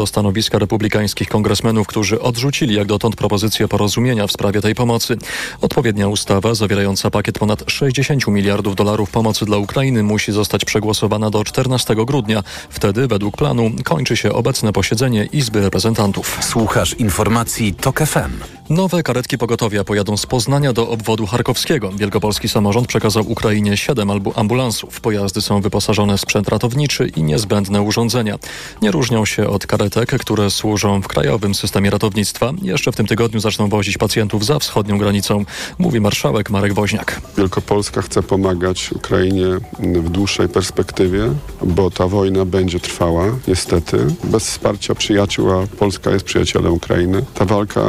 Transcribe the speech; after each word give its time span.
do 0.00 0.06
stanowiska 0.06 0.58
republikańskich 0.58 1.28
kongresmenów, 1.28 1.86
którzy 1.86 2.20
odrzucili 2.20 2.74
jak 2.74 2.86
dotąd 2.86 3.16
propozycję 3.16 3.68
porozumienia 3.68 4.26
w 4.26 4.32
sprawie 4.32 4.60
tej 4.60 4.74
pomocy. 4.74 5.16
Odpowiednia 5.60 6.08
ustawa 6.08 6.54
zawierająca 6.54 7.10
pakiet 7.10 7.38
ponad 7.38 7.64
60 7.66 8.26
miliardów 8.26 8.76
dolarów 8.76 9.10
pomocy 9.10 9.44
dla 9.44 9.58
Ukrainy 9.58 10.02
musi 10.02 10.32
zostać 10.32 10.64
przegłosowana 10.64 11.30
do 11.30 11.44
14 11.44 11.94
grudnia. 11.94 12.42
Wtedy, 12.70 13.08
według 13.08 13.36
planu, 13.36 13.70
kończy 13.84 14.16
się 14.16 14.32
obecne 14.32 14.72
posiedzenie 14.72 15.28
Izby 15.32 15.60
Reprezentantów. 15.60 16.38
Słuchasz 16.40 16.94
informacji 16.94 17.74
TOK 17.74 18.00
FM. 18.00 18.32
Nowe 18.70 19.02
karetki 19.02 19.38
pogotowia 19.38 19.84
pojadą 19.84 20.16
z 20.16 20.26
Poznania 20.26 20.72
do 20.72 20.88
obwodu 20.88 21.26
charkowskiego. 21.26 21.90
Wielkopolski 21.92 22.48
samorząd 22.48 22.86
przekazał 22.86 23.30
Ukrainie 23.30 23.76
siedem 23.76 24.10
ambulansów. 24.36 25.00
Pojazdy 25.00 25.40
są 25.40 25.60
wyposażone 25.60 26.16
w 26.16 26.20
sprzęt 26.20 26.48
ratowniczy 26.48 27.08
i 27.16 27.22
niezbędne 27.22 27.82
urządzenia. 27.82 28.38
Nie 28.82 28.90
różnią 28.90 29.24
się 29.24 29.48
od 29.48 29.66
karetek, 29.66 29.89
które 30.18 30.50
służą 30.50 31.02
w 31.02 31.08
krajowym 31.08 31.54
systemie 31.54 31.90
ratownictwa. 31.90 32.52
Jeszcze 32.62 32.92
w 32.92 32.96
tym 32.96 33.06
tygodniu 33.06 33.40
zaczną 33.40 33.68
wozić 33.68 33.98
pacjentów 33.98 34.46
za 34.46 34.58
wschodnią 34.58 34.98
granicą, 34.98 35.44
mówi 35.78 36.00
marszałek 36.00 36.50
Marek 36.50 36.72
Woźniak. 36.72 37.20
Wielkopolska 37.36 38.02
chce 38.02 38.22
pomagać 38.22 38.92
Ukrainie 38.92 39.46
w 39.78 40.08
dłuższej 40.10 40.48
perspektywie, 40.48 41.32
bo 41.62 41.90
ta 41.90 42.06
wojna 42.06 42.44
będzie 42.44 42.80
trwała, 42.80 43.24
niestety. 43.48 44.06
Bez 44.24 44.46
wsparcia 44.46 44.94
przyjaciół, 44.94 45.50
a 45.50 45.66
Polska 45.66 46.10
jest 46.10 46.24
przyjacielem 46.24 46.72
Ukrainy, 46.72 47.24
ta 47.34 47.44
walka 47.44 47.80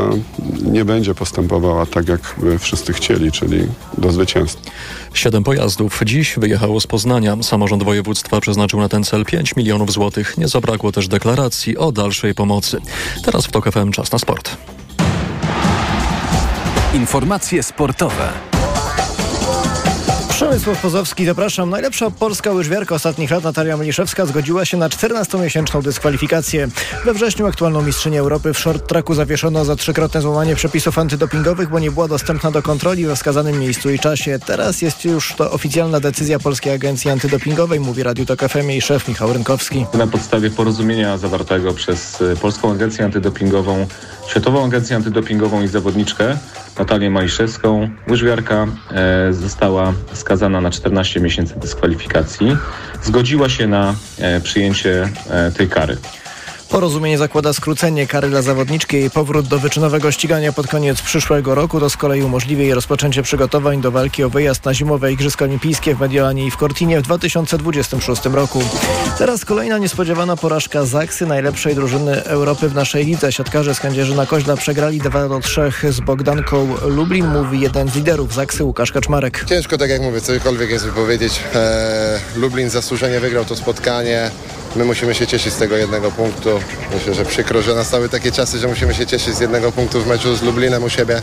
nie 0.62 0.86
będzie 0.86 1.16
postępowała 1.16 1.86
tak, 1.86 2.08
jak 2.08 2.36
wszyscy 2.60 2.94
chcieli, 2.94 3.32
czyli 3.32 3.68
do 3.98 4.12
zwycięstwa. 4.12 4.72
Siedem 5.14 5.44
pojazdów 5.44 6.02
dziś 6.06 6.36
wyjechało 6.38 6.80
z 6.80 6.88
Poznania. 6.88 7.38
Samorząd 7.44 7.84
województwa 7.84 8.42
przeznaczył 8.42 8.80
na 8.80 8.90
ten 8.90 9.04
cel 9.04 9.26
5 9.26 9.56
milionów 9.56 9.92
złotych. 9.92 10.38
Nie 10.38 10.48
zabrakło 10.48 10.92
też 10.92 11.08
deklaracji 11.08 11.78
o 11.78 11.92
dalszej 11.92 12.36
pomocy. 12.36 12.78
Teraz 13.26 13.46
w 13.46 13.52
TOK 13.52 13.72
FM 13.72 13.92
czas 13.92 14.12
na 14.12 14.20
sport. 14.20 14.58
Informacje 16.94 17.64
sportowe. 17.64 18.51
Przemysław 20.42 20.82
Pozowski, 20.82 21.26
zapraszam. 21.26 21.70
Najlepsza 21.70 22.12
polska 22.12 22.52
łyżwiarka 22.52 22.96
ostatnich 22.96 23.32
lat 23.32 23.44
Natalia 23.44 23.78
Meliszewska 23.78 24.26
zgodziła 24.26 24.66
się 24.66 24.78
na 24.78 24.90
14-miesięczną 24.90 25.82
dyskwalifikację. 25.82 26.68
We 27.06 27.14
wrześniu 27.14 27.48
aktualną 27.48 27.82
mistrzynię 27.82 28.20
Europy 28.20 28.54
w 28.54 28.60
short 28.60 28.88
tracku 28.88 29.14
zawieszono 29.14 29.66
za 29.66 29.76
trzykrotne 29.76 30.22
złamanie 30.22 30.56
przepisów 30.56 30.98
antydopingowych, 30.98 31.70
bo 31.70 31.80
nie 31.80 31.92
była 31.92 32.08
dostępna 32.08 32.52
do 32.52 32.62
kontroli 32.62 33.06
we 33.06 33.16
wskazanym 33.16 33.60
miejscu 33.60 33.90
i 33.90 34.00
czasie. 34.00 34.40
Teraz 34.46 34.82
jest 34.82 35.06
już 35.06 35.34
to 35.34 35.52
oficjalna 35.52 36.00
decyzja 36.00 36.40
Polskiej 36.40 36.74
Agencji 36.74 37.12
Antydopingowej, 37.12 37.80
mówi 37.80 38.04
Radiu 38.04 38.26
Tok 38.26 38.40
FM 38.40 38.82
szef 38.82 39.08
Michał 39.08 39.34
Rynkowski. 39.34 39.86
Na 39.94 40.08
podstawie 40.08 40.50
porozumienia 40.50 41.18
zawartego 41.18 41.74
przez 41.74 42.22
y, 42.22 42.36
Polską 42.42 42.72
Agencję 42.72 43.06
Antydopingową, 43.06 43.88
Światową 44.28 44.66
Agencję 44.66 44.96
Antydopingową 44.96 45.62
i 45.62 45.68
zawodniczkę 45.68 46.38
Natalię 46.82 47.10
Maliszewską, 47.10 47.90
łyżwiarka 48.10 48.68
e, 48.92 49.34
została 49.34 49.94
skazana 50.14 50.62
na 50.62 50.72
14 50.72 51.20
miesięcy 51.20 51.60
dyskwalifikacji. 51.60 52.58
Zgodziła 53.04 53.50
się 53.50 53.68
na 53.68 53.96
e, 54.20 54.42
przyjęcie 54.42 55.10
e, 55.30 55.52
tej 55.52 55.70
kary. 55.70 55.98
Porozumienie 56.72 57.18
zakłada 57.18 57.54
skrócenie 57.54 58.08
kary 58.08 58.30
dla 58.30 58.42
zawodniczki 58.42 58.98
i 58.98 59.10
powrót 59.10 59.48
do 59.48 59.60
wyczynowego 59.60 60.12
ścigania 60.12 60.54
pod 60.54 60.68
koniec 60.68 61.02
przyszłego 61.02 61.56
roku. 61.56 61.80
To 61.80 61.90
z 61.90 61.98
kolei 61.98 62.24
umożliwi 62.24 62.64
jej 62.64 62.74
rozpoczęcie 62.74 63.24
przygotowań 63.24 63.82
do 63.82 63.92
walki 63.92 64.24
o 64.24 64.30
wyjazd 64.30 64.66
na 64.66 64.74
zimowe 64.74 65.12
Igrzyska 65.14 65.46
Olimpijskie 65.46 65.96
w 65.96 66.00
Mediolanie 66.00 66.46
i 66.46 66.52
w 66.52 66.56
Cortinie 66.56 67.00
w 67.00 67.04
2026 67.04 68.26
roku. 68.26 68.64
Teraz 69.18 69.46
kolejna 69.46 69.78
niespodziewana 69.78 70.38
porażka 70.38 70.86
Zaksy, 70.86 71.26
najlepszej 71.26 71.76
drużyny 71.76 72.24
Europy 72.24 72.70
w 72.70 72.76
naszej 72.76 73.06
lidze. 73.06 73.32
Siatkarze 73.32 73.76
z 73.76 73.80
Kędzierzyna 73.80 74.26
Koźla 74.26 74.58
przegrali 74.58 75.00
2 75.00 75.28
do 75.28 75.40
3 75.40 75.72
z 75.90 76.00
Bogdanką 76.00 76.76
Lublin, 76.86 77.28
mówi 77.28 77.60
jeden 77.60 77.90
z 77.90 77.96
liderów 77.96 78.34
Zaksy, 78.34 78.64
Łukasz 78.64 78.92
Kaczmarek. 78.92 79.46
Ciężko, 79.50 79.78
tak 79.78 79.90
jak 79.90 80.02
mówię, 80.02 80.22
cokolwiek 80.22 80.70
jest 80.70 80.86
wypowiedzieć. 80.86 81.40
Eee, 81.56 82.20
Lublin 82.36 82.70
zasłużenie 82.70 83.20
wygrał 83.20 83.46
to 83.46 83.56
spotkanie. 83.56 84.32
My 84.76 84.86
musimy 84.86 85.16
się 85.16 85.28
cieszyć 85.28 85.54
z 85.54 85.58
tego 85.58 85.78
jednego 85.78 86.12
punktu. 86.12 86.61
Myślę, 86.94 87.14
że 87.14 87.26
przykro, 87.26 87.62
że 87.62 87.76
nastały 87.76 88.10
takie 88.10 88.32
czasy, 88.32 88.60
że 88.60 88.68
musimy 88.68 88.94
się 88.94 89.06
cieszyć 89.06 89.36
z 89.36 89.40
jednego 89.40 89.72
punktu 89.72 90.02
w 90.02 90.08
meczu 90.08 90.36
z 90.36 90.42
Lublinem 90.42 90.84
u 90.84 90.90
siebie, 90.90 91.22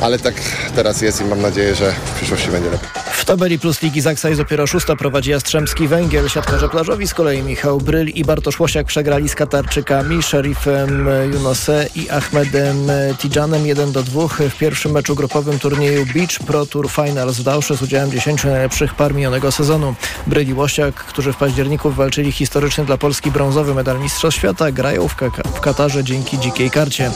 ale 0.00 0.18
tak 0.18 0.34
teraz 0.74 1.00
jest 1.02 1.20
i 1.20 1.24
mam 1.24 1.40
nadzieję, 1.40 1.74
że 1.74 1.92
w 1.92 2.10
przyszłości 2.10 2.50
będzie 2.50 2.70
lepiej. 2.70 2.88
W 3.12 3.24
tabeli 3.24 3.58
plus 3.58 3.82
Ligi 3.82 4.00
Zaksa 4.00 4.28
jest 4.28 4.40
dopiero 4.40 4.66
szósta 4.66 4.96
prowadzi 4.96 5.30
Jastrzębski 5.30 5.88
Węgiel. 5.88 6.28
Siatkarze 6.28 6.68
plażowi 6.68 7.08
z 7.08 7.14
kolei 7.14 7.42
Michał 7.42 7.78
Bryl 7.78 8.08
i 8.08 8.24
Bartosz 8.24 8.60
Łosiak 8.60 8.86
przegrali 8.86 9.28
z 9.28 9.34
Katarczykami, 9.34 10.22
Szerifem 10.22 11.08
Junose 11.32 11.86
i 11.94 12.10
Ahmedem 12.10 12.76
Tidżanem 13.18 13.66
1 13.66 13.92
do 13.92 14.02
2 14.02 14.28
w 14.28 14.58
pierwszym 14.58 14.92
meczu 14.92 15.14
grupowym 15.14 15.58
turnieju 15.58 16.06
Beach 16.14 16.38
Pro 16.46 16.66
Tour 16.66 16.90
Finals 16.90 17.36
w 17.36 17.42
Dausze 17.42 17.76
z 17.76 17.82
udziałem 17.82 18.10
10 18.10 18.44
najlepszych 18.44 18.94
par 18.94 19.14
minionego 19.14 19.52
sezonu. 19.52 19.94
Bryl 20.26 20.48
i 20.48 20.54
Łosiak, 20.54 20.94
którzy 20.94 21.32
w 21.32 21.36
październiku 21.36 21.90
walczyli 21.90 22.32
historyczny 22.32 22.84
dla 22.84 22.98
Polski 22.98 23.30
brązowy 23.30 23.74
medal 23.74 23.98
Mistrzostw 24.00 24.38
Świata, 24.38 24.59
grają 24.72 25.08
w, 25.08 25.14
w 25.54 25.60
Katarze 25.60 26.04
dzięki 26.04 26.38
dzikiej 26.38 26.70
karcie. 26.70 27.10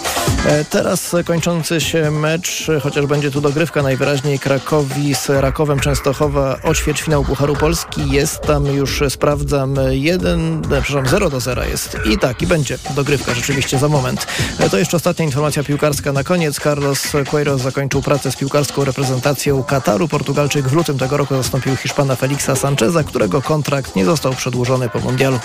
E, 0.47 0.65
teraz 0.65 1.16
kończący 1.25 1.81
się 1.81 2.10
mecz, 2.10 2.66
chociaż 2.82 3.06
będzie 3.06 3.31
tu 3.31 3.41
dogrywka 3.41 3.82
najwyraźniej 3.82 4.38
Krakowi 4.38 5.15
z 5.15 5.28
Rakowem 5.28 5.81
Częstochowa 5.81 6.59
o 6.62 6.75
ćwierćfinał 6.75 7.25
Pucharu 7.25 7.56
Polski. 7.56 8.10
Jest 8.10 8.41
tam 8.41 8.66
już, 8.66 9.03
sprawdzam, 9.09 9.77
1, 9.91 10.62
przepraszam, 10.62 11.09
0 11.09 11.31
do 11.31 11.41
0 11.41 11.65
jest. 11.65 11.97
I 12.12 12.19
tak, 12.19 12.43
i 12.43 12.47
będzie 12.47 12.78
dogrywka 12.97 13.34
rzeczywiście 13.34 13.78
za 13.78 13.88
moment. 13.88 14.26
E, 14.59 14.71
to 14.71 14.78
jeszcze 14.78 14.97
ostatnia 14.97 15.25
informacja 15.25 15.65
piłkarska 15.65 16.12
na 16.12 16.25
koniec. 16.25 16.61
Carlos 16.61 17.12
Queiroz 17.31 17.62
zakończył 17.62 18.03
pracę 18.03 18.32
z 18.32 18.37
piłkarską 18.37 18.84
reprezentacją 18.84 19.62
Kataru. 19.62 20.09
Portugalczyk 20.09 20.69
w 20.69 20.72
lutym 20.72 20.99
tego 20.99 21.16
roku 21.16 21.37
zastąpił 21.37 21.76
Hiszpana 21.76 22.16
Felixa 22.16 22.56
Sancheza, 22.56 23.05
którego 23.05 23.43
kontrakt 23.43 23.97
nie 23.97 24.05
został 24.05 24.32
przedłużony 24.34 24.88
po 24.88 25.00
mundialu. 25.00 25.38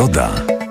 Pogoda. 0.00 0.30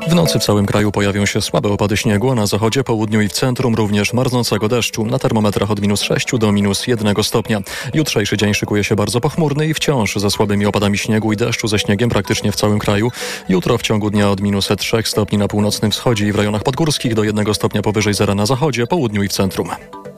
W 0.10 0.16
nocy 0.16 0.40
w 0.40 0.44
całym 0.44 0.66
kraju 0.66 0.92
pojawią 0.92 1.26
się 1.26 1.42
słabe 1.42 1.70
opady 1.70 1.98
śniegu, 1.98 2.32
a 2.32 2.36
na 2.36 2.48
zachodzie, 2.48 2.84
południu 2.84 3.22
i 3.22 3.28
w 3.28 3.32
centrum 3.32 3.76
również 3.76 4.14
marznącego 4.14 4.68
deszczu. 4.68 5.06
Na 5.06 5.20
termometrach 5.20 5.72
od 5.72 5.82
minus 5.82 6.02
6 6.02 6.28
do 6.38 6.52
minus 6.52 6.88
1 6.88 7.24
stopnia. 7.24 7.62
Jutrzejszy 7.94 8.38
dzień 8.38 8.54
szykuje 8.54 8.84
się 8.84 8.96
bardzo 8.96 9.22
pochmurny 9.22 9.68
i 9.68 9.74
wciąż 9.74 10.16
ze 10.16 10.32
słabymi 10.32 10.66
opadami 10.66 10.98
śniegu 10.98 11.34
i 11.34 11.38
deszczu 11.38 11.68
ze 11.68 11.80
śniegiem 11.80 12.10
praktycznie 12.10 12.52
w 12.52 12.56
całym 12.56 12.80
kraju. 12.80 13.12
Jutro 13.50 13.78
w 13.78 13.82
ciągu 13.82 14.10
dnia 14.10 14.30
od 14.30 14.42
minus 14.42 14.70
3 14.78 14.98
stopni 15.06 15.38
na 15.38 15.48
północnym 15.48 15.92
wschodzie 15.92 16.28
i 16.28 16.32
w 16.32 16.36
rejonach 16.36 16.64
podgórskich 16.64 17.16
do 17.16 17.24
1 17.24 17.54
stopnia 17.54 17.82
powyżej 17.82 18.14
zera 18.14 18.36
na 18.36 18.46
zachodzie, 18.46 18.88
południu 18.88 19.24
i 19.24 19.28
w 19.28 19.34
centrum. 19.34 19.70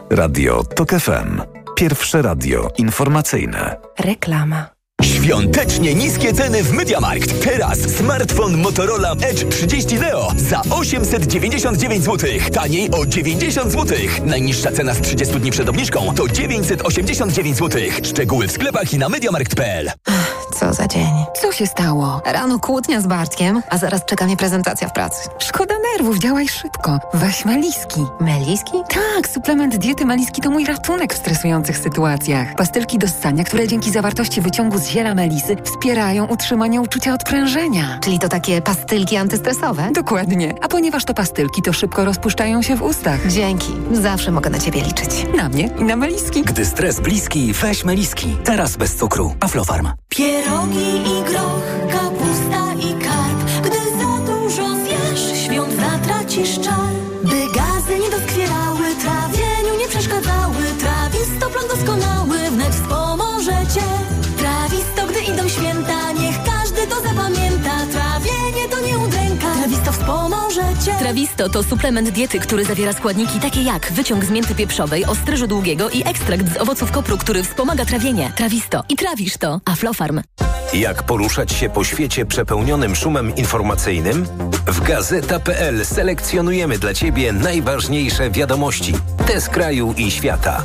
Radio 0.10 0.64
TOK 0.64 0.90
FM. 0.90 1.42
Pierwsze 1.76 2.22
radio 2.22 2.70
informacyjne. 2.78 3.76
Reklama. 4.00 4.70
Świątecznie 5.24 5.96
niskie 5.96 6.34
ceny 6.34 6.64
w 6.64 6.74
MediaMarkt. 6.74 7.44
Teraz 7.44 7.80
smartfon 7.80 8.58
Motorola 8.58 9.12
Edge 9.12 9.50
30 9.50 9.96
Neo 9.96 10.32
za 10.36 10.62
899 10.70 12.04
zł. 12.04 12.30
Taniej 12.54 12.92
o 12.92 13.06
90 13.06 13.72
zł. 13.72 13.98
Najniższa 14.26 14.72
cena 14.72 14.94
z 14.94 15.02
30 15.02 15.40
dni 15.40 15.52
przed 15.52 15.70
obniżką 15.70 16.14
to 16.16 16.28
989 16.28 17.58
zł. 17.58 17.82
Szczegóły 18.04 18.48
w 18.48 18.52
sklepach 18.52 18.94
i 18.94 18.98
na 18.98 19.10
MediaMarkt.pl. 19.10 19.92
Co 20.60 20.74
za 20.74 20.88
dzień. 20.88 21.12
Co 21.42 21.52
się 21.52 21.68
stało? 21.68 22.22
Rano 22.26 22.60
kłótnia 22.60 23.02
z 23.02 23.08
Bartkiem, 23.08 23.62
a 23.70 23.78
zaraz 23.78 24.06
czeka 24.06 24.26
mnie 24.26 24.38
prezentacja 24.38 24.88
w 24.88 24.94
pracy. 24.94 25.30
Szkoda 25.40 25.76
nerwów, 25.94 26.20
działaj 26.20 26.48
szybko. 26.48 27.00
Weź 27.14 27.46
Meliski. 27.46 28.02
Meliski? 28.20 28.78
Tak, 28.90 29.28
suplement 29.34 29.78
diety 29.78 30.06
Meliski 30.06 30.42
to 30.42 30.52
mój 30.52 30.66
ratunek 30.66 31.14
w 31.14 31.18
stresujących 31.18 31.78
sytuacjach. 31.78 32.56
Pastylki 32.56 32.98
do 32.98 33.08
ssania, 33.08 33.44
które 33.44 33.68
dzięki 33.68 33.92
zawartości 33.92 34.42
wyciągu 34.42 34.78
z 34.78 34.88
ziela 34.88 35.11
melisy 35.16 35.56
wspierają 35.64 36.26
utrzymanie 36.26 36.82
uczucia 36.82 37.14
odprężenia. 37.14 38.00
Czyli 38.04 38.20
to 38.20 38.30
takie 38.30 38.62
pastylki 38.62 39.18
antystresowe? 39.18 39.90
Dokładnie. 39.94 40.54
A 40.62 40.68
ponieważ 40.68 41.06
to 41.06 41.14
pastylki, 41.14 41.62
to 41.62 41.74
szybko 41.74 42.06
rozpuszczają 42.06 42.62
się 42.62 42.76
w 42.76 42.82
ustach. 42.82 43.28
Dzięki. 43.28 43.72
Zawsze 43.92 44.32
mogę 44.32 44.50
na 44.50 44.60
ciebie 44.60 44.82
liczyć. 44.82 45.10
Na 45.38 45.50
mnie 45.50 45.70
i 45.80 45.84
na 45.84 45.96
meliski. 45.96 46.42
Gdy 46.42 46.66
stres 46.66 47.00
bliski, 47.00 47.54
weź 47.54 47.84
meliski. 47.86 48.38
Teraz 48.44 48.78
bez 48.78 48.96
cukru. 48.96 49.36
Aflofarm. 49.40 49.88
Pierogi 50.10 50.98
i 50.98 51.24
groch, 51.24 51.64
Trawisto 71.12 71.50
to 71.50 71.64
suplement 71.64 72.10
diety, 72.10 72.40
który 72.40 72.66
zawiera 72.66 72.94
składniki 72.94 73.40
takie 73.40 73.62
jak 73.62 73.92
wyciąg 73.92 74.26
z 74.26 74.30
mięty 74.30 74.56
pieprzowej, 74.56 75.06
ostryżu 75.06 75.48
długiego 75.48 75.90
i 75.90 76.08
ekstrakt 76.08 76.54
z 76.54 76.58
owoców 76.58 76.92
kopru, 76.92 77.18
który 77.18 77.44
wspomaga 77.44 77.86
trawienie. 77.86 78.32
Trawisto. 78.36 78.84
I 78.90 78.96
trawisz 78.96 79.38
to. 79.38 79.62
Aflofarm. 79.66 80.22
Jak 80.74 81.04
poruszać 81.04 81.52
się 81.52 81.70
po 81.70 81.84
świecie 81.84 82.26
przepełnionym 82.26 82.96
szumem 82.96 83.36
informacyjnym? 83.36 84.26
W 84.68 84.82
Gazeta.pl 84.82 85.86
selekcjonujemy 85.86 86.80
dla 86.80 86.94
Ciebie 86.94 87.34
najważniejsze 87.34 88.32
wiadomości. 88.32 88.94
Te 89.28 89.42
z 89.42 89.50
kraju 89.50 89.94
i 89.98 90.12
świata. 90.12 90.64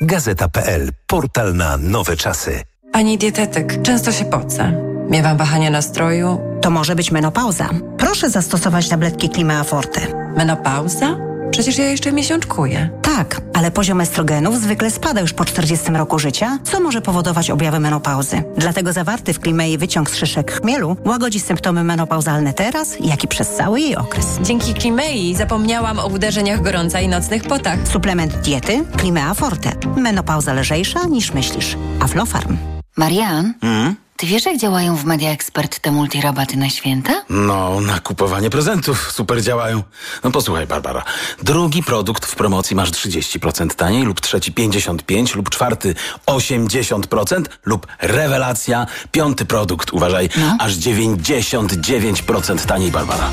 Gazeta.pl. 0.00 0.90
Portal 1.06 1.54
na 1.54 1.76
nowe 1.76 2.16
czasy. 2.16 2.62
Pani 2.92 3.18
dietetyk, 3.18 3.82
często 3.82 4.12
się 4.12 4.24
pocę. 4.24 4.90
Miewam 5.10 5.36
wahania 5.36 5.70
nastroju. 5.70 6.40
To 6.60 6.70
może 6.70 6.94
być 6.96 7.10
menopauza. 7.10 7.68
Proszę 7.98 8.30
zastosować 8.30 8.88
tabletki 8.88 9.28
Klima 9.28 9.64
Forte. 9.64 10.00
Menopauza? 10.36 11.16
Przecież 11.50 11.78
ja 11.78 11.84
jeszcze 11.84 12.12
miesiączkuję. 12.12 12.90
Tak, 13.02 13.40
ale 13.54 13.70
poziom 13.70 14.00
estrogenów 14.00 14.60
zwykle 14.60 14.90
spada 14.90 15.20
już 15.20 15.32
po 15.32 15.44
40 15.44 15.92
roku 15.92 16.18
życia, 16.18 16.58
co 16.64 16.80
może 16.80 17.00
powodować 17.00 17.50
objawy 17.50 17.80
menopauzy. 17.80 18.42
Dlatego 18.56 18.92
zawarty 18.92 19.32
w 19.32 19.40
Klimei 19.40 19.78
wyciąg 19.78 20.10
z 20.10 20.16
szyszek 20.16 20.52
chmielu 20.52 20.96
łagodzi 21.04 21.40
symptomy 21.40 21.84
menopauzalne 21.84 22.52
teraz, 22.52 22.96
jak 23.00 23.24
i 23.24 23.28
przez 23.28 23.50
cały 23.50 23.80
jej 23.80 23.96
okres. 23.96 24.26
Dzięki 24.42 24.74
Klimei 24.74 25.34
zapomniałam 25.34 25.98
o 25.98 26.06
uderzeniach 26.06 26.62
gorąca 26.62 27.00
i 27.00 27.08
nocnych 27.08 27.42
potach. 27.42 27.78
Suplement 27.92 28.36
diety 28.36 28.84
Klimea 28.96 29.34
Forte. 29.34 29.72
Menopauza 29.96 30.54
lżejsza 30.54 31.04
niż 31.06 31.32
myślisz. 31.34 31.76
Aflofarm. 32.00 32.56
Marian? 32.96 33.54
Mm? 33.62 33.96
Ty 34.20 34.26
wiesz, 34.26 34.46
jak 34.46 34.56
działają 34.58 34.96
w 34.96 35.04
Media 35.04 35.30
Expert 35.30 35.78
te 35.78 35.92
multirabaty 35.92 36.56
na 36.56 36.70
święta? 36.70 37.24
No, 37.30 37.80
na 37.80 38.00
kupowanie 38.00 38.50
prezentów 38.50 39.12
super 39.12 39.42
działają. 39.42 39.82
No 40.24 40.30
posłuchaj, 40.30 40.66
Barbara. 40.66 41.02
Drugi 41.42 41.82
produkt 41.82 42.26
w 42.26 42.34
promocji 42.34 42.76
masz 42.76 42.90
30% 42.90 43.74
taniej, 43.74 44.02
lub 44.02 44.20
trzeci 44.20 44.52
55%, 44.52 45.36
lub 45.36 45.50
czwarty 45.50 45.94
80%, 46.26 47.44
lub 47.64 47.86
rewelacja, 48.00 48.86
piąty 49.12 49.44
produkt, 49.44 49.92
uważaj, 49.92 50.28
No. 50.36 50.56
aż 50.60 50.74
99% 50.74 52.66
taniej, 52.66 52.90
Barbara. 52.90 53.30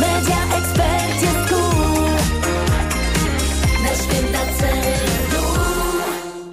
Media 0.00 0.36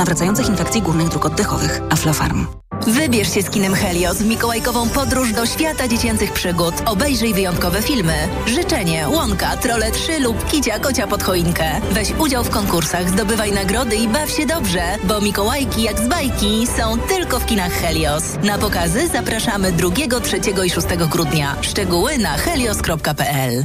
nawracających 0.00 0.48
infekcji 0.48 0.82
górnych 0.82 1.08
dróg 1.08 1.26
oddechowych. 1.26 1.80
Aflofarm. 1.90 2.46
Wybierz 2.86 3.34
się 3.34 3.42
z 3.42 3.50
kinem 3.50 3.74
Helios 3.74 4.18
w 4.18 4.26
mikołajkową 4.26 4.88
podróż 4.88 5.32
do 5.32 5.46
świata 5.46 5.88
dziecięcych 5.88 6.32
przygód. 6.32 6.74
Obejrzyj 6.86 7.34
wyjątkowe 7.34 7.82
filmy. 7.82 8.14
Życzenie, 8.46 9.08
Łąka, 9.08 9.56
Trole 9.56 9.90
3 9.90 10.20
lub 10.20 10.50
Kicia 10.50 10.78
Kocia 10.78 11.06
pod 11.06 11.22
choinkę. 11.22 11.80
Weź 11.92 12.12
udział 12.18 12.44
w 12.44 12.50
konkursach, 12.50 13.08
zdobywaj 13.08 13.52
nagrody 13.52 13.96
i 13.96 14.08
baw 14.08 14.30
się 14.30 14.46
dobrze, 14.46 14.82
bo 15.04 15.20
Mikołajki 15.20 15.82
jak 15.82 15.98
z 15.98 16.08
bajki 16.08 16.66
są 16.66 16.98
tylko 16.98 17.40
w 17.40 17.46
kinach 17.46 17.72
Helios. 17.72 18.24
Na 18.42 18.58
pokazy 18.58 19.08
zapraszamy 19.08 19.72
2, 19.72 20.20
3 20.20 20.40
i 20.66 20.70
6 20.70 20.86
grudnia. 21.10 21.56
Szczegóły 21.62 22.18
na 22.18 22.30
helios.pl 22.30 23.64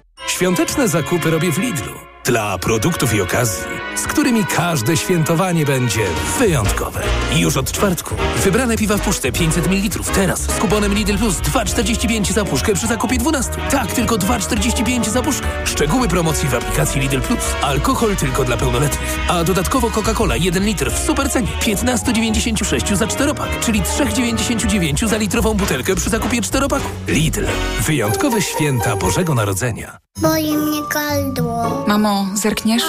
Świąteczne 0.27 0.87
zakupy 0.87 1.31
robię 1.31 1.51
w 1.51 1.57
Lidlu. 1.57 2.10
Dla 2.25 2.57
produktów 2.57 3.13
i 3.13 3.21
okazji, 3.21 3.63
z 3.95 4.01
którymi 4.01 4.45
każde 4.45 4.97
świętowanie 4.97 5.65
będzie 5.65 6.05
wyjątkowe. 6.39 7.01
Już 7.35 7.57
od 7.57 7.71
czwartku. 7.71 8.15
Wybrane 8.43 8.77
piwa 8.77 8.97
w 8.97 9.01
puszce 9.01 9.31
500 9.31 9.67
ml. 9.67 10.03
Teraz 10.15 10.41
z 10.41 10.59
kuponem 10.59 10.93
Lidl 10.93 11.17
Plus 11.17 11.35
2,45 11.35 12.33
za 12.33 12.45
puszkę 12.45 12.73
przy 12.73 12.87
zakupie 12.87 13.17
12. 13.17 13.51
Tak, 13.71 13.91
tylko 13.91 14.15
2,45 14.15 15.09
za 15.09 15.21
puszkę. 15.21 15.47
Szczegóły 15.65 16.07
promocji 16.07 16.49
w 16.49 16.55
aplikacji 16.55 17.01
Lidl 17.01 17.19
Plus. 17.21 17.39
Alkohol 17.61 18.15
tylko 18.15 18.43
dla 18.43 18.57
pełnoletnich. 18.57 19.19
A 19.27 19.43
dodatkowo 19.43 19.89
Coca-Cola 19.89 20.35
1 20.35 20.65
litr 20.65 20.91
w 20.91 20.99
supercenie 20.99 21.51
15,96 21.61 22.95
za 22.95 23.07
czteropak, 23.07 23.59
czyli 23.59 23.81
3,99 23.81 25.07
za 25.07 25.17
litrową 25.17 25.53
butelkę 25.53 25.95
przy 25.95 26.09
zakupie 26.09 26.41
czteropaku. 26.41 26.89
Lidl. 27.07 27.45
Wyjątkowe 27.79 28.41
święta 28.41 28.95
Bożego 28.95 29.35
Narodzenia. 29.35 30.10
Boli 30.19 30.57
mnie 30.57 30.81
gardło. 30.93 31.85
Mamo, 31.87 32.25
zerkniesz? 32.33 32.83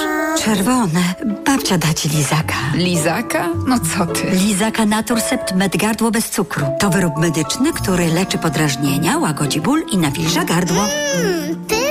Czerwone. 0.44 1.00
Babcia 1.46 1.78
da 1.78 1.94
ci 1.94 2.08
lizaka. 2.08 2.54
Lizaka? 2.74 3.48
No 3.66 3.78
co 3.78 4.06
ty? 4.06 4.30
Lizaka 4.30 4.86
Naturcept 4.86 5.54
Med 5.54 5.76
Gardło 5.76 6.10
bez 6.10 6.30
cukru. 6.30 6.66
To 6.78 6.90
wyrób 6.90 7.16
medyczny, 7.18 7.72
który 7.72 8.06
leczy 8.06 8.38
podrażnienia, 8.38 9.18
łagodzi 9.18 9.60
ból 9.60 9.82
i 9.92 9.98
nawilża 9.98 10.44
gardło. 10.44 10.82
Mmm, 10.82 11.64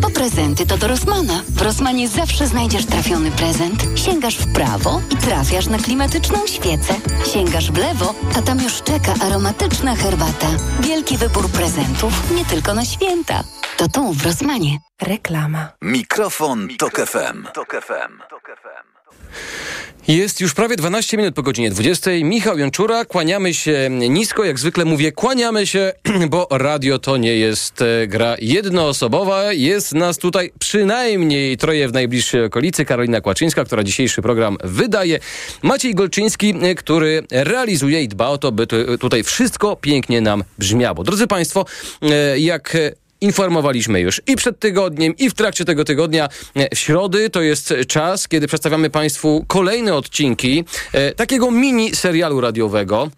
Po 0.00 0.10
prezenty 0.10 0.66
to 0.66 0.78
do 0.78 0.88
Rossmana. 0.88 1.42
W 1.48 1.62
Rossmanie 1.62 2.08
zawsze 2.08 2.46
znajdziesz 2.46 2.86
trafiony 2.86 3.30
prezent. 3.30 3.84
Sięgasz 3.94 4.36
w 4.36 4.52
prawo 4.52 5.00
i 5.10 5.16
trafiasz 5.16 5.66
na 5.66 5.78
klimatyczną 5.78 6.46
świecę. 6.46 6.94
Sięgasz 7.32 7.72
w 7.72 7.78
lewo, 7.78 8.14
a 8.38 8.42
tam 8.42 8.62
już 8.62 8.82
czeka 8.82 9.14
aromatyczna 9.26 9.96
herbata. 9.96 10.48
Wielki 10.80 11.18
wybór 11.18 11.48
prezentów, 11.50 12.30
nie 12.36 12.44
tylko 12.44 12.74
na 12.74 12.84
święta. 12.84 13.44
To 13.76 13.88
tu 13.88 14.12
w 14.12 14.24
Rossmanie. 14.24 14.78
Reklama. 15.02 15.68
Mikrofon, 15.82 16.68
Tok 16.78 17.00
FM. 17.00 17.46
Jest 20.08 20.40
już 20.40 20.54
prawie 20.54 20.76
12 20.76 21.16
minut 21.16 21.34
po 21.34 21.42
godzinie 21.42 21.70
20. 21.70 22.10
Michał 22.22 22.58
Jączura, 22.58 23.04
kłaniamy 23.04 23.54
się 23.54 23.88
nisko, 23.90 24.44
jak 24.44 24.58
zwykle 24.58 24.84
mówię, 24.84 25.12
kłaniamy 25.12 25.66
się, 25.66 25.92
bo 26.30 26.48
radio 26.50 26.98
to 26.98 27.16
nie 27.16 27.36
jest 27.36 27.82
e, 27.82 28.06
gra 28.06 28.36
jednoosobowa. 28.40 29.52
Jest 29.52 29.94
nas 29.94 30.18
tutaj 30.18 30.52
przynajmniej 30.58 31.56
troje 31.56 31.88
w 31.88 31.92
najbliższej 31.92 32.44
okolicy. 32.44 32.84
Karolina 32.84 33.20
Kłaczyńska, 33.20 33.64
która 33.64 33.82
dzisiejszy 33.82 34.22
program 34.22 34.56
wydaje. 34.64 35.18
Maciej 35.62 35.94
Golczyński, 35.94 36.54
e, 36.62 36.74
który 36.74 37.22
realizuje 37.30 38.02
i 38.02 38.08
dba 38.08 38.28
o 38.28 38.38
to, 38.38 38.52
by 38.52 38.66
tu- 38.66 38.98
tutaj 38.98 39.22
wszystko 39.22 39.76
pięknie 39.76 40.20
nam 40.20 40.44
brzmiało. 40.58 41.04
Drodzy 41.04 41.26
Państwo, 41.26 41.64
e, 42.02 42.38
jak 42.38 42.74
e, 42.74 43.01
Informowaliśmy 43.22 44.00
już 44.00 44.22
i 44.26 44.36
przed 44.36 44.58
tygodniem, 44.58 45.16
i 45.16 45.30
w 45.30 45.34
trakcie 45.34 45.64
tego 45.64 45.84
tygodnia. 45.84 46.28
E, 46.56 46.76
W 46.76 46.78
środy 46.78 47.30
to 47.30 47.42
jest 47.42 47.74
czas, 47.88 48.28
kiedy 48.28 48.46
przedstawiamy 48.46 48.90
Państwu 48.90 49.44
kolejne 49.48 49.94
odcinki 49.94 50.64
e, 50.92 51.12
takiego 51.12 51.50
mini 51.50 51.94
serialu 51.94 52.40
radiowego 52.40 53.10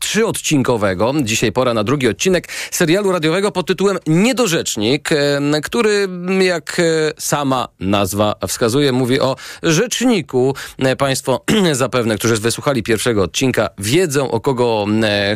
trzyodcinkowego. 0.00 1.14
Dzisiaj 1.22 1.52
pora 1.52 1.74
na 1.74 1.84
drugi 1.84 2.08
odcinek 2.08 2.48
serialu 2.70 3.12
radiowego 3.12 3.52
pod 3.52 3.66
tytułem 3.66 3.98
Niedorzecznik, 4.06 5.12
e, 5.12 5.40
który, 5.62 6.08
jak 6.40 6.80
e, 6.80 6.82
sama 7.18 7.68
nazwa 7.80 8.34
wskazuje, 8.48 8.92
mówi 8.92 9.20
o 9.20 9.36
rzeczniku. 9.62 10.54
E, 10.78 10.96
Państwo 10.96 11.44
zapewne, 11.72 12.18
którzy 12.18 12.36
wysłuchali 12.36 12.82
pierwszego 12.82 13.22
odcinka, 13.22 13.68
wiedzą 13.78 14.30
o 14.30 14.40
kogo 14.40 14.86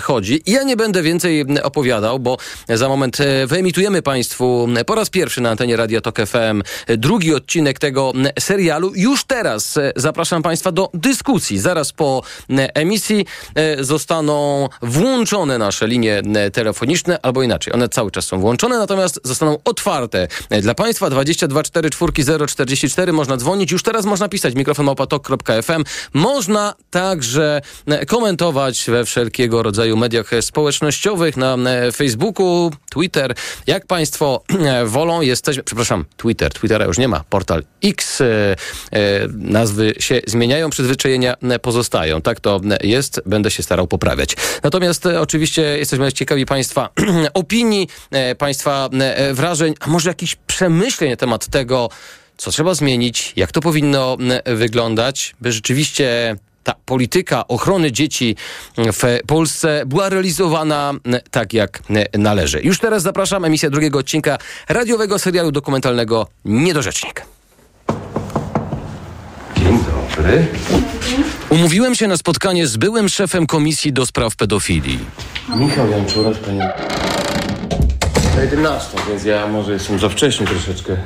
chodzi. 0.02 0.42
Ja 0.46 0.62
nie 0.62 0.76
będę 0.76 1.02
więcej 1.02 1.44
opowiadał, 1.62 2.18
bo 2.18 2.36
za 2.68 2.88
moment 2.88 3.18
wyemitujemy 3.46 4.02
Państwu 4.02 4.68
po 4.86 4.94
raz 4.94 5.10
pierwszy 5.10 5.40
na 5.40 5.50
antenie 5.50 5.76
Radia 5.76 6.00
Tok 6.00 6.16
FM 6.26 6.62
drugi 6.88 7.34
odcinek 7.34 7.78
tego 7.78 8.12
serialu. 8.38 8.92
Już 8.94 9.24
teraz 9.24 9.78
zapraszam 9.96 10.42
Państwa 10.42 10.72
do 10.72 10.90
dyskusji. 10.94 11.58
Zaraz 11.58 11.92
po 11.92 12.22
emisji 12.74 13.26
zostaną 13.80 14.45
włączone 14.82 15.58
nasze 15.58 15.86
linie 15.86 16.22
e, 16.34 16.50
telefoniczne, 16.50 17.18
albo 17.22 17.42
inaczej, 17.42 17.72
one 17.72 17.88
cały 17.88 18.10
czas 18.10 18.24
są 18.24 18.40
włączone, 18.40 18.78
natomiast 18.78 19.20
zostaną 19.24 19.58
otwarte 19.64 20.28
e, 20.50 20.62
dla 20.62 20.74
Państwa. 20.74 21.10
22 21.10 21.62
4 21.62 21.90
4 21.90 22.46
044 22.46 23.12
można 23.12 23.36
dzwonić, 23.36 23.72
już 23.72 23.82
teraz 23.82 24.04
można 24.04 24.28
pisać 24.28 24.54
mikrofon. 24.54 24.86
Można 26.12 26.74
także 26.90 27.60
e, 27.86 28.06
komentować 28.06 28.84
we 28.88 29.04
wszelkiego 29.04 29.62
rodzaju 29.62 29.96
mediach 29.96 30.30
społecznościowych, 30.40 31.36
na 31.36 31.56
Facebooku, 31.96 32.70
Twitter. 32.90 33.34
Jak 33.66 33.86
Państwo 33.86 34.42
wolą, 34.86 35.20
jesteśmy, 35.20 35.62
przepraszam, 35.62 36.04
Twitter, 36.16 36.52
Twittera 36.52 36.84
już 36.84 36.98
nie 36.98 37.08
ma, 37.08 37.24
portal 37.30 37.64
X, 37.84 38.22
nazwy 39.32 39.94
się 39.98 40.20
zmieniają, 40.26 40.70
przyzwyczajenia 40.70 41.36
pozostają. 41.62 42.22
Tak 42.22 42.40
to 42.40 42.60
jest, 42.82 43.20
będę 43.26 43.50
się 43.50 43.62
starał 43.62 43.86
poprawiać. 43.86 44.35
Natomiast 44.62 45.06
e, 45.06 45.20
oczywiście 45.20 45.62
jesteśmy 45.78 46.12
ciekawi 46.12 46.46
Państwa 46.46 46.88
opinii, 47.34 47.88
e, 48.10 48.34
Państwa 48.34 48.88
e, 49.00 49.34
wrażeń, 49.34 49.74
a 49.80 49.90
może 49.90 50.10
jakichś 50.10 50.36
przemyśleń 50.46 51.10
na 51.10 51.16
temat 51.16 51.46
tego, 51.46 51.88
co 52.36 52.50
trzeba 52.50 52.74
zmienić, 52.74 53.32
jak 53.36 53.52
to 53.52 53.60
powinno 53.60 54.16
wyglądać, 54.44 55.34
by 55.40 55.52
rzeczywiście 55.52 56.36
ta 56.64 56.74
polityka 56.86 57.48
ochrony 57.48 57.92
dzieci 57.92 58.36
w 58.78 59.20
Polsce 59.26 59.82
była 59.86 60.08
realizowana 60.08 60.94
tak, 61.30 61.52
jak 61.52 61.82
należy. 62.18 62.60
Już 62.62 62.78
teraz 62.78 63.02
zapraszam 63.02 63.44
emisję 63.44 63.70
drugiego 63.70 63.98
odcinka 63.98 64.38
radiowego 64.68 65.18
serialu 65.18 65.52
dokumentalnego 65.52 66.26
Niedorzecznik. 66.44 67.22
Dzień 69.56 69.78
dobry. 69.78 70.46
Umówiłem 71.50 71.94
się 71.94 72.08
na 72.08 72.16
spotkanie 72.16 72.66
z 72.66 72.76
byłym 72.76 73.08
szefem 73.08 73.46
Komisji 73.46 73.92
do 73.92 74.06
Spraw 74.06 74.36
Pedofilii. 74.36 74.98
Michał 75.56 75.90
Janczura, 75.90 76.30
panie... 76.46 76.72
Na 78.36 78.42
11, 78.42 78.96
więc 79.08 79.24
ja 79.24 79.46
może 79.46 79.72
jestem 79.72 79.98
za 79.98 80.08
wcześnie 80.08 80.46
troszeczkę. 80.46 80.96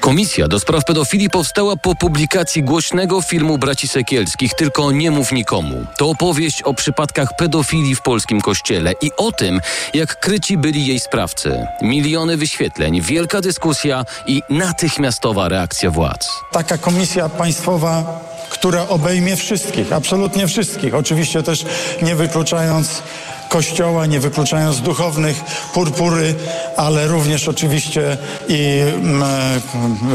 Komisja 0.00 0.48
do 0.48 0.60
spraw 0.60 0.84
pedofilii 0.84 1.30
powstała 1.30 1.76
po 1.76 1.94
publikacji 1.94 2.62
głośnego 2.62 3.22
filmu 3.22 3.58
Braci 3.58 3.88
Sekielskich 3.88 4.54
Tylko 4.54 4.92
nie 4.92 5.10
mów 5.10 5.32
nikomu. 5.32 5.86
To 5.98 6.08
opowieść 6.08 6.62
o 6.62 6.74
przypadkach 6.74 7.36
pedofilii 7.36 7.94
w 7.94 8.02
polskim 8.02 8.40
kościele 8.40 8.92
i 9.02 9.10
o 9.16 9.32
tym, 9.32 9.60
jak 9.94 10.20
kryci 10.20 10.58
byli 10.58 10.86
jej 10.86 11.00
sprawcy. 11.00 11.66
Miliony 11.82 12.36
wyświetleń, 12.36 13.00
wielka 13.00 13.40
dyskusja 13.40 14.04
i 14.26 14.42
natychmiastowa 14.50 15.48
reakcja 15.48 15.90
władz. 15.90 16.28
Taka 16.52 16.78
komisja 16.78 17.28
państwowa, 17.28 18.20
która 18.50 18.88
obejmie 18.88 19.36
wszystkich, 19.36 19.92
absolutnie 19.92 20.46
wszystkich. 20.46 20.94
Oczywiście 20.94 21.42
też 21.42 21.64
nie 22.02 22.14
wykluczając 22.16 23.02
kościoła, 23.56 24.06
nie 24.06 24.20
wykluczając 24.20 24.80
duchownych, 24.80 25.44
purpury, 25.74 26.34
ale 26.76 27.08
również 27.08 27.48
oczywiście 27.48 28.16
i 28.48 28.80
mm, 28.80 29.22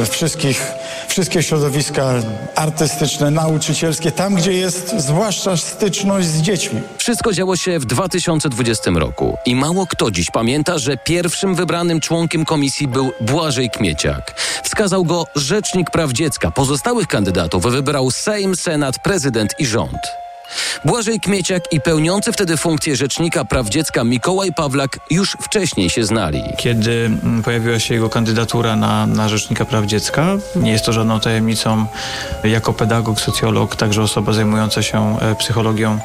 e, 0.02 0.06
wszystkich, 0.06 0.72
wszystkie 1.08 1.44
środowiska 1.44 2.14
artystyczne, 2.56 3.32
nauczycielskie, 3.32 4.12
tam 4.12 4.36
gdzie 4.36 4.54
jest 4.54 4.96
zwłaszcza 4.98 5.58
styczność 5.58 6.28
z 6.28 6.42
dziećmi. 6.42 6.82
Wszystko 6.98 7.34
działo 7.34 7.58
się 7.58 7.80
w 7.80 7.86
2020 7.86 8.92
roku 8.96 9.38
i 9.46 9.56
mało 9.56 9.88
kto 9.88 10.12
dziś 10.12 10.32
pamięta, 10.32 10.78
że 10.78 10.98
pierwszym 10.98 11.56
wybranym 11.56 12.00
członkiem 12.00 12.46
komisji 12.46 12.88
był 12.88 13.12
Błażej 13.22 13.70
Kmieciak. 13.70 14.42
Wskazał 14.64 15.06
go 15.06 15.26
Rzecznik 15.36 15.90
Praw 15.90 16.12
Dziecka. 16.12 16.52
Pozostałych 16.52 17.08
kandydatów 17.08 17.64
wybrał 17.64 18.12
Sejm, 18.12 18.56
Senat, 18.56 19.00
Prezydent 19.00 19.52
i 19.60 19.66
rząd. 19.66 20.22
Błażej 20.86 21.20
Kmieciak 21.20 21.64
i 21.72 21.82
pełniący 21.82 22.32
wtedy 22.32 22.58
funkcję 22.58 22.96
Rzecznika 22.96 23.46
Praw 23.46 23.70
Dziecka 23.70 24.04
Mikołaj 24.04 24.54
Pawlak 24.54 25.00
już 25.10 25.38
wcześniej 25.42 25.90
się 25.90 26.04
znali. 26.04 26.44
Kiedy 26.58 26.92
mm, 27.06 27.44
pojawiła 27.44 27.80
się 27.80 27.94
jego 27.94 28.10
kandydatura 28.10 28.76
na, 28.76 29.08
na 29.08 29.30
Rzecznika 29.30 29.66
Praw 29.66 29.86
Dziecka, 29.86 30.38
nie 30.56 30.72
jest 30.72 30.86
to 30.86 30.94
żadną 30.94 31.20
tajemnicą, 31.20 31.86
jako 32.44 32.74
pedagog, 32.74 33.22
socjolog, 33.22 33.76
także 33.76 34.02
osoba 34.02 34.34
zajmująca 34.34 34.84
się 34.84 35.18
e, 35.20 35.36
psychologią, 35.36 36.00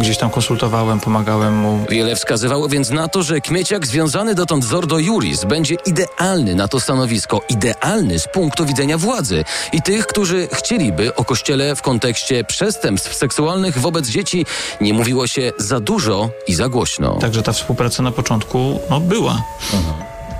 gdzieś 0.00 0.18
tam 0.18 0.30
konsultowałem, 0.30 1.00
pomagałem 1.00 1.54
mu. 1.54 1.86
Wiele 1.90 2.16
wskazywało 2.16 2.68
więc 2.68 2.90
na 2.90 3.08
to, 3.08 3.22
że 3.22 3.40
Kmieciak 3.40 3.86
związany 3.86 4.34
dotąd 4.34 4.64
z 4.64 4.74
Ordo 4.74 4.98
Juris 4.98 5.44
będzie 5.44 5.76
idealny 5.86 6.54
na 6.54 6.68
to 6.68 6.80
stanowisko, 6.80 7.40
idealny 7.48 8.18
z 8.18 8.28
punktu 8.28 8.66
widzenia 8.66 8.98
władzy 8.98 9.44
i 9.72 9.82
tych, 9.82 10.06
którzy 10.06 10.48
chcieliby 10.52 11.14
o 11.14 11.24
Kościele 11.24 11.76
w 11.76 11.82
kontekście 11.82 12.44
przestępstw 12.44 13.15
seksualnych 13.16 13.78
wobec 13.78 14.08
dzieci 14.08 14.46
nie 14.80 14.94
mówiło 14.94 15.26
się 15.26 15.52
za 15.58 15.80
dużo 15.80 16.30
i 16.46 16.54
za 16.54 16.68
głośno. 16.68 17.18
Także 17.20 17.42
ta 17.42 17.52
współpraca 17.52 18.02
na 18.02 18.10
początku 18.10 18.80
no, 18.90 19.00
była. 19.00 19.42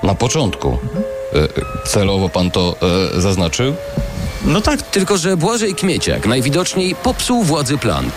Na 0.02 0.14
początku. 0.14 0.78
E, 1.34 1.48
Celowo 1.88 2.28
pan 2.28 2.50
to 2.50 2.76
e, 3.16 3.20
zaznaczył? 3.20 3.74
No 4.44 4.60
tak. 4.60 4.82
Tylko, 4.82 5.16
że 5.16 5.36
Błażej 5.36 5.74
Kmieciak 5.74 6.26
najwidoczniej 6.26 6.94
popsuł 6.94 7.42
władzy 7.42 7.78
plan. 7.78 8.10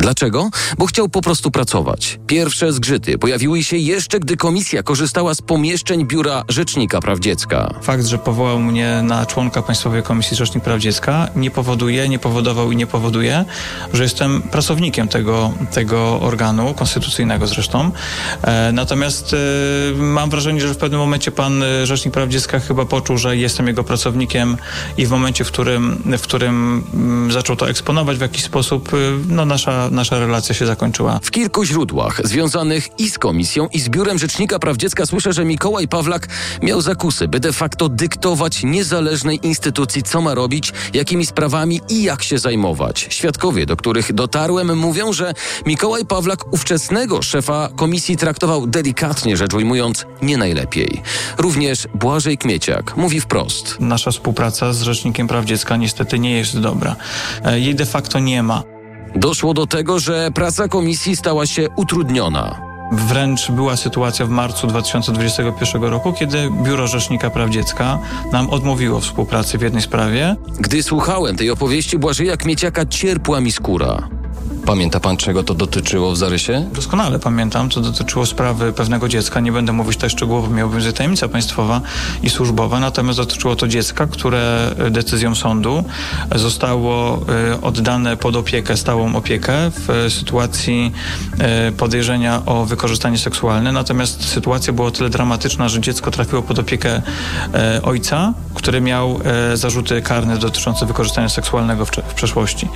Dlaczego? 0.00 0.50
Bo 0.78 0.86
chciał 0.86 1.08
po 1.08 1.22
prostu 1.22 1.50
pracować. 1.50 2.18
Pierwsze 2.26 2.72
zgrzyty 2.72 3.18
pojawiły 3.18 3.64
się 3.64 3.76
jeszcze, 3.76 4.20
gdy 4.20 4.36
komisja 4.36 4.82
korzystała 4.82 5.34
z 5.34 5.42
pomieszczeń 5.42 6.06
biura 6.06 6.44
Rzecznika 6.48 7.00
Praw 7.00 7.18
Dziecka. 7.18 7.74
Fakt, 7.82 8.06
że 8.06 8.18
powołał 8.18 8.58
mnie 8.58 9.00
na 9.02 9.26
członka 9.26 9.62
Państwowej 9.62 10.02
Komisji 10.02 10.36
Rzecznik 10.36 10.64
Praw 10.64 10.80
Dziecka 10.80 11.28
nie 11.36 11.50
powoduje, 11.50 12.08
nie 12.08 12.18
powodował 12.18 12.72
i 12.72 12.76
nie 12.76 12.86
powoduje, 12.86 13.44
że 13.92 14.02
jestem 14.02 14.42
pracownikiem 14.42 15.08
tego, 15.08 15.52
tego 15.72 16.20
organu, 16.20 16.74
konstytucyjnego 16.74 17.46
zresztą. 17.46 17.90
E, 18.42 18.72
natomiast 18.72 19.34
e, 19.34 19.36
mam 19.96 20.30
wrażenie, 20.30 20.60
że 20.60 20.74
w 20.74 20.76
pewnym 20.76 21.00
momencie 21.00 21.30
pan 21.30 21.62
e, 21.62 21.86
Rzecznik 21.86 22.14
Praw 22.14 22.28
Dziecka 22.28 22.60
chyba 22.60 22.84
poczuł, 22.84 23.18
że 23.18 23.36
jestem 23.36 23.66
jego 23.66 23.84
pracownikiem 23.84 24.56
i 24.98 25.06
w 25.06 25.10
momencie, 25.10 25.44
w 25.44 25.48
którym, 25.48 26.02
w 26.18 26.22
którym 26.22 26.84
mm, 26.94 27.32
zaczął 27.32 27.56
to 27.56 27.68
eksponować 27.68 28.18
w 28.18 28.20
jakiś 28.20 28.44
sposób, 28.44 28.94
e, 28.94 28.96
no 29.28 29.44
nasza, 29.44 29.89
nasza 29.90 30.18
relacja 30.18 30.54
się 30.54 30.66
zakończyła. 30.66 31.20
W 31.22 31.30
kilku 31.30 31.64
źródłach 31.64 32.20
związanych 32.24 32.88
i 32.98 33.10
z 33.10 33.18
komisją, 33.18 33.68
i 33.72 33.80
z 33.80 33.88
biurem 33.88 34.18
Rzecznika 34.18 34.58
Praw 34.58 34.76
Dziecka 34.76 35.06
słyszę, 35.06 35.32
że 35.32 35.44
Mikołaj 35.44 35.88
Pawlak 35.88 36.28
miał 36.62 36.80
zakusy, 36.80 37.28
by 37.28 37.40
de 37.40 37.52
facto 37.52 37.88
dyktować 37.88 38.62
niezależnej 38.62 39.40
instytucji, 39.42 40.02
co 40.02 40.20
ma 40.20 40.34
robić, 40.34 40.72
jakimi 40.94 41.26
sprawami 41.26 41.80
i 41.88 42.02
jak 42.02 42.22
się 42.22 42.38
zajmować. 42.38 43.06
Świadkowie, 43.10 43.66
do 43.66 43.76
których 43.76 44.12
dotarłem, 44.12 44.78
mówią, 44.78 45.12
że 45.12 45.34
Mikołaj 45.66 46.04
Pawlak 46.04 46.52
ówczesnego 46.52 47.22
szefa 47.22 47.68
komisji 47.76 48.16
traktował 48.16 48.66
delikatnie, 48.66 49.36
rzecz 49.36 49.54
ujmując, 49.54 50.06
nie 50.22 50.36
najlepiej. 50.36 51.02
Również 51.38 51.88
Błażej 51.94 52.38
Kmieciak 52.38 52.96
mówi 52.96 53.20
wprost. 53.20 53.76
Nasza 53.80 54.10
współpraca 54.10 54.72
z 54.72 54.82
Rzecznikiem 54.82 55.28
Praw 55.28 55.44
Dziecka 55.44 55.76
niestety 55.76 56.18
nie 56.18 56.38
jest 56.38 56.60
dobra. 56.60 56.96
E, 57.44 57.60
Jej 57.60 57.74
de 57.74 57.86
facto 57.86 58.18
nie 58.18 58.42
ma. 58.42 58.79
Doszło 59.16 59.54
do 59.54 59.66
tego, 59.66 59.98
że 59.98 60.30
praca 60.34 60.68
komisji 60.68 61.16
stała 61.16 61.46
się 61.46 61.68
utrudniona. 61.76 62.70
Wręcz 62.92 63.50
była 63.50 63.76
sytuacja 63.76 64.26
w 64.26 64.30
marcu 64.30 64.66
2021 64.66 65.82
roku, 65.82 66.12
kiedy 66.12 66.50
Biuro 66.62 66.86
Rzecznika 66.86 67.30
Praw 67.30 67.50
Dziecka 67.50 67.98
nam 68.32 68.50
odmówiło 68.50 69.00
współpracy 69.00 69.58
w 69.58 69.62
jednej 69.62 69.82
sprawie. 69.82 70.36
Gdy 70.60 70.82
słuchałem 70.82 71.36
tej 71.36 71.50
opowieści 71.50 71.98
Błażeja 71.98 72.36
Kmieciaka, 72.36 72.86
cierpła 72.86 73.40
mi 73.40 73.52
skóra. 73.52 74.08
Pamięta 74.66 75.00
pan, 75.00 75.16
czego 75.16 75.42
to 75.42 75.54
dotyczyło 75.54 76.12
w 76.12 76.16
zarysie? 76.16 76.68
Doskonale 76.72 77.18
pamiętam, 77.18 77.68
to 77.68 77.80
dotyczyło 77.80 78.26
sprawy 78.26 78.72
pewnego 78.72 79.08
dziecka. 79.08 79.40
Nie 79.40 79.52
będę 79.52 79.72
mówić 79.72 79.94
tutaj 79.94 80.10
szczegółowo, 80.10 80.50
miała 80.50 80.66
obowiązek 80.66 80.96
tajemnica 80.96 81.28
państwowa 81.28 81.80
i 82.22 82.30
służbowa, 82.30 82.80
natomiast 82.80 83.18
dotyczyło 83.18 83.56
to 83.56 83.68
dziecka, 83.68 84.06
które 84.06 84.70
decyzją 84.90 85.34
sądu 85.34 85.84
zostało 86.34 87.20
e, 87.52 87.60
oddane 87.60 88.16
pod 88.16 88.36
opiekę, 88.36 88.76
stałą 88.76 89.16
opiekę 89.16 89.52
w 89.70 90.06
sytuacji 90.08 90.92
e, 91.38 91.72
podejrzenia 91.72 92.42
o 92.46 92.64
wykorzystanie 92.64 93.18
seksualne. 93.18 93.72
Natomiast 93.72 94.28
sytuacja 94.28 94.72
była 94.72 94.88
o 94.88 94.90
tyle 94.90 95.10
dramatyczna, 95.10 95.68
że 95.68 95.80
dziecko 95.80 96.10
trafiło 96.10 96.42
pod 96.42 96.58
opiekę 96.58 97.02
e, 97.54 97.82
ojca, 97.82 98.34
który 98.54 98.80
miał 98.80 99.20
zarzuty 99.54 100.02
karne 100.02 100.38
dotyczące 100.38 100.86
wykorzystania 100.86 101.28
seksualnego 101.28 101.86
w 101.86 102.14
przeszłości. 102.14 102.68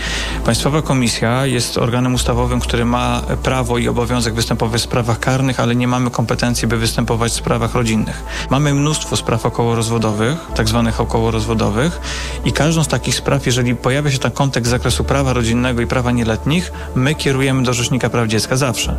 Państwowa 0.45 0.83
Komisja 0.83 1.47
jest 1.47 1.74
organem 1.79 2.15
ustawowym, 2.15 2.61
który 2.61 2.85
ma 2.85 3.23
prawo 3.43 3.79
i 3.79 3.89
obowiązek 3.89 4.35
występować 4.35 4.81
w 4.81 4.85
sprawach 4.85 5.21
karnych, 5.21 5.61
ale 5.61 5.75
nie 5.75 5.89
mamy 5.89 6.11
kompetencji, 6.11 6.69
by 6.69 6.77
występować 6.77 7.33
w 7.33 7.35
sprawach 7.35 7.75
rodzinnych. 7.75 8.25
Mamy 8.51 8.75
mnóstwo 8.75 9.17
spraw 9.17 9.47
okołorozwodowych, 9.47 10.37
tak 10.55 10.69
zwanych 10.69 11.01
okołorozwodowych 11.01 12.01
i 12.45 12.53
każdą 12.53 12.85
z 12.85 12.89
takich 12.89 13.15
spraw, 13.15 13.47
jeżeli 13.47 13.77
pojawia 13.77 14.11
się 14.11 14.19
ten 14.19 14.31
kontekst 14.31 14.71
zakresu 14.71 15.05
prawa 15.05 15.33
rodzinnego 15.33 15.83
i 15.83 15.87
prawa 15.87 16.11
nieletnich, 16.13 16.73
my 16.95 17.15
kierujemy 17.15 17.63
do 17.63 17.75
Rzecznika 17.75 18.11
Praw 18.11 18.29
Dziecka 18.29 18.57
zawsze. 18.57 18.97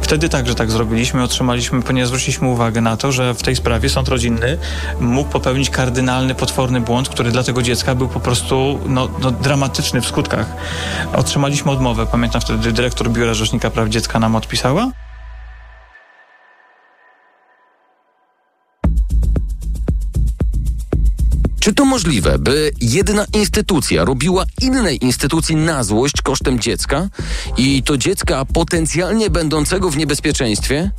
Wtedy 0.00 0.28
także 0.28 0.54
tak 0.54 0.70
zrobiliśmy, 0.70 1.22
otrzymaliśmy, 1.22 1.82
ponieważ 1.82 2.08
zwróciliśmy 2.08 2.48
uwagę 2.48 2.80
na 2.80 2.96
to, 2.96 3.12
że 3.12 3.34
w 3.34 3.42
tej 3.42 3.56
sprawie 3.56 3.88
sąd 3.88 4.08
rodzinny 4.08 4.58
mógł 5.00 5.30
popełnić 5.30 5.70
kardynalny, 5.70 6.34
potworny 6.34 6.80
błąd, 6.80 7.08
który 7.08 7.30
dla 7.30 7.42
tego 7.42 7.62
dziecka 7.62 7.94
był 7.94 8.08
po 8.08 8.20
prostu 8.20 8.78
no, 8.86 9.08
no, 9.22 9.30
dramatyczny 9.30 10.00
w 10.00 10.06
skutkach. 10.06 10.46
Otrzymaliśmy 11.12 11.70
odmowę 11.70 12.03
Pamiętam 12.06 12.40
wtedy 12.40 12.72
dyrektor 12.72 13.10
Biura 13.10 13.34
Rzecznika 13.34 13.70
Praw 13.70 13.88
Dziecka 13.88 14.18
nam 14.18 14.36
odpisała. 14.36 14.90
Czy 21.60 21.74
to 21.74 21.84
możliwe, 21.84 22.38
by 22.38 22.70
jedna 22.80 23.24
instytucja 23.34 24.04
robiła 24.04 24.44
innej 24.60 25.04
instytucji 25.04 25.56
na 25.56 25.84
złość 25.84 26.22
kosztem 26.22 26.60
dziecka 26.60 27.08
i 27.56 27.82
to 27.82 27.96
dziecka 27.98 28.44
potencjalnie 28.44 29.30
będącego 29.30 29.90
w 29.90 29.96
niebezpieczeństwie? 29.96 30.90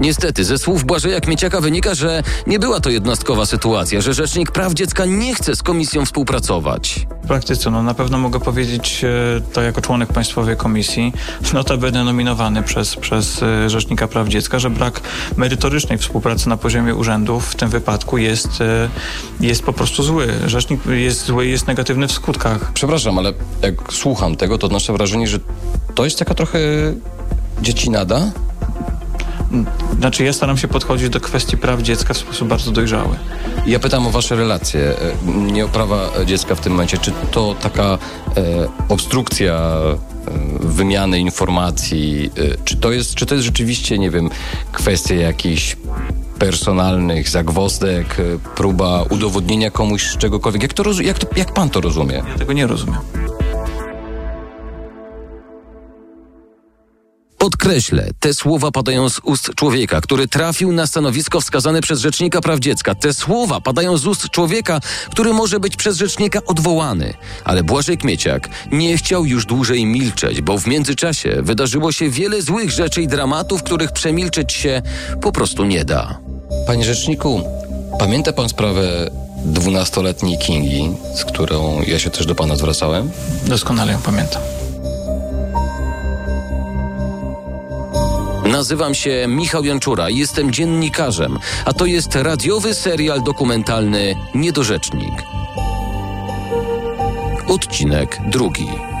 Niestety, 0.00 0.44
ze 0.44 0.58
słów 0.58 0.84
Błażeja 0.84 1.20
Kmieciaka 1.20 1.60
wynika, 1.60 1.94
że 1.94 2.22
nie 2.46 2.58
była 2.58 2.80
to 2.80 2.90
jednostkowa 2.90 3.46
sytuacja, 3.46 4.00
że 4.00 4.14
Rzecznik 4.14 4.52
Praw 4.52 4.74
Dziecka 4.74 5.04
nie 5.04 5.34
chce 5.34 5.56
z 5.56 5.62
komisją 5.62 6.06
współpracować. 6.06 7.06
W 7.24 7.26
praktyce, 7.26 7.70
no 7.70 7.82
na 7.82 7.94
pewno 7.94 8.18
mogę 8.18 8.40
powiedzieć 8.40 9.04
e, 9.04 9.40
to 9.52 9.62
jako 9.62 9.80
członek 9.80 10.12
Państwowej 10.12 10.56
Komisji, 10.56 11.12
notabene 11.54 12.04
nominowany 12.04 12.62
przez, 12.62 12.96
przez 12.96 13.42
e, 13.42 13.70
Rzecznika 13.70 14.08
Praw 14.08 14.28
Dziecka, 14.28 14.58
że 14.58 14.70
brak 14.70 15.00
merytorycznej 15.36 15.98
współpracy 15.98 16.48
na 16.48 16.56
poziomie 16.56 16.94
urzędów 16.94 17.48
w 17.48 17.54
tym 17.54 17.68
wypadku 17.68 18.18
jest, 18.18 18.60
e, 18.60 18.88
jest 19.40 19.62
po 19.62 19.72
prostu 19.72 20.02
zły. 20.02 20.28
Rzecznik 20.46 20.86
jest 20.86 21.24
zły 21.24 21.46
i 21.46 21.50
jest 21.50 21.66
negatywny 21.66 22.08
w 22.08 22.12
skutkach. 22.12 22.72
Przepraszam, 22.72 23.18
ale 23.18 23.32
jak 23.62 23.74
słucham 23.92 24.36
tego, 24.36 24.58
to 24.58 24.66
odnoszę 24.66 24.92
wrażenie, 24.92 25.26
że 25.28 25.38
to 25.94 26.04
jest 26.04 26.18
taka 26.18 26.34
trochę 26.34 26.58
dziecinada. 27.62 28.32
Znaczy 29.98 30.24
ja 30.24 30.32
staram 30.32 30.58
się 30.58 30.68
podchodzić 30.68 31.08
do 31.08 31.20
kwestii 31.20 31.56
praw 31.56 31.82
dziecka 31.82 32.14
w 32.14 32.18
sposób 32.18 32.48
bardzo 32.48 32.70
dojrzały. 32.70 33.16
Ja 33.66 33.78
pytam 33.78 34.06
o 34.06 34.10
wasze 34.10 34.36
relacje, 34.36 34.80
e, 34.80 35.52
nie 35.52 35.64
o 35.64 35.68
prawa 35.68 36.10
dziecka 36.26 36.54
w 36.54 36.60
tym 36.60 36.72
momencie. 36.72 36.98
Czy 36.98 37.12
to 37.30 37.54
taka 37.60 37.84
e, 37.84 37.98
obstrukcja 38.88 39.54
e, 39.54 40.14
wymiany 40.60 41.20
informacji, 41.20 42.30
e, 42.36 42.64
czy 42.64 42.76
to, 42.76 42.92
jest, 42.92 43.14
czy 43.14 43.26
to 43.26 43.34
jest 43.34 43.44
rzeczywiście, 43.44 43.98
nie 43.98 44.10
wiem, 44.10 44.30
kwestia 44.72 45.14
jakichś 45.14 45.76
personalnych 46.38 47.28
zagwozdek, 47.28 48.16
próba 48.54 49.02
udowodnienia 49.02 49.70
komuś 49.70 50.16
czegokolwiek? 50.16 50.62
Jak, 50.62 50.72
to, 50.72 51.00
jak, 51.00 51.18
to, 51.18 51.26
jak 51.36 51.54
pan 51.54 51.70
to 51.70 51.80
rozumie? 51.80 52.14
Ja 52.14 52.38
tego 52.38 52.52
nie 52.52 52.66
rozumiem. 52.66 53.00
Podkreślę, 57.44 58.10
te 58.20 58.34
słowa 58.34 58.70
padają 58.70 59.08
z 59.08 59.20
ust 59.22 59.50
człowieka, 59.54 60.00
który 60.00 60.28
trafił 60.28 60.72
na 60.72 60.86
stanowisko 60.86 61.40
wskazane 61.40 61.80
przez 61.80 62.00
Rzecznika 62.00 62.40
Praw 62.40 62.60
Dziecka. 62.60 62.94
Te 62.94 63.14
słowa 63.14 63.60
padają 63.60 63.96
z 63.96 64.06
ust 64.06 64.30
człowieka, 64.30 64.80
który 65.10 65.32
może 65.32 65.60
być 65.60 65.76
przez 65.76 65.96
Rzecznika 65.96 66.40
odwołany. 66.46 67.14
Ale 67.44 67.64
Błażej 67.64 67.98
Kmieciak 67.98 68.48
nie 68.72 68.96
chciał 68.96 69.24
już 69.24 69.46
dłużej 69.46 69.86
milczeć, 69.86 70.40
bo 70.40 70.58
w 70.58 70.66
międzyczasie 70.66 71.36
wydarzyło 71.42 71.92
się 71.92 72.10
wiele 72.10 72.42
złych 72.42 72.70
rzeczy 72.70 73.02
i 73.02 73.08
dramatów, 73.08 73.62
których 73.62 73.92
przemilczeć 73.92 74.52
się 74.52 74.82
po 75.22 75.32
prostu 75.32 75.64
nie 75.64 75.84
da. 75.84 76.18
Panie 76.66 76.84
Rzeczniku, 76.84 77.42
pamięta 77.98 78.32
pan 78.32 78.48
sprawę 78.48 79.10
dwunastoletniej 79.44 80.38
Kingi, 80.38 80.90
z 81.14 81.24
którą 81.24 81.82
ja 81.82 81.98
się 81.98 82.10
też 82.10 82.26
do 82.26 82.34
pana 82.34 82.56
zwracałem? 82.56 83.10
Doskonale 83.46 83.92
ją 83.92 83.98
pamiętam. 83.98 84.42
Nazywam 88.54 88.94
się 88.94 89.24
Michał 89.28 89.64
Janczura 89.64 90.10
jestem 90.10 90.52
dziennikarzem, 90.52 91.38
a 91.64 91.72
to 91.72 91.86
jest 91.86 92.14
radiowy 92.14 92.74
serial 92.74 93.22
dokumentalny 93.22 94.16
Niedorzecznik. 94.34 95.22
Odcinek 97.48 98.20
drugi. 98.26 98.93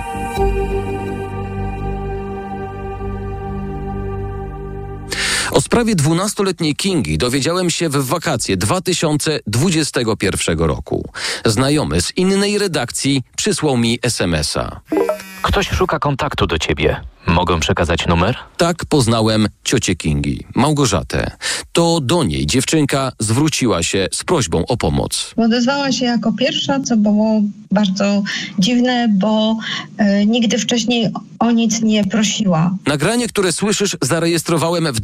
Sprawie 5.74 5.96
12-letniej 5.96 6.76
Kingi 6.76 7.18
dowiedziałem 7.18 7.70
się 7.70 7.88
w 7.88 8.06
wakacje 8.06 8.56
2021 8.56 10.58
roku. 10.58 11.08
Znajomy 11.44 12.00
z 12.00 12.16
innej 12.16 12.58
redakcji 12.58 13.22
przysłał 13.36 13.76
mi 13.76 13.98
SMS-a. 14.02 14.80
Ktoś 15.42 15.68
szuka 15.68 15.98
kontaktu 15.98 16.46
do 16.46 16.58
ciebie. 16.58 17.00
Mogę 17.26 17.60
przekazać 17.60 18.06
numer? 18.06 18.36
Tak 18.56 18.84
poznałem 18.84 19.48
ciocię 19.64 19.96
Kingi, 19.96 20.44
Małgorzatę. 20.54 21.30
To 21.72 22.00
do 22.00 22.24
niej 22.24 22.46
dziewczynka 22.46 23.12
zwróciła 23.18 23.82
się 23.82 24.08
z 24.12 24.24
prośbą 24.24 24.66
o 24.66 24.76
pomoc. 24.76 25.34
Odezwała 25.36 25.92
się 25.92 26.04
jako 26.04 26.32
pierwsza, 26.32 26.80
co 26.80 26.96
było 26.96 27.42
bardzo 27.70 28.22
dziwne, 28.58 29.08
bo 29.12 29.56
e, 29.98 30.26
nigdy 30.26 30.58
wcześniej 30.58 31.08
o 31.38 31.50
nic 31.50 31.82
nie 31.82 32.04
prosiła. 32.04 32.76
Nagranie, 32.86 33.28
które 33.28 33.52
słyszysz, 33.52 33.96
zarejestrowałem 34.02 34.92
w 34.92 35.00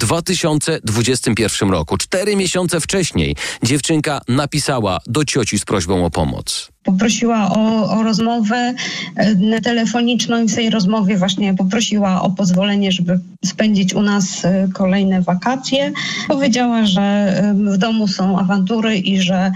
2021 0.85 1.71
roku. 1.71 1.97
Cztery 1.97 2.37
miesiące 2.37 2.81
wcześniej 2.81 3.37
dziewczynka 3.63 4.21
napisała 4.29 4.99
do 5.07 5.25
cioci 5.25 5.59
z 5.59 5.65
prośbą 5.65 6.05
o 6.05 6.11
pomoc. 6.11 6.69
Poprosiła 6.91 7.51
o, 7.51 7.91
o 7.91 8.03
rozmowę 8.03 8.75
e, 9.17 9.61
telefoniczną 9.61 10.43
i 10.43 10.49
w 10.49 10.55
tej 10.55 10.71
rozmowie 10.71 11.17
właśnie 11.17 11.55
poprosiła 11.55 12.23
o 12.23 12.31
pozwolenie, 12.31 12.93
żeby 12.93 13.21
spędzić 13.45 13.95
u 13.95 14.03
nas 14.03 14.45
e, 14.45 14.69
kolejne 14.75 15.23
wakacje. 15.23 15.93
Powiedziała, 16.29 16.87
że 16.87 17.35
w 17.55 17.77
domu 17.77 18.09
są 18.09 18.39
awantury 18.39 18.97
i 18.97 19.21
że 19.21 19.53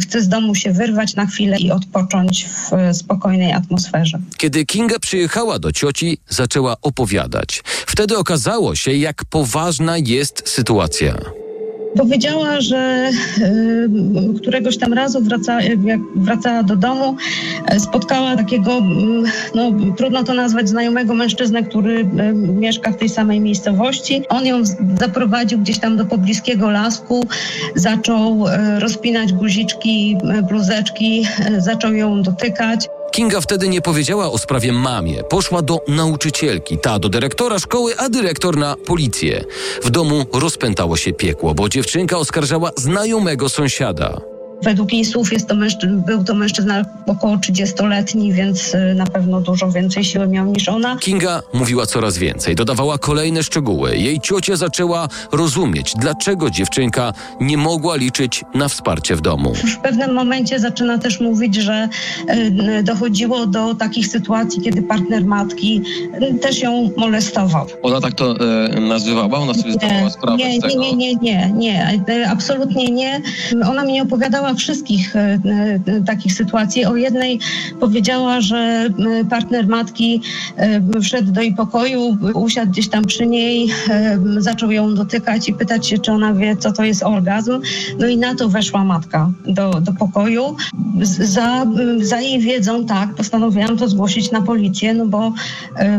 chce 0.00 0.22
z 0.22 0.28
domu 0.28 0.54
się 0.54 0.72
wyrwać 0.72 1.14
na 1.14 1.26
chwilę 1.26 1.58
i 1.58 1.70
odpocząć 1.70 2.46
w 2.46 2.72
e, 2.72 2.94
spokojnej 2.94 3.52
atmosferze. 3.52 4.18
Kiedy 4.36 4.66
Kinga 4.66 4.98
przyjechała 4.98 5.58
do 5.58 5.72
cioci, 5.72 6.18
zaczęła 6.28 6.76
opowiadać. 6.82 7.62
Wtedy 7.86 8.18
okazało 8.18 8.74
się, 8.74 8.92
jak 8.92 9.24
poważna 9.24 9.98
jest 9.98 10.48
sytuacja. 10.48 11.14
Powiedziała, 11.98 12.60
że 12.60 13.10
y, 13.38 13.88
któregoś 14.36 14.78
tam 14.78 14.92
razu 14.92 15.20
wraca, 15.20 15.62
jak 15.62 16.00
wracała 16.16 16.62
do 16.62 16.76
domu, 16.76 17.16
e, 17.66 17.80
spotkała 17.80 18.36
takiego, 18.36 18.78
mm, 18.78 19.24
no 19.54 19.72
trudno 19.96 20.24
to 20.24 20.34
nazwać, 20.34 20.68
znajomego 20.68 21.14
mężczyznę, 21.14 21.62
który 21.62 22.00
y, 22.00 22.32
mieszka 22.34 22.92
w 22.92 22.96
tej 22.96 23.08
samej 23.08 23.40
miejscowości. 23.40 24.22
On 24.28 24.46
ją 24.46 24.62
zaprowadził 25.00 25.58
gdzieś 25.58 25.78
tam 25.78 25.96
do 25.96 26.04
pobliskiego 26.04 26.70
lasku, 26.70 27.26
zaczął 27.74 28.46
y, 28.46 28.80
rozpinać 28.80 29.32
guziczki, 29.32 30.16
y, 30.38 30.42
bluzeczki, 30.42 31.26
y, 31.56 31.60
zaczął 31.60 31.92
ją 31.92 32.22
dotykać. 32.22 32.88
Kinga 33.12 33.40
wtedy 33.40 33.68
nie 33.68 33.82
powiedziała 33.82 34.30
o 34.30 34.38
sprawie 34.38 34.72
mamie. 34.72 35.24
Poszła 35.24 35.62
do 35.62 35.80
nauczycielki, 35.88 36.78
ta 36.78 36.98
do 36.98 37.08
dyrektora 37.08 37.58
szkoły, 37.58 37.96
a 37.96 38.08
dyrektor 38.08 38.56
na 38.56 38.76
policję. 38.76 39.44
W 39.84 39.90
domu 39.90 40.26
rozpętało 40.32 40.96
się 40.96 41.12
piekło, 41.12 41.54
bo 41.54 41.68
dziewczynka 41.68 42.18
oskarżała 42.18 42.70
znajomego 42.76 43.48
sąsiada. 43.48 44.37
Według 44.62 44.92
jej 44.92 45.04
słów 45.04 45.32
jest 45.32 45.48
to 45.48 45.54
był 46.06 46.24
to 46.24 46.34
mężczyzna 46.34 46.84
około 47.06 47.36
30-letni, 47.36 48.32
więc 48.32 48.74
y, 48.74 48.94
na 48.94 49.06
pewno 49.06 49.40
dużo 49.40 49.70
więcej 49.70 50.04
siły 50.04 50.28
miał 50.28 50.46
niż 50.46 50.68
ona. 50.68 50.96
Kinga 50.96 51.42
mówiła 51.52 51.86
coraz 51.86 52.18
więcej, 52.18 52.54
dodawała 52.54 52.98
kolejne 52.98 53.42
szczegóły. 53.42 53.96
Jej 53.96 54.20
ciocia 54.20 54.56
zaczęła 54.56 55.08
rozumieć, 55.32 55.92
dlaczego 55.98 56.50
dziewczynka 56.50 57.12
nie 57.40 57.56
mogła 57.56 57.96
liczyć 57.96 58.44
na 58.54 58.68
wsparcie 58.68 59.16
w 59.16 59.20
domu. 59.20 59.54
W 59.54 59.76
pewnym 59.78 60.12
momencie 60.14 60.60
zaczyna 60.60 60.98
też 60.98 61.20
mówić, 61.20 61.54
że 61.56 61.88
y, 62.78 62.82
dochodziło 62.82 63.46
do 63.46 63.74
takich 63.74 64.06
sytuacji, 64.06 64.62
kiedy 64.62 64.82
partner 64.82 65.24
matki 65.24 65.82
y, 66.22 66.38
też 66.38 66.62
ją 66.62 66.90
molestował. 66.96 67.66
Ona 67.82 68.00
tak 68.00 68.14
to 68.14 68.34
nazywała? 68.80 69.38
Ona 69.38 69.54
sobie 69.54 69.72
zdawała 69.72 70.10
sprawę 70.10 70.36
Nie, 70.36 70.50
z 70.50 70.54
nie, 70.54 70.70
tego? 70.70 70.82
nie, 70.82 70.94
nie, 70.96 71.14
nie, 71.14 71.52
nie, 71.56 72.00
y, 72.08 72.28
absolutnie 72.28 72.88
nie. 72.90 73.20
Ona 73.70 73.84
mi 73.84 73.92
nie 73.92 74.02
opowiadała 74.02 74.47
wszystkich 74.54 75.16
y, 75.16 75.18
y, 75.88 76.04
takich 76.06 76.32
sytuacji. 76.32 76.84
O 76.84 76.96
jednej 76.96 77.40
powiedziała, 77.80 78.40
że 78.40 78.88
y, 79.20 79.24
partner 79.24 79.68
matki 79.68 80.22
wszedł 81.02 81.32
do 81.32 81.40
jej 81.40 81.54
pokoju, 81.54 82.18
usiadł 82.34 82.72
gdzieś 82.72 82.88
tam 82.88 83.04
przy 83.04 83.26
niej, 83.26 83.68
zaczął 84.38 84.70
ją 84.70 84.94
dotykać 84.94 85.48
i 85.48 85.54
pytać 85.54 85.88
się, 85.88 85.98
czy 85.98 86.12
ona 86.12 86.34
wie, 86.34 86.56
co 86.56 86.72
to 86.72 86.84
jest 86.84 87.02
orgazm. 87.02 87.60
No 87.98 88.06
i 88.06 88.16
na 88.16 88.34
to 88.34 88.48
weszła 88.48 88.84
matka 88.84 89.30
do, 89.46 89.80
do 89.80 89.92
pokoju. 89.92 90.56
Za, 91.02 91.66
za 92.00 92.20
jej 92.20 92.40
wiedzą, 92.40 92.86
tak, 92.86 93.14
postanowiłam 93.14 93.76
to 93.76 93.88
zgłosić 93.88 94.30
na 94.30 94.42
policję, 94.42 94.94
no 94.94 95.06
bo 95.06 95.32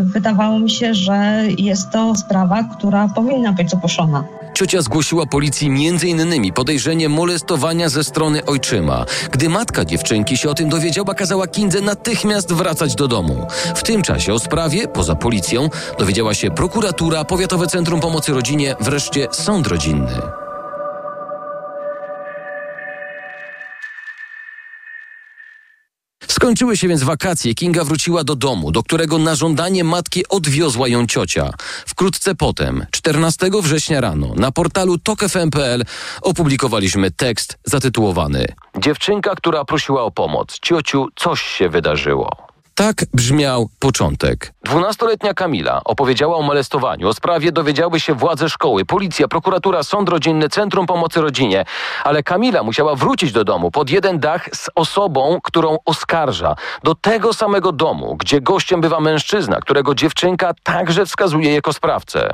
wydawało 0.01 0.59
mi 0.59 0.69
się, 0.69 0.93
że 0.93 1.43
jest 1.57 1.91
to 1.91 2.15
sprawa, 2.15 2.63
która 2.63 3.07
powinna 3.07 3.53
być 3.53 3.69
zgłoszona. 3.69 4.38
Ciocia 4.53 4.81
zgłosiła 4.81 5.25
policji 5.25 5.67
m.in. 5.67 6.53
podejrzenie 6.53 7.09
molestowania 7.09 7.89
ze 7.89 8.03
strony 8.03 8.45
ojczyma. 8.45 9.05
Gdy 9.31 9.49
matka 9.49 9.85
dziewczynki 9.85 10.37
się 10.37 10.49
o 10.49 10.53
tym 10.53 10.69
dowiedziała, 10.69 11.13
kazała 11.13 11.47
Kindze 11.47 11.81
natychmiast 11.81 12.53
wracać 12.53 12.95
do 12.95 13.07
domu. 13.07 13.47
W 13.75 13.83
tym 13.83 14.01
czasie 14.01 14.33
o 14.33 14.39
sprawie, 14.39 14.87
poza 14.87 15.15
policją, 15.15 15.69
dowiedziała 15.99 16.33
się 16.33 16.51
prokuratura, 16.51 17.25
Powiatowe 17.25 17.67
Centrum 17.67 17.99
Pomocy 17.99 18.33
Rodzinie, 18.33 18.75
wreszcie 18.79 19.27
sąd 19.31 19.67
rodzinny. 19.67 20.48
Skończyły 26.39 26.77
się 26.77 26.87
więc 26.87 27.03
wakacje. 27.03 27.55
Kinga 27.55 27.83
wróciła 27.83 28.23
do 28.23 28.35
domu, 28.35 28.71
do 28.71 28.83
którego 28.83 29.17
na 29.17 29.35
żądanie 29.35 29.83
matki 29.83 30.27
odwiozła 30.29 30.87
ją 30.87 31.07
ciocia. 31.07 31.49
Wkrótce 31.85 32.35
potem, 32.35 32.85
14 32.91 33.49
września 33.61 34.01
rano, 34.01 34.33
na 34.35 34.51
portalu 34.51 34.97
tokefm.pl 34.97 35.85
opublikowaliśmy 36.21 37.11
tekst 37.11 37.57
zatytułowany 37.63 38.47
Dziewczynka, 38.77 39.35
która 39.35 39.65
prosiła 39.65 40.03
o 40.03 40.11
pomoc. 40.11 40.59
Ciociu, 40.61 41.07
coś 41.15 41.41
się 41.41 41.69
wydarzyło. 41.69 42.48
Tak 42.79 42.95
brzmiał 43.13 43.69
początek. 43.79 44.53
Dwunastoletnia 44.63 45.33
Kamila 45.33 45.81
opowiedziała 45.85 46.37
o 46.37 46.41
molestowaniu. 46.41 47.07
O 47.07 47.13
sprawie 47.13 47.51
dowiedziały 47.51 47.99
się 47.99 48.13
władze 48.13 48.49
szkoły, 48.49 48.85
policja, 48.85 49.27
prokuratura, 49.27 49.83
sąd 49.83 50.09
rodzinny, 50.09 50.49
Centrum 50.49 50.85
Pomocy 50.85 51.21
Rodzinie. 51.21 51.65
Ale 52.03 52.23
Kamila 52.23 52.63
musiała 52.63 52.95
wrócić 52.95 53.31
do 53.31 53.43
domu 53.43 53.71
pod 53.71 53.89
jeden 53.89 54.19
dach 54.19 54.49
z 54.53 54.69
osobą, 54.75 55.39
którą 55.43 55.77
oskarża. 55.85 56.55
Do 56.83 56.95
tego 56.95 57.33
samego 57.33 57.71
domu, 57.71 58.15
gdzie 58.19 58.41
gościem 58.41 58.81
bywa 58.81 58.99
mężczyzna, 58.99 59.59
którego 59.61 59.95
dziewczynka 59.95 60.53
także 60.63 61.05
wskazuje 61.05 61.53
jako 61.53 61.73
sprawcę. 61.73 62.31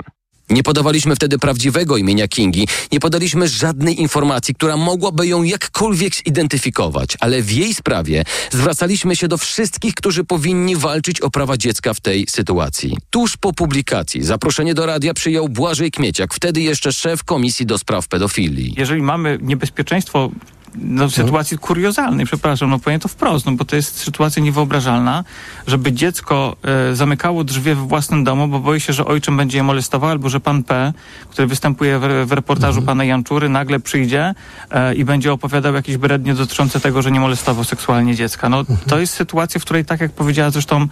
Nie 0.50 0.64
podawaliśmy 0.64 1.16
wtedy 1.16 1.40
prawdziwego 1.40 1.98
imienia 1.98 2.28
Kingi, 2.28 2.68
nie 2.92 3.00
podaliśmy 3.00 3.48
żadnej 3.48 4.02
informacji, 4.02 4.56
która 4.56 4.78
mogłaby 4.78 5.28
ją 5.28 5.44
jakkolwiek 5.44 6.16
zidentyfikować, 6.16 7.18
ale 7.20 7.42
w 7.42 7.52
jej 7.52 7.74
sprawie 7.74 8.24
zwracaliśmy 8.52 9.16
się 9.16 9.28
do 9.28 9.38
wszystkich, 9.38 9.96
którzy 9.96 10.24
powinni 10.24 10.76
walczyć 10.76 11.22
o 11.22 11.30
prawa 11.30 11.58
dziecka 11.58 11.94
w 11.94 12.00
tej 12.00 12.26
sytuacji. 12.30 12.98
Tuż 13.10 13.38
po 13.38 13.54
publikacji 13.54 14.24
zaproszenie 14.24 14.74
do 14.74 14.86
radia 14.86 15.14
przyjął 15.14 15.50
Błażej 15.50 15.92
Kmieciak, 15.92 16.34
wtedy 16.34 16.62
jeszcze 16.62 16.94
szef 16.94 17.24
Komisji 17.24 17.66
do 17.66 17.78
Spraw 17.78 18.08
Pedofilii. 18.08 18.74
Jeżeli 18.78 19.02
mamy 19.02 19.40
niebezpieczeństwo 19.42 20.32
no, 20.78 21.10
sytuacji 21.10 21.58
kuriozalnej, 21.58 22.26
przepraszam, 22.26 22.70
no 22.70 22.80
powiem 22.80 23.00
to 23.00 23.08
wprost, 23.08 23.46
no 23.46 23.52
bo 23.52 23.66
to 23.66 23.76
jest 23.76 23.98
sytuacja 23.98 24.44
niewyobrażalna, 24.44 25.24
żeby 25.68 25.92
dziecko 25.94 26.56
e, 26.92 26.96
zamykało 26.96 27.44
drzwi 27.44 27.64
we 27.64 27.76
własnym 27.76 28.24
domu, 28.24 28.48
bo 28.48 28.60
boi 28.60 28.80
się, 28.80 28.94
że 28.94 29.06
ojczym 29.06 29.38
będzie 29.38 29.58
je 29.58 29.64
molestował, 29.64 30.10
albo 30.10 30.30
że 30.30 30.40
pan 30.40 30.64
P, 30.64 30.94
który 31.30 31.48
występuje 31.48 32.00
w, 32.00 32.26
w 32.26 32.32
reportażu 32.32 32.82
pana 32.82 33.04
Janczury, 33.04 33.50
nagle 33.50 33.80
przyjdzie 33.80 34.34
e, 34.72 34.96
i 34.96 35.06
będzie 35.06 35.34
opowiadał 35.34 35.74
jakieś 35.74 35.98
brednie 35.98 36.34
dotyczące 36.34 36.80
tego, 36.80 37.02
że 37.02 37.12
nie 37.12 37.20
molestował 37.20 37.64
seksualnie 37.64 38.16
dziecka. 38.16 38.50
No 38.50 38.64
to 38.88 39.00
jest 39.00 39.14
sytuacja, 39.14 39.60
w 39.60 39.64
której, 39.64 39.86
tak 39.86 40.02
jak 40.02 40.12
powiedziała 40.12 40.50
zresztą 40.50 40.88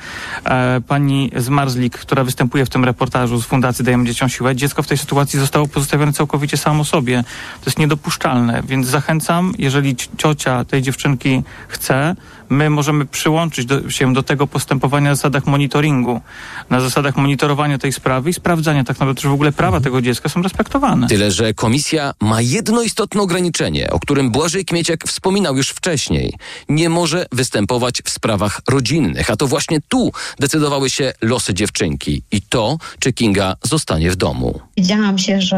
e, 0.46 0.82
pani 0.88 1.32
Zmarzlik, 1.36 1.98
która 1.98 2.24
występuje 2.24 2.66
w 2.66 2.70
tym 2.70 2.86
reportażu 2.86 3.42
z 3.42 3.46
Fundacji 3.46 3.86
Dajemy 3.86 4.06
Dzieciom 4.06 4.30
Siłę, 4.30 4.56
dziecko 4.56 4.84
w 4.84 4.88
tej 4.88 4.98
sytuacji 4.98 5.40
zostało 5.40 5.68
pozostawione 5.68 6.14
całkowicie 6.14 6.58
samo 6.58 6.86
sobie. 6.86 7.24
To 7.62 7.66
jest 7.66 7.80
niedopuszczalne, 7.80 8.64
więc 8.68 8.88
zachęcam, 8.88 9.54
jeżeli 9.58 9.73
ci- 9.82 10.10
ciocia 10.18 10.66
tej 10.66 10.82
dziewczynki 10.82 11.44
chce, 11.68 12.16
my 12.54 12.70
możemy 12.70 13.06
przyłączyć 13.06 13.66
do, 13.66 13.90
się 13.90 14.14
do 14.14 14.24
tego 14.24 14.48
postępowania 14.48 15.10
na 15.10 15.16
zasadach 15.16 15.46
monitoringu, 15.46 16.22
na 16.70 16.82
zasadach 16.82 17.18
monitorowania 17.18 17.78
tej 17.78 17.94
sprawy 17.94 18.30
i 18.30 18.34
sprawdzania 18.34 18.84
tak 18.84 19.00
naprawdę, 19.00 19.22
czy 19.22 19.28
w 19.28 19.34
ogóle 19.34 19.52
prawa 19.52 19.82
tego 19.82 20.02
dziecka 20.02 20.30
są 20.30 20.42
respektowane. 20.42 21.08
Tyle, 21.08 21.32
że 21.32 21.54
komisja 21.54 22.14
ma 22.22 22.42
jedno 22.42 22.82
istotne 22.82 23.22
ograniczenie, 23.22 23.90
o 23.92 24.00
którym 24.00 24.32
Błażej 24.32 24.66
Kmieciak 24.66 25.04
wspominał 25.08 25.58
już 25.58 25.70
wcześniej. 25.70 26.34
Nie 26.70 26.90
może 26.90 27.26
występować 27.32 28.02
w 28.06 28.10
sprawach 28.10 28.62
rodzinnych, 28.70 29.30
a 29.30 29.36
to 29.36 29.48
właśnie 29.48 29.80
tu 29.88 30.12
decydowały 30.40 30.90
się 30.90 31.14
losy 31.22 31.54
dziewczynki 31.54 32.24
i 32.32 32.42
to, 32.42 32.78
czy 33.00 33.14
Kinga 33.14 33.56
zostanie 33.64 34.12
w 34.12 34.16
domu. 34.16 34.60
Wiedziałam 34.78 35.18
się, 35.18 35.42
że, 35.42 35.58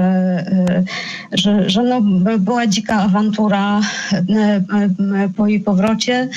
y, 1.31 1.38
że, 1.38 1.69
że 1.69 1.84
no, 1.84 2.01
była 2.39 2.67
dzika 2.67 2.95
awantura 2.95 3.79
y, 3.79 4.15
y, 5.25 5.29
po 5.38 5.47
jej 5.47 5.60
powrocie. 5.60 6.29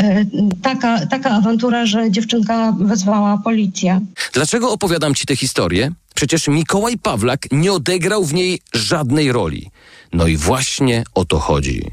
Y, 0.00 0.26
Taka, 0.62 1.06
taka 1.06 1.30
awantura, 1.30 1.86
że 1.86 2.10
dziewczynka 2.10 2.72
wezwała 2.80 3.38
policję. 3.38 4.00
Dlaczego 4.32 4.72
opowiadam 4.72 5.14
ci 5.14 5.26
tę 5.26 5.36
historię? 5.36 5.90
Przecież 6.14 6.48
Mikołaj 6.48 6.98
Pawlak 6.98 7.46
nie 7.52 7.72
odegrał 7.72 8.24
w 8.24 8.34
niej 8.34 8.60
żadnej 8.74 9.32
roli. 9.32 9.70
No 10.12 10.26
i 10.26 10.36
właśnie 10.36 11.04
o 11.14 11.24
to 11.24 11.38
chodzi. 11.38 11.90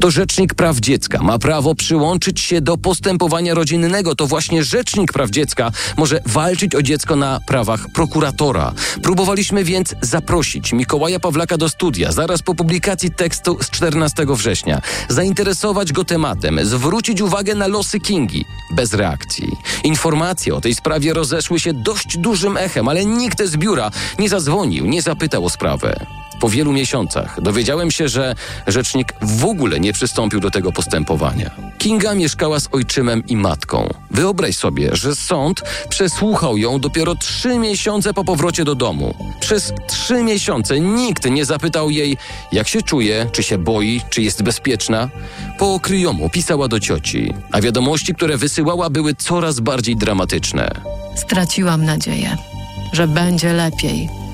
To 0.00 0.10
Rzecznik 0.10 0.54
Praw 0.54 0.76
Dziecka 0.76 1.22
ma 1.22 1.38
prawo 1.38 1.74
przyłączyć 1.74 2.40
się 2.40 2.60
do 2.60 2.76
postępowania 2.76 3.54
rodzinnego. 3.54 4.14
To 4.14 4.26
właśnie 4.26 4.64
Rzecznik 4.64 5.12
Praw 5.12 5.30
Dziecka 5.30 5.70
może 5.96 6.20
walczyć 6.26 6.74
o 6.74 6.82
dziecko 6.82 7.16
na 7.16 7.40
prawach 7.46 7.86
prokuratora. 7.94 8.72
Próbowaliśmy 9.02 9.64
więc 9.64 9.94
zaprosić 10.00 10.72
Mikołaja 10.72 11.20
Pawlaka 11.20 11.56
do 11.56 11.68
studia 11.68 12.12
zaraz 12.12 12.42
po 12.42 12.54
publikacji 12.54 13.10
tekstu 13.10 13.58
z 13.62 13.70
14 13.70 14.26
września, 14.28 14.80
zainteresować 15.08 15.92
go 15.92 16.04
tematem, 16.04 16.60
zwrócić 16.62 17.20
uwagę 17.20 17.54
na 17.54 17.66
losy 17.66 18.00
Kingi. 18.00 18.44
Bez 18.70 18.94
reakcji. 18.94 19.48
Informacje 19.84 20.54
o 20.54 20.60
tej 20.60 20.74
sprawie 20.74 21.14
rozeszły 21.14 21.60
się 21.60 21.72
dość 21.72 22.18
dużym 22.18 22.56
echem, 22.56 22.88
ale 22.88 23.04
nikt 23.04 23.42
z 23.44 23.56
biura 23.56 23.90
nie 24.18 24.28
zadzwonił, 24.28 24.86
nie 24.86 25.02
zapytał 25.02 25.44
o 25.44 25.50
sprawę. 25.50 26.25
Po 26.40 26.48
wielu 26.48 26.72
miesiącach 26.72 27.40
dowiedziałem 27.42 27.90
się, 27.90 28.08
że 28.08 28.34
rzecznik 28.66 29.12
w 29.22 29.44
ogóle 29.44 29.80
nie 29.80 29.92
przystąpił 29.92 30.40
do 30.40 30.50
tego 30.50 30.72
postępowania. 30.72 31.50
Kinga 31.78 32.14
mieszkała 32.14 32.60
z 32.60 32.68
ojczymem 32.72 33.26
i 33.26 33.36
matką. 33.36 33.94
Wyobraź 34.10 34.56
sobie, 34.56 34.96
że 34.96 35.14
sąd 35.14 35.62
przesłuchał 35.88 36.56
ją 36.56 36.78
dopiero 36.80 37.14
trzy 37.14 37.58
miesiące 37.58 38.14
po 38.14 38.24
powrocie 38.24 38.64
do 38.64 38.74
domu. 38.74 39.14
Przez 39.40 39.72
trzy 39.88 40.22
miesiące 40.22 40.80
nikt 40.80 41.30
nie 41.30 41.44
zapytał 41.44 41.90
jej, 41.90 42.16
jak 42.52 42.68
się 42.68 42.82
czuje, 42.82 43.26
czy 43.32 43.42
się 43.42 43.58
boi, 43.58 44.00
czy 44.10 44.22
jest 44.22 44.42
bezpieczna. 44.42 45.08
Po 45.58 45.74
okryjomu 45.74 46.30
pisała 46.30 46.68
do 46.68 46.80
cioci, 46.80 47.34
a 47.52 47.60
wiadomości, 47.60 48.14
które 48.14 48.36
wysyłała, 48.36 48.90
były 48.90 49.14
coraz 49.14 49.60
bardziej 49.60 49.96
dramatyczne. 49.96 50.70
Straciłam 51.16 51.84
nadzieję, 51.84 52.36
że 52.92 53.08
będzie 53.08 53.52
lepiej. 53.52 54.25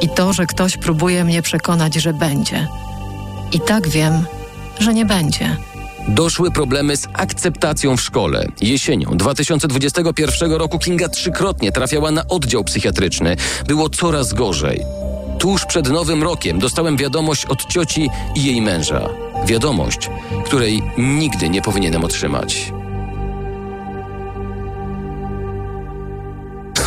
I 0.00 0.08
to, 0.08 0.32
że 0.32 0.46
ktoś 0.46 0.76
próbuje 0.76 1.24
mnie 1.24 1.42
przekonać, 1.42 1.94
że 1.94 2.12
będzie. 2.12 2.68
I 3.52 3.60
tak 3.60 3.88
wiem, 3.88 4.24
że 4.78 4.94
nie 4.94 5.04
będzie. 5.04 5.56
Doszły 6.08 6.50
problemy 6.50 6.96
z 6.96 7.06
akceptacją 7.12 7.96
w 7.96 8.00
szkole. 8.00 8.46
Jesienią 8.60 9.10
2021 9.16 10.52
roku 10.52 10.78
Kinga 10.78 11.08
trzykrotnie 11.08 11.72
trafiała 11.72 12.10
na 12.10 12.28
oddział 12.28 12.64
psychiatryczny. 12.64 13.36
Było 13.66 13.90
coraz 13.90 14.32
gorzej. 14.32 14.84
Tuż 15.38 15.64
przed 15.64 15.88
Nowym 15.90 16.22
Rokiem 16.22 16.58
dostałem 16.58 16.96
wiadomość 16.96 17.46
od 17.46 17.66
cioci 17.66 18.10
i 18.34 18.44
jej 18.44 18.62
męża. 18.62 19.08
Wiadomość, 19.46 20.10
której 20.44 20.82
nigdy 20.98 21.48
nie 21.48 21.62
powinienem 21.62 22.04
otrzymać. 22.04 22.72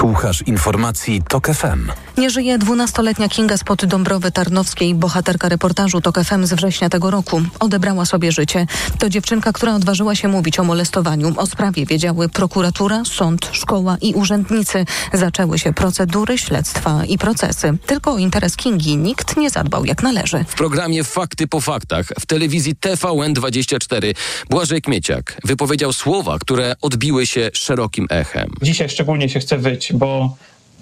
Słuchasz 0.01 0.43
informacji 0.47 1.21
TOK 1.29 1.47
FM. 1.47 1.91
Nie 2.17 2.29
żyje 2.29 2.59
12-letnia 2.59 3.29
Kinga 3.29 3.57
spod 3.57 3.85
Dąbrowy 3.85 4.31
Tarnowskiej, 4.31 4.95
bohaterka 4.95 5.49
reportażu 5.49 6.01
TOK 6.01 6.19
FM 6.23 6.45
z 6.45 6.53
września 6.53 6.89
tego 6.89 7.11
roku. 7.11 7.41
Odebrała 7.59 8.05
sobie 8.05 8.31
życie. 8.31 8.65
To 8.99 9.09
dziewczynka, 9.09 9.53
która 9.53 9.75
odważyła 9.75 10.15
się 10.15 10.27
mówić 10.27 10.59
o 10.59 10.63
molestowaniu. 10.63 11.33
O 11.37 11.45
sprawie 11.45 11.85
wiedziały 11.85 12.29
prokuratura, 12.29 13.03
sąd, 13.05 13.49
szkoła 13.51 13.97
i 14.01 14.13
urzędnicy. 14.13 14.85
Zaczęły 15.13 15.59
się 15.59 15.73
procedury, 15.73 16.37
śledztwa 16.37 17.05
i 17.05 17.17
procesy. 17.17 17.77
Tylko 17.85 18.13
o 18.13 18.17
interes 18.17 18.55
Kingi 18.55 18.97
nikt 18.97 19.37
nie 19.37 19.49
zadbał 19.49 19.85
jak 19.85 20.03
należy. 20.03 20.45
W 20.47 20.55
programie 20.55 21.03
Fakty 21.03 21.47
po 21.47 21.61
faktach 21.61 22.05
w 22.19 22.25
telewizji 22.25 22.75
TVN24 22.75 24.13
Błażej 24.49 24.81
Kmieciak 24.81 25.37
wypowiedział 25.43 25.93
słowa, 25.93 26.39
które 26.39 26.75
odbiły 26.81 27.25
się 27.25 27.49
szerokim 27.53 28.07
echem. 28.09 28.53
Dzisiaj 28.61 28.89
szczególnie 28.89 29.29
się 29.29 29.39
chce 29.39 29.57
wyć, 29.57 29.90
bo, 29.93 30.35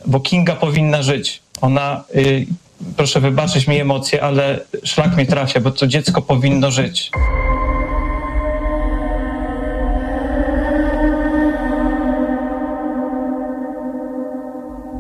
bo 0.05 0.19
Kinga 0.19 0.55
powinna 0.55 1.03
żyć. 1.03 1.41
Ona, 1.61 2.03
y, 2.15 2.45
proszę 2.97 3.19
wybaczyć 3.19 3.67
mi 3.67 3.79
emocje, 3.79 4.23
ale 4.23 4.59
szlak 4.83 5.15
mnie 5.15 5.25
trafia, 5.25 5.59
bo 5.59 5.71
to 5.71 5.87
dziecko 5.87 6.21
powinno 6.21 6.71
żyć. 6.71 7.11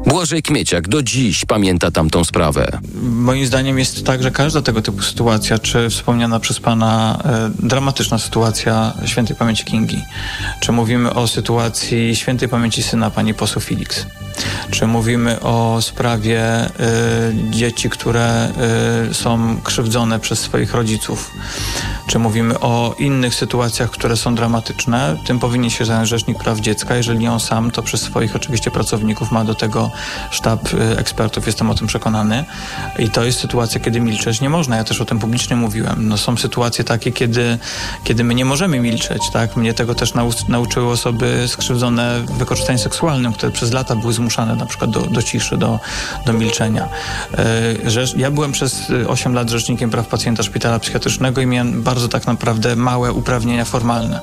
Błażej 0.09 0.43
Kmieciak 0.43 0.87
do 0.87 1.03
dziś 1.03 1.45
pamięta 1.45 1.91
tamtą 1.91 2.23
sprawę. 2.23 2.79
Moim 3.01 3.45
zdaniem 3.45 3.79
jest 3.79 4.05
tak, 4.05 4.23
że 4.23 4.31
każda 4.31 4.61
tego 4.61 4.81
typu 4.81 5.01
sytuacja, 5.01 5.59
czy 5.59 5.89
wspomniana 5.89 6.39
przez 6.39 6.59
pana 6.59 7.19
e, 7.25 7.67
dramatyczna 7.67 8.17
sytuacja 8.17 8.93
świętej 9.05 9.35
pamięci 9.35 9.65
Kingi, 9.65 10.01
czy 10.61 10.71
mówimy 10.71 11.13
o 11.13 11.27
sytuacji 11.27 12.15
świętej 12.15 12.49
pamięci 12.49 12.83
syna 12.83 13.09
pani 13.09 13.33
poseł 13.33 13.61
Felix, 13.61 14.05
czy 14.71 14.87
mówimy 14.87 15.39
o 15.39 15.81
sprawie 15.81 16.41
e, 16.41 16.69
dzieci, 17.49 17.89
które 17.89 18.49
e, 19.09 19.13
są 19.13 19.61
krzywdzone 19.63 20.19
przez 20.19 20.39
swoich 20.39 20.73
rodziców. 20.73 21.31
czy 22.07 22.19
mówimy 22.19 22.59
o 22.59 22.95
innych 22.99 23.35
sytuacjach, 23.35 23.91
które 23.91 24.17
są 24.17 24.35
dramatyczne, 24.35 25.17
tym 25.25 25.39
powinien 25.39 25.69
się 25.69 25.85
zająć 25.85 26.09
Rzecznik 26.09 26.37
Praw 26.37 26.59
Dziecka. 26.59 26.95
Jeżeli 26.95 27.19
nie 27.19 27.31
on 27.31 27.39
sam, 27.39 27.71
to 27.71 27.83
przez 27.83 28.01
swoich 28.01 28.35
oczywiście 28.35 28.71
pracowników 28.71 29.31
ma 29.31 29.43
do 29.43 29.55
tego 29.55 29.91
sztab 30.31 30.73
y, 30.73 30.97
ekspertów, 30.97 31.47
jestem 31.47 31.69
o 31.69 31.75
tym 31.75 31.87
przekonany. 31.87 32.45
I 32.99 33.09
to 33.09 33.23
jest 33.23 33.39
sytuacja, 33.39 33.79
kiedy 33.79 33.99
milczeć 33.99 34.41
nie 34.41 34.49
można. 34.49 34.77
Ja 34.77 34.83
też 34.83 35.01
o 35.01 35.05
tym 35.05 35.19
publicznie 35.19 35.55
mówiłem. 35.55 36.07
No, 36.07 36.17
są 36.17 36.37
sytuacje 36.37 36.83
takie, 36.83 37.11
kiedy, 37.11 37.57
kiedy 38.03 38.23
my 38.23 38.35
nie 38.35 38.45
możemy 38.45 38.79
milczeć. 38.79 39.21
Tak? 39.33 39.55
Mnie 39.55 39.73
tego 39.73 39.95
też 39.95 40.13
nau- 40.13 40.49
nauczyły 40.49 40.91
osoby 40.91 41.45
skrzywdzone 41.47 42.21
wykorzystaniem 42.37 42.79
seksualnym, 42.79 43.33
które 43.33 43.51
przez 43.51 43.71
lata 43.73 43.95
były 43.95 44.13
zmuszane 44.29 44.55
na 44.55 44.65
przykład 44.65 44.91
do, 44.91 45.01
do 45.01 45.23
ciszy, 45.23 45.57
do, 45.57 45.79
do 46.25 46.33
milczenia. 46.33 46.89
Rzecz, 47.85 48.15
ja 48.15 48.31
byłem 48.31 48.51
przez 48.51 48.89
y, 48.89 49.07
8 49.07 49.33
lat 49.33 49.49
rzecznikiem 49.49 49.89
praw 49.89 50.07
pacjenta 50.07 50.43
szpitala 50.43 50.79
psychiatrycznego 50.79 51.41
i 51.41 51.45
miałem 51.45 51.81
bardzo 51.81 52.07
tak 52.07 52.27
naprawdę 52.27 52.75
małe 52.75 53.13
uprawnienia 53.13 53.65
formalne. 53.65 54.19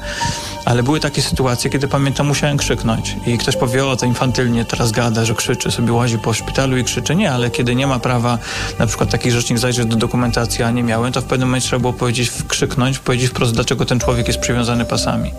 Ale 0.64 0.82
były 0.82 1.00
takie 1.00 1.22
sytuacje, 1.22 1.70
kiedy 1.70 1.88
pamiętam, 1.88 2.26
musiałem 2.26 2.56
krzyknąć 2.56 3.16
i 3.26 3.38
ktoś 3.38 3.56
powie, 3.56 3.86
o 3.86 3.96
to 3.96 4.06
infantylnie 4.06 4.64
teraz 4.64 4.92
gada, 4.92 5.24
że 5.24 5.34
krzyczy, 5.34 5.70
sobie 5.70 5.92
łazi 5.92 6.18
po 6.18 6.34
szpitalu 6.34 6.76
i 6.76 6.84
krzyczy. 6.84 7.16
Nie, 7.16 7.32
ale 7.32 7.50
kiedy 7.50 7.74
nie 7.74 7.86
ma 7.86 7.98
prawa 7.98 8.38
na 8.78 8.86
przykład 8.86 9.10
taki 9.10 9.30
rzecznik 9.30 9.58
zajrzeć 9.58 9.86
do 9.86 9.96
dokumentacji, 9.96 10.64
a 10.64 10.70
nie 10.70 10.82
miałem, 10.82 11.12
to 11.12 11.20
w 11.20 11.24
pewnym 11.24 11.48
momencie 11.48 11.66
trzeba 11.66 11.80
było 11.80 11.92
powiedzieć, 11.92 12.30
krzyknąć, 12.48 12.98
powiedzieć 12.98 13.30
wprost, 13.30 13.54
dlaczego 13.54 13.84
ten 13.84 14.00
człowiek 14.00 14.26
jest 14.26 14.38
przywiązany 14.38 14.84
pasami. 14.84 15.30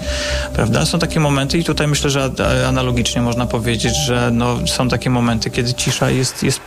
Prawda? 0.53 0.85
Są 0.85 0.99
takie 0.99 1.19
momenty 1.19 1.57
i 1.57 1.63
tutaj 1.63 1.87
myślę, 1.87 2.09
że 2.09 2.31
analogicznie 2.67 3.21
można 3.21 3.45
powiedzieć, 3.45 3.95
że 3.95 4.29
no, 4.33 4.56
są 4.65 4.89
takie 4.89 5.09
momenty, 5.09 5.49
kiedy 5.49 5.73
cisza 5.73 6.09
jest, 6.09 6.43
jest 6.43 6.59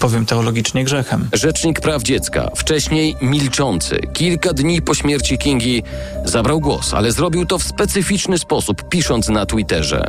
powiem 0.00 0.26
teologicznie, 0.26 0.84
grzechem. 0.84 1.28
Rzecznik 1.32 1.80
Praw 1.80 2.02
Dziecka, 2.02 2.50
wcześniej 2.56 3.16
milczący, 3.20 4.00
kilka 4.12 4.52
dni 4.52 4.82
po 4.82 4.94
śmierci 4.94 5.38
Kingi, 5.38 5.82
zabrał 6.24 6.60
głos, 6.60 6.94
ale 6.94 7.12
zrobił 7.12 7.46
to 7.46 7.58
w 7.58 7.64
specyficzny 7.64 8.38
sposób, 8.38 8.88
pisząc 8.88 9.28
na 9.28 9.46
Twitterze. 9.46 10.06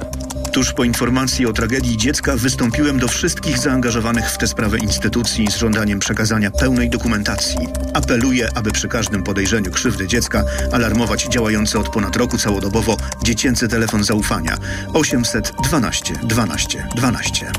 Tuż 0.54 0.74
po 0.74 0.84
informacji 0.84 1.46
o 1.46 1.54
tragedii 1.54 1.98
dziecka 1.98 2.36
wystąpiłem 2.36 3.00
do 3.00 3.08
wszystkich 3.08 3.58
zaangażowanych 3.58 4.32
w 4.32 4.38
tę 4.38 4.48
sprawę 4.48 4.78
instytucji 4.78 5.48
z 5.52 5.56
żądaniem 5.56 6.00
przekazania 6.00 6.52
pełnej 6.52 6.90
dokumentacji. 6.90 7.60
Apeluję, 7.94 8.50
aby 8.56 8.72
przy 8.72 8.88
każdym 8.88 9.24
podejrzeniu 9.24 9.72
krzywdy 9.72 10.08
dziecka 10.08 10.44
alarmować 10.72 11.24
działający 11.24 11.80
od 11.80 11.90
ponad 11.90 12.16
roku 12.16 12.38
całodobowo 12.38 12.98
dziecięcy 13.24 13.68
telefon 13.68 14.04
zaufania 14.04 14.58
812 14.94 16.14
12 16.24 16.88
12. 16.96 17.52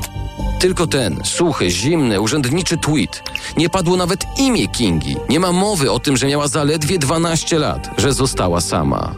Tylko 0.63 0.87
ten, 0.87 1.19
suchy, 1.23 1.71
zimny, 1.71 2.19
urzędniczy 2.23 2.77
tweet. 2.77 3.23
Nie 3.57 3.69
padło 3.69 3.97
nawet 3.97 4.25
imię 4.37 4.67
Kingi. 4.67 5.15
Nie 5.29 5.39
ma 5.39 5.51
mowy 5.51 5.91
o 5.91 5.99
tym, 5.99 6.17
że 6.17 6.27
miała 6.27 6.47
zaledwie 6.47 6.99
12 6.99 7.59
lat, 7.59 7.89
że 7.97 8.13
została 8.13 8.61
sama. 8.61 9.15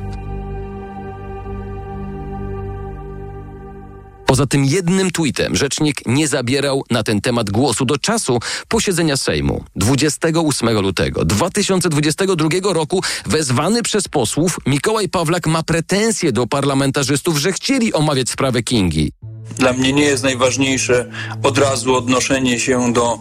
Poza 4.25 4.45
tym 4.47 4.65
jednym 4.65 5.11
tweetem 5.11 5.55
rzecznik 5.55 6.01
nie 6.05 6.27
zabierał 6.27 6.83
na 6.89 7.03
ten 7.03 7.21
temat 7.21 7.49
głosu 7.49 7.85
do 7.85 7.97
czasu 7.97 8.39
posiedzenia 8.67 9.17
Sejmu 9.17 9.63
28 9.75 10.79
lutego 10.79 11.25
2022 11.25 12.49
roku 12.73 13.03
wezwany 13.25 13.83
przez 13.83 14.07
posłów 14.07 14.59
Mikołaj 14.65 15.09
Pawlak 15.09 15.47
ma 15.47 15.63
pretensje 15.63 16.31
do 16.31 16.47
parlamentarzystów, 16.47 17.37
że 17.37 17.53
chcieli 17.53 17.93
omawiać 17.93 18.29
sprawę 18.29 18.63
Kingi. 18.63 19.11
Dla 19.57 19.73
mnie 19.73 19.93
nie 19.93 20.03
jest 20.03 20.23
najważniejsze 20.23 21.05
od 21.43 21.57
razu 21.57 21.95
odnoszenie 21.95 22.59
się 22.59 22.93
do 22.93 23.19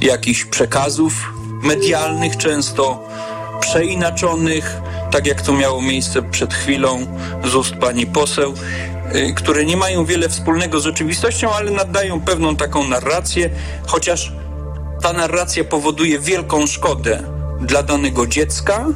jakichś 0.00 0.44
przekazów 0.44 1.32
medialnych, 1.62 2.36
często 2.36 3.08
przeinaczonych, 3.60 4.76
tak 5.10 5.26
jak 5.26 5.42
to 5.42 5.52
miało 5.52 5.82
miejsce 5.82 6.22
przed 6.22 6.54
chwilą 6.54 7.06
z 7.44 7.54
ust 7.54 7.74
pani 7.74 8.06
poseł, 8.06 8.54
y, 9.14 9.34
które 9.34 9.64
nie 9.64 9.76
mają 9.76 10.04
wiele 10.04 10.28
wspólnego 10.28 10.80
z 10.80 10.84
rzeczywistością, 10.84 11.52
ale 11.52 11.70
nadają 11.70 12.20
pewną 12.20 12.56
taką 12.56 12.88
narrację, 12.88 13.50
chociaż 13.86 14.32
ta 15.02 15.12
narracja 15.12 15.64
powoduje 15.64 16.18
wielką 16.18 16.66
szkodę 16.66 17.22
dla 17.60 17.82
danego 17.82 18.26
dziecka, 18.26 18.86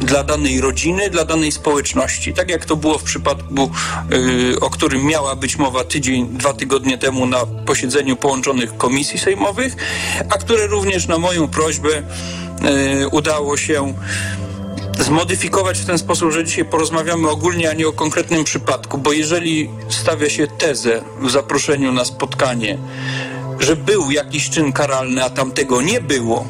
dla 0.00 0.24
danej 0.24 0.60
rodziny, 0.60 1.10
dla 1.10 1.24
danej 1.24 1.52
społeczności. 1.52 2.34
Tak 2.34 2.50
jak 2.50 2.64
to 2.64 2.76
było 2.76 2.98
w 2.98 3.02
przypadku, 3.02 3.70
yy, 4.10 4.60
o 4.60 4.70
którym 4.70 5.04
miała 5.04 5.36
być 5.36 5.56
mowa 5.56 5.84
tydzień, 5.84 6.28
dwa 6.28 6.52
tygodnie 6.52 6.98
temu 6.98 7.26
na 7.26 7.46
posiedzeniu 7.66 8.16
połączonych 8.16 8.76
komisji 8.76 9.18
sejmowych, 9.18 9.76
a 10.30 10.38
które 10.38 10.66
również 10.66 11.08
na 11.08 11.18
moją 11.18 11.48
prośbę 11.48 11.88
yy, 11.90 13.08
udało 13.08 13.56
się 13.56 13.94
zmodyfikować 15.00 15.78
w 15.78 15.86
ten 15.86 15.98
sposób, 15.98 16.32
że 16.32 16.44
dzisiaj 16.44 16.64
porozmawiamy 16.64 17.28
ogólnie, 17.28 17.70
a 17.70 17.72
nie 17.72 17.88
o 17.88 17.92
konkretnym 17.92 18.44
przypadku, 18.44 18.98
bo 18.98 19.12
jeżeli 19.12 19.70
stawia 19.88 20.30
się 20.30 20.46
tezę 20.46 21.02
w 21.20 21.30
zaproszeniu 21.30 21.92
na 21.92 22.04
spotkanie, 22.04 22.78
że 23.58 23.76
był 23.76 24.10
jakiś 24.10 24.50
czyn 24.50 24.72
karalny, 24.72 25.24
a 25.24 25.30
tamtego 25.30 25.82
nie 25.82 26.00
było, 26.00 26.46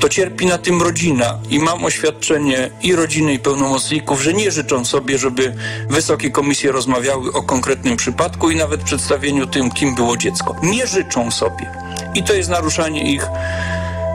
to 0.00 0.08
cierpi 0.08 0.46
na 0.46 0.58
tym 0.58 0.82
rodzina 0.82 1.38
i 1.50 1.58
mam 1.58 1.84
oświadczenie 1.84 2.70
i 2.82 2.96
rodziny 2.96 3.34
i 3.34 3.38
pełnomocników, 3.38 4.22
że 4.22 4.32
nie 4.32 4.50
życzą 4.50 4.84
sobie, 4.84 5.18
żeby 5.18 5.54
wysokie 5.90 6.30
komisje 6.30 6.72
rozmawiały 6.72 7.32
o 7.32 7.42
konkretnym 7.42 7.96
przypadku 7.96 8.50
i 8.50 8.56
nawet 8.56 8.82
przedstawieniu 8.82 9.46
tym, 9.46 9.70
kim 9.70 9.94
było 9.94 10.16
dziecko. 10.16 10.56
Nie 10.62 10.86
życzą 10.86 11.30
sobie. 11.30 11.70
I 12.14 12.22
to 12.22 12.34
jest 12.34 12.50
naruszanie 12.50 13.12
ich 13.12 13.26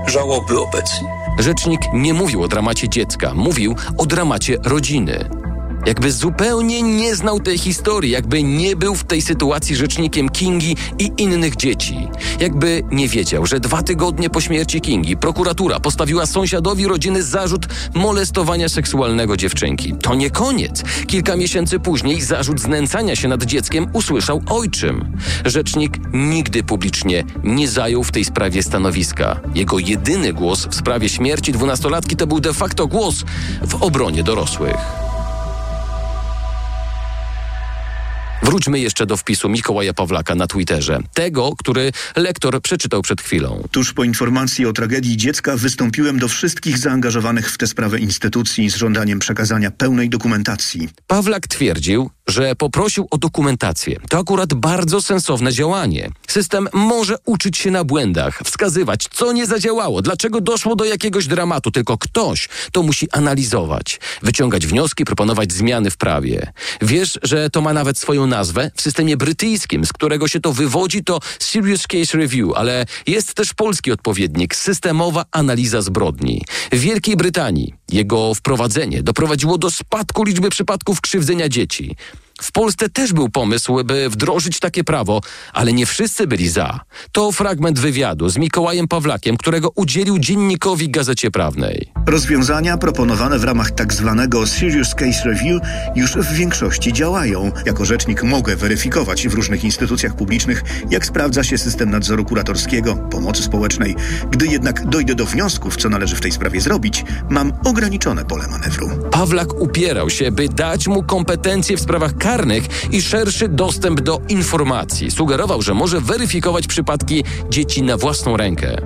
żałoby 0.08 0.60
obecnie. 0.60 1.10
Rzecznik 1.40 1.82
nie 1.94 2.14
mówił 2.14 2.44
o 2.44 2.48
dramacie 2.48 2.90
dziecka, 2.90 3.34
mówił 3.34 3.76
o 3.98 4.06
dramacie 4.06 4.58
rodziny. 4.64 5.41
Jakby 5.86 6.12
zupełnie 6.12 6.82
nie 6.82 7.16
znał 7.16 7.40
tej 7.40 7.58
historii, 7.58 8.12
jakby 8.12 8.44
nie 8.44 8.76
był 8.76 8.96
w 8.96 9.04
tej 9.04 9.22
sytuacji 9.22 9.76
rzecznikiem 9.76 10.30
Kingi 10.30 10.76
i 11.00 11.12
innych 11.18 11.56
dzieci. 11.56 12.08
Jakby 12.40 12.84
nie 12.92 13.08
wiedział, 13.08 13.46
że 13.46 13.60
dwa 13.60 13.84
tygodnie 13.84 14.30
po 14.30 14.42
śmierci 14.42 14.82
Kingi 14.82 15.18
prokuratura 15.18 15.80
postawiła 15.80 16.26
sąsiadowi 16.26 16.88
rodziny 16.88 17.24
zarzut 17.24 17.68
molestowania 17.96 18.70
seksualnego 18.70 19.38
dziewczynki. 19.38 19.94
To 20.02 20.16
nie 20.16 20.30
koniec. 20.30 20.84
Kilka 21.08 21.36
miesięcy 21.36 21.80
później 21.80 22.22
zarzut 22.22 22.60
znęcania 22.60 23.16
się 23.16 23.28
nad 23.28 23.44
dzieckiem 23.44 23.88
usłyszał 23.94 24.42
ojczym. 24.50 25.18
Rzecznik 25.46 25.98
nigdy 26.14 26.64
publicznie 26.64 27.24
nie 27.44 27.68
zajął 27.68 28.04
w 28.04 28.12
tej 28.12 28.26
sprawie 28.26 28.64
stanowiska. 28.64 29.40
Jego 29.56 29.80
jedyny 29.80 30.34
głos 30.34 30.68
w 30.68 30.76
sprawie 30.76 31.10
śmierci 31.10 31.52
dwunastolatki 31.52 32.16
to 32.16 32.28
był 32.28 32.40
de 32.40 32.54
facto 32.54 32.88
głos 32.88 33.24
w 33.68 33.84
obronie 33.84 34.24
dorosłych. 34.24 35.11
Wróćmy 38.44 38.80
jeszcze 38.80 39.06
do 39.06 39.18
wpisu 39.18 39.50
Mikołaja 39.50 39.94
Pawlaka 39.94 40.36
na 40.36 40.48
Twitterze. 40.48 41.00
Tego, 41.14 41.52
który 41.58 41.92
lektor 42.16 42.62
przeczytał 42.62 43.02
przed 43.02 43.22
chwilą. 43.22 43.64
Tuż 43.72 43.94
po 43.94 44.04
informacji 44.04 44.66
o 44.66 44.74
tragedii 44.74 45.18
dziecka 45.18 45.58
wystąpiłem 45.58 46.20
do 46.20 46.28
wszystkich 46.28 46.78
zaangażowanych 46.78 47.52
w 47.52 47.58
tę 47.58 47.68
sprawę 47.68 48.00
instytucji 48.00 48.70
z 48.70 48.76
żądaniem 48.76 49.20
przekazania 49.20 49.72
pełnej 49.72 50.10
dokumentacji. 50.10 50.90
Pawlak 51.08 51.48
twierdził, 51.48 52.10
że 52.28 52.56
poprosił 52.56 53.08
o 53.12 53.18
dokumentację. 53.18 54.00
To 54.10 54.20
akurat 54.20 54.54
bardzo 54.54 55.02
sensowne 55.02 55.54
działanie. 55.54 56.10
System 56.28 56.68
może 56.74 57.16
uczyć 57.26 57.58
się 57.58 57.72
na 57.72 57.84
błędach, 57.84 58.42
wskazywać, 58.46 59.08
co 59.12 59.32
nie 59.32 59.46
zadziałało, 59.46 60.02
dlaczego 60.02 60.42
doszło 60.42 60.76
do 60.76 60.86
jakiegoś 60.86 61.28
dramatu, 61.28 61.72
tylko 61.72 61.98
ktoś 61.98 62.50
to 62.72 62.84
musi 62.84 63.12
analizować, 63.12 64.00
wyciągać 64.22 64.68
wnioski, 64.68 65.06
proponować 65.06 65.54
zmiany 65.54 65.90
w 65.90 65.98
prawie. 65.98 66.52
Wiesz, 66.82 67.20
że 67.24 67.50
to 67.50 67.62
ma 67.62 67.74
nawet 67.74 67.98
swoją 67.98 68.28
nazwę? 68.32 68.72
W 68.76 68.82
systemie 68.82 69.18
brytyjskim, 69.18 69.86
z 69.86 69.94
którego 69.94 70.28
się 70.28 70.40
to 70.40 70.54
wywodzi, 70.54 71.04
to 71.04 71.20
Serious 71.40 71.88
Case 71.88 72.18
Review, 72.18 72.54
ale 72.56 72.86
jest 73.08 73.34
też 73.34 73.54
polski 73.54 73.92
odpowiednik, 73.92 74.56
systemowa 74.56 75.26
analiza 75.32 75.82
zbrodni. 75.82 76.46
W 76.72 76.80
Wielkiej 76.80 77.16
Brytanii 77.16 77.74
jego 77.92 78.34
wprowadzenie 78.34 79.04
doprowadziło 79.04 79.58
do 79.58 79.72
spadku 79.72 80.24
liczby 80.24 80.50
przypadków 80.50 81.02
krzywdzenia 81.02 81.50
dzieci. 81.50 81.96
W 82.42 82.52
Polsce 82.52 82.90
też 82.90 83.14
był 83.14 83.30
pomysł, 83.30 83.84
by 83.84 84.10
wdrożyć 84.10 84.60
takie 84.60 84.84
prawo, 84.84 85.22
ale 85.54 85.74
nie 85.74 85.86
wszyscy 85.86 86.28
byli 86.28 86.50
za. 86.50 86.80
To 87.12 87.32
fragment 87.32 87.80
wywiadu 87.80 88.30
z 88.30 88.38
Mikołajem 88.38 88.88
Pawlakiem, 88.88 89.38
którego 89.38 89.70
udzielił 89.76 90.20
dziennikowi 90.20 90.90
Gazecie 90.90 91.32
Prawnej. 91.32 91.92
Rozwiązania 92.06 92.78
proponowane 92.78 93.40
w 93.40 93.44
ramach 93.44 93.72
tak 93.72 93.94
zwanego 93.94 94.48
Serious 94.48 94.96
Case 94.96 95.24
Review 95.26 95.62
już 95.96 96.12
w 96.12 96.34
większości 96.34 96.94
działają. 96.94 97.52
Jako 97.66 97.86
rzecznik 97.86 98.24
mogę 98.24 98.56
weryfikować 98.56 99.28
w 99.28 99.34
różnych 99.34 99.64
instytucjach 99.64 100.16
publicznych, 100.16 100.64
jak 100.90 101.06
sprawdza 101.06 101.44
się 101.44 101.58
system 101.58 101.90
nadzoru 101.90 102.26
kuratorskiego, 102.26 102.96
pomocy 102.96 103.44
społecznej. 103.44 103.96
Gdy 104.32 104.48
jednak 104.48 104.86
dojdę 104.86 105.16
do 105.16 105.26
wniosków, 105.26 105.78
co 105.78 105.90
należy 105.90 106.16
w 106.16 106.22
tej 106.22 106.32
sprawie 106.32 106.62
zrobić, 106.62 107.06
mam 107.30 107.54
ograniczone 107.66 108.26
pole 108.26 108.48
manewru. 108.48 108.90
Pawlak 109.12 109.62
upierał 109.62 110.10
się, 110.10 110.32
by 110.32 110.50
dać 110.50 110.88
mu 110.88 111.04
kompetencje 111.04 111.78
w 111.78 111.82
sprawach 111.82 112.18
karnych 112.18 112.64
i 112.94 113.02
szerszy 113.02 113.48
dostęp 113.48 114.02
do 114.02 114.22
informacji. 114.30 115.12
Sugerował, 115.12 115.62
że 115.62 115.74
może 115.74 116.02
weryfikować 116.02 116.68
przypadki 116.68 117.24
dzieci 117.50 117.84
na 117.84 117.98
własną 117.98 118.38
rękę. 118.38 118.78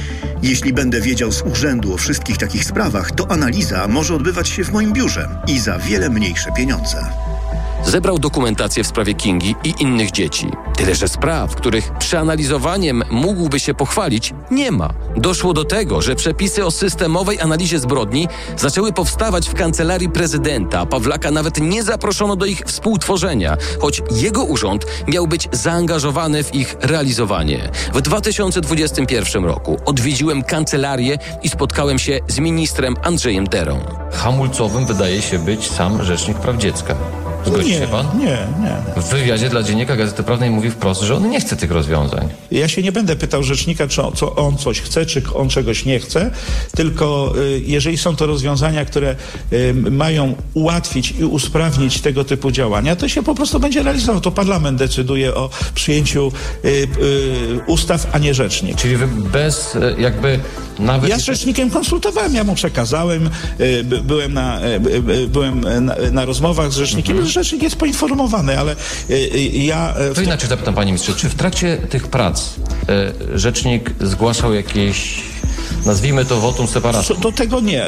Jeśli 0.44 0.74
będę 0.74 1.02
wiedział 1.02 1.32
z 1.32 1.42
urzędu 1.42 1.94
o 1.94 1.98
wszystkich 1.98 2.38
takich 2.38 2.64
sprawach 2.64 3.05
to 3.12 3.32
analiza 3.32 3.88
może 3.88 4.16
odbywać 4.16 4.50
się 4.50 4.64
w 4.64 4.72
moim 4.72 4.94
biurze 4.94 5.30
i 5.48 5.60
za 5.60 5.80
wiele 5.80 6.10
mniejsze 6.10 6.52
pieniądze. 6.52 6.98
Zebrał 7.86 8.20
dokumentację 8.20 8.84
w 8.84 8.88
sprawie 8.88 9.14
Kingi 9.14 9.56
i 9.64 9.74
innych 9.80 10.12
dzieci. 10.12 10.52
Tyle, 10.78 10.96
że 10.96 11.08
spraw, 11.08 11.56
których 11.56 11.92
przeanalizowaniem 11.98 13.04
mógłby 13.12 13.60
się 13.60 13.74
pochwalić, 13.74 14.34
nie 14.52 14.72
ma. 14.72 14.94
Doszło 15.18 15.54
do 15.54 15.66
tego, 15.66 16.02
że 16.02 16.16
przepisy 16.16 16.66
o 16.66 16.72
systemowej 16.72 17.42
analizie 17.42 17.80
zbrodni 17.80 18.28
zaczęły 18.58 18.94
powstawać 18.94 19.50
w 19.50 19.54
kancelarii 19.54 20.10
prezydenta, 20.10 20.86
Pawlaka 20.86 21.32
nawet 21.32 21.62
nie 21.62 21.84
zaproszono 21.84 22.36
do 22.36 22.46
ich 22.46 22.64
współtworzenia, 22.66 23.58
choć 23.80 24.02
jego 24.12 24.44
urząd 24.44 24.86
miał 25.08 25.28
być 25.28 25.48
zaangażowany 25.52 26.44
w 26.44 26.56
ich 26.56 26.76
realizowanie. 26.82 27.72
W 27.94 28.02
2021 28.02 29.46
roku 29.46 29.78
odwiedziłem 29.86 30.44
kancelarię 30.44 31.18
i 31.44 31.50
spotkałem 31.50 32.00
się 32.00 32.20
z 32.28 32.40
ministrem 32.40 32.96
Andrzejem 33.04 33.48
Derą. 33.48 33.80
Hamulcowym 34.12 34.86
wydaje 34.86 35.22
się 35.22 35.40
być 35.40 35.72
sam 35.72 36.04
Rzecznik 36.04 36.38
Praw 36.38 36.58
Dziecka. 36.58 36.96
Zgodzi 37.46 37.72
Nie, 37.72 37.80
się 37.80 37.88
pan? 37.88 38.08
nie, 38.20 38.38
nie. 38.62 39.02
W 39.02 39.10
wywiadzie 39.10 39.50
dla 39.50 39.64
Dziennika 39.64 39.96
Gazety 39.96 40.24
Prawnej 40.24 40.50
mówi 40.50 40.72
wprost, 40.72 41.02
że 41.02 41.16
on 41.16 41.30
nie 41.30 41.40
chce 41.40 41.56
tych 41.56 41.72
rozwiązań. 41.72 42.30
Ja 42.52 42.68
się 42.68 42.82
nie 42.84 42.92
będę 42.92 43.16
pytał 43.16 43.44
rzecznika, 43.44 43.88
czy 43.88 44.02
on, 44.02 44.14
co 44.14 44.36
on 44.36 44.58
coś 44.58 44.82
chce, 44.82 45.06
czy 45.06 45.22
on 45.36 45.50
czegoś 45.50 45.86
nie 45.86 46.00
chce, 46.00 46.32
tylko 46.76 47.34
y, 47.38 47.62
jeżeli 47.66 47.98
są 47.98 48.16
to 48.16 48.26
rozwiązania, 48.26 48.86
które 48.86 49.16
y, 49.54 49.74
mają 49.92 50.36
ułatwić 50.54 51.12
i 51.20 51.24
usprawnić 51.24 52.02
tego 52.02 52.24
typu 52.24 52.52
działania, 52.52 52.96
to 52.96 53.08
się 53.08 53.24
po 53.24 53.36
prostu 53.36 53.60
będzie 53.60 53.84
realizował. 53.84 54.22
To 54.22 54.32
parlament 54.32 54.78
decyduje 54.80 55.36
o 55.36 55.50
przyjęciu 55.76 56.32
y, 56.66 56.88
ustaw, 57.68 58.08
a 58.12 58.18
nie 58.18 58.34
rzecznik. 58.34 58.78
Czyli 58.78 58.98
bez 59.32 59.78
jakby 59.98 60.40
nawet... 60.80 61.10
Ja 61.10 61.20
z 61.20 61.24
rzecznikiem 61.24 61.70
konsultowałem, 61.70 62.36
ja 62.36 62.44
mu 62.44 62.56
przekazałem, 62.56 63.30
by, 63.84 64.02
byłem, 64.04 64.34
na, 64.34 64.60
byłem 65.28 65.62
na, 65.86 65.96
na 66.12 66.26
rozmowach 66.26 66.72
z 66.72 66.76
rzecznikiem, 66.76 67.26
rzecznik 67.36 67.64
jest 67.64 67.76
poinformowany, 67.76 68.60
ale 68.60 68.76
y, 69.10 69.14
y, 69.14 69.40
ja... 69.40 69.94
w 70.12 70.16
To 70.16 70.22
inaczej 70.22 70.50
zapytam 70.50 70.74
panie 70.74 70.92
ministrze, 70.92 71.14
czy 71.14 71.30
w 71.30 71.36
trakcie 71.36 71.78
tych 71.78 72.08
prac 72.08 72.50
rzecznik 73.36 73.92
zgłaszał 74.02 74.54
jakieś, 74.54 75.22
nazwijmy 75.86 76.26
to 76.26 76.40
votum 76.40 76.68
separatum? 76.68 77.20
Do 77.20 77.32
tego 77.32 77.60
nie. 77.60 77.86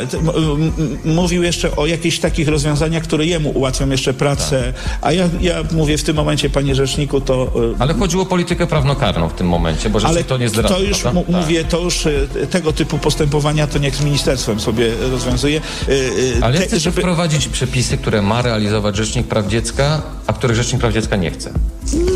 Mówił 1.06 1.44
jeszcze 1.44 1.76
o 1.76 1.86
jakichś 1.86 2.20
takich 2.20 2.48
rozwiązaniach, 2.48 3.04
które 3.04 3.26
jemu 3.26 3.50
ułatwią 3.50 3.90
jeszcze 3.90 4.14
pracę, 4.14 4.74
a 5.02 5.12
ja, 5.12 5.30
ja 5.42 5.64
mówię 5.72 5.98
w 5.98 6.04
tym 6.04 6.16
momencie, 6.16 6.50
panie 6.50 6.76
rzeczniku, 6.76 7.22
to... 7.22 7.52
y, 7.74 7.76
Ale 7.80 7.94
chodziło 7.94 8.24
o 8.24 8.26
politykę 8.26 8.68
prawnokarną 8.68 9.30
w 9.30 9.34
tym 9.34 9.48
momencie, 9.48 9.90
bo 9.90 10.00
rzecznik 10.00 10.16
Ale 10.18 10.24
to 10.24 10.38
nie 10.38 10.50
zdradza, 10.50 10.76
to 10.76 10.82
już 10.82 11.00
Tak. 11.02 11.14
mówię, 11.28 11.64
to 11.66 11.80
już 11.82 12.06
y, 12.06 12.28
tego 12.52 12.74
typu 12.74 12.98
postępowania 12.98 13.68
to 13.68 13.80
niech 13.80 13.96
z 13.96 14.02
ministerstwem 14.02 14.60
sobie 14.60 14.92
rozwiązuje. 15.12 15.62
Y, 15.90 16.34
Ale 16.42 16.58
te- 16.58 16.66
chcecie 16.66 16.80
żeby- 16.80 17.02
wprowadzić 17.02 17.48
przepisy, 17.48 17.98
które 17.98 18.22
ma 18.22 18.42
realizować 18.42 18.96
Rzecznik 18.96 19.28
Praw 19.28 19.48
Dziecka, 19.48 20.02
a 20.28 20.34
których 20.34 20.56
Rzecznik 20.58 20.82
Praw 20.82 20.94
Dziecka 20.94 21.16
nie 21.16 21.32
chce. 21.32 21.52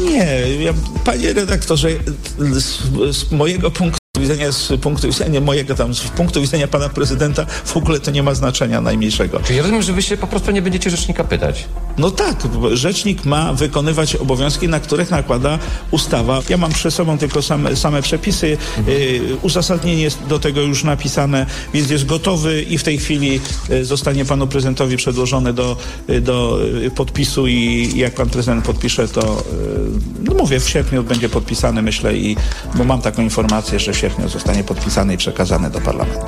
Nie, 0.09 0.37
ja, 0.63 0.73
panie 1.05 1.33
redaktorze, 1.33 1.89
z, 2.51 2.77
z 3.17 3.31
mojego 3.31 3.71
punktu 3.71 4.00
widzenia, 4.21 4.51
z 4.51 4.81
punktu 4.81 5.07
widzenia 5.07 5.41
mojego 5.41 5.75
tam, 5.75 5.93
z 5.93 6.01
punktu 6.01 6.41
widzenia 6.41 6.67
pana 6.67 6.89
prezydenta 6.89 7.45
w 7.45 7.77
ogóle 7.77 7.99
to 7.99 8.11
nie 8.11 8.23
ma 8.23 8.33
znaczenia 8.33 8.81
najmniejszego. 8.81 9.39
Czyli 9.39 9.57
ja 9.57 9.61
rozumiem, 9.61 9.83
że 9.83 9.93
wy 9.93 10.01
się 10.01 10.17
po 10.17 10.27
prostu 10.27 10.51
nie 10.51 10.61
będziecie 10.61 10.89
Rzecznika 10.89 11.23
pytać. 11.23 11.65
No 11.97 12.11
tak, 12.11 12.37
rzecznik 12.73 13.25
ma 13.25 13.53
wykonywać 13.53 14.15
obowiązki, 14.15 14.67
na 14.67 14.79
których 14.79 15.11
nakłada 15.11 15.59
ustawa. 15.91 16.41
Ja 16.49 16.57
mam 16.57 16.71
przed 16.71 16.93
sobą 16.93 17.17
tylko 17.17 17.41
same, 17.41 17.75
same 17.75 18.01
przepisy. 18.01 18.57
Y, 18.87 19.21
uzasadnienie 19.41 20.03
jest 20.03 20.23
do 20.27 20.39
tego 20.39 20.61
już 20.61 20.83
napisane, 20.83 21.45
więc 21.73 21.89
jest 21.89 22.05
gotowy 22.05 22.61
i 22.61 22.77
w 22.77 22.83
tej 22.83 22.97
chwili 22.97 23.39
y, 23.69 23.85
zostanie 23.85 24.25
panu 24.25 24.47
prezydentowi 24.47 24.97
przedłożony 24.97 25.53
do, 25.53 25.77
y, 26.09 26.21
do 26.21 26.59
podpisu 26.95 27.47
i 27.47 27.91
jak 27.95 28.13
pan 28.13 28.29
prezydent 28.29 28.65
podpisze, 28.65 29.07
to 29.07 29.43
no 30.23 30.33
mówię, 30.33 30.59
w 30.59 30.69
sierpniu 30.69 31.03
będzie 31.03 31.29
podpisany, 31.29 31.81
myślę, 31.81 32.17
i 32.17 32.35
bo 32.75 32.83
mam 32.83 33.01
taką 33.01 33.21
informację, 33.21 33.79
że 33.79 33.93
w 33.93 33.97
sierpniu 34.01 34.29
zostanie 34.29 34.63
podpisany 34.63 35.13
i 35.13 35.17
przekazany 35.17 35.69
do 35.69 35.81
parlamentu. 35.81 36.25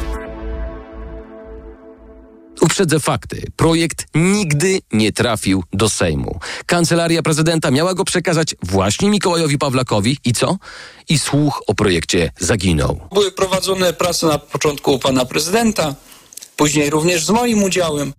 Uprzedzę 2.61 2.99
fakty. 2.99 3.47
Projekt 3.55 4.05
nigdy 4.15 4.79
nie 4.91 5.11
trafił 5.11 5.63
do 5.73 5.89
Sejmu. 5.89 6.39
Kancelaria 6.65 7.21
prezydenta 7.21 7.71
miała 7.71 7.93
go 7.93 8.05
przekazać 8.05 8.55
właśnie 8.63 9.09
Mikołajowi 9.09 9.57
Pawlakowi 9.57 10.17
i 10.25 10.33
co? 10.33 10.57
I 11.09 11.19
słuch 11.19 11.63
o 11.67 11.73
projekcie 11.73 12.31
zaginął. 12.39 12.99
Były 13.13 13.31
prowadzone 13.31 13.93
prace 13.93 14.27
na 14.27 14.37
początku 14.37 14.93
u 14.93 14.99
pana 14.99 15.25
prezydenta, 15.25 15.95
później 16.55 16.89
również 16.89 17.25
z 17.25 17.29
moim 17.29 17.63
udziałem. 17.63 18.13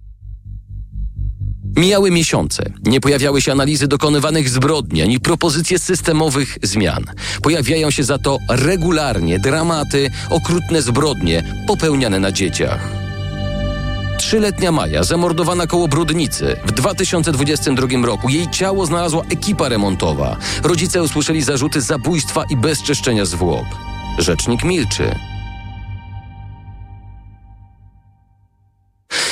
Mijały 1.77 2.11
miesiące. 2.11 2.71
Nie 2.85 3.01
pojawiały 3.01 3.43
się 3.43 3.53
analizy 3.53 3.89
dokonywanych 3.89 4.49
zbrodni 4.49 5.03
ani 5.03 5.21
propozycje 5.21 5.79
systemowych 5.79 6.59
zmian. 6.63 7.05
Pojawiają 7.43 7.91
się 7.91 8.05
za 8.05 8.19
to 8.19 8.39
regularnie 8.49 9.39
dramaty, 9.39 10.11
okrutne 10.31 10.83
zbrodnie 10.83 11.43
popełniane 11.67 12.19
na 12.19 12.33
dzieciach. 12.33 12.89
Trzyletnia 14.19 14.73
Maja, 14.73 15.03
zamordowana 15.03 15.67
koło 15.67 15.89
Brudnicy 15.89 16.57
w 16.67 16.73
2022 16.73 17.87
roku. 18.07 18.29
Jej 18.29 18.51
ciało 18.51 18.87
znalazła 18.87 19.23
ekipa 19.31 19.69
remontowa. 19.69 20.37
Rodzice 20.63 21.03
usłyszeli 21.03 21.43
zarzuty 21.43 21.81
zabójstwa 21.81 22.45
i 22.51 22.57
bezczeszczenia 22.57 23.25
zwłok. 23.25 23.67
Rzecznik 24.19 24.65
milczy. 24.65 25.34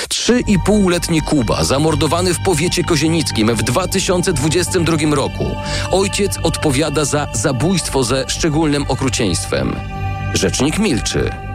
Trzy 0.09 0.40
i 0.47 0.59
półletni 0.59 1.21
Kuba, 1.21 1.64
zamordowany 1.64 2.35
w 2.35 2.40
powiecie 2.40 2.85
kozienickim 2.85 3.55
w 3.55 3.62
2022 3.62 4.97
roku. 5.14 5.47
Ojciec 5.90 6.38
odpowiada 6.42 7.05
za 7.05 7.29
zabójstwo 7.33 8.05
ze 8.05 8.25
szczególnym 8.29 8.85
okrucieństwem. 8.88 9.77
Rzecznik 10.35 10.79
milczy. 10.79 11.52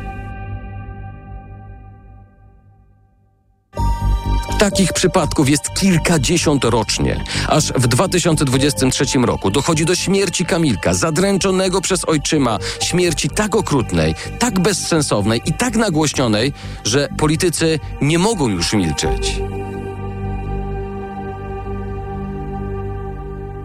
Takich 4.60 4.93
przypadków 4.93 5.50
jest 5.50 5.74
kilkadziesiąt 5.74 6.63
rocznie. 6.63 7.24
Aż 7.48 7.65
w 7.67 7.88
2023 7.88 9.06
roku 9.20 9.52
dochodzi 9.52 9.86
do 9.86 9.96
śmierci 9.96 10.46
Kamilka, 10.46 10.93
zadręczonego 10.93 11.82
przez 11.82 12.06
ojczyma, 12.06 12.58
śmierci 12.82 13.30
tak 13.30 13.56
okrutnej, 13.56 14.15
tak 14.39 14.60
bezsensownej 14.60 15.41
i 15.46 15.54
tak 15.54 15.76
nagłośnionej, 15.76 16.54
że 16.84 17.08
politycy 17.17 17.80
nie 18.02 18.20
mogą 18.20 18.50
już 18.50 18.74
milczeć. 18.74 19.41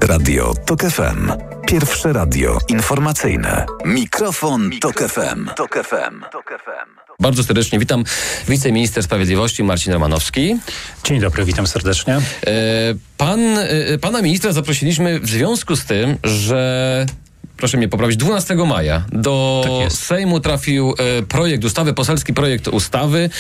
Radio 0.03 0.55
TOK 0.67 0.83
FM. 0.83 1.33
Pierwsze 1.67 2.13
radio 2.13 2.59
informacyjne. 2.69 3.67
Mikrofon, 3.85 4.71
Tok 4.81 4.99
FM. 4.99 5.49
Tok 5.57 5.75
FM. 5.75 7.02
Bardzo 7.23 7.45
serdecznie 7.45 7.79
witam 7.79 8.05
wiceminister 8.49 9.03
sprawiedliwości 9.03 9.65
Marcin 9.65 9.93
Romanowski. 9.93 10.57
Dzień 11.05 11.21
dobry, 11.21 11.45
witam 11.45 11.67
serdecznie. 11.67 12.15
E, 12.17 12.21
Pan, 13.17 13.41
e, 13.59 13.99
pana 13.99 14.23
ministra 14.23 14.53
zaprosiliśmy 14.53 15.21
w 15.21 15.27
związku 15.27 15.77
z 15.77 15.85
tym, 15.85 16.17
że 16.25 17.07
proszę 17.57 17.77
mnie 17.77 17.89
poprawić, 17.89 18.17
12 18.17 18.55
maja 18.55 19.05
do 19.13 19.65
Sejmu 19.89 20.41
trafił 20.41 20.95
e, 20.99 21.23
projekt 21.23 21.65
ustawy, 21.65 21.95
poselski 21.95 22.35
projekt 22.35 22.69
ustawy. 22.69 23.31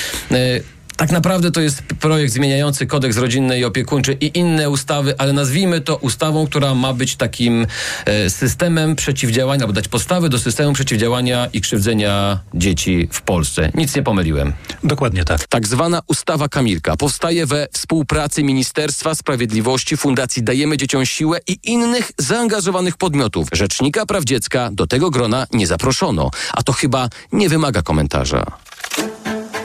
Tak 0.96 1.10
naprawdę 1.10 1.50
to 1.50 1.60
jest 1.60 1.82
projekt 1.82 2.32
zmieniający 2.32 2.86
kodeks 2.86 3.16
rodzinny 3.16 3.58
i 3.58 3.64
opiekuńczy 3.64 4.16
i 4.20 4.38
inne 4.38 4.70
ustawy, 4.70 5.14
ale 5.18 5.32
nazwijmy 5.32 5.80
to 5.80 5.96
ustawą, 5.96 6.46
która 6.46 6.74
ma 6.74 6.92
być 6.92 7.16
takim 7.16 7.66
e, 8.04 8.30
systemem 8.30 8.96
przeciwdziałania, 8.96 9.62
albo 9.62 9.72
dać 9.72 9.88
podstawy 9.88 10.28
do 10.28 10.38
systemu 10.38 10.72
przeciwdziałania 10.72 11.48
i 11.52 11.60
krzywdzenia 11.60 12.40
dzieci 12.54 13.08
w 13.12 13.22
Polsce. 13.22 13.70
Nic 13.74 13.96
nie 13.96 14.02
pomyliłem. 14.02 14.52
Dokładnie 14.84 15.24
tak. 15.24 15.46
Tak 15.46 15.66
zwana 15.66 16.00
ustawa 16.06 16.48
Kamilka 16.48 16.96
powstaje 16.96 17.46
we 17.46 17.68
współpracy 17.72 18.42
Ministerstwa 18.42 19.14
Sprawiedliwości, 19.14 19.96
Fundacji 19.96 20.42
Dajemy 20.42 20.76
Dzieciom 20.76 21.06
Siłę 21.06 21.38
i 21.46 21.58
innych 21.62 22.12
zaangażowanych 22.18 22.96
podmiotów. 22.96 23.48
Rzecznika 23.52 24.06
Praw 24.06 24.24
Dziecka 24.24 24.70
do 24.72 24.86
tego 24.86 25.10
grona 25.10 25.46
nie 25.52 25.66
zaproszono, 25.66 26.30
a 26.52 26.62
to 26.62 26.72
chyba 26.72 27.08
nie 27.32 27.48
wymaga 27.48 27.82
komentarza. 27.82 28.46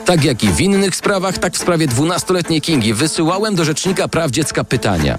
Tak 0.08 0.24
jak 0.24 0.44
i 0.44 0.48
w 0.48 0.60
innych 0.60 0.96
sprawach, 0.96 1.38
tak 1.38 1.54
w 1.54 1.58
sprawie 1.58 1.88
12-letniej 1.88 2.60
Kingi 2.60 2.94
wysyłałem 2.94 3.54
do 3.54 3.64
Rzecznika 3.64 4.08
Praw 4.08 4.30
Dziecka 4.30 4.64
pytania. 4.64 5.18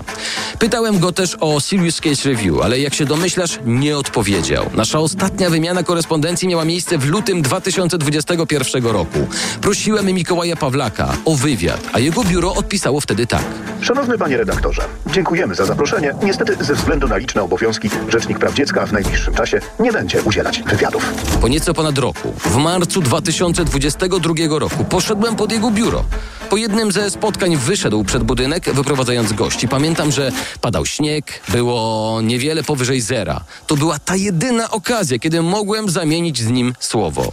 Pytałem 0.60 1.00
go 1.00 1.12
też 1.12 1.38
o 1.40 1.60
Serious 1.60 2.02
Case 2.02 2.30
Review, 2.30 2.62
ale 2.64 2.80
jak 2.80 2.94
się 2.94 3.06
domyślasz, 3.06 3.60
nie 3.66 3.98
odpowiedział. 3.98 4.66
Nasza 4.74 5.00
ostatnia 5.00 5.50
wymiana 5.50 5.84
korespondencji 5.84 6.48
miała 6.48 6.66
miejsce 6.66 6.98
w 6.98 7.06
lutym 7.06 7.42
2021 7.42 8.86
roku. 8.86 9.28
Prosiłem 9.62 10.06
Mikołaja 10.06 10.56
Pawlaka 10.56 11.18
o 11.26 11.36
wywiad, 11.36 11.82
a 11.94 12.00
jego 12.00 12.24
biuro 12.24 12.54
odpisało 12.54 13.02
wtedy 13.02 13.28
tak. 13.28 13.44
Szanowny 13.82 14.18
panie 14.18 14.38
redaktorze, 14.38 14.82
dziękujemy 15.12 15.56
za 15.56 15.66
zaproszenie. 15.66 16.16
Niestety 16.24 16.66
ze 16.66 16.76
względu 16.76 17.08
na 17.08 17.18
liczne 17.18 17.42
obowiązki 17.42 17.90
Rzecznik 18.08 18.40
Praw 18.40 18.54
Dziecka 18.54 18.86
w 18.86 18.94
najbliższym 18.94 19.34
czasie 19.34 19.60
nie 19.80 19.92
będzie 19.92 20.22
udzielać 20.22 20.62
wywiadów. 20.62 21.14
Po 21.42 21.48
nieco 21.48 21.74
ponad 21.74 21.98
roku, 21.98 22.34
w 22.38 22.56
marcu 22.56 23.02
2022 23.02 24.34
roku, 24.60 24.79
poszedłem 24.84 25.36
pod 25.36 25.52
jego 25.52 25.72
biuro. 25.72 26.04
Po 26.50 26.58
jednym 26.58 26.92
ze 26.92 27.10
spotkań 27.10 27.58
wyszedł 27.58 28.04
przed 28.04 28.24
budynek, 28.24 28.74
wyprowadzając 28.74 29.34
gości. 29.34 29.68
Pamiętam, 29.68 30.12
że 30.12 30.32
padał 30.62 30.86
śnieg, 30.86 31.42
było 31.50 32.22
niewiele 32.22 32.64
powyżej 32.64 33.02
zera. 33.02 33.42
To 33.68 33.76
była 33.76 34.00
ta 34.00 34.16
jedyna 34.16 34.72
okazja, 34.72 35.20
kiedy 35.20 35.42
mogłem 35.42 35.90
zamienić 35.90 36.40
z 36.40 36.48
nim 36.48 36.74
słowo. 36.80 37.32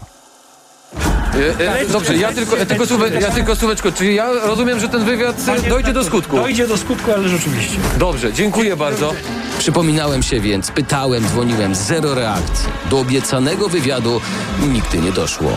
E, 1.58 1.80
e, 1.80 1.86
dobrze, 1.86 2.16
ja 2.16 2.32
tylko, 2.32 2.56
ja, 2.56 2.66
tylko 2.66 2.86
słowe, 2.86 3.10
ja 3.20 3.30
tylko 3.30 3.56
słóweczko, 3.56 3.92
czyli 3.92 4.14
ja 4.14 4.32
rozumiem, 4.32 4.80
że 4.80 4.88
ten 4.88 5.04
wywiad 5.04 5.36
e, 5.48 5.68
dojdzie 5.68 5.92
do 5.92 6.04
skutku. 6.04 6.36
Dojdzie 6.36 6.68
do 6.68 6.76
skutku, 6.76 7.12
ale 7.12 7.28
rzeczywiście. 7.28 7.76
Dobrze, 7.98 8.32
dziękuję 8.32 8.76
bardzo. 8.76 9.12
Przypominałem 9.58 10.22
się 10.22 10.40
więc, 10.40 10.70
pytałem, 10.70 11.28
dzwoniłem, 11.28 11.74
zero 11.74 12.14
reakcji. 12.14 12.68
Do 12.90 12.98
obiecanego 12.98 13.68
wywiadu 13.68 14.20
nigdy 14.72 14.98
nie 14.98 15.12
doszło. 15.12 15.50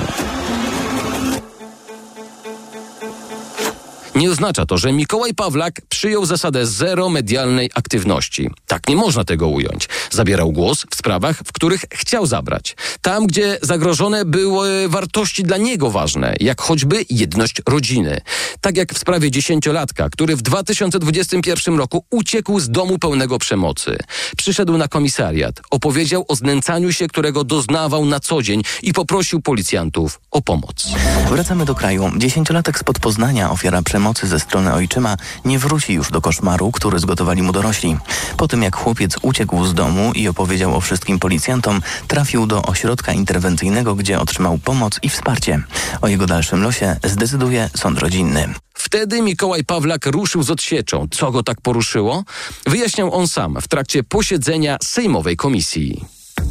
Nie 4.19 4.31
oznacza 4.31 4.65
to, 4.65 4.77
że 4.77 4.91
Mikołaj 4.91 5.33
Pawlak 5.33 5.81
przyjął 5.89 6.25
zasadę 6.25 6.65
zero 6.65 7.09
medialnej 7.09 7.69
aktywności. 7.75 8.49
Tak 8.67 8.87
nie 8.87 8.95
można 8.95 9.23
tego 9.23 9.47
ująć. 9.47 9.89
Zabierał 10.11 10.51
głos 10.51 10.85
w 10.91 10.95
sprawach, 10.95 11.37
w 11.37 11.51
których 11.51 11.85
chciał 11.93 12.25
zabrać. 12.25 12.75
Tam, 13.01 13.27
gdzie 13.27 13.57
zagrożone 13.61 14.25
były 14.25 14.89
wartości 14.89 15.43
dla 15.43 15.57
niego 15.57 15.91
ważne, 15.91 16.35
jak 16.39 16.61
choćby 16.61 17.05
jedność 17.09 17.61
rodziny. 17.69 18.21
Tak 18.61 18.77
jak 18.77 18.93
w 18.93 18.97
sprawie 18.97 19.31
dziesięciolatka, 19.31 20.09
który 20.09 20.35
w 20.35 20.41
2021 20.41 21.77
roku 21.77 22.05
uciekł 22.09 22.59
z 22.59 22.69
domu 22.69 22.99
pełnego 22.99 23.39
przemocy. 23.39 23.97
Przyszedł 24.37 24.77
na 24.77 24.87
komisariat, 24.87 25.61
opowiedział 25.71 26.25
o 26.27 26.35
znęcaniu 26.35 26.93
się, 26.93 27.07
którego 27.07 27.43
doznawał 27.43 28.05
na 28.05 28.19
co 28.19 28.41
dzień 28.41 28.61
i 28.81 28.93
poprosił 28.93 29.41
policjantów 29.41 30.19
o 30.31 30.41
pomoc. 30.41 30.87
Wracamy 31.29 31.65
do 31.65 31.75
kraju. 31.75 32.11
Dziesięciolatek 32.17 32.79
spod 32.79 32.99
Poznania, 32.99 33.51
ofiara 33.51 33.81
przemocy 33.81 34.08
ze 34.17 34.39
strony 34.39 34.73
ojczyma, 34.73 35.15
nie 35.45 35.59
wróci 35.59 35.93
już 35.93 36.11
do 36.11 36.21
koszmaru, 36.21 36.71
który 36.71 36.99
zgotowali 36.99 37.41
mu 37.41 37.51
dorośli. 37.51 37.97
Po 38.37 38.47
tym 38.47 38.63
jak 38.63 38.75
chłopiec 38.75 39.15
uciekł 39.21 39.65
z 39.65 39.73
domu 39.73 40.11
i 40.15 40.27
opowiedział 40.27 40.75
o 40.75 40.81
wszystkim 40.81 41.19
policjantom, 41.19 41.81
trafił 42.07 42.45
do 42.47 42.61
ośrodka 42.61 43.13
interwencyjnego, 43.13 43.95
gdzie 43.95 44.19
otrzymał 44.19 44.57
pomoc 44.57 44.99
i 45.01 45.09
wsparcie. 45.09 45.63
O 46.01 46.07
jego 46.07 46.25
dalszym 46.25 46.61
losie 46.61 46.95
zdecyduje 47.03 47.69
sąd 47.77 47.99
rodzinny. 47.99 48.53
Wtedy 48.73 49.21
Mikołaj 49.21 49.63
Pawlak 49.63 50.05
ruszył 50.05 50.43
z 50.43 50.49
odsieczą. 50.49 51.07
Co 51.11 51.31
go 51.31 51.43
tak 51.43 51.61
poruszyło? 51.61 52.23
Wyjaśniał 52.67 53.13
on 53.13 53.27
sam 53.27 53.57
w 53.61 53.67
trakcie 53.67 54.03
posiedzenia 54.03 54.77
Sejmowej 54.83 55.37
Komisji. 55.37 56.05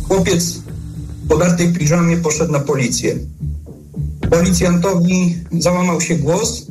Chłopiec 0.09 0.63
w 1.25 1.29
podartej 1.29 1.73
piżamie 1.73 2.17
poszedł 2.17 2.53
na 2.53 2.61
policję. 2.61 3.19
Policjantowi 4.31 5.37
załamał 5.53 6.01
się 6.01 6.17
głos. 6.17 6.67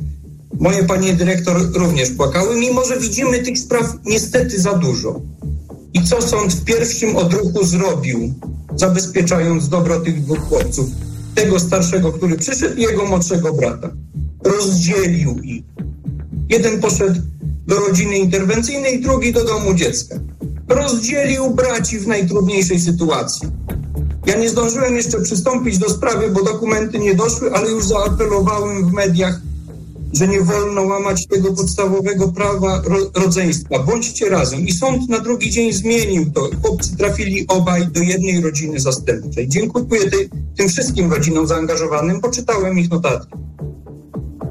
Moje 0.60 0.84
panie 0.84 1.14
dyrektor 1.14 1.72
również 1.74 2.10
płakały, 2.10 2.60
mimo 2.60 2.84
że 2.84 3.00
widzimy 3.00 3.38
tych 3.38 3.58
spraw 3.58 3.92
niestety 4.04 4.60
za 4.60 4.74
dużo. 4.74 5.20
I 5.94 6.04
co 6.04 6.22
sąd 6.22 6.52
w 6.54 6.64
pierwszym 6.64 7.16
odruchu 7.16 7.64
zrobił, 7.64 8.34
zabezpieczając 8.76 9.68
dobro 9.68 10.00
tych 10.00 10.22
dwóch 10.22 10.38
chłopców? 10.38 10.90
Tego 11.34 11.60
starszego, 11.60 12.12
który 12.12 12.36
przyszedł 12.36 12.76
i 12.76 12.82
jego 12.82 13.06
młodszego 13.06 13.52
brata. 13.52 13.90
Rozdzielił 14.44 15.38
ich. 15.38 15.64
Jeden 16.48 16.80
poszedł 16.80 17.20
do 17.66 17.80
rodziny 17.80 18.18
interwencyjnej, 18.18 19.00
drugi 19.00 19.32
do 19.32 19.44
domu 19.44 19.74
dziecka. 19.74 20.20
Rozdzielił 20.68 21.50
braci 21.50 21.98
w 21.98 22.06
najtrudniejszej 22.06 22.80
sytuacji. 22.80 23.48
Ja 24.26 24.36
nie 24.36 24.48
zdążyłem 24.48 24.96
jeszcze 24.96 25.20
przystąpić 25.20 25.78
do 25.78 25.90
sprawy, 25.90 26.30
bo 26.30 26.42
dokumenty 26.42 26.98
nie 26.98 27.14
doszły, 27.14 27.52
ale 27.52 27.70
już 27.70 27.86
zaapelowałem 27.86 28.90
w 28.90 28.92
mediach, 28.92 29.40
że 30.12 30.28
nie 30.28 30.40
wolno 30.40 30.82
łamać 30.82 31.26
tego 31.26 31.52
podstawowego 31.52 32.28
prawa 32.28 32.82
ro 32.84 32.96
rodzeństwa. 33.14 33.78
Bądźcie 33.78 34.28
razem. 34.28 34.60
I 34.60 34.72
sąd 34.72 35.08
na 35.08 35.18
drugi 35.18 35.50
dzień 35.50 35.72
zmienił 35.72 36.30
to. 36.30 36.50
Chłopcy 36.62 36.96
trafili 36.96 37.46
obaj 37.48 37.88
do 37.88 38.00
jednej 38.00 38.40
rodziny 38.40 38.80
zastępczej. 38.80 39.48
Dziękuję 39.48 40.10
tej, 40.10 40.30
tym 40.56 40.68
wszystkim 40.68 41.12
rodzinom 41.12 41.46
zaangażowanym, 41.46 42.20
poczytałem 42.20 42.78
ich 42.78 42.90
notatki. 42.90 43.34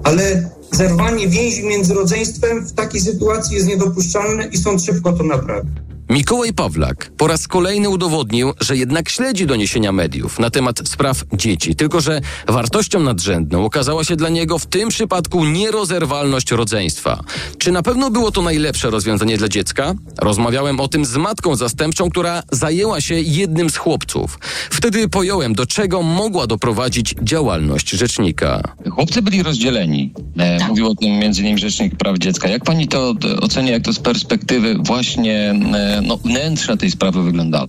Ale 0.03 0.49
zerwanie 0.71 1.27
więzi 1.27 1.63
między 1.63 1.93
rodzeństwem 1.93 2.65
w 2.65 2.73
takiej 2.73 3.01
sytuacji 3.01 3.55
jest 3.55 3.67
niedopuszczalne 3.67 4.47
i 4.47 4.57
sąd 4.57 4.83
szybko 4.83 5.13
to 5.13 5.23
naprawi. 5.23 5.69
Mikołaj 6.09 6.53
Pawlak 6.53 7.11
po 7.17 7.27
raz 7.27 7.47
kolejny 7.47 7.89
udowodnił, 7.89 8.53
że 8.61 8.77
jednak 8.77 9.09
śledzi 9.09 9.45
doniesienia 9.45 9.91
mediów 9.91 10.39
na 10.39 10.49
temat 10.49 10.81
spraw 10.89 11.23
dzieci, 11.33 11.75
tylko 11.75 12.01
że 12.01 12.21
wartością 12.47 12.99
nadrzędną 12.99 13.65
okazała 13.65 14.03
się 14.03 14.15
dla 14.15 14.29
niego 14.29 14.59
w 14.59 14.65
tym 14.65 14.89
przypadku 14.89 15.45
nierozerwalność 15.45 16.51
rodzeństwa. 16.51 17.23
Czy 17.57 17.71
na 17.71 17.81
pewno 17.83 18.11
było 18.11 18.31
to 18.31 18.41
najlepsze 18.41 18.89
rozwiązanie 18.89 19.37
dla 19.37 19.47
dziecka? 19.47 19.93
Rozmawiałem 20.17 20.79
o 20.79 20.87
tym 20.87 21.05
z 21.05 21.17
matką 21.17 21.55
zastępczą, 21.55 22.09
która 22.09 22.43
zajęła 22.51 23.01
się 23.01 23.15
jednym 23.15 23.69
z 23.69 23.75
chłopców. 23.77 24.39
Wtedy 24.69 25.09
pojąłem, 25.09 25.55
do 25.55 25.65
czego 25.65 26.01
mogła 26.01 26.47
doprowadzić 26.47 27.15
działalność 27.21 27.89
rzecznika. 27.89 28.75
Chłopcy 28.89 29.21
byli 29.21 29.43
rozdzieleni. 29.43 30.13
E, 30.39 30.67
Mówił 30.67 30.87
o 30.87 30.95
tym 30.95 31.19
między 31.19 31.41
innymi 31.41 31.59
Rzecznik 31.59 31.95
Praw 31.95 32.17
Dziecka. 32.17 32.47
Jak 32.47 32.63
pani 32.63 32.87
to 32.87 33.13
ocenia, 33.41 33.71
jak 33.71 33.83
to 33.83 33.93
z 33.93 33.99
perspektywy 33.99 34.75
właśnie 34.79 35.55
e, 35.73 35.96
no, 36.01 36.17
wnętrza 36.17 36.77
tej 36.77 36.91
sprawy 36.91 37.23
wyglądało? 37.23 37.67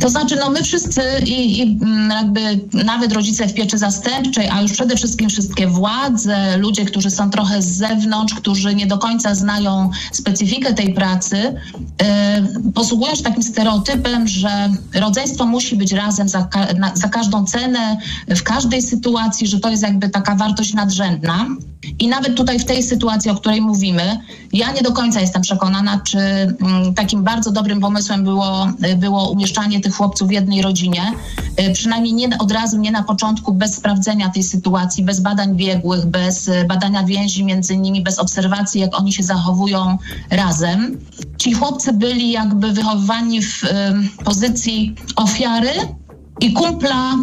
To 0.00 0.08
znaczy, 0.08 0.36
no 0.36 0.50
my 0.50 0.62
wszyscy 0.62 1.02
i, 1.26 1.58
i 1.58 1.62
mm, 1.62 2.10
jakby 2.10 2.40
nawet 2.84 3.12
rodzice 3.12 3.48
w 3.48 3.54
pieczy 3.54 3.78
zastępczej, 3.78 4.48
a 4.48 4.62
już 4.62 4.72
przede 4.72 4.96
wszystkim 4.96 5.28
wszystkie 5.28 5.66
władze, 5.66 6.58
ludzie, 6.58 6.84
którzy 6.84 7.10
są 7.10 7.30
trochę 7.30 7.62
z 7.62 7.66
zewnątrz, 7.66 8.34
którzy 8.34 8.74
nie 8.74 8.86
do 8.86 8.98
końca 8.98 9.34
znają 9.34 9.90
specyfikę 10.12 10.74
tej 10.74 10.94
pracy, 10.94 11.36
yy, 12.64 12.72
posługują 12.72 13.14
się 13.14 13.22
takim 13.22 13.42
stereotypem, 13.42 14.28
że 14.28 14.68
rodzeństwo 14.94 15.46
musi 15.46 15.76
być 15.76 15.92
razem 15.92 16.28
za, 16.28 16.48
na, 16.78 16.96
za 16.96 17.08
każdą 17.08 17.44
cenę, 17.44 17.96
w 18.28 18.42
każdej 18.42 18.82
sytuacji, 18.82 19.46
że 19.46 19.60
to 19.60 19.70
jest 19.70 19.82
jakby 19.82 20.08
taka 20.08 20.34
wartość 20.34 20.74
nadrzędna. 20.74 21.46
I 21.98 22.08
nawet 22.08 22.34
tutaj 22.34 22.58
w 22.58 22.64
tej 22.64 22.82
sytuacji, 22.82 23.30
o 23.30 23.34
której 23.34 23.60
mówimy, 23.60 24.20
ja 24.52 24.72
nie 24.72 24.82
do 24.82 24.92
końca 24.92 25.20
jestem 25.20 25.42
przekonana, 25.42 26.00
czy 26.04 26.18
mm, 26.18 26.94
takim 26.94 27.22
bardzo 27.22 27.52
dobrym 27.52 27.80
pomysłem 27.80 28.24
było, 28.24 28.68
było 28.96 29.30
umieszczanie 29.30 29.61
tych 29.70 29.94
chłopców 29.94 30.28
w 30.28 30.30
jednej 30.30 30.62
rodzinie. 30.62 31.12
Y, 31.60 31.72
Przynajmniej 31.72 32.14
nie 32.14 32.38
od 32.38 32.52
razu, 32.52 32.78
nie 32.78 32.90
na 32.90 33.02
początku, 33.02 33.54
bez 33.54 33.74
sprawdzenia 33.74 34.28
tej 34.28 34.42
sytuacji, 34.42 35.04
bez 35.04 35.20
badań 35.20 35.56
biegłych, 35.56 36.06
bez 36.06 36.48
y, 36.48 36.64
badania 36.68 37.04
więzi 37.04 37.44
między 37.44 37.76
nimi, 37.76 38.02
bez 38.02 38.18
obserwacji, 38.18 38.80
jak 38.80 39.00
oni 39.00 39.12
się 39.12 39.22
zachowują 39.22 39.98
razem. 40.30 40.98
Ci 41.38 41.52
chłopcy 41.52 41.92
byli 41.92 42.30
jakby 42.30 42.72
wychowywani 42.72 43.42
w 43.42 43.64
y, 43.64 43.68
pozycji 44.24 44.94
ofiary 45.16 45.70
i 46.40 46.52
kumpla 46.52 47.16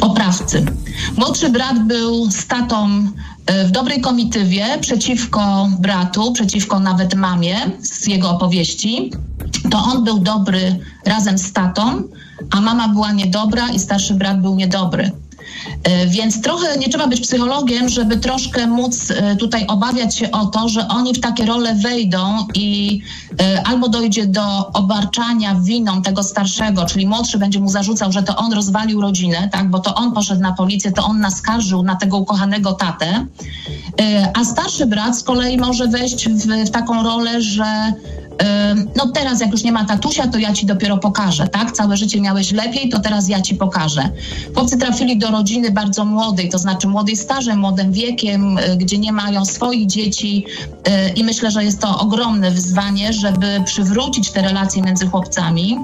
oprawcy. 0.00 0.66
Młodszy 1.16 1.48
brat 1.50 1.86
był 1.86 2.30
statą 2.30 2.88
w 3.66 3.70
dobrej 3.70 4.00
komitywie 4.00 4.64
przeciwko 4.80 5.68
bratu, 5.78 6.32
przeciwko 6.32 6.80
nawet 6.80 7.14
mamie 7.14 7.56
z 7.80 8.06
jego 8.06 8.30
opowieści. 8.30 9.10
To 9.70 9.78
on 9.78 10.04
był 10.04 10.18
dobry 10.18 10.78
razem 11.04 11.38
z 11.38 11.52
tatą, 11.52 12.02
a 12.50 12.60
mama 12.60 12.88
była 12.88 13.12
niedobra 13.12 13.68
i 13.68 13.78
starszy 13.78 14.14
brat 14.14 14.40
był 14.40 14.54
niedobry. 14.54 15.10
Więc 16.08 16.42
trochę 16.42 16.78
nie 16.78 16.88
trzeba 16.88 17.06
być 17.06 17.20
psychologiem, 17.20 17.88
żeby 17.88 18.16
troszkę 18.16 18.66
móc 18.66 19.12
tutaj 19.38 19.66
obawiać 19.66 20.16
się 20.16 20.30
o 20.30 20.46
to, 20.46 20.68
że 20.68 20.88
oni 20.88 21.14
w 21.14 21.20
takie 21.20 21.46
role 21.46 21.74
wejdą 21.74 22.46
i 22.54 23.00
albo 23.64 23.88
dojdzie 23.88 24.26
do 24.26 24.72
obarczania 24.72 25.54
winą 25.54 26.02
tego 26.02 26.22
starszego, 26.22 26.86
czyli 26.86 27.06
młodszy 27.06 27.38
będzie 27.38 27.60
mu 27.60 27.68
zarzucał, 27.68 28.12
że 28.12 28.22
to 28.22 28.36
on 28.36 28.52
rozwalił 28.52 29.00
rodzinę, 29.00 29.48
tak, 29.52 29.70
bo 29.70 29.78
to 29.78 29.94
on 29.94 30.12
poszedł 30.12 30.40
na 30.40 30.52
policję, 30.52 30.92
to 30.92 31.04
on 31.04 31.20
naskarżył 31.20 31.82
na 31.82 31.96
tego 31.96 32.16
ukochanego 32.16 32.72
tatę, 32.72 33.26
a 34.34 34.44
starszy 34.44 34.86
brat 34.86 35.18
z 35.18 35.22
kolei 35.22 35.58
może 35.58 35.86
wejść 35.86 36.28
w, 36.28 36.46
w 36.66 36.70
taką 36.70 37.02
rolę, 37.02 37.42
że 37.42 37.92
no 38.96 39.06
teraz 39.14 39.40
jak 39.40 39.50
już 39.50 39.62
nie 39.62 39.72
ma 39.72 39.84
tatusia, 39.84 40.28
to 40.28 40.38
ja 40.38 40.52
ci 40.52 40.66
dopiero 40.66 40.98
pokażę, 40.98 41.48
tak? 41.48 41.72
Całe 41.72 41.96
życie 41.96 42.20
miałeś 42.20 42.52
lepiej, 42.52 42.88
to 42.88 43.00
teraz 43.00 43.28
ja 43.28 43.40
ci 43.40 43.54
pokażę. 43.54 44.10
Chłopcy 44.54 44.78
trafili 44.78 45.18
do 45.18 45.30
rodziny 45.30 45.70
bardzo 45.70 46.04
młodej, 46.04 46.48
to 46.48 46.58
znaczy 46.58 46.88
młodej 46.88 47.16
stażem, 47.16 47.58
młodym 47.58 47.92
wiekiem, 47.92 48.58
gdzie 48.76 48.98
nie 48.98 49.12
mają 49.12 49.44
swoich 49.44 49.86
dzieci 49.86 50.44
i 51.16 51.24
myślę, 51.24 51.50
że 51.50 51.64
jest 51.64 51.80
to 51.80 51.98
ogromne 51.98 52.50
wyzwanie, 52.50 53.12
żeby 53.12 53.62
przywrócić 53.64 54.30
te 54.30 54.42
relacje 54.42 54.82
między 54.82 55.06
chłopcami. 55.06 55.76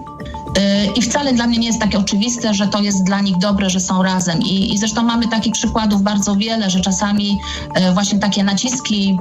I 0.97 1.03
wcale 1.03 1.33
dla 1.33 1.47
mnie 1.47 1.59
nie 1.59 1.67
jest 1.67 1.81
takie 1.81 1.99
oczywiste, 1.99 2.55
że 2.55 2.69
to 2.69 2.81
jest 2.81 3.05
dla 3.05 3.21
nich 3.21 3.39
dobre, 3.39 3.71
że 3.71 3.81
są 3.81 4.03
razem. 4.03 4.43
I, 4.43 4.75
i 4.75 4.79
zresztą 4.79 5.03
mamy 5.03 5.29
takich 5.29 5.53
przykładów 5.53 6.03
bardzo 6.03 6.37
wiele, 6.37 6.71
że 6.71 6.81
czasami 6.81 7.39
właśnie 7.95 8.19
takie 8.19 8.45
naciski, 8.45 9.19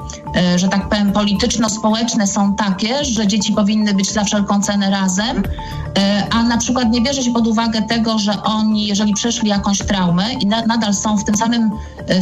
że 0.56 0.68
tak 0.68 0.90
powiem, 0.90 1.12
polityczno-społeczne 1.12 2.28
są 2.28 2.56
takie, 2.56 3.06
że 3.06 3.28
dzieci 3.28 3.54
powinny 3.54 3.94
być 3.94 4.12
za 4.12 4.24
wszelką 4.24 4.62
cenę 4.62 4.90
razem, 4.90 5.44
a 6.32 6.44
na 6.44 6.58
przykład 6.58 6.92
nie 6.92 7.02
bierze 7.02 7.24
się 7.24 7.34
pod 7.34 7.48
uwagę 7.48 7.82
tego, 7.82 8.20
że 8.20 8.44
oni, 8.44 8.88
jeżeli 8.88 9.14
przeszli 9.14 9.50
jakąś 9.50 9.78
traumę 9.78 10.34
i 10.34 10.46
na, 10.46 10.66
nadal 10.66 10.94
są 10.94 11.18
w 11.18 11.24
tym 11.24 11.36
samym, 11.36 11.72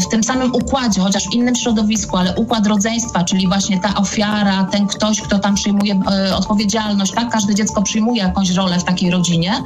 w 0.08 0.12
tym 0.12 0.24
samym 0.24 0.56
układzie, 0.56 1.02
chociaż 1.02 1.24
w 1.24 1.34
innym 1.34 1.56
środowisku, 1.56 2.18
ale 2.18 2.36
układ 2.36 2.68
rodzeństwa, 2.68 3.24
czyli 3.24 3.48
właśnie 3.48 3.80
ta 3.80 3.96
ofiara, 3.96 4.64
ten 4.64 4.88
ktoś, 4.88 5.22
kto 5.22 5.40
tam 5.40 5.56
przyjmuje 5.56 6.00
odpowiedzialność, 6.38 7.12
tak? 7.12 7.30
Każde 7.30 7.56
dziecko 7.56 7.82
przyjmuje 7.82 8.22
jakąś 8.22 8.50
rolę 8.50 8.80
w 8.80 8.84
takiej 9.00 9.12
rodzinie. 9.12 9.64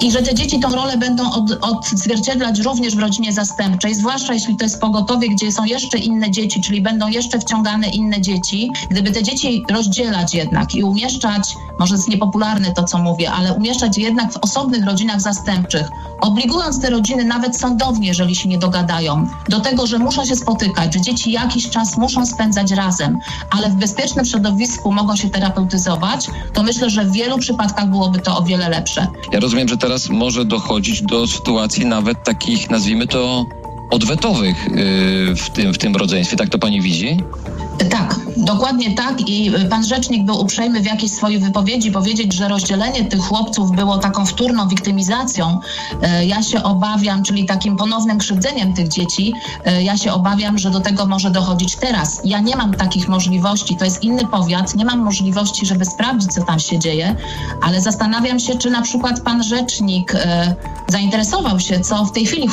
I 0.00 0.12
że 0.12 0.22
te 0.22 0.34
dzieci 0.34 0.60
tą 0.60 0.70
rolę 0.70 0.96
będą 0.96 1.32
od, 1.32 1.58
odzwierciedlać 1.60 2.58
również 2.58 2.96
w 2.96 2.98
rodzinie 2.98 3.32
zastępczej, 3.32 3.94
zwłaszcza 3.94 4.34
jeśli 4.34 4.56
to 4.56 4.64
jest 4.64 4.80
pogotowie, 4.80 5.28
gdzie 5.28 5.52
są 5.52 5.64
jeszcze 5.64 5.98
inne 5.98 6.30
dzieci, 6.30 6.60
czyli 6.60 6.80
będą 6.80 7.08
jeszcze 7.08 7.38
wciągane 7.38 7.88
inne 7.88 8.20
dzieci. 8.20 8.70
Gdyby 8.90 9.10
te 9.10 9.22
dzieci 9.22 9.64
rozdzielać 9.70 10.34
jednak 10.34 10.74
i 10.74 10.82
umieszczać, 10.82 11.54
może 11.78 11.94
jest 11.94 12.08
niepopularne 12.08 12.72
to, 12.72 12.84
co 12.84 12.98
mówię, 12.98 13.30
ale 13.32 13.52
umieszczać 13.52 13.98
jednak 13.98 14.32
w 14.32 14.36
osobnych 14.36 14.84
rodzinach 14.86 15.20
zastępczych, 15.20 15.88
obligując 16.20 16.80
te 16.80 16.90
rodziny 16.90 17.24
nawet 17.24 17.56
sądownie, 17.56 18.08
jeżeli 18.08 18.36
się 18.36 18.48
nie 18.48 18.58
dogadają, 18.58 19.26
do 19.48 19.60
tego, 19.60 19.86
że 19.86 19.98
muszą 19.98 20.24
się 20.24 20.36
spotykać, 20.36 20.94
że 20.94 21.00
dzieci 21.00 21.32
jakiś 21.32 21.70
czas 21.70 21.96
muszą 21.96 22.26
spędzać 22.26 22.70
razem, 22.70 23.18
ale 23.50 23.70
w 23.70 23.74
bezpiecznym 23.74 24.24
środowisku 24.24 24.92
mogą 24.92 25.16
się 25.16 25.30
terapeutyzować, 25.30 26.26
to 26.52 26.62
myślę, 26.62 26.90
że 26.90 27.04
w 27.04 27.12
wielu 27.12 27.38
przypadkach 27.38 27.90
byłoby 27.90 28.18
to 28.18 28.38
o 28.38 28.42
wiele 28.42 28.57
lepsze. 28.58 29.06
Ja 29.32 29.40
rozumiem, 29.40 29.68
że 29.68 29.76
teraz 29.76 30.08
może 30.08 30.44
dochodzić 30.44 31.02
do 31.02 31.26
sytuacji 31.26 31.86
nawet 31.86 32.24
takich, 32.24 32.70
nazwijmy 32.70 33.06
to, 33.06 33.46
odwetowych 33.90 34.56
yy, 34.68 35.36
w 35.36 35.50
tym, 35.50 35.74
w 35.74 35.78
tym 35.78 35.96
rodzeństwie. 35.96 36.36
Tak 36.36 36.48
to 36.48 36.58
pani 36.58 36.80
widzi? 36.80 37.16
Tak, 37.78 38.16
dokładnie 38.36 38.94
tak 38.94 39.28
i 39.28 39.52
pan 39.70 39.84
rzecznik 39.84 40.24
był 40.24 40.40
uprzejmy 40.40 40.80
w 40.80 40.84
jakiejś 40.84 41.12
swojej 41.12 41.38
wypowiedzi 41.38 41.92
powiedzieć, 41.92 42.32
że 42.32 42.48
rozdzielenie 42.48 43.04
tych 43.04 43.20
chłopców 43.20 43.76
było 43.76 43.98
taką 43.98 44.26
wtórną 44.26 44.68
wiktymizacją. 44.68 45.60
E, 46.02 46.26
ja 46.26 46.42
się 46.42 46.62
obawiam, 46.62 47.22
czyli 47.22 47.46
takim 47.46 47.76
ponownym 47.76 48.18
krzywdzeniem 48.18 48.74
tych 48.74 48.88
dzieci, 48.88 49.34
e, 49.64 49.82
ja 49.82 49.96
się 49.96 50.12
obawiam, 50.12 50.58
że 50.58 50.70
do 50.70 50.80
tego 50.80 51.06
może 51.06 51.30
dochodzić 51.30 51.76
teraz. 51.76 52.20
Ja 52.24 52.40
nie 52.40 52.56
mam 52.56 52.74
takich 52.74 53.08
możliwości, 53.08 53.76
to 53.76 53.84
jest 53.84 54.02
inny 54.02 54.26
powiat, 54.26 54.74
nie 54.74 54.84
mam 54.84 54.98
możliwości, 54.98 55.66
żeby 55.66 55.84
sprawdzić, 55.84 56.32
co 56.32 56.44
tam 56.44 56.60
się 56.60 56.78
dzieje, 56.78 57.16
ale 57.62 57.80
zastanawiam 57.80 58.40
się, 58.40 58.58
czy 58.58 58.70
na 58.70 58.82
przykład 58.82 59.20
pan 59.20 59.42
rzecznik 59.42 60.12
zainteresował 60.88 61.60
się, 61.60 61.80
co 61.80 62.04
w 62.04 62.12
tej 62.12 62.26
chwili 62.26 62.48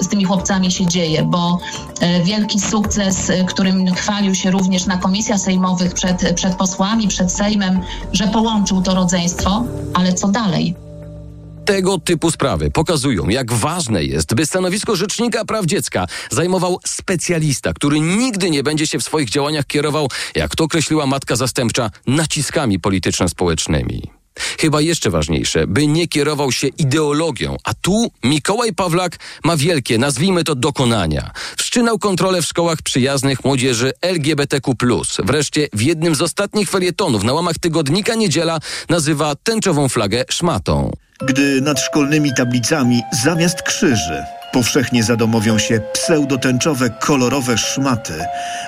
z 0.00 0.08
tymi 0.08 0.24
chłopcami 0.24 0.70
się 0.70 0.86
dzieje, 0.86 1.22
bo 1.22 1.58
wielki 2.24 2.60
sukces, 2.60 3.32
którym 3.46 3.94
chwalił 3.94 4.34
się 4.34 4.50
również 4.50 4.69
również 4.70 4.86
na 4.86 4.96
komisjach 4.96 5.40
sejmowych 5.40 5.94
przed, 5.94 6.34
przed 6.34 6.54
posłami, 6.54 7.08
przed 7.08 7.32
Sejmem, 7.32 7.80
że 8.12 8.28
połączył 8.28 8.82
to 8.82 8.94
rodzeństwo, 8.94 9.64
ale 9.94 10.12
co 10.12 10.28
dalej? 10.28 10.74
Tego 11.64 11.98
typu 11.98 12.30
sprawy 12.30 12.70
pokazują, 12.70 13.28
jak 13.28 13.52
ważne 13.52 14.04
jest, 14.04 14.34
by 14.34 14.46
stanowisko 14.46 14.96
Rzecznika 14.96 15.44
Praw 15.44 15.66
Dziecka 15.66 16.06
zajmował 16.30 16.78
specjalista, 16.86 17.72
który 17.72 18.00
nigdy 18.00 18.50
nie 18.50 18.62
będzie 18.62 18.86
się 18.86 18.98
w 18.98 19.04
swoich 19.04 19.30
działaniach 19.30 19.66
kierował, 19.66 20.08
jak 20.34 20.56
to 20.56 20.64
określiła 20.64 21.06
matka 21.06 21.36
zastępcza, 21.36 21.90
naciskami 22.06 22.80
polityczno-społecznymi. 22.80 24.19
Chyba 24.60 24.80
jeszcze 24.80 25.10
ważniejsze, 25.10 25.66
by 25.66 25.86
nie 25.86 26.08
kierował 26.08 26.52
się 26.52 26.66
ideologią, 26.66 27.56
a 27.64 27.74
tu 27.74 28.10
Mikołaj 28.24 28.72
Pawlak 28.72 29.16
ma 29.44 29.56
wielkie, 29.56 29.98
nazwijmy 29.98 30.44
to, 30.44 30.54
dokonania. 30.54 31.30
Wszczynał 31.56 31.98
kontrolę 31.98 32.42
w 32.42 32.46
szkołach 32.46 32.82
przyjaznych 32.82 33.44
młodzieży 33.44 33.92
LGBTQ+. 34.00 34.74
Wreszcie 35.18 35.68
w 35.72 35.82
jednym 35.82 36.14
z 36.14 36.22
ostatnich 36.22 36.70
felietonów 36.70 37.24
na 37.24 37.32
łamach 37.32 37.58
tygodnika 37.58 38.14
Niedziela 38.14 38.58
nazywa 38.88 39.34
tęczową 39.34 39.88
flagę 39.88 40.24
szmatą. 40.30 40.92
Gdy 41.20 41.60
nad 41.60 41.80
szkolnymi 41.80 42.30
tablicami 42.34 43.02
zamiast 43.24 43.62
krzyży 43.62 44.24
powszechnie 44.52 45.02
zadomowią 45.02 45.58
się 45.58 45.80
pseudotęczowe, 45.92 46.90
kolorowe 46.90 47.58
szmaty, 47.58 48.14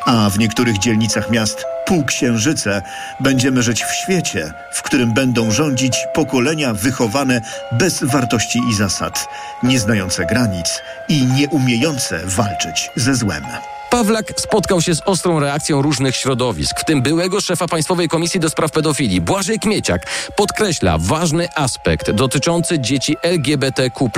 a 0.06 0.30
w 0.30 0.38
niektórych 0.38 0.78
dzielnicach 0.78 1.30
miast 1.30 1.64
półksiężyce, 1.86 2.82
będziemy 3.20 3.62
żyć 3.62 3.84
w 3.84 3.94
świecie, 3.94 4.52
w 4.72 4.82
którym 4.82 5.14
będą 5.14 5.50
rządzić 5.50 6.06
pokolenia 6.14 6.74
wychowane 6.74 7.40
bez 7.72 8.04
wartości 8.04 8.60
i 8.70 8.74
zasad, 8.74 9.28
nieznające 9.62 10.26
granic 10.26 10.80
i 11.08 11.26
nieumiejące 11.26 12.20
walczyć 12.24 12.90
ze 12.96 13.14
złem. 13.14 13.44
Pawlak 13.92 14.32
spotkał 14.36 14.80
się 14.80 14.94
z 14.94 15.00
ostrą 15.00 15.40
reakcją 15.40 15.82
różnych 15.82 16.16
środowisk, 16.16 16.80
w 16.80 16.84
tym 16.84 17.02
byłego 17.02 17.40
szefa 17.40 17.68
Państwowej 17.68 18.08
Komisji 18.08 18.40
do 18.40 18.50
Spraw 18.50 18.70
Pedofilii. 18.70 19.20
Błażej 19.20 19.58
Kmieciak 19.58 20.06
podkreśla 20.36 20.98
ważny 20.98 21.48
aspekt 21.54 22.10
dotyczący 22.10 22.78
dzieci 22.78 23.16
LGBTQ+. 23.22 24.10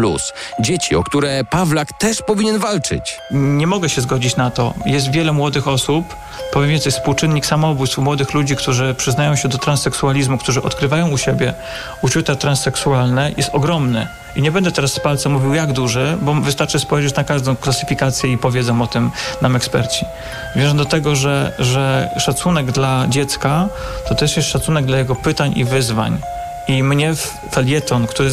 Dzieci, 0.60 0.96
o 0.96 1.02
które 1.02 1.44
Pawlak 1.44 1.88
też 1.98 2.22
powinien 2.22 2.58
walczyć. 2.58 3.18
Nie 3.30 3.66
mogę 3.66 3.88
się 3.88 4.00
zgodzić 4.00 4.36
na 4.36 4.50
to. 4.50 4.74
Jest 4.86 5.10
wiele 5.10 5.32
młodych 5.32 5.68
osób, 5.68 6.16
powiem 6.52 6.70
więcej, 6.70 6.92
współczynnik 6.92 7.46
samobójstw 7.46 7.98
młodych 7.98 8.34
ludzi, 8.34 8.56
którzy 8.56 8.94
przyznają 8.94 9.36
się 9.36 9.48
do 9.48 9.58
transseksualizmu, 9.58 10.38
którzy 10.38 10.62
odkrywają 10.62 11.10
u 11.10 11.18
siebie 11.18 11.54
uczucia 12.02 12.36
transseksualne, 12.36 13.32
jest 13.36 13.50
ogromny. 13.52 14.06
I 14.36 14.42
nie 14.42 14.52
będę 14.52 14.72
teraz 14.72 14.92
z 14.92 15.00
palca 15.00 15.28
mówił 15.28 15.54
jak 15.54 15.72
duży, 15.72 16.18
bo 16.22 16.34
wystarczy 16.34 16.78
spojrzeć 16.78 17.14
na 17.14 17.24
każdą 17.24 17.56
klasyfikację 17.56 18.32
i 18.32 18.38
powiedzą 18.38 18.82
o 18.82 18.86
tym 18.86 19.10
nam 19.42 19.56
eksperci. 19.56 20.04
Wierzę 20.56 20.74
do 20.74 20.84
tego, 20.84 21.16
że, 21.16 21.52
że 21.58 22.10
szacunek 22.18 22.72
dla 22.72 23.06
dziecka 23.08 23.68
to 24.08 24.14
też 24.14 24.36
jest 24.36 24.48
szacunek 24.48 24.84
dla 24.84 24.98
jego 24.98 25.14
pytań 25.14 25.52
i 25.56 25.64
wyzwań. 25.64 26.18
I 26.68 26.82
mnie 26.82 27.12
felieton, 27.50 28.06
który 28.06 28.30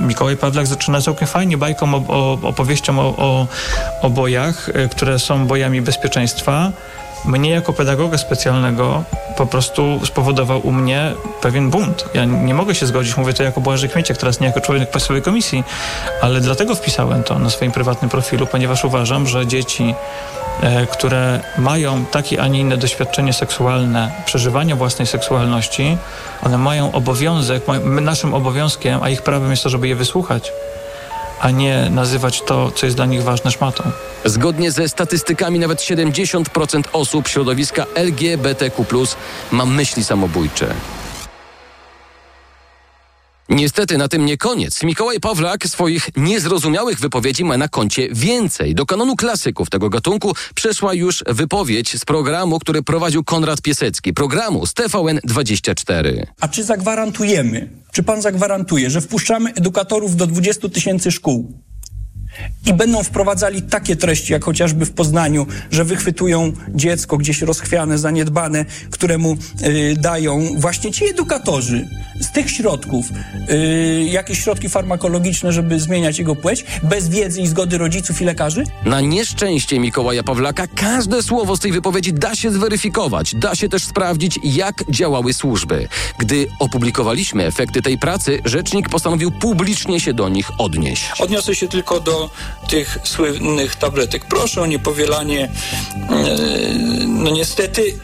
Mikołaj 0.00 0.36
Pawlak 0.36 0.66
zaczyna 0.66 1.00
całkiem 1.00 1.28
fajnie 1.28 1.58
bajką, 1.58 1.94
o, 1.94 2.02
o, 2.08 2.38
opowieścią 2.48 2.98
o, 2.98 3.14
o, 3.16 3.46
o 4.02 4.10
bojach, 4.10 4.68
e, 4.74 4.88
które 4.88 5.18
są 5.18 5.46
bojami 5.46 5.82
bezpieczeństwa, 5.82 6.72
mnie 7.24 7.50
jako 7.50 7.72
pedagoga 7.72 8.18
specjalnego 8.18 9.04
po 9.36 9.46
prostu 9.46 10.00
spowodował 10.06 10.66
u 10.66 10.72
mnie 10.72 11.12
pewien 11.40 11.70
bunt. 11.70 12.04
Ja 12.14 12.24
nie 12.24 12.54
mogę 12.54 12.74
się 12.74 12.86
zgodzić, 12.86 13.16
mówię 13.16 13.32
to 13.32 13.42
jako 13.42 13.60
Błażej 13.60 13.90
Kmieciak, 13.90 14.16
teraz 14.16 14.40
nie 14.40 14.46
jako 14.46 14.60
człowiek 14.60 14.90
Państwowej 14.90 15.22
Komisji, 15.22 15.64
ale 16.22 16.40
dlatego 16.40 16.74
wpisałem 16.74 17.22
to 17.22 17.38
na 17.38 17.50
swoim 17.50 17.72
prywatnym 17.72 18.10
profilu, 18.10 18.46
ponieważ 18.46 18.84
uważam, 18.84 19.26
że 19.26 19.46
dzieci, 19.46 19.94
e, 20.62 20.86
które 20.86 21.40
mają 21.58 22.04
takie, 22.04 22.42
a 22.42 22.48
nie 22.48 22.60
inne 22.60 22.76
doświadczenie 22.76 23.32
seksualne, 23.32 24.10
przeżywania 24.26 24.76
własnej 24.76 25.06
seksualności, 25.06 25.98
one 26.42 26.58
mają 26.58 26.92
obowiązek, 26.92 27.62
naszym 27.84 28.34
obowiązkiem, 28.34 29.02
a 29.02 29.08
ich 29.08 29.22
prawem 29.22 29.50
jest 29.50 29.62
to, 29.62 29.68
żeby 29.68 29.88
je 29.88 29.96
wysłuchać, 29.96 30.52
a 31.40 31.50
nie 31.50 31.90
nazywać 31.90 32.42
to, 32.42 32.70
co 32.70 32.86
jest 32.86 32.96
dla 32.96 33.06
nich 33.06 33.22
ważne, 33.22 33.50
szmatą. 33.50 33.90
Zgodnie 34.24 34.70
ze 34.70 34.88
statystykami 34.88 35.58
nawet 35.58 35.80
70% 35.80 36.82
osób 36.92 37.28
środowiska 37.28 37.86
LGBTQ+, 37.94 38.84
ma 39.52 39.66
myśli 39.66 40.04
samobójcze. 40.04 40.74
Niestety 43.48 43.98
na 43.98 44.08
tym 44.08 44.26
nie 44.26 44.36
koniec. 44.36 44.82
Mikołaj 44.82 45.20
Pawlak 45.20 45.66
swoich 45.66 46.08
niezrozumiałych 46.16 47.00
wypowiedzi 47.00 47.44
ma 47.44 47.58
na 47.58 47.68
koncie 47.68 48.08
więcej. 48.12 48.74
Do 48.74 48.86
kanonu 48.86 49.16
klasyków 49.16 49.70
tego 49.70 49.88
gatunku 49.90 50.34
przeszła 50.54 50.94
już 50.94 51.24
wypowiedź 51.26 51.98
z 51.98 52.04
programu, 52.04 52.58
który 52.58 52.82
prowadził 52.82 53.24
Konrad 53.24 53.62
Piesecki, 53.62 54.12
programu 54.12 54.66
z 54.66 54.72
TVN24. 54.72 56.26
A 56.40 56.48
czy 56.48 56.64
zagwarantujemy, 56.64 57.70
czy 57.92 58.02
pan 58.02 58.22
zagwarantuje, 58.22 58.90
że 58.90 59.00
wpuszczamy 59.00 59.54
edukatorów 59.54 60.16
do 60.16 60.26
20 60.26 60.68
tysięcy 60.68 61.10
szkół? 61.12 61.52
I 62.66 62.72
będą 62.72 63.02
wprowadzali 63.02 63.62
takie 63.62 63.96
treści, 63.96 64.32
jak 64.32 64.44
chociażby 64.44 64.86
w 64.86 64.92
Poznaniu, 64.92 65.46
że 65.70 65.84
wychwytują 65.84 66.52
dziecko 66.68 67.16
gdzieś 67.16 67.42
rozchwiane, 67.42 67.98
zaniedbane, 67.98 68.64
któremu 68.90 69.36
y, 69.62 69.96
dają 69.98 70.48
właśnie 70.56 70.92
ci 70.92 71.04
edukatorzy 71.04 71.88
z 72.20 72.32
tych 72.32 72.50
środków 72.50 73.06
y, 73.50 74.06
jakieś 74.10 74.44
środki 74.44 74.68
farmakologiczne, 74.68 75.52
żeby 75.52 75.80
zmieniać 75.80 76.18
jego 76.18 76.36
płeć, 76.36 76.64
bez 76.82 77.08
wiedzy 77.08 77.40
i 77.40 77.46
zgody 77.46 77.78
rodziców 77.78 78.22
i 78.22 78.24
lekarzy? 78.24 78.64
Na 78.84 79.00
nieszczęście 79.00 79.80
Mikołaja 79.80 80.22
Pawlaka 80.22 80.66
każde 80.66 81.22
słowo 81.22 81.56
z 81.56 81.60
tej 81.60 81.72
wypowiedzi 81.72 82.12
da 82.12 82.34
się 82.34 82.50
zweryfikować, 82.50 83.34
da 83.34 83.54
się 83.54 83.68
też 83.68 83.84
sprawdzić, 83.84 84.38
jak 84.44 84.90
działały 84.90 85.34
służby. 85.34 85.88
Gdy 86.18 86.46
opublikowaliśmy 86.58 87.46
efekty 87.46 87.82
tej 87.82 87.98
pracy, 87.98 88.40
rzecznik 88.44 88.88
postanowił 88.88 89.30
publicznie 89.30 90.00
się 90.00 90.14
do 90.14 90.28
nich 90.28 90.50
odnieść. 90.58 91.04
Odniosę 91.18 91.54
się 91.54 91.68
tylko 91.68 92.00
do 92.00 92.25
tych 92.68 92.98
słynnych 93.04 93.76
tabletek. 93.76 94.24
Proszę 94.28 94.62
o 94.62 94.66
niepowielanie. 94.66 95.44
E, 95.44 95.50
no 97.06 97.30
niestety, 97.30 97.98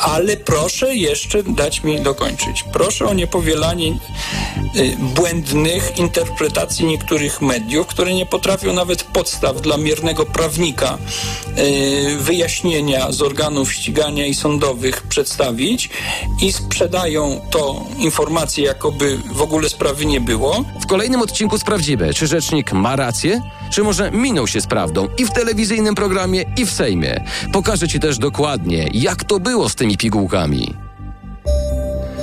ale 0.00 0.36
proszę 0.36 0.94
jeszcze 0.94 1.42
dać 1.42 1.82
mi 1.82 2.00
dokończyć. 2.00 2.64
Proszę 2.72 3.06
o 3.06 3.14
niepowielanie 3.14 3.88
y, 3.88 4.96
błędnych 4.98 5.98
interpretacji 5.98 6.86
niektórych 6.86 7.42
mediów, 7.42 7.86
które 7.86 8.14
nie 8.14 8.26
potrafią 8.26 8.72
nawet 8.72 9.02
podstaw 9.02 9.60
dla 9.60 9.76
miernego 9.76 10.26
prawnika 10.26 10.98
y, 11.58 12.16
wyjaśnienia 12.18 13.12
z 13.12 13.22
organów 13.22 13.72
ścigania 13.72 14.26
i 14.26 14.34
sądowych 14.34 15.02
przedstawić 15.02 15.90
i 16.42 16.52
sprzedają 16.52 17.40
to 17.50 17.84
informacje, 17.98 18.64
jakoby 18.64 19.18
w 19.32 19.42
ogóle 19.42 19.68
sprawy 19.68 20.06
nie 20.06 20.20
było. 20.20 20.64
W 20.80 20.86
kolejnym 20.86 21.22
odcinku 21.22 21.58
sprawdzimy, 21.58 22.14
czy 22.14 22.26
rzecznik 22.26 22.72
ma 22.72 22.96
rację, 22.96 23.40
czy 23.70 23.82
może 23.82 24.10
minął 24.10 24.46
się 24.46 24.60
z 24.60 24.66
prawdą 24.66 25.08
i 25.18 25.24
w 25.24 25.30
telewizyjnym 25.30 25.94
programie, 25.94 26.44
i 26.56 26.66
w 26.66 26.70
Sejmie. 26.70 27.24
Pokażę 27.52 27.88
Ci 27.88 28.00
też 28.00 28.18
dokładnie, 28.18 28.88
jak 28.94 29.24
to 29.24 29.40
było 29.40 29.68
z 29.68 29.74
tymi 29.74 29.96
pigułkami. 29.96 30.74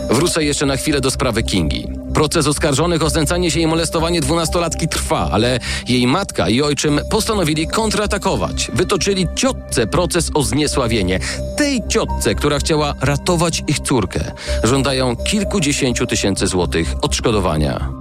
Wrócę 0.09 0.43
jeszcze 0.43 0.65
na 0.65 0.77
chwilę 0.77 1.01
do 1.01 1.11
sprawy 1.11 1.43
Kingi. 1.43 1.87
Proces 2.13 2.47
oskarżonych 2.47 3.03
o 3.03 3.09
znęcanie 3.09 3.51
się 3.51 3.59
i 3.59 3.67
molestowanie 3.67 4.21
dwunastolatki 4.21 4.87
trwa, 4.87 5.29
ale 5.31 5.59
jej 5.87 6.07
matka 6.07 6.49
i 6.49 6.61
ojczym 6.61 6.99
postanowili 7.09 7.67
kontratakować. 7.67 8.71
Wytoczyli 8.73 9.27
ciotce 9.35 9.87
proces 9.87 10.31
o 10.33 10.43
zniesławienie. 10.43 11.19
Tej 11.57 11.81
ciotce, 11.87 12.35
która 12.35 12.59
chciała 12.59 12.93
ratować 13.01 13.63
ich 13.67 13.79
córkę. 13.79 14.31
Żądają 14.63 15.15
kilkudziesięciu 15.15 16.05
tysięcy 16.05 16.47
złotych 16.47 16.95
odszkodowania. 17.01 17.98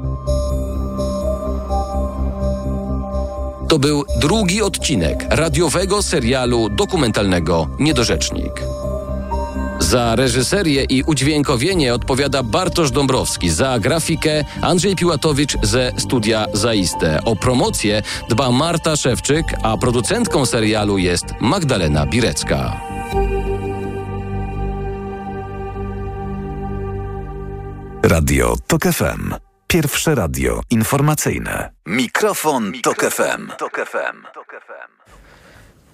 To 3.68 3.78
był 3.78 4.04
drugi 4.20 4.62
odcinek 4.62 5.26
radiowego 5.30 6.02
serialu 6.02 6.68
dokumentalnego 6.68 7.68
Niedorzecznik. 7.78 8.62
Za 9.78 10.16
reżyserię 10.16 10.84
i 10.84 11.02
udźwiękowienie 11.02 11.94
odpowiada 11.94 12.42
Bartosz 12.42 12.90
Dąbrowski, 12.90 13.50
za 13.50 13.78
grafikę 13.78 14.44
Andrzej 14.62 14.96
Piłatowicz 14.96 15.56
ze 15.62 15.92
studia 15.98 16.46
Zaiste. 16.52 17.24
O 17.24 17.36
promocję 17.36 18.02
dba 18.28 18.50
Marta 18.50 18.96
Szewczyk, 18.96 19.46
a 19.62 19.76
producentką 19.76 20.46
serialu 20.46 20.98
jest 20.98 21.24
Magdalena 21.40 22.06
Birecka. 22.06 22.80
Radio 28.02 28.56
TOK 28.66 28.82
FM. 28.82 29.47
Pierwsze 29.72 30.14
radio 30.14 30.60
informacyjne. 30.70 31.70
Mikrofon, 31.86 32.72
Tok 32.82 33.04
FM. 33.04 33.48
Tok 33.58 33.76
FM. 33.76 34.16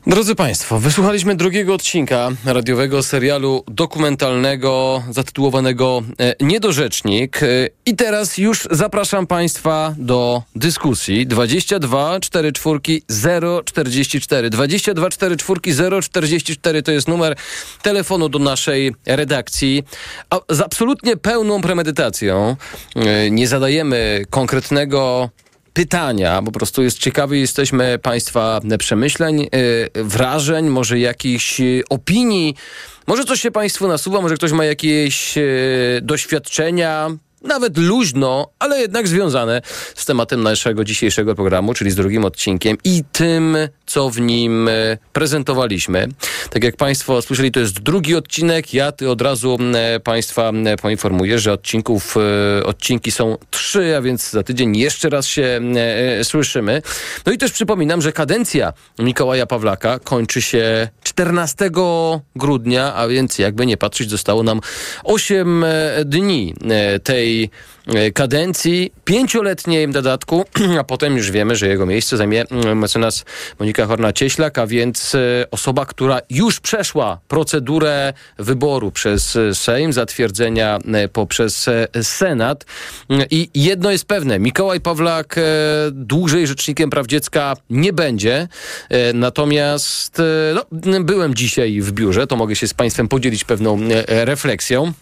Drodzy 0.06 0.34
Państwo, 0.34 0.78
wysłuchaliśmy 0.78 1.36
drugiego 1.36 1.74
odcinka 1.74 2.30
radiowego 2.44 3.02
serialu 3.02 3.64
dokumentalnego 3.68 5.02
zatytułowanego 5.10 6.02
e, 6.18 6.34
Niedorzecznik. 6.40 7.42
E, 7.42 7.46
i 7.86 7.96
teraz 7.96 8.38
już 8.38 8.68
zapraszam 8.70 9.26
Państwa 9.26 9.94
do 9.98 10.42
dyskusji. 10.56 11.26
22 11.26 12.20
44 12.20 12.80
044 13.64 14.50
22 14.50 15.10
44 15.10 16.02
044 16.02 16.82
to 16.82 16.92
jest 16.92 17.08
numer 17.08 17.36
telefonu 17.82 18.28
do 18.28 18.38
naszej 18.38 18.92
redakcji. 19.06 19.82
A 20.30 20.40
z 20.48 20.60
absolutnie 20.60 21.16
pełną 21.16 21.60
premedytacją 21.60 22.56
e, 22.96 23.30
nie 23.30 23.48
zadajemy 23.48 24.24
konkretnego 24.30 25.30
pytania. 25.74 26.42
Po 26.42 26.52
prostu 26.52 26.82
jest 26.82 26.98
ciekawy 26.98 27.38
jesteśmy 27.38 27.98
Państwa 27.98 28.60
przemyśleń, 28.78 29.38
yy, 29.40 30.04
wrażeń, 30.04 30.66
może 30.66 30.98
jakichś 30.98 31.60
yy, 31.60 31.82
opinii. 31.90 32.54
Może 33.06 33.24
coś 33.24 33.40
się 33.40 33.50
Państwu 33.50 33.88
nasuwa, 33.88 34.20
może 34.20 34.34
ktoś 34.34 34.52
ma 34.52 34.64
jakieś 34.64 35.36
yy, 35.36 35.42
doświadczenia, 36.02 37.10
nawet 37.44 37.78
luźno, 37.78 38.50
ale 38.58 38.80
jednak 38.80 39.08
związane 39.08 39.62
z 39.94 40.04
tematem 40.04 40.42
naszego 40.42 40.84
dzisiejszego 40.84 41.34
programu, 41.34 41.74
czyli 41.74 41.90
z 41.90 41.94
drugim 41.94 42.24
odcinkiem 42.24 42.76
i 42.84 43.02
tym, 43.12 43.56
co 43.86 44.10
w 44.10 44.20
nim 44.20 44.68
e, 44.68 44.98
prezentowaliśmy. 45.12 46.08
Tak 46.50 46.64
jak 46.64 46.76
Państwo 46.76 47.22
słyszeli, 47.22 47.52
to 47.52 47.60
jest 47.60 47.80
drugi 47.80 48.14
odcinek. 48.14 48.74
Ja 48.74 48.92
ty 48.92 49.10
od 49.10 49.20
razu 49.20 49.58
e, 49.74 50.00
Państwa 50.00 50.50
e, 50.50 50.76
poinformuję, 50.76 51.38
że 51.38 51.52
odcinków, 51.52 52.14
odcinki 52.64 53.10
są 53.10 53.36
trzy, 53.50 53.96
a 53.96 54.02
więc 54.02 54.30
za 54.30 54.42
tydzień 54.42 54.76
jeszcze 54.76 55.08
raz 55.08 55.26
się 55.26 55.60
słyszymy. 56.22 56.82
No 57.26 57.32
i 57.32 57.38
też 57.38 57.52
przypominam, 57.52 58.02
że 58.02 58.12
kadencja 58.12 58.72
Mikołaja 58.98 59.46
Pawlaka 59.46 59.98
kończy 59.98 60.42
się 60.42 60.88
14 61.02 61.70
grudnia, 62.36 62.94
a 62.94 63.08
więc 63.08 63.38
jakby 63.38 63.66
nie 63.66 63.76
patrzeć, 63.76 64.10
zostało 64.10 64.42
nam 64.42 64.60
8 65.04 65.64
dni 66.04 66.54
tej 67.04 67.33
E, 67.86 68.10
kadencji, 68.10 68.92
pięcioletniej 69.04 69.88
dodatku, 69.88 70.44
a 70.80 70.84
potem 70.84 71.16
już 71.16 71.30
wiemy, 71.30 71.56
że 71.56 71.68
jego 71.68 71.86
miejsce 71.86 72.16
zajmie 72.16 72.44
mm, 72.50 72.78
mecenas 72.78 73.24
Monika 73.58 73.86
Horna-Cieślak, 73.86 74.58
a 74.58 74.66
więc 74.66 75.14
e, 75.14 75.18
osoba, 75.50 75.86
która 75.86 76.20
już 76.30 76.60
przeszła 76.60 77.18
procedurę 77.28 78.12
wyboru 78.38 78.90
przez 78.90 79.36
e, 79.36 79.54
Sejm, 79.54 79.92
zatwierdzenia 79.92 80.78
poprzez 81.12 81.66
Senat. 82.02 82.64
I 83.30 83.50
jedno 83.54 83.90
jest 83.90 84.06
pewne, 84.06 84.38
Mikołaj 84.38 84.80
Pawlak 84.80 85.40
dłużej 85.92 86.46
rzecznikiem 86.46 86.90
praw 86.90 87.06
dziecka 87.06 87.56
nie 87.70 87.92
będzie, 87.92 88.48
natomiast 89.14 90.22
no, 90.54 91.00
byłem 91.00 91.34
dzisiaj 91.34 91.80
w 91.80 91.92
biurze, 91.92 92.26
to 92.26 92.36
mogę 92.36 92.56
się 92.56 92.68
z 92.68 92.74
Państwem 92.74 93.08
podzielić 93.08 93.44
pewną 93.44 93.78
refleksją. 94.06 94.92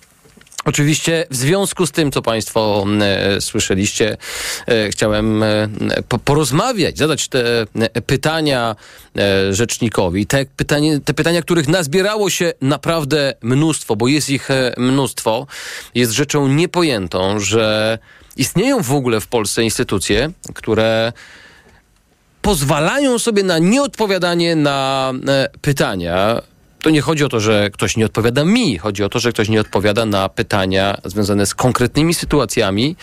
Oczywiście 0.65 1.27
w 1.31 1.37
związku 1.37 1.87
z 1.87 1.93
tym, 1.93 2.13
co 2.13 2.23
Państwo 2.23 2.85
e, 3.01 3.41
słyszeliście, 3.41 4.17
e, 4.67 4.89
chciałem 4.91 5.43
e, 5.43 5.69
po, 6.09 6.19
porozmawiać, 6.19 6.99
zadać 6.99 7.29
te 7.29 7.61
e, 7.61 8.01
pytania 8.03 8.77
e, 9.17 9.55
rzecznikowi. 9.55 10.27
Te, 10.27 10.45
pytanie, 10.57 11.01
te 11.01 11.15
pytania, 11.15 11.43
których 11.43 11.69
nazbierało 11.69 12.31
się 12.31 12.53
naprawdę 12.61 13.35
mnóstwo, 13.43 13.97
bo 13.97 14.09
jest 14.09 14.31
ich 14.31 14.51
e, 14.51 14.75
mnóstwo. 14.77 15.47
Jest 15.95 16.13
rzeczą 16.13 16.49
niepojętą, 16.49 17.41
że 17.41 17.99
istnieją 18.37 18.83
w 18.83 18.93
ogóle 18.93 19.21
w 19.21 19.27
Polsce 19.27 19.65
instytucje, 19.65 20.31
które 20.55 21.13
pozwalają 22.43 23.19
sobie 23.19 23.43
na 23.43 23.59
nieodpowiadanie 23.59 24.57
na 24.57 25.13
pytania 25.61 26.43
to 26.83 26.91
nie 26.91 27.01
chodzi 27.01 27.25
o 27.25 27.29
to, 27.29 27.41
że 27.41 27.71
ktoś 27.71 27.97
nie 27.97 28.07
odpowiada 28.07 28.45
mi, 28.45 28.79
chodzi 28.79 29.05
o 29.05 29.09
to, 29.09 29.19
że 29.19 29.33
ktoś 29.33 29.49
nie 29.49 29.61
odpowiada 29.61 30.07
na 30.07 30.29
pytania 30.29 30.99
związane 31.05 31.47
z 31.47 31.55
konkretnymi 31.55 32.15
sytuacjami, 32.15 32.97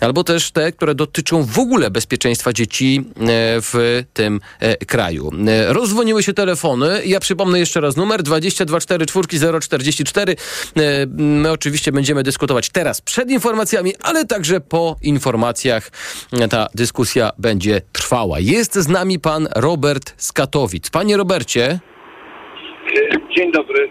albo 0.00 0.24
też 0.24 0.50
te, 0.50 0.72
które 0.72 0.94
dotyczą 0.94 1.44
w 1.44 1.58
ogóle 1.58 1.90
bezpieczeństwa 1.90 2.52
dzieci 2.52 3.04
e, 3.16 3.20
w 3.60 4.04
tym 4.12 4.40
e, 4.60 4.76
kraju. 4.76 5.30
E, 5.46 5.72
rozdzwoniły 5.72 6.22
się 6.22 6.32
telefony. 6.32 7.06
Ja 7.06 7.20
przypomnę 7.20 7.58
jeszcze 7.58 7.80
raz 7.80 7.96
numer 7.96 8.22
2244044. 8.22 10.36
My 11.16 11.50
oczywiście 11.50 11.92
będziemy 11.92 12.22
dyskutować 12.22 12.70
teraz 12.70 13.00
przed 13.00 13.30
informacjami, 13.30 13.94
ale 14.00 14.24
także 14.24 14.60
po 14.60 14.96
informacjach 15.02 15.90
ta 16.50 16.68
dyskusja 16.74 17.30
będzie 17.38 17.82
trwała. 17.92 18.40
Jest 18.40 18.74
z 18.74 18.88
nami 18.88 19.18
pan 19.18 19.48
Robert 19.54 20.14
z 20.16 20.32
Katowic. 20.32 20.90
Panie 20.90 21.16
Robercie. 21.16 21.91
Dzień 23.36 23.52
dobry. 23.52 23.88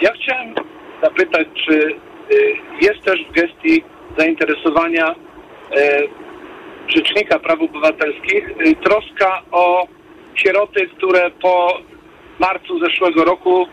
Ja 0.00 0.12
chciałem 0.12 0.54
zapytać, 1.02 1.46
czy 1.66 1.72
y, 1.72 2.56
jest 2.80 3.02
też 3.04 3.20
w 3.30 3.32
gestii 3.32 3.84
zainteresowania 4.18 5.10
y, 5.10 5.14
Rzecznika 6.88 7.38
Praw 7.38 7.60
Obywatelskich 7.60 8.48
y, 8.48 8.76
troska 8.84 9.42
o 9.50 9.86
sieroty, 10.34 10.88
które 10.96 11.30
po 11.30 11.78
marcu 12.38 12.78
zeszłego 12.78 13.24
roku 13.24 13.66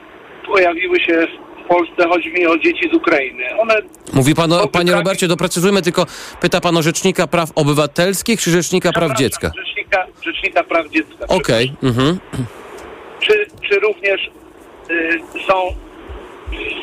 pojawiły 0.46 1.00
się 1.00 1.28
w 1.66 1.68
Polsce. 1.68 2.10
Chodzi 2.10 2.30
mi 2.34 2.48
o 2.48 2.58
dzieci 2.58 2.90
z 2.94 2.96
Ukrainy. 2.96 3.44
One 3.58 3.76
Mówi 4.14 4.36
pan, 4.36 4.54
o, 4.54 4.68
panie 4.68 4.92
Robercie, 4.92 5.28
doprecyzujmy 5.28 5.82
tylko, 5.82 6.06
pyta 6.42 6.62
pan 6.62 6.78
o 6.78 6.82
Rzecznika 6.82 7.28
Praw 7.28 7.50
Obywatelskich 7.56 8.42
czy 8.42 8.52
Rzecznika 8.52 8.92
Praw 8.92 9.18
Dziecka? 9.18 9.52
Rzecznika, 9.58 10.08
Rzecznika 10.26 10.64
Praw 10.64 10.90
Dziecka. 10.90 11.28
Okej. 11.28 11.74
Okay. 11.78 11.90
Mhm. 11.90 12.20
Czy, 13.20 13.46
czy 13.70 13.80
również 13.80 14.30
są 15.48 15.76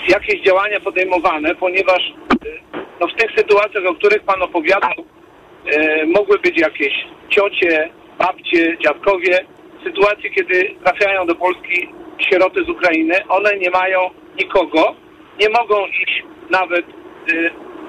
jakieś 0.09 0.43
działania 0.43 0.81
podejmowane, 0.81 1.55
ponieważ 1.55 2.03
y, 2.47 2.61
no, 3.01 3.07
w 3.07 3.15
tych 3.15 3.31
sytuacjach, 3.39 3.87
o 3.87 3.95
których 3.95 4.23
Pan 4.23 4.43
opowiadał, 4.43 4.93
y, 4.93 6.07
mogły 6.07 6.39
być 6.39 6.61
jakieś 6.61 6.93
ciocie, 7.29 7.89
babcie, 8.19 8.77
dziadkowie. 8.79 9.45
Sytuacje, 9.85 10.31
kiedy 10.31 10.75
trafiają 10.85 11.27
do 11.27 11.35
Polski 11.35 11.89
sieroty 12.19 12.65
z 12.65 12.69
Ukrainy, 12.69 13.15
one 13.29 13.59
nie 13.59 13.71
mają 13.71 14.11
nikogo, 14.39 14.95
nie 15.41 15.49
mogą 15.49 15.87
iść 15.87 16.23
nawet 16.51 16.87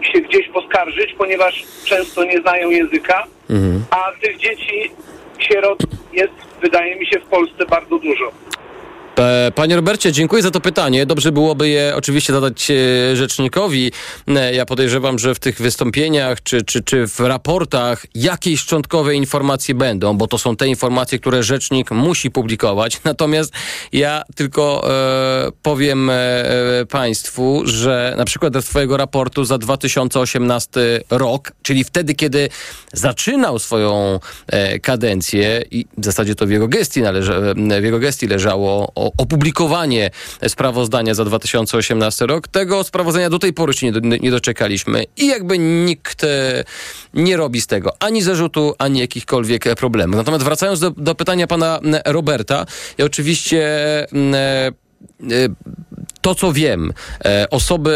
się 0.02 0.22
gdzieś 0.22 0.50
poskarżyć, 0.50 1.14
ponieważ 1.18 1.64
często 1.86 2.24
nie 2.24 2.38
znają 2.42 2.70
języka, 2.70 3.28
mhm. 3.50 3.86
a 3.92 4.12
tych 4.22 4.38
dzieci, 4.38 4.92
sierot 5.40 5.80
jest, 6.14 6.34
wydaje 6.62 6.96
mi 6.96 7.06
się, 7.06 7.20
w 7.20 7.26
Polsce 7.26 7.66
bardzo 7.70 8.00
dużo. 8.00 8.32
E, 9.18 9.52
Panie 9.56 9.76
Robercie, 9.76 10.12
dziękuję 10.12 10.44
za 10.44 10.52
to 10.52 10.62
pytanie. 10.62 11.06
Dobrze 11.06 11.32
byłoby 11.32 11.70
je 11.70 11.94
oczywiście 11.96 12.34
zadać 12.34 12.72
e, 12.72 13.16
rzecznikowi. 13.16 13.92
E, 14.28 14.54
Ja 14.54 14.66
podejrzewam, 14.66 15.20
że 15.20 15.36
w 15.36 15.40
tych 15.40 15.62
wystąpieniach 15.62 16.44
czy, 16.44 16.62
czy, 16.62 16.84
czy 16.84 17.08
w 17.08 17.20
raportach 17.20 18.06
jakieś 18.16 18.60
szczątkowe 18.60 19.16
informacje 19.16 19.76
będą, 19.76 20.18
bo 20.18 20.28
to 20.28 20.38
są 20.38 20.56
te 20.56 20.68
informacje, 20.68 21.20
które 21.20 21.44
rzecznik 21.44 21.92
musi 21.92 22.32
publikować. 22.32 23.00
Natomiast 23.04 23.54
ja 23.94 24.24
tylko 24.36 24.90
e, 24.90 25.52
powiem 25.62 26.10
e, 26.10 26.16
Państwu, 26.90 27.62
że 27.66 28.14
na 28.18 28.26
przykład 28.26 28.54
z 28.54 28.66
Twojego 28.66 28.98
raportu 28.98 29.46
za 29.46 29.58
2018 29.58 30.80
rok, 31.10 31.52
czyli 31.62 31.84
wtedy, 31.84 32.14
kiedy 32.14 32.50
zaczynał 32.94 33.60
swoją 33.60 34.20
e, 34.48 34.80
kadencję 34.80 35.64
i 35.72 35.86
w 35.98 36.06
zasadzie 36.06 36.36
to 36.36 36.46
w 36.46 36.50
jego 36.50 36.68
gestii, 36.68 37.02
należy, 37.02 37.34
w 37.82 37.84
jego 37.84 38.00
gestii 38.00 38.28
leżało 38.28 38.92
opublikowanie 39.18 40.12
sprawozdania 40.48 41.14
za 41.14 41.26
2018 41.26 42.26
rok. 42.26 42.48
Tego 42.48 42.84
sprawozdania 42.84 43.30
do 43.30 43.40
tej 43.40 43.54
pory 43.54 43.74
się 43.74 43.92
nie, 43.92 44.20
nie 44.20 44.32
doczekaliśmy 44.32 45.04
i 45.18 45.28
jakby 45.28 45.58
nikt 45.58 46.24
e, 46.24 46.64
nie 47.14 47.38
robi 47.38 47.62
z 47.62 47.68
tego 47.68 47.92
ani 48.00 48.22
zarzutu, 48.22 48.76
ani 48.78 49.00
jakichkolwiek 49.00 49.76
problemów. 49.76 50.16
Natomiast 50.16 50.44
wracając 50.46 50.80
do, 50.80 50.92
do 50.92 51.16
pytania 51.16 51.48
pana 51.48 51.80
Roberta, 52.06 52.66
ja 52.98 53.06
oczywiście 53.06 53.68
e, 54.04 54.08
e, 54.36 54.72
to, 56.22 56.36
co 56.36 56.54
wiem, 56.54 56.94
osoby 57.52 57.92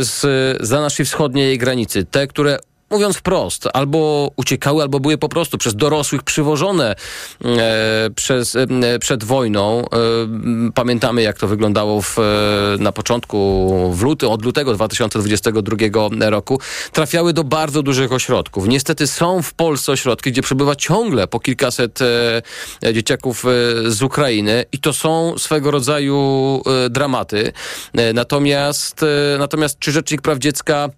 z, 0.00 0.22
za 0.60 0.80
naszej 0.80 1.06
wschodniej 1.06 1.58
granicy, 1.58 2.04
te, 2.04 2.26
które 2.26 2.58
mówiąc 2.92 3.16
wprost, 3.16 3.68
albo 3.72 4.30
uciekały, 4.36 4.82
albo 4.82 5.00
były 5.00 5.18
po 5.18 5.28
prostu 5.28 5.58
przez 5.58 5.76
dorosłych 5.76 6.22
przywożone 6.22 6.94
e, 7.44 8.10
przez, 8.14 8.56
e, 8.56 8.98
przed 8.98 9.24
wojną. 9.24 9.80
E, 9.80 9.86
pamiętamy, 10.74 11.22
jak 11.22 11.38
to 11.38 11.48
wyglądało 11.48 12.02
w, 12.02 12.18
e, 12.18 12.22
na 12.78 12.92
początku, 12.92 13.90
w 13.94 14.02
luty, 14.02 14.28
od 14.28 14.44
lutego 14.44 14.74
2022 14.74 16.30
roku. 16.30 16.60
Trafiały 16.92 17.32
do 17.32 17.44
bardzo 17.44 17.82
dużych 17.82 18.12
ośrodków. 18.12 18.68
Niestety 18.68 19.06
są 19.06 19.42
w 19.42 19.54
Polsce 19.54 19.92
ośrodki, 19.92 20.32
gdzie 20.32 20.42
przebywa 20.42 20.76
ciągle 20.76 21.26
po 21.26 21.40
kilkaset 21.40 21.98
e, 22.02 22.92
dzieciaków 22.92 23.44
e, 23.44 23.48
z 23.90 24.02
Ukrainy 24.02 24.64
i 24.72 24.78
to 24.78 24.92
są 24.92 25.38
swego 25.38 25.70
rodzaju 25.70 26.62
dramaty. 26.90 27.52
Natomiast, 28.14 29.04
natomiast 29.38 29.78
czy 29.78 29.92
Rzecznik 29.92 30.22
Praw 30.22 30.38
Dziecka 30.38 30.88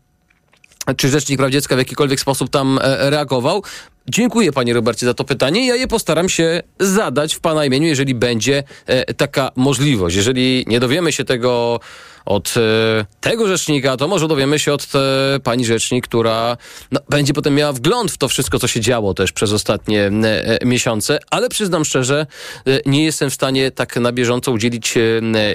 czy 0.96 1.08
Rzecznik 1.08 1.38
Praw 1.38 1.50
Dziecka 1.50 1.74
w 1.74 1.78
jakikolwiek 1.78 2.20
sposób 2.20 2.50
tam 2.50 2.78
e, 2.82 3.10
reagował? 3.10 3.62
Dziękuję 4.08 4.52
panie 4.52 4.74
Robercie 4.74 5.06
za 5.06 5.14
to 5.14 5.24
pytanie. 5.24 5.66
Ja 5.66 5.74
je 5.74 5.88
postaram 5.88 6.28
się 6.28 6.62
zadać 6.80 7.34
w 7.34 7.40
pana 7.40 7.64
imieniu, 7.64 7.86
jeżeli 7.86 8.14
będzie 8.14 8.62
e, 8.86 9.14
taka 9.14 9.50
możliwość. 9.56 10.16
Jeżeli 10.16 10.64
nie 10.66 10.80
dowiemy 10.80 11.12
się 11.12 11.24
tego 11.24 11.80
od 12.24 12.54
e, 12.56 13.04
tego 13.20 13.48
rzecznika, 13.48 13.96
to 13.96 14.08
może 14.08 14.28
dowiemy 14.28 14.58
się 14.58 14.72
od 14.72 14.88
e, 14.94 15.40
pani 15.40 15.64
rzecznik, 15.64 16.04
która 16.04 16.56
no, 16.92 17.00
będzie 17.08 17.32
potem 17.32 17.54
miała 17.54 17.72
wgląd 17.72 18.10
w 18.10 18.18
to 18.18 18.28
wszystko, 18.28 18.58
co 18.58 18.68
się 18.68 18.80
działo 18.80 19.14
też 19.14 19.32
przez 19.32 19.52
ostatnie 19.52 20.00
e, 20.02 20.60
e, 20.62 20.66
miesiące, 20.66 21.18
ale 21.30 21.48
przyznam 21.48 21.84
szczerze, 21.84 22.26
e, 22.66 22.80
nie 22.86 23.04
jestem 23.04 23.30
w 23.30 23.34
stanie 23.34 23.70
tak 23.70 23.96
na 23.96 24.12
bieżąco 24.12 24.52
udzielić 24.52 24.94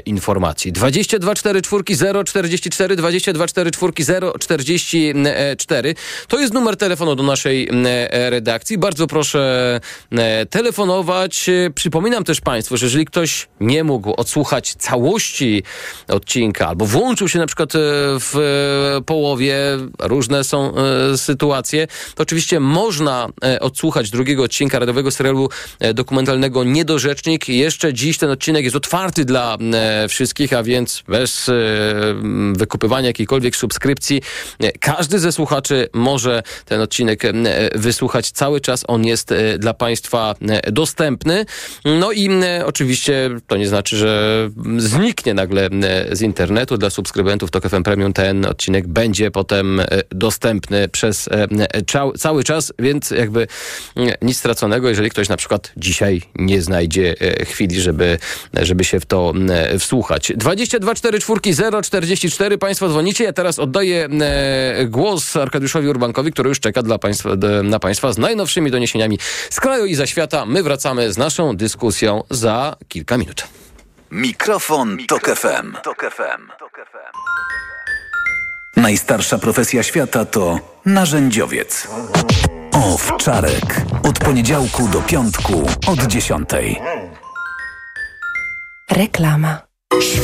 informacji. 0.05 0.71
22 0.71 1.35
4 1.35 1.61
4 1.61 1.83
044 2.25 2.95
22 2.95 3.47
4 3.47 3.71
4 3.71 3.99
044 4.39 5.95
to 6.27 6.39
jest 6.39 6.53
numer 6.53 6.77
telefonu 6.77 7.15
do 7.15 7.23
naszej 7.23 7.69
e, 7.85 8.38
redakcji. 8.39 8.77
Bardzo 8.77 9.07
proszę 9.07 9.79
e, 10.11 10.45
telefonować. 10.45 11.49
E, 11.49 11.69
Przypominam 11.75 12.23
też 12.23 12.41
Państwu, 12.41 12.77
że 12.77 12.85
jeżeli 12.85 13.05
ktoś 13.05 13.47
nie 13.59 13.83
mógł 13.83 14.13
odsłuchać 14.17 14.73
całości 14.73 15.63
odcinka 16.07 16.67
albo 16.67 16.85
włączył 16.85 17.27
się 17.27 17.39
na 17.39 17.45
przykład 17.45 17.75
e, 17.75 17.79
w 18.19 18.35
połowie, 19.05 19.57
różne 19.99 20.43
są 20.43 20.73
sytuacje, 21.15 21.87
to 22.15 22.23
oczywiście 22.23 22.59
można 22.59 23.27
odsłuchać 23.59 24.09
drugiego 24.09 24.43
odcinka 24.43 24.79
radiowego 24.79 25.11
serialu 25.11 25.49
dokumentalnego 25.93 26.63
Niedorzecznik. 26.63 27.49
Jeszcze 27.49 27.93
dziś 27.93 28.17
ten 28.17 28.29
odcinek 28.29 28.63
jest 28.63 28.75
otwarty 28.75 29.25
dla 29.25 29.57
wszystkich, 30.09 30.53
a 30.53 30.63
więc 30.63 31.03
bez 31.07 31.51
wykupywania 32.53 33.07
jakiejkolwiek 33.07 33.55
subskrypcji. 33.55 34.21
Każdy 34.79 35.19
ze 35.19 35.31
słuchaczy 35.31 35.89
może 35.93 36.43
ten 36.65 36.81
odcinek 36.81 37.25
e, 37.25 37.33
cały 38.31 38.61
czas. 38.61 38.83
On 38.87 39.05
jest 39.05 39.31
e, 39.31 39.57
dla 39.57 39.73
Państwa 39.73 40.35
e, 40.41 40.71
dostępny. 40.71 41.45
No 41.85 42.11
i 42.11 42.29
e, 42.43 42.65
oczywiście 42.65 43.29
to 43.47 43.57
nie 43.57 43.67
znaczy, 43.67 43.97
że 43.97 44.49
zniknie 44.77 45.33
nagle 45.33 45.69
z 46.11 46.21
internetu. 46.21 46.77
Dla 46.77 46.89
subskrybentów 46.89 47.51
TOK 47.51 47.69
FM 47.69 47.83
Premium 47.83 48.13
ten 48.13 48.45
odcinek 48.45 48.87
będzie 48.87 49.31
potem 49.31 49.81
dostępny 50.09 50.89
przez 50.89 51.29
cał- 51.85 52.17
cały 52.17 52.43
czas, 52.43 52.73
więc 52.79 53.11
jakby 53.11 53.47
nic 54.21 54.37
straconego, 54.37 54.89
jeżeli 54.89 55.09
ktoś 55.09 55.29
na 55.29 55.37
przykład 55.37 55.71
dzisiaj 55.77 56.21
nie 56.35 56.61
znajdzie 56.61 57.15
chwili, 57.45 57.81
żeby, 57.81 58.17
żeby 58.53 58.83
się 58.83 58.99
w 58.99 59.05
to 59.05 59.33
wsłuchać. 59.79 60.31
22 60.35 60.95
4 60.95 61.19
4 61.19 61.81
044 61.83 62.57
Państwo 62.57 62.89
dzwonicie. 62.89 63.23
Ja 63.23 63.33
teraz 63.33 63.59
oddaję 63.59 64.09
głos 64.87 65.35
Arkadiuszowi 65.35 65.87
Urbankowi, 65.87 66.31
który 66.31 66.49
już 66.49 66.59
czeka 66.59 66.83
dla 66.83 66.97
państwa, 66.97 67.29
na 67.63 67.79
Państwa 67.79 68.13
z 68.13 68.17
najnowszymi 68.19 68.71
doniesieniami 68.71 69.19
z 69.49 69.59
kraju 69.59 69.85
i 69.85 69.95
za 69.95 70.07
świata. 70.07 70.45
My 70.45 70.63
wracamy 70.63 71.13
z 71.13 71.17
naszą 71.17 71.57
dyskusją 71.57 72.23
za 72.29 72.75
kilka 72.87 73.17
minut. 73.17 73.47
Mikrofon, 74.11 74.97
Tok 75.07 75.35
FM. 75.35 76.47
Najstarsza 78.77 79.37
profesja 79.37 79.83
świata 79.83 80.25
to 80.25 80.59
narzędziowiec. 80.85 81.87
Owczarek. 82.71 83.81
Od 84.03 84.19
poniedziałku 84.19 84.87
do 84.87 85.01
piątku 85.01 85.67
od 85.87 86.07
dziesiątej. 86.07 86.81
Reklama. 88.91 89.68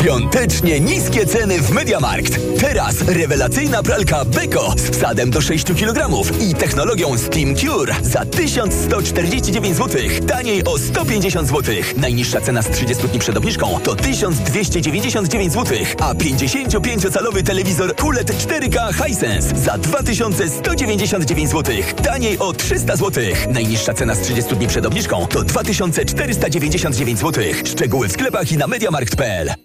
Świątecznie 0.06 0.80
niskie 0.80 1.26
ceny 1.26 1.62
w 1.62 1.72
Mediamarkt. 1.72 2.40
Teraz 2.60 3.02
rewelacyjna 3.02 3.84
pralka 3.84 4.26
Beko 4.26 4.74
z 4.78 4.90
wsadem 4.90 5.30
do 5.30 5.42
6 5.42 5.66
kg 5.66 6.10
i 6.40 6.56
technologią 6.56 7.18
Steam 7.18 7.56
Cure 7.56 7.96
za 8.02 8.26
1149 8.26 9.78
zł. 9.78 10.02
Taniej 10.28 10.64
o 10.64 10.78
150 10.78 11.48
zł. 11.48 11.76
Najniższa 11.98 12.42
cena 12.42 12.62
z 12.62 12.70
30 12.70 13.08
dni 13.08 13.20
przed 13.20 13.38
obniżką 13.38 13.80
to 13.84 13.96
1299 13.96 15.54
zł, 15.54 15.78
a 16.00 16.14
55-calowy 16.14 17.44
telewizor 17.44 17.96
QLED 17.96 18.32
4K 18.32 19.06
Hisense 19.06 19.58
za 19.58 19.78
2199 19.78 21.50
zł. 21.50 21.76
Taniej 22.04 22.40
o 22.40 22.54
300 22.54 22.96
zł. 22.96 23.24
Najniższa 23.50 23.94
cena 23.94 24.16
z 24.16 24.22
30 24.22 24.56
dni 24.56 24.68
przed 24.68 24.86
obniżką 24.86 25.28
to 25.28 25.44
2499 25.44 27.20
zł. 27.20 27.44
Szczegóły 27.66 28.08
w 28.08 28.12
sklepach 28.12 28.52
i 28.52 28.58
na 28.58 28.68
mediamarkt.pl. 28.68 29.65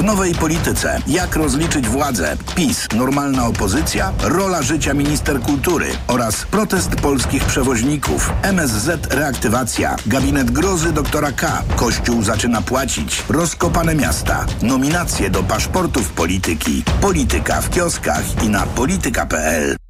W 0.00 0.02
nowej 0.02 0.34
polityce. 0.34 0.98
Jak 1.06 1.36
rozliczyć 1.36 1.88
władzę? 1.88 2.36
PiS, 2.54 2.88
normalna 2.96 3.46
opozycja, 3.46 4.12
rola 4.22 4.62
życia 4.62 4.94
minister 4.94 5.40
kultury 5.40 5.86
oraz 6.06 6.44
protest 6.44 6.90
polskich 6.90 7.44
przewoźników. 7.44 8.32
MSZ 8.42 9.14
reaktywacja. 9.14 9.96
Gabinet 10.06 10.50
grozy 10.50 10.92
doktora 10.92 11.32
K. 11.32 11.62
Kościół 11.76 12.22
zaczyna 12.22 12.62
płacić. 12.62 13.24
Rozkopane 13.28 13.94
miasta. 13.94 14.46
Nominacje 14.62 15.30
do 15.30 15.42
paszportów 15.42 16.12
polityki. 16.12 16.84
Polityka 17.00 17.60
w 17.60 17.70
kioskach 17.70 18.44
i 18.44 18.48
na 18.48 18.66
polityka.pl. 18.66 19.89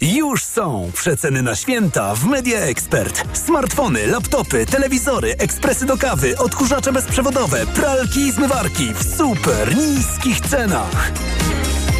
Już 0.00 0.44
są 0.44 0.90
przeceny 0.94 1.42
na 1.42 1.56
święta 1.56 2.14
w 2.14 2.24
Media 2.24 2.58
Expert. 2.58 3.24
Smartfony, 3.32 4.06
laptopy, 4.06 4.66
telewizory, 4.66 5.34
ekspresy 5.38 5.86
do 5.86 5.96
kawy, 5.96 6.38
odkurzacze 6.38 6.92
bezprzewodowe, 6.92 7.66
pralki 7.66 8.20
i 8.20 8.32
zmywarki 8.32 8.94
w 8.94 9.16
super 9.16 9.76
niskich 9.76 10.40
cenach. 10.40 11.12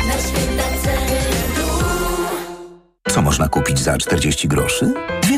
Na 0.07 0.13
święta 0.13 0.65
ceny 0.85 1.21
Co 3.09 3.23
można 3.23 3.49
kupić 3.49 3.79
za 3.79 3.99
40 3.99 4.49
groszy? 4.49 4.95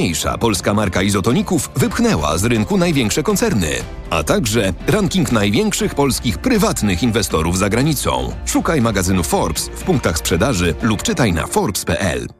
najsilniejsza 0.00 0.38
polska 0.38 0.74
marka 0.74 1.02
izotoników 1.02 1.70
wypchnęła 1.76 2.38
z 2.38 2.44
rynku 2.44 2.76
największe 2.76 3.22
koncerny, 3.22 3.70
a 4.10 4.22
także 4.22 4.72
ranking 4.86 5.32
największych 5.32 5.94
polskich 5.94 6.38
prywatnych 6.38 7.02
inwestorów 7.02 7.58
za 7.58 7.68
granicą. 7.68 8.32
Szukaj 8.46 8.80
magazynu 8.80 9.22
Forbes 9.22 9.68
w 9.68 9.82
punktach 9.82 10.18
sprzedaży 10.18 10.74
lub 10.82 11.02
czytaj 11.02 11.32
na 11.32 11.46
forbes.pl. 11.46 12.39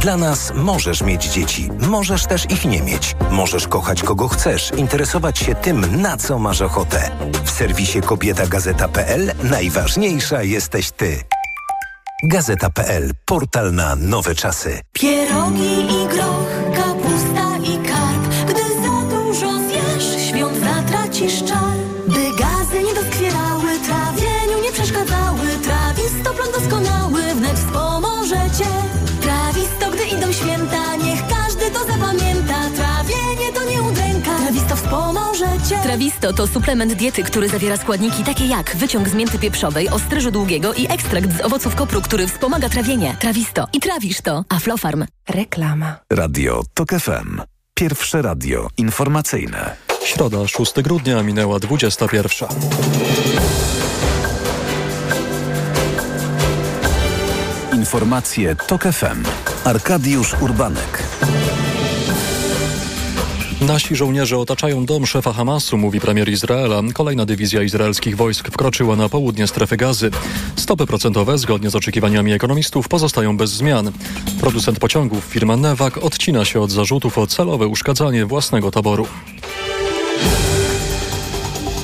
Dla 0.00 0.16
nas 0.16 0.52
możesz 0.54 1.02
mieć 1.02 1.24
dzieci, 1.24 1.70
możesz 1.88 2.26
też 2.26 2.50
ich 2.50 2.64
nie 2.64 2.82
mieć. 2.82 3.16
Możesz 3.30 3.68
kochać 3.68 4.02
kogo 4.02 4.28
chcesz, 4.28 4.72
interesować 4.76 5.38
się 5.38 5.54
tym, 5.54 6.02
na 6.02 6.16
co 6.16 6.38
masz 6.38 6.60
ochotę. 6.62 7.10
W 7.44 7.50
serwisie 7.50 8.00
kobietagazeta.pl 8.00 9.32
najważniejsza 9.42 10.42
jesteś 10.42 10.90
ty. 10.90 11.24
Gazeta.pl. 12.24 13.10
Portal 13.26 13.74
na 13.74 13.96
nowe 13.96 14.34
czasy. 14.34 14.80
Pierogi 14.92 15.80
i 15.80 16.08
groch, 16.08 16.76
kapusta 16.76 17.56
i 17.64 17.78
karp 17.88 18.28
Gdy 18.48 18.62
za 18.82 19.16
dużo 19.16 19.58
zjesz, 19.58 20.28
świąt 20.28 20.58
zatracisz 20.64 21.42
Trawisto 36.10 36.32
to 36.32 36.46
suplement 36.46 36.94
diety, 36.94 37.22
który 37.22 37.48
zawiera 37.48 37.76
składniki 37.76 38.24
takie 38.24 38.46
jak 38.46 38.76
wyciąg 38.76 39.08
z 39.08 39.14
mięty 39.14 39.38
pieprzowej, 39.38 39.88
ostryżu 39.88 40.30
długiego 40.30 40.74
i 40.74 40.86
ekstrakt 40.92 41.36
z 41.36 41.40
owoców 41.40 41.74
kopru, 41.74 42.02
który 42.02 42.26
wspomaga 42.26 42.68
trawienie. 42.68 43.16
Trawisto. 43.20 43.66
I 43.72 43.80
trawisz 43.80 44.20
to. 44.20 44.44
Aflofarm. 44.48 45.06
Reklama. 45.28 45.96
Radio 46.12 46.62
TOK 46.74 46.88
FM. 46.90 47.40
Pierwsze 47.74 48.22
radio 48.22 48.68
informacyjne. 48.76 49.76
Środa, 50.04 50.48
6 50.48 50.72
grudnia, 50.82 51.22
minęła 51.22 51.58
21. 51.58 52.48
Informacje 57.74 58.56
TOK 58.56 58.82
FM. 58.82 59.24
Arkadiusz 59.64 60.34
Urbanek. 60.40 61.02
Nasi 63.60 63.96
żołnierze 63.96 64.38
otaczają 64.38 64.84
dom 64.86 65.06
szefa 65.06 65.32
Hamasu, 65.32 65.78
mówi 65.78 66.00
premier 66.00 66.28
Izraela. 66.28 66.82
Kolejna 66.94 67.26
dywizja 67.26 67.62
izraelskich 67.62 68.16
wojsk 68.16 68.48
wkroczyła 68.48 68.96
na 68.96 69.08
południe 69.08 69.46
strefy 69.46 69.76
gazy. 69.76 70.10
Stopy 70.56 70.86
procentowe, 70.86 71.38
zgodnie 71.38 71.70
z 71.70 71.76
oczekiwaniami 71.76 72.32
ekonomistów, 72.32 72.88
pozostają 72.88 73.36
bez 73.36 73.50
zmian. 73.50 73.92
Producent 74.40 74.78
pociągów, 74.78 75.24
firma 75.24 75.56
Newak, 75.56 75.98
odcina 75.98 76.44
się 76.44 76.60
od 76.60 76.70
zarzutów 76.70 77.18
o 77.18 77.26
celowe 77.26 77.66
uszkadzanie 77.66 78.26
własnego 78.26 78.70
taboru. 78.70 79.06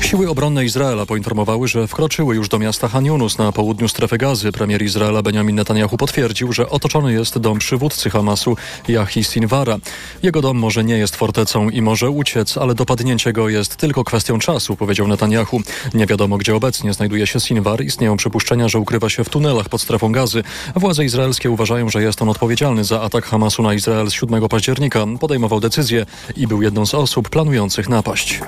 Siły 0.07 0.31
obronne 0.31 0.65
Izraela 0.65 1.07
poinformowały, 1.07 1.69
że 1.69 1.87
wkroczyły 1.87 2.37
już 2.37 2.49
do 2.49 2.59
miasta 2.59 2.89
Han 2.89 3.05
na 3.39 3.53
południu 3.53 3.89
strefy 3.89 4.19
gazy. 4.19 4.53
Premier 4.53 4.83
Izraela 4.83 5.23
Benjamin 5.23 5.57
Netanyahu 5.57 5.97
potwierdził, 5.97 6.53
że 6.53 6.71
otoczony 6.71 7.13
jest 7.13 7.39
dom 7.39 7.59
przywódcy 7.59 8.11
Hamasu 8.11 8.57
Yahi 8.89 9.25
Sinwara. 9.25 9.79
Jego 10.23 10.43
dom 10.43 10.57
może 10.57 10.85
nie 10.85 10.99
jest 10.99 11.17
fortecą 11.17 11.71
i 11.71 11.83
może 11.83 12.11
uciec, 12.11 12.59
ale 12.59 12.75
dopadnięcie 12.75 13.33
go 13.33 13.49
jest 13.49 13.77
tylko 13.77 14.05
kwestią 14.05 14.39
czasu, 14.39 14.77
powiedział 14.77 15.09
Netanyahu. 15.09 15.61
Nie 15.95 16.07
wiadomo, 16.07 16.39
gdzie 16.39 16.57
obecnie 16.57 16.93
znajduje 16.93 17.27
się 17.27 17.41
Sinwar. 17.41 17.85
Istnieją 17.85 18.17
przypuszczenia, 18.17 18.69
że 18.69 18.79
ukrywa 18.79 19.09
się 19.09 19.25
w 19.25 19.29
tunelach 19.29 19.69
pod 19.69 19.81
strefą 19.81 20.13
gazy. 20.13 20.43
Władze 20.77 21.05
izraelskie 21.05 21.51
uważają, 21.51 21.89
że 21.89 22.03
jest 22.03 22.23
on 22.23 22.29
odpowiedzialny 22.29 22.85
za 22.85 23.03
atak 23.03 23.25
Hamasu 23.25 23.63
na 23.63 23.75
Izrael 23.75 24.11
z 24.11 24.13
7 24.13 24.49
października. 24.49 25.07
Podejmował 25.21 25.61
decyzję 25.61 26.07
i 26.37 26.47
był 26.47 26.63
jedną 26.63 26.87
z 26.87 26.95
osób 26.95 27.29
planujących 27.29 27.89
napaść. 27.89 28.41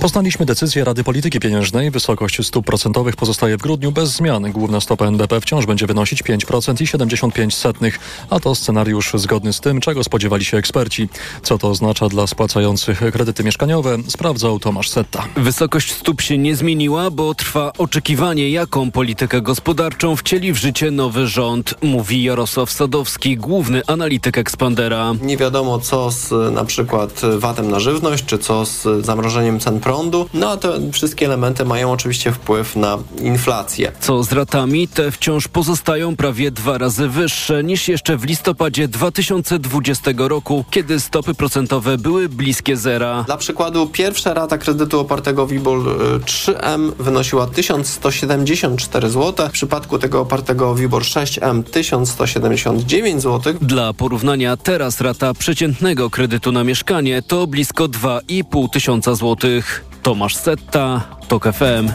Poznaliśmy 0.00 0.46
decyzję 0.46 0.84
Rady 0.84 1.04
Polityki 1.04 1.40
Pieniężnej. 1.40 1.90
Wysokość 1.90 2.46
stóp 2.46 2.66
procentowych 2.66 3.16
pozostaje 3.16 3.56
w 3.56 3.60
grudniu 3.60 3.92
bez 3.92 4.10
zmian. 4.10 4.52
Główna 4.52 4.80
stopa 4.80 5.06
NBP 5.06 5.40
wciąż 5.40 5.66
będzie 5.66 5.86
wynosić 5.86 6.22
5% 6.22 6.82
i 6.82 6.86
75 6.86 7.54
setnych, 7.54 7.98
a 8.30 8.40
to 8.40 8.54
scenariusz 8.54 9.12
zgodny 9.14 9.52
z 9.52 9.60
tym, 9.60 9.80
czego 9.80 10.04
spodziewali 10.04 10.44
się 10.44 10.56
eksperci. 10.56 11.08
Co 11.42 11.58
to 11.58 11.68
oznacza 11.68 12.08
dla 12.08 12.26
spłacających 12.26 13.00
kredyty 13.12 13.44
mieszkaniowe, 13.44 13.96
sprawdzał 14.08 14.58
Tomasz 14.58 14.88
Setta. 14.88 15.24
Wysokość 15.36 15.92
stóp 15.92 16.20
się 16.20 16.38
nie 16.38 16.56
zmieniła, 16.56 17.10
bo 17.10 17.34
trwa 17.34 17.72
oczekiwanie, 17.78 18.50
jaką 18.50 18.90
politykę 18.90 19.42
gospodarczą 19.42 20.16
wcieli 20.16 20.52
w 20.52 20.56
życie 20.56 20.90
nowy 20.90 21.26
rząd, 21.26 21.74
mówi 21.82 22.22
Jarosław 22.22 22.70
Sadowski, 22.70 23.36
główny 23.36 23.82
analityk 23.86 24.38
Expandera. 24.38 25.14
Nie 25.22 25.36
wiadomo 25.36 25.78
co 25.78 26.10
z 26.10 26.54
na 26.54 26.64
przykład 26.64 27.20
VAT-em 27.38 27.70
na 27.70 27.80
żywność, 27.80 28.24
czy 28.24 28.38
co 28.38 28.66
z 28.66 29.06
zamrożeniem 29.06 29.60
cen 29.60 29.80
prądu 29.90 30.28
no 30.34 30.50
a 30.50 30.56
te 30.56 30.92
wszystkie 30.92 31.26
elementy 31.26 31.64
mają 31.64 31.92
oczywiście 31.92 32.32
wpływ 32.32 32.76
na 32.76 32.98
inflację. 33.22 33.92
Co 34.00 34.22
z 34.22 34.32
ratami? 34.32 34.88
Te 34.88 35.10
wciąż 35.10 35.48
pozostają 35.48 36.16
prawie 36.16 36.50
dwa 36.50 36.78
razy 36.78 37.08
wyższe 37.08 37.64
niż 37.64 37.88
jeszcze 37.88 38.16
w 38.16 38.24
listopadzie 38.24 38.88
2020 38.88 40.10
roku, 40.16 40.64
kiedy 40.70 41.00
stopy 41.00 41.34
procentowe 41.34 41.98
były 41.98 42.28
bliskie 42.28 42.76
zera. 42.76 43.22
Dla 43.26 43.36
przykładu 43.36 43.86
pierwsza 43.86 44.34
rata 44.34 44.58
kredytu 44.58 45.00
opartego 45.00 45.46
WIBOR 45.46 45.78
3M 46.24 46.92
wynosiła 46.98 47.46
1174 47.46 49.10
zł, 49.10 49.48
w 49.48 49.52
przypadku 49.52 49.98
tego 49.98 50.20
opartego 50.20 50.74
WIBOR 50.74 51.02
6M 51.02 51.62
1179 51.62 53.22
zł. 53.22 53.54
Dla 53.62 53.92
porównania 53.92 54.56
teraz 54.56 55.00
rata 55.00 55.34
przeciętnego 55.34 56.10
kredytu 56.10 56.52
na 56.52 56.64
mieszkanie 56.64 57.22
to 57.22 57.46
blisko 57.46 57.84
2,5 57.84 58.70
tysiąca 58.70 59.14
złotych. 59.14 59.79
Tomasz 60.02 60.42
Setta, 60.42 61.00
TOK 61.28 61.44
FM. 61.44 61.88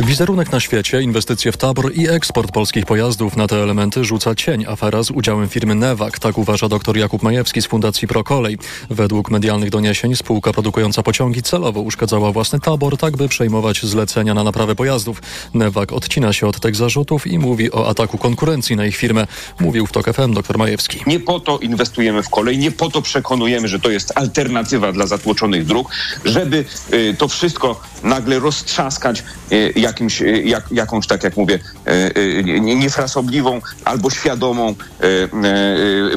Wizerunek 0.00 0.52
na 0.52 0.60
świecie, 0.60 1.02
inwestycje 1.02 1.52
w 1.52 1.56
tabor 1.56 1.92
i 1.94 2.08
eksport 2.08 2.52
polskich 2.52 2.86
pojazdów 2.86 3.36
na 3.36 3.46
te 3.46 3.56
elementy 3.62 4.04
rzuca 4.04 4.34
cień 4.34 4.64
afera 4.66 5.02
z 5.02 5.10
udziałem 5.10 5.48
firmy 5.48 5.74
Newak, 5.74 6.18
tak 6.18 6.38
uważa 6.38 6.68
dr 6.68 6.96
Jakub 6.96 7.22
Majewski 7.22 7.62
z 7.62 7.66
Fundacji 7.66 8.08
Prokolej. 8.08 8.58
Według 8.90 9.30
medialnych 9.30 9.70
doniesień 9.70 10.16
spółka 10.16 10.52
produkująca 10.52 11.02
pociągi 11.02 11.42
celowo 11.42 11.80
uszkadzała 11.80 12.32
własny 12.32 12.60
tabor, 12.60 12.96
tak 12.96 13.16
by 13.16 13.28
przejmować 13.28 13.82
zlecenia 13.82 14.34
na 14.34 14.44
naprawę 14.44 14.74
pojazdów. 14.74 15.22
Newak 15.54 15.92
odcina 15.92 16.32
się 16.32 16.46
od 16.46 16.60
tych 16.60 16.76
zarzutów 16.76 17.26
i 17.26 17.38
mówi 17.38 17.72
o 17.72 17.88
ataku 17.88 18.18
konkurencji 18.18 18.76
na 18.76 18.86
ich 18.86 18.96
firmę. 18.96 19.26
Mówił 19.60 19.86
w 19.86 19.92
TOK 19.92 20.12
FM 20.14 20.34
dr 20.34 20.58
Majewski. 20.58 21.00
Nie 21.06 21.20
po 21.20 21.40
to 21.40 21.58
inwestujemy 21.58 22.22
w 22.22 22.28
kolej, 22.28 22.58
nie 22.58 22.70
po 22.70 22.90
to 22.90 23.02
przekonujemy, 23.02 23.68
że 23.68 23.80
to 23.80 23.90
jest 23.90 24.12
alternatywa 24.14 24.92
dla 24.92 25.06
zatłoczonych 25.06 25.66
dróg, 25.66 25.90
żeby 26.24 26.64
y, 26.92 27.14
to 27.18 27.28
wszystko 27.28 27.80
nagle 28.02 28.38
roztrzaskać 28.38 29.22
y, 29.52 29.85
jakimś, 29.86 30.22
y, 30.22 30.42
jak, 30.42 30.72
jakąś, 30.72 31.06
tak 31.06 31.24
jak 31.24 31.36
mówię, 31.36 31.58
y, 31.88 31.90
y, 32.18 32.60
niefrasobliwą 32.60 33.60
albo 33.84 34.10
świadomą 34.10 34.74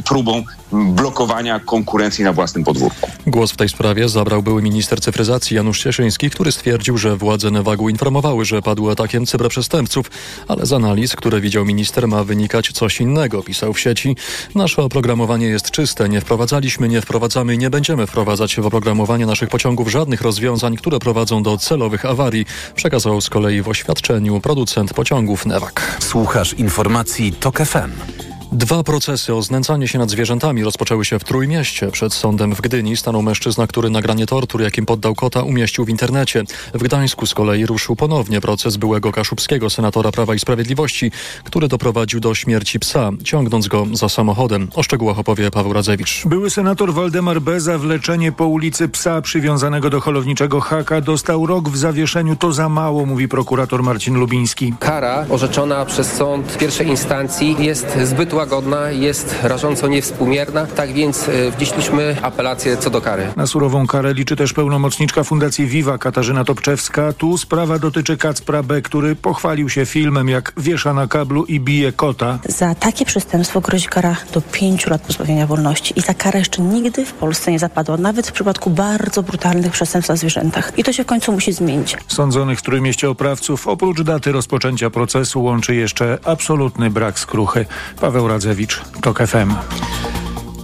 próbą 0.06 0.44
blokowania 0.72 1.60
konkurencji 1.60 2.24
na 2.24 2.34
własnym 2.34 2.64
podwórku. 2.64 3.10
Głos 3.28 3.52
w 3.52 3.58
tej 3.58 3.70
sprawie 3.70 4.10
zabrał 4.10 4.44
były 4.44 4.62
minister 4.62 5.02
cyfryzacji 5.02 5.56
Janusz 5.56 5.84
Cieszyński, 5.84 6.30
który 6.30 6.52
stwierdził, 6.52 6.98
że 6.98 7.18
władze 7.18 7.52
Newagu 7.52 7.90
informowały, 7.90 8.46
że 8.46 8.62
padł 8.62 8.90
atakiem 8.90 9.26
cyberprzestępców, 9.26 10.12
ale 10.48 10.66
z 10.66 10.74
analiz, 10.74 11.16
które 11.16 11.42
widział 11.42 11.66
minister, 11.66 12.08
ma 12.08 12.24
wynikać 12.24 12.72
coś 12.72 13.02
innego, 13.02 13.44
pisał 13.44 13.74
w 13.74 13.80
sieci. 13.80 14.16
Nasze 14.56 14.84
oprogramowanie 14.84 15.48
jest 15.48 15.72
czyste, 15.72 16.10
nie 16.10 16.22
wprowadzaliśmy, 16.22 16.90
nie 16.90 17.02
wprowadzamy 17.02 17.56
i 17.56 17.58
nie 17.58 17.70
będziemy 17.70 18.08
wprowadzać 18.08 18.56
w 18.56 18.66
oprogramowanie 18.66 19.26
naszych 19.26 19.50
pociągów 19.50 19.92
żadnych 19.92 20.22
rozwiązań, 20.22 20.78
które 20.78 21.00
prowadzą 21.00 21.44
do 21.44 21.58
celowych 21.58 22.06
awarii, 22.06 22.46
przekazał 22.76 23.22
z 23.22 23.30
kolei 23.30 23.62
w 23.62 23.70
oświadczeniu 23.70 24.40
producent 24.40 24.94
pociągów 24.94 25.46
Newak. 25.46 25.98
Słuchasz 26.00 26.54
informacji 26.54 27.32
TOK 27.32 27.58
FM. 27.58 28.39
Dwa 28.52 28.84
procesy 28.84 29.36
o 29.36 29.42
znęcanie 29.42 29.88
się 29.88 30.00
nad 30.00 30.10
zwierzętami 30.10 30.64
rozpoczęły 30.64 31.06
się 31.06 31.20
w 31.20 31.24
Trójmieście. 31.24 31.92
Przed 31.92 32.14
sądem 32.14 32.56
w 32.56 32.62
Gdyni 32.62 32.98
stanął 32.98 33.22
mężczyzna, 33.22 33.68
który 33.68 33.90
nagranie 33.90 34.26
tortur, 34.26 34.62
jakim 34.62 34.86
poddał 34.86 35.16
kota, 35.16 35.44
umieścił 35.44 35.86
w 35.86 35.90
internecie. 35.90 36.44
W 36.74 36.84
Gdańsku 36.84 37.26
z 37.26 37.34
kolei 37.34 37.66
ruszył 37.66 37.96
ponownie 37.96 38.42
proces 38.42 38.78
byłego 38.78 39.12
kaszubskiego 39.12 39.70
senatora 39.70 40.12
Prawa 40.12 40.36
i 40.36 40.40
Sprawiedliwości, 40.40 41.12
który 41.44 41.68
doprowadził 41.68 42.20
do 42.20 42.36
śmierci 42.36 42.80
psa, 42.80 43.12
ciągnąc 43.24 43.68
go 43.68 43.88
za 43.94 44.10
samochodem. 44.10 44.68
O 44.76 44.84
szczegółach 44.84 45.20
opowie 45.20 45.52
Paweł 45.52 45.74
Radzewicz. 45.74 46.24
Były 46.26 46.50
senator 46.50 46.94
Waldemar 46.94 47.42
B. 47.42 47.62
za 47.62 47.78
wleczenie 47.78 48.32
po 48.32 48.46
ulicy 48.48 48.90
psa 48.90 49.22
przywiązanego 49.22 49.90
do 49.90 50.02
holowniczego 50.02 50.62
haka 50.62 51.02
dostał 51.02 51.46
rok 51.46 51.70
w 51.70 51.78
zawieszeniu. 51.78 52.36
To 52.36 52.54
za 52.54 52.70
mało, 52.70 53.06
mówi 53.06 53.28
prokurator 53.28 53.84
Marcin 53.84 54.16
Lubiński. 54.16 54.74
Kara 54.80 55.26
orzeczona 55.30 55.86
przez 55.86 56.14
sąd 56.14 56.58
pierwszej 56.58 56.88
instancji 56.88 57.56
jest 57.60 57.98
zbyt 58.04 58.39
łagodna, 58.40 58.92
jest 58.92 59.36
rażąco 59.44 59.88
niewspółmierna, 59.88 60.66
tak 60.66 60.94
więc 60.94 61.28
y, 61.28 61.52
wnieśliśmy 61.52 62.16
apelację 62.22 62.78
co 62.78 62.90
do 62.90 63.02
kary. 63.02 63.28
Na 63.36 63.48
surową 63.48 63.88
karę 63.88 64.14
liczy 64.14 64.36
też 64.36 64.54
pełnomocniczka 64.54 65.24
Fundacji 65.24 65.68
Viva 65.68 65.98
Katarzyna 65.98 66.44
Topczewska. 66.44 67.14
Tu 67.14 67.38
sprawa 67.38 67.80
dotyczy 67.80 68.18
Kacpra 68.18 68.64
B., 68.64 68.82
który 68.82 69.16
pochwalił 69.16 69.70
się 69.70 69.86
filmem, 69.86 70.30
jak 70.30 70.54
wiesza 70.58 70.94
na 70.94 71.08
kablu 71.08 71.46
i 71.46 71.60
bije 71.60 71.92
kota. 71.92 72.40
Za 72.46 72.76
takie 72.76 73.06
przestępstwo 73.06 73.62
grozi 73.62 73.88
kara 73.88 74.16
do 74.34 74.42
pięciu 74.42 74.90
lat 74.90 75.02
pozbawienia 75.02 75.48
wolności 75.48 76.00
i 76.00 76.04
ta 76.04 76.14
kara 76.14 76.40
jeszcze 76.40 76.62
nigdy 76.62 77.06
w 77.06 77.14
Polsce 77.14 77.52
nie 77.52 77.60
zapadła, 77.60 77.98
nawet 77.98 78.28
w 78.28 78.32
przypadku 78.32 78.70
bardzo 78.70 79.24
brutalnych 79.24 79.72
przestępstw 79.72 80.10
na 80.10 80.16
zwierzętach. 80.16 80.72
I 80.78 80.84
to 80.84 80.94
się 80.94 81.04
w 81.04 81.08
końcu 81.08 81.32
musi 81.32 81.54
zmienić. 81.54 81.98
Sądzonych 82.08 82.60
w 82.60 82.62
Trójmieście 82.62 83.10
oprawców 83.10 83.68
oprócz 83.68 84.02
daty 84.02 84.32
rozpoczęcia 84.32 84.90
procesu 84.90 85.44
łączy 85.44 85.76
jeszcze 85.76 86.18
absolutny 86.24 86.90
brak 86.90 87.20
skruchy. 87.20 87.66
Paweł 88.02 88.29
Radzewicz, 88.30 88.82
TOK 89.02 89.20
FM. 89.28 89.54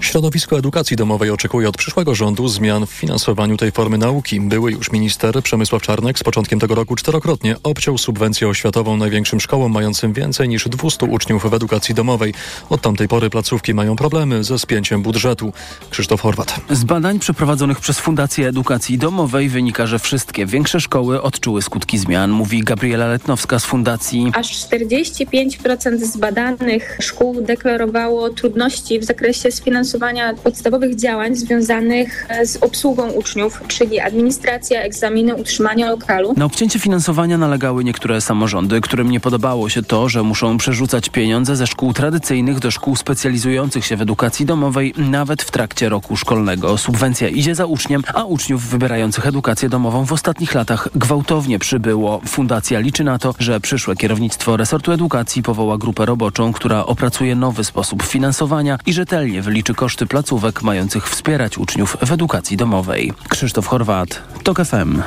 Środowisko 0.05 0.57
edukacji 0.57 0.97
domowej 0.97 1.29
oczekuje 1.29 1.69
od 1.69 1.77
przyszłego 1.77 2.15
rządu 2.15 2.47
zmian 2.47 2.85
w 2.85 2.89
finansowaniu 2.89 3.57
tej 3.57 3.71
formy 3.71 3.97
nauki. 3.97 4.41
Były 4.41 4.71
już 4.71 4.91
minister 4.91 5.43
Przemysław 5.43 5.81
Czarnek 5.81 6.19
z 6.19 6.23
początkiem 6.23 6.59
tego 6.59 6.75
roku 6.75 6.95
czterokrotnie 6.95 7.55
obciął 7.63 7.97
subwencję 7.97 8.47
oświatową 8.47 8.97
największym 8.97 9.39
szkołom 9.39 9.71
mającym 9.71 10.13
więcej 10.13 10.49
niż 10.49 10.69
200 10.69 11.05
uczniów 11.05 11.49
w 11.49 11.53
edukacji 11.53 11.95
domowej. 11.95 12.33
Od 12.69 12.81
tamtej 12.81 13.07
pory 13.07 13.29
placówki 13.29 13.73
mają 13.73 13.95
problemy 13.95 14.43
ze 14.43 14.59
spięciem 14.59 15.01
budżetu. 15.01 15.53
Krzysztof 15.89 16.21
Horwat. 16.21 16.55
Z 16.69 16.83
badań 16.83 17.19
przeprowadzonych 17.19 17.79
przez 17.79 17.99
Fundację 17.99 18.47
Edukacji 18.47 18.97
Domowej 18.97 19.49
wynika, 19.49 19.87
że 19.87 19.99
wszystkie 19.99 20.45
większe 20.45 20.81
szkoły 20.81 21.21
odczuły 21.21 21.61
skutki 21.61 21.97
zmian, 21.97 22.31
mówi 22.31 22.63
Gabriela 22.63 23.07
Letnowska 23.07 23.59
z 23.59 23.65
Fundacji. 23.65 24.31
Aż 24.33 24.55
45% 24.67 25.97
z 25.97 26.17
badanych 26.17 26.97
szkół 27.01 27.41
deklarowało 27.41 28.29
trudności 28.29 28.99
w 28.99 29.03
zakresie 29.03 29.51
sfinansowania 29.51 29.94
podstawowych 30.43 30.95
działań 30.95 31.35
związanych 31.35 32.27
z 32.45 32.57
obsługą 32.57 33.09
uczniów, 33.11 33.61
czyli 33.67 33.99
administracja, 33.99 34.81
egzaminy, 34.81 35.35
utrzymanie 35.35 35.85
lokalu. 35.85 36.33
Na 36.37 36.45
obcięcie 36.45 36.79
finansowania 36.79 37.37
nalegały 37.37 37.83
niektóre 37.83 38.21
samorządy, 38.21 38.81
którym 38.81 39.11
nie 39.11 39.19
podobało 39.19 39.69
się 39.69 39.83
to, 39.83 40.09
że 40.09 40.23
muszą 40.23 40.57
przerzucać 40.57 41.09
pieniądze 41.09 41.55
ze 41.55 41.67
szkół 41.67 41.93
tradycyjnych 41.93 42.59
do 42.59 42.71
szkół 42.71 42.95
specjalizujących 42.95 43.85
się 43.85 43.97
w 43.97 44.01
edukacji 44.01 44.45
domowej 44.45 44.93
nawet 44.97 45.41
w 45.41 45.51
trakcie 45.51 45.89
roku 45.89 46.17
szkolnego. 46.17 46.77
Subwencja 46.77 47.29
idzie 47.29 47.55
za 47.55 47.65
uczniem, 47.65 48.03
a 48.13 48.23
uczniów 48.23 48.63
wybierających 48.63 49.27
edukację 49.27 49.69
domową 49.69 50.05
w 50.05 50.13
ostatnich 50.13 50.53
latach 50.53 50.89
gwałtownie 50.95 51.59
przybyło. 51.59 52.21
Fundacja 52.25 52.79
liczy 52.79 53.03
na 53.03 53.19
to, 53.19 53.33
że 53.39 53.59
przyszłe 53.59 53.95
kierownictwo 53.95 54.57
resortu 54.57 54.91
edukacji 54.91 55.43
powoła 55.43 55.77
grupę 55.77 56.05
roboczą, 56.05 56.53
która 56.53 56.85
opracuje 56.85 57.35
nowy 57.35 57.63
sposób 57.63 58.03
finansowania 58.03 58.77
i 58.85 58.93
rzetelnie 58.93 59.41
wyliczy 59.41 59.73
koszty 59.73 59.84
placówek 60.09 60.63
mających 60.63 61.09
wspierać 61.09 61.57
uczniów 61.57 61.97
w 62.05 62.11
edukacji 62.11 62.57
domowej. 62.57 63.13
Krzysztof 63.29 63.67
Horwat, 63.67 64.21
TOK 64.43 64.57
FM. 64.65 65.01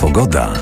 Pogoda. 0.00 0.52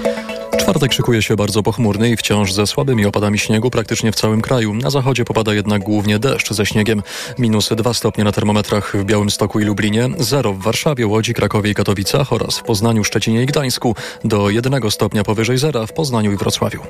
Czwartek 0.61 0.93
szykuje 0.93 1.23
się 1.23 1.37
bardzo 1.37 1.63
pochmurny 1.63 2.11
i 2.11 2.17
wciąż 2.17 2.53
ze 2.53 2.67
słabymi 2.67 3.07
opadami 3.07 3.39
śniegu 3.39 3.71
praktycznie 3.71 4.13
w 4.13 4.15
całym 4.15 4.41
kraju. 4.41 4.75
Na 4.75 4.91
zachodzie 4.91 5.25
popada 5.25 5.55
jednak 5.55 5.83
głównie 5.83 6.19
deszcz 6.19 6.53
ze 6.53 6.67
śniegiem. 6.67 7.03
Minus 7.39 7.69
2 7.77 7.95
stopnie 7.95 8.25
na 8.25 8.33
termometrach 8.33 8.97
w 8.97 9.05
Białymstoku 9.05 9.61
i 9.61 9.65
Lublinie, 9.65 10.09
0 10.19 10.53
w 10.53 10.63
Warszawie, 10.63 11.07
Łodzi, 11.07 11.35
Krakowie 11.35 11.71
i 11.71 11.75
Katowicach 11.75 12.33
oraz 12.33 12.59
w 12.59 12.63
Poznaniu, 12.63 13.05
Szczecinie 13.05 13.43
i 13.43 13.47
Gdańsku, 13.47 13.95
do 14.25 14.51
1 14.51 14.91
stopnia 14.91 15.25
powyżej 15.25 15.59
zera 15.59 15.87
w 15.87 15.93
Poznaniu 15.93 16.33
i 16.33 16.37
Wrocławiu. 16.37 16.81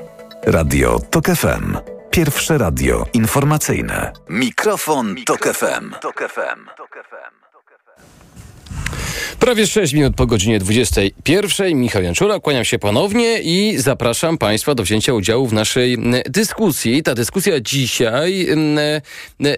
Radio 0.46 1.00
TOK 1.10 1.26
FM. 1.26 1.76
Pierwsze 2.14 2.58
radio 2.58 3.06
informacyjne. 3.12 4.12
Mikrofon, 4.28 5.14
Tok 5.26 5.46
FM. 5.46 5.90
Prawie 9.40 9.66
6 9.66 9.92
minut 9.92 10.14
po 10.16 10.26
godzinie 10.26 10.58
21. 10.58 11.78
Michał 11.78 12.02
Janczura, 12.02 12.40
kłaniam 12.40 12.64
się 12.64 12.78
ponownie 12.78 13.40
i 13.42 13.78
zapraszam 13.78 14.38
Państwa 14.38 14.74
do 14.74 14.82
wzięcia 14.82 15.14
udziału 15.14 15.46
w 15.46 15.52
naszej 15.52 15.98
dyskusji. 16.26 17.02
Ta 17.02 17.14
dyskusja 17.14 17.60
dzisiaj 17.60 18.46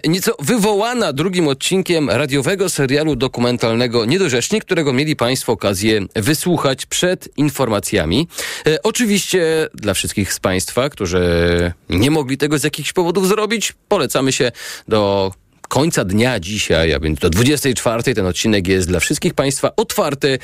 nieco 0.07 0.31
wywołana 0.39 1.13
drugim 1.13 1.47
odcinkiem 1.47 2.09
radiowego 2.09 2.69
serialu 2.69 3.15
dokumentalnego 3.15 4.05
Niedorzeczni, 4.05 4.61
którego 4.61 4.93
mieli 4.93 5.15
Państwo 5.15 5.51
okazję 5.51 6.01
wysłuchać 6.15 6.85
przed 6.85 7.37
informacjami. 7.37 8.27
E, 8.67 8.83
oczywiście 8.83 9.67
dla 9.73 9.93
wszystkich 9.93 10.33
z 10.33 10.39
Państwa, 10.39 10.89
którzy 10.89 11.21
nie 11.89 12.11
mogli 12.11 12.37
tego 12.37 12.57
z 12.57 12.63
jakichś 12.63 12.93
powodów 12.93 13.27
zrobić, 13.27 13.73
polecamy 13.87 14.31
się 14.31 14.51
do 14.87 15.31
końca 15.67 16.05
dnia 16.05 16.39
dzisiaj, 16.39 16.93
a 16.93 16.99
więc 16.99 17.19
do 17.19 17.29
24 17.29 18.15
ten 18.15 18.25
odcinek 18.25 18.67
jest 18.67 18.87
dla 18.87 18.99
wszystkich 18.99 19.33
Państwa 19.33 19.71
otwarty, 19.75 20.39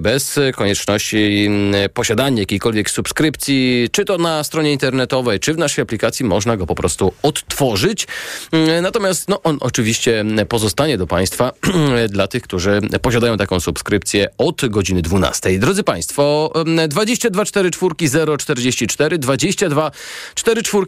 bez 0.00 0.40
konieczności 0.56 1.44
mm, 1.46 1.90
posiadania 1.90 2.40
jakiejkolwiek 2.40 2.90
subskrypcji, 2.90 3.88
czy 3.92 4.04
to 4.04 4.18
na 4.18 4.44
stronie 4.44 4.72
internetowej, 4.72 5.40
czy 5.40 5.54
w 5.54 5.58
naszej 5.58 5.82
aplikacji, 5.82 6.24
można 6.24 6.56
go 6.56 6.66
po 6.66 6.74
prostu 6.74 7.12
odtworzyć. 7.22 8.06
Mm, 8.52 8.82
Natomiast 8.82 9.28
no, 9.28 9.42
on 9.42 9.58
oczywiście 9.60 10.24
pozostanie 10.48 10.98
do 10.98 11.06
Państwa 11.06 11.52
dla 12.08 12.28
tych, 12.28 12.42
którzy 12.42 12.80
posiadają 13.02 13.36
taką 13.36 13.60
subskrypcję 13.60 14.28
od 14.38 14.68
godziny 14.68 15.02
12. 15.02 15.58
Drodzy 15.58 15.82
Państwo, 15.82 16.52
22 16.88 17.44
4 17.44 17.70
4 17.70 18.36
044, 18.38 19.18
22 19.18 19.90
4 20.34 20.62
4 20.62 20.86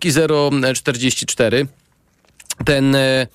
044 0.74 1.66
ten, 2.64 2.94
e, 2.94 3.26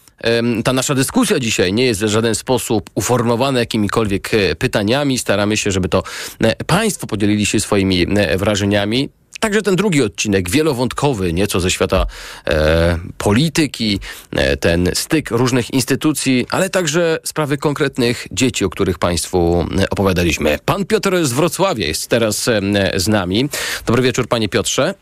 ta 0.63 0.73
nasza 0.73 0.95
dyskusja 0.95 1.39
dzisiaj 1.39 1.73
nie 1.73 1.85
jest 1.85 2.03
w 2.03 2.07
żaden 2.07 2.35
sposób 2.35 2.89
uformowana 2.95 3.59
jakimikolwiek 3.59 4.33
e, 4.33 4.55
pytaniami. 4.55 5.17
Staramy 5.17 5.57
się, 5.57 5.71
żeby 5.71 5.89
to 5.89 6.03
e, 6.43 6.55
Państwo 6.55 7.07
podzielili 7.07 7.45
się 7.45 7.59
swoimi 7.59 8.07
e, 8.17 8.37
wrażeniami. 8.37 9.09
Także 9.41 9.61
ten 9.61 9.75
drugi 9.75 10.03
odcinek, 10.03 10.49
wielowątkowy, 10.49 11.33
nieco 11.33 11.59
ze 11.59 11.71
świata 11.71 12.05
e, 12.47 12.97
polityki, 13.17 13.99
e, 14.31 14.57
ten 14.57 14.89
styk 14.93 15.31
różnych 15.31 15.73
instytucji, 15.73 16.45
ale 16.51 16.69
także 16.69 17.17
sprawy 17.23 17.57
konkretnych 17.57 18.27
dzieci, 18.31 18.65
o 18.65 18.69
których 18.69 18.99
Państwu 18.99 19.65
opowiadaliśmy. 19.89 20.59
Pan 20.65 20.85
Piotr 20.85 21.25
z 21.25 21.33
Wrocławia 21.33 21.87
jest 21.87 22.09
teraz 22.09 22.47
e, 22.47 22.61
z 22.95 23.07
nami. 23.07 23.49
Dobry 23.85 24.01
wieczór, 24.01 24.27
Panie 24.27 24.49
Piotrze. 24.49 24.93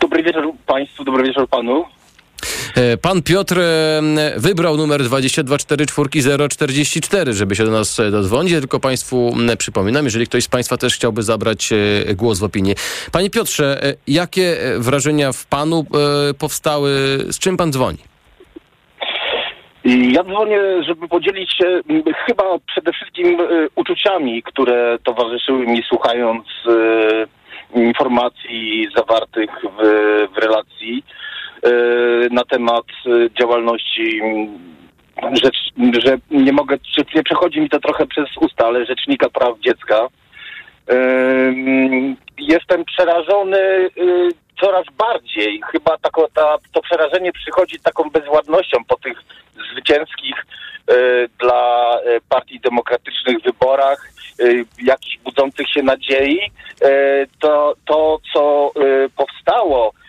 Dobry 0.00 0.22
wieczór 0.22 0.52
Państwu, 0.66 1.04
dobry 1.04 1.24
wieczór 1.24 1.48
Panu. 1.48 1.84
E, 2.76 2.96
Pan 2.96 3.22
Piotr 3.22 3.60
wybrał 4.36 4.76
numer 4.76 5.00
2244044, 5.00 7.32
żeby 7.32 7.56
się 7.56 7.64
do 7.64 7.70
nas 7.70 8.00
e, 8.00 8.10
dodzwonić. 8.10 8.52
Tylko 8.52 8.80
Państwu 8.80 9.36
przypominam, 9.58 10.04
jeżeli 10.04 10.26
ktoś 10.26 10.44
z 10.44 10.48
Państwa 10.48 10.76
też 10.76 10.94
chciałby 10.94 11.22
zabrać 11.22 11.72
e, 11.72 11.76
głos 12.14 12.38
w 12.38 12.44
opinii. 12.44 12.74
Panie 13.12 13.30
Piotrze, 13.30 13.80
jakie 14.06 14.56
wrażenia 14.78 15.32
w 15.32 15.46
Panu 15.46 15.84
powstały? 16.38 16.90
Z 17.30 17.38
czym 17.38 17.56
Pan 17.56 17.72
dzwoni? 17.72 17.98
Ja 19.84 20.24
dzwonię, 20.24 20.60
żeby 20.86 21.08
podzielić 21.08 21.52
się 21.52 21.80
chyba 22.26 22.44
przede 22.66 22.92
wszystkim 22.92 23.38
uczuciami, 23.74 24.42
które 24.42 24.98
towarzyszyły 25.04 25.66
mi 25.66 25.82
słuchając 25.88 26.44
informacji 27.74 28.88
zawartych 28.96 29.50
w, 29.62 29.76
w 30.34 30.38
relacji 30.38 31.04
na 32.30 32.44
temat 32.44 32.84
e, 33.06 33.10
działalności 33.40 34.20
rzecz, 35.42 35.56
że 36.04 36.18
nie 36.30 36.52
mogę, 36.52 36.76
nie 37.14 37.22
przechodzi 37.22 37.60
mi 37.60 37.68
to 37.68 37.80
trochę 37.80 38.06
przez 38.06 38.28
usta, 38.40 38.66
ale 38.66 38.86
Rzecznika 38.86 39.28
Praw 39.28 39.58
Dziecka. 39.60 40.08
Ym, 40.92 42.16
Jestem 42.38 42.84
przerażony 42.84 43.58
y, 43.58 43.90
coraz 44.60 44.84
bardziej. 44.98 45.60
Chyba 45.72 45.98
tako, 45.98 46.28
ta, 46.34 46.56
to 46.72 46.82
przerażenie 46.82 47.32
przychodzi 47.32 47.80
taką 47.80 48.10
bezładnością 48.10 48.84
po 48.88 48.96
tych 48.96 49.22
zwycięskich 49.72 50.46
y, 50.90 51.28
dla 51.40 51.96
y, 52.00 52.20
partii 52.28 52.60
demokratycznych 52.60 53.42
wyborach, 53.42 54.12
y, 54.40 54.64
jakichś 54.82 55.18
budzących 55.18 55.68
się 55.70 55.82
nadziei. 55.82 56.40
Y, 56.84 57.28
To, 57.40 57.74
to 57.86 58.18
co 58.32 58.70
y, 58.82 59.10
powstało 59.16 59.92
y, 59.92 60.07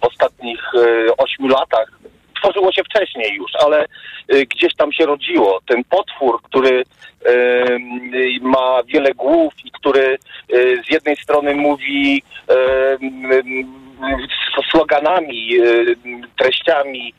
w 0.00 0.04
ostatnich 0.04 0.74
y, 0.74 1.16
ośmiu 1.16 1.48
latach, 1.48 1.88
tworzyło 2.36 2.72
się 2.72 2.82
wcześniej 2.84 3.34
już, 3.34 3.50
ale 3.64 3.86
y, 4.34 4.46
gdzieś 4.46 4.74
tam 4.74 4.92
się 4.92 5.06
rodziło. 5.06 5.60
Ten 5.66 5.84
potwór, 5.84 6.42
który 6.42 6.84
ma 8.40 8.82
wiele 8.86 9.14
głów 9.14 9.54
i 9.64 9.70
który 9.70 10.18
y, 10.54 10.82
z 10.88 10.92
jednej 10.92 11.16
strony 11.16 11.54
mówi 11.54 12.22
sloganami, 14.70 15.48
treściami 16.38 17.14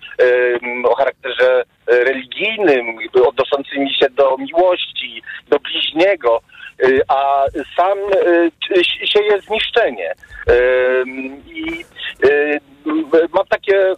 o 0.83 0.95
charakterze 0.95 1.63
e, 1.87 2.03
religijnym, 2.03 2.97
odnoszącymi 3.27 3.93
się 3.93 4.09
do 4.09 4.37
miłości, 4.37 5.21
do 5.49 5.59
bliźniego, 5.59 6.41
a 7.07 7.45
sam 7.77 7.97
y, 7.97 8.83
sieje 8.83 9.41
zniszczenie. 9.41 10.13
I 11.45 11.85
y, 12.25 12.59
m- 12.85 13.05
mam 13.33 13.45
takie 13.49 13.91
y, 13.91 13.95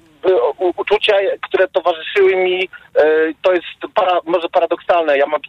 uczucia, 0.78 1.13
które 1.41 1.67
towarzyszyły 1.67 2.36
mi, 2.36 2.63
y, 2.63 2.69
to 3.41 3.53
jest 3.53 3.65
para, 3.93 4.19
może 4.26 4.49
paradoksalne. 4.49 5.17
Ja 5.17 5.26
mam, 5.26 5.41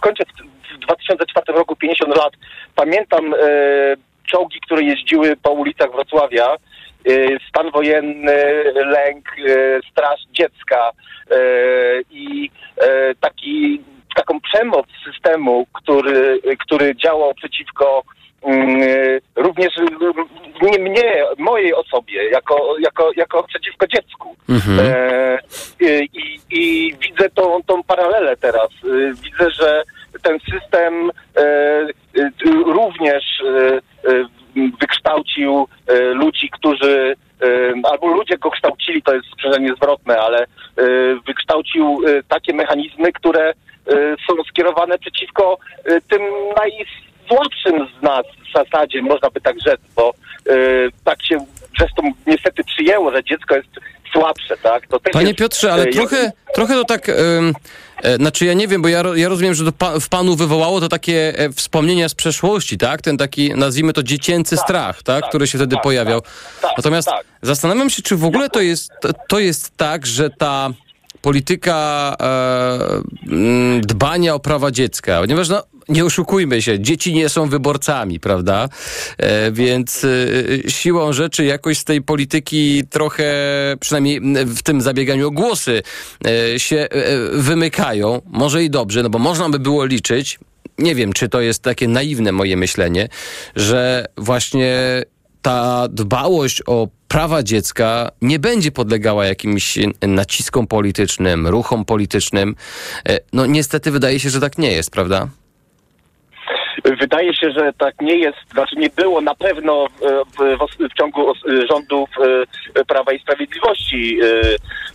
kończę 0.00 0.24
w, 0.24 0.74
w 0.74 0.78
2004 0.78 1.52
roku 1.58 1.76
50 1.76 2.16
lat. 2.16 2.32
Pamiętam 2.74 3.34
y, 3.34 3.96
czołgi, 4.26 4.60
które 4.60 4.82
jeździły 4.82 5.36
po 5.36 5.50
ulicach 5.50 5.92
Wrocławia, 5.92 6.56
y, 7.08 7.38
stan 7.48 7.70
wojenny, 7.70 8.64
lęk, 8.74 9.38
y, 9.38 9.80
straż 9.90 10.20
dziecka 10.32 10.90
y, 11.32 12.04
i 12.10 12.50
y, 12.82 13.14
taki, 13.20 13.80
taką 14.14 14.40
przemoc 14.40 14.86
systemu, 15.04 15.66
który, 15.72 16.40
który 16.60 16.96
działał 16.96 17.34
przeciwko 17.34 18.02
mm, 18.42 18.80
również 19.36 19.72
nie 20.62 20.78
mnie, 20.78 21.24
mojej 21.38 21.74
osobie, 21.74 22.30
jako, 22.30 22.74
jako, 22.80 23.10
jako 23.16 23.42
przeciwko 23.42 23.86
dziecku. 23.86 24.36
E, 24.82 25.38
i, 26.04 26.40
I 26.50 26.94
widzę 27.00 27.30
tą, 27.30 27.62
tą 27.66 27.82
paralelę 27.82 28.36
teraz. 28.36 28.68
E, 28.84 29.14
Widzę, 29.14 29.50
że 29.50 29.82
ten 30.22 30.38
system 30.40 31.10
e, 31.36 31.40
e, 31.42 32.30
również 32.66 33.24
e, 33.40 33.76
e, 34.10 34.24
wykształcił 34.80 35.68
e, 35.86 36.00
ludzi, 36.04 36.50
którzy 36.50 37.16
e, 37.42 37.46
albo 37.90 38.06
ludzie 38.06 38.38
go 38.38 38.50
kształcili, 38.50 39.02
to 39.02 39.14
jest 39.14 39.26
sprzężenie 39.32 39.74
zwrotne, 39.76 40.18
ale 40.18 40.42
e, 40.42 40.46
wykształcił 41.26 42.00
takie 42.28 42.54
mechanizmy, 42.54 43.12
które 43.12 43.52
są 44.26 44.44
skierowane 44.48 44.98
przeciwko 44.98 45.58
tym 46.08 46.22
najsłabszym 47.30 47.86
z 47.98 48.02
nas 48.02 48.26
w 48.50 48.52
zasadzie, 48.56 49.02
można 49.02 49.30
by 49.30 49.40
tak 49.40 49.56
rzec, 49.66 49.80
bo 49.96 50.14
e, 50.48 50.54
tak 51.04 51.24
się 51.24 51.38
zresztą 51.78 52.02
niestety 52.26 52.64
przyjęło, 52.64 53.12
że 53.12 53.24
dziecko 53.24 53.56
jest 53.56 53.68
słabsze, 54.12 54.56
tak? 54.56 54.86
To 54.86 55.00
Panie 55.12 55.26
jest, 55.26 55.38
Piotrze, 55.38 55.72
ale 55.72 55.82
e, 55.82 55.86
trochę, 55.86 56.32
trochę 56.54 56.74
to 56.74 56.84
tak... 56.84 57.08
e, 57.08 57.14
Znaczy 58.16 58.44
ja 58.44 58.54
nie 58.54 58.68
wiem, 58.68 58.82
bo 58.82 58.88
ja, 58.88 59.02
ja 59.14 59.28
rozumiem, 59.28 59.54
że 59.54 59.72
pa, 59.72 60.00
w 60.00 60.08
panu 60.08 60.36
wywołało 60.36 60.80
to 60.80 60.88
takie 60.88 61.38
e, 61.38 61.52
wspomnienia 61.52 62.08
z 62.08 62.14
przeszłości, 62.14 62.78
tak? 62.78 63.02
Ten 63.02 63.16
taki, 63.16 63.54
nazwijmy 63.54 63.92
to 63.92 64.02
dziecięcy 64.02 64.56
strach, 64.56 65.02
tak? 65.02 65.28
Który 65.28 65.46
się 65.46 65.58
wtedy 65.58 65.76
pojawiał. 65.82 66.20
Natomiast 66.76 67.08
zastanawiam 67.42 67.90
się, 67.90 68.02
czy 68.02 68.16
w 68.16 68.24
ogóle 68.24 68.50
to 68.50 68.60
jest, 68.60 68.92
to 69.28 69.38
jest 69.38 69.76
tak, 69.76 70.06
że 70.06 70.30
ta 70.30 70.70
polityka 71.24 72.16
e, 72.20 73.32
mm, 73.32 73.80
dbania 73.80 74.34
o 74.34 74.40
prawa 74.40 74.70
dziecka, 74.70 75.20
ponieważ 75.20 75.48
no, 75.48 75.62
nie 75.88 76.04
oszukujmy 76.04 76.62
się, 76.62 76.80
dzieci 76.80 77.14
nie 77.14 77.28
są 77.28 77.48
wyborcami, 77.48 78.20
prawda? 78.20 78.68
E, 79.18 79.52
więc 79.52 80.04
e, 80.04 80.70
siłą 80.70 81.12
rzeczy 81.12 81.44
jakoś 81.44 81.78
z 81.78 81.84
tej 81.84 82.02
polityki 82.02 82.82
trochę, 82.90 83.24
przynajmniej 83.80 84.20
w 84.46 84.62
tym 84.62 84.80
zabieganiu 84.80 85.28
o 85.28 85.30
głosy, 85.30 85.82
e, 86.26 86.58
się 86.58 86.76
e, 86.76 86.88
wymykają. 87.32 88.22
Może 88.26 88.64
i 88.64 88.70
dobrze, 88.70 89.02
no 89.02 89.10
bo 89.10 89.18
można 89.18 89.48
by 89.48 89.58
było 89.58 89.84
liczyć, 89.84 90.38
nie 90.78 90.94
wiem, 90.94 91.12
czy 91.12 91.28
to 91.28 91.40
jest 91.40 91.62
takie 91.62 91.88
naiwne 91.88 92.32
moje 92.32 92.56
myślenie, 92.56 93.08
że 93.56 94.06
właśnie 94.16 95.02
ta 95.42 95.88
dbałość 95.88 96.62
o 96.66 96.88
prawa 97.08 97.42
dziecka 97.42 98.10
nie 98.22 98.38
będzie 98.38 98.72
podlegała 98.72 99.26
jakimś 99.26 99.78
naciskom 100.02 100.66
politycznym, 100.66 101.46
ruchom 101.46 101.84
politycznym. 101.84 102.56
E, 103.08 103.18
No 103.32 103.46
niestety 103.46 103.90
wydaje 103.90 104.20
się, 104.20 104.30
że 104.30 104.40
tak 104.40 104.58
nie 104.58 104.72
jest, 104.72 104.90
prawda? 104.90 105.28
Wydaje 107.00 107.34
się, 107.34 107.50
że 107.50 107.72
tak 107.78 107.94
nie 108.00 108.16
jest, 108.18 108.38
znaczy 108.52 108.76
nie 108.76 108.90
było 108.90 109.20
na 109.20 109.34
pewno 109.34 109.86
w, 109.88 110.36
w, 110.36 110.88
w 110.90 110.94
ciągu 110.98 111.30
os- 111.30 111.68
rządów 111.70 112.08
e, 112.74 112.84
Prawa 112.84 113.12
i 113.12 113.18
Sprawiedliwości. 113.18 114.18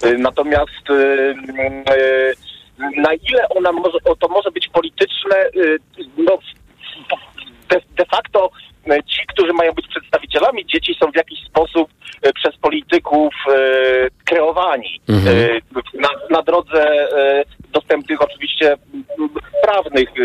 e, 0.04 0.10
e, 0.10 0.18
Natomiast 0.18 0.90
e, 0.90 0.94
e, 1.94 2.34
na 3.02 3.14
ile 3.14 3.50
ona 3.50 3.72
może, 3.72 3.98
to 4.20 4.28
może 4.28 4.52
być 4.52 4.68
polityczne, 4.68 5.36
e, 5.36 5.50
no 6.18 6.38
de, 7.70 7.82
de 7.98 8.06
facto 8.06 8.52
e, 8.88 9.04
ci, 9.04 9.22
którzy 9.28 9.54
mają 9.54 9.72
być 9.74 9.88
przedstawicielami 9.88 10.66
dzieci 10.66 10.96
są 11.00 11.12
w 11.12 11.16
jakiś 11.16 11.40
sposób 11.48 11.90
e, 11.92 11.99
przez 12.36 12.58
polityków 12.58 13.34
e, 13.48 14.08
kreowani 14.26 15.02
Mhm. 15.10 15.38
e, 15.38 15.50
na, 16.02 16.10
na 16.30 16.42
drodze 16.42 16.84
e, 17.18 17.44
dostępnych 17.74 18.22
oczywiście 18.22 18.78
prawnych 19.64 20.10
e, 20.20 20.24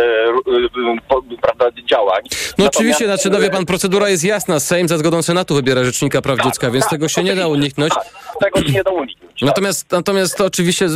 e, 0.00 0.04
e, 0.04 1.36
prawda, 1.42 1.66
działań. 1.90 2.22
No 2.24 2.64
Natomiast, 2.64 2.76
oczywiście, 2.76 3.04
znaczy, 3.06 3.30
no 3.30 3.40
wie 3.40 3.46
e, 3.46 3.50
pan, 3.50 3.66
procedura 3.66 4.08
jest 4.08 4.24
jasna. 4.24 4.60
Sejm 4.60 4.88
za 4.88 4.98
zgodą 4.98 5.22
Senatu 5.22 5.54
wybiera 5.54 5.84
rzecznika 5.84 6.22
praw 6.22 6.38
dziecka, 6.44 6.70
więc 6.70 6.88
tego 6.88 7.08
się 7.08 7.22
nie 7.22 7.34
da 7.36 7.48
uniknąć. 7.48 7.92
tego 8.40 8.62
się 8.66 8.72
nie 8.72 8.82
da 8.82 8.90
uniknąć. 8.90 9.32
tak? 9.40 9.46
Natomiast, 9.48 9.92
natomiast 9.92 10.36
to 10.38 10.44
oczywiście 10.44 10.88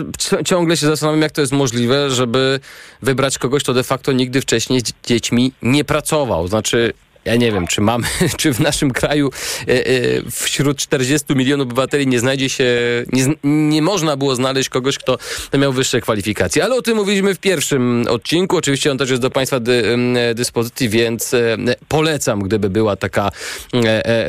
ciągle 0.47 0.77
się 0.77 0.87
zastanawiam, 0.87 1.23
jak 1.23 1.33
to 1.33 1.41
jest 1.41 1.53
możliwe, 1.53 2.11
żeby 2.11 2.61
wybrać 3.03 3.39
kogoś, 3.39 3.63
kto 3.63 3.75
de 3.75 3.83
facto 3.83 4.13
nigdy 4.13 4.41
wcześniej 4.41 4.81
z 4.81 4.83
dzie- 4.83 4.93
dziećmi 5.05 5.53
nie 5.63 5.85
pracował. 5.85 6.49
Znaczy, 6.49 6.93
ja 7.25 7.37
nie 7.37 7.53
wiem, 7.53 7.67
czy 7.67 7.81
mamy, 7.81 8.07
czy 8.39 8.55
w 8.55 8.61
naszym 8.61 8.91
kraju 8.91 9.31
e, 9.69 9.87
e, 9.87 9.93
wśród 10.31 10.79
40 10.79 11.35
milionów 11.35 11.67
obywateli 11.67 12.07
nie 12.07 12.21
znajdzie 12.21 12.49
się, 12.49 12.65
nie, 13.13 13.27
nie 13.45 13.83
można 13.83 14.17
było 14.17 14.35
znaleźć 14.35 14.69
kogoś, 14.69 14.99
kto 14.99 15.19
miał 15.59 15.73
wyższe 15.73 16.01
kwalifikacje. 16.01 16.65
Ale 16.65 16.75
o 16.75 16.83
tym 16.83 16.97
mówiliśmy 16.97 17.35
w 17.35 17.39
pierwszym 17.39 18.07
odcinku. 18.09 18.57
Oczywiście 18.57 18.91
on 18.91 18.99
też 18.99 19.11
jest 19.11 19.23
do 19.23 19.31
Państwa 19.31 19.61
dy, 19.61 19.97
dyspozycji, 20.35 20.89
więc 20.89 21.35
e, 21.35 21.57
polecam, 21.89 22.41
gdyby 22.41 22.71
była 22.71 22.97
taka 22.97 23.31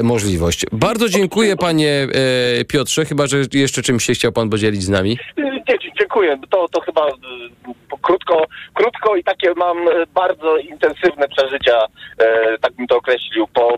możliwość. 0.03 0.65
Bardzo 0.71 1.09
dziękuję 1.09 1.55
Panie 1.55 2.07
Piotrze, 2.67 3.05
chyba, 3.05 3.27
że 3.27 3.37
jeszcze 3.53 3.81
czymś 3.81 4.05
się 4.05 4.13
chciał 4.13 4.31
Pan 4.31 4.49
podzielić 4.49 4.83
z 4.83 4.89
nami. 4.89 5.17
Dziękuję. 6.01 6.37
To, 6.49 6.67
to 6.67 6.81
chyba 6.81 7.07
y, 7.07 7.11
krótko, 8.01 8.45
krótko 8.73 9.15
i 9.15 9.23
takie 9.23 9.53
mam 9.55 9.87
y, 9.87 9.91
bardzo 10.13 10.57
intensywne 10.57 11.27
przeżycia, 11.27 11.85
e, 12.17 12.57
tak 12.57 12.73
bym 12.73 12.87
to 12.87 12.97
określił, 12.97 13.47
po 13.47 13.73
y, 13.73 13.77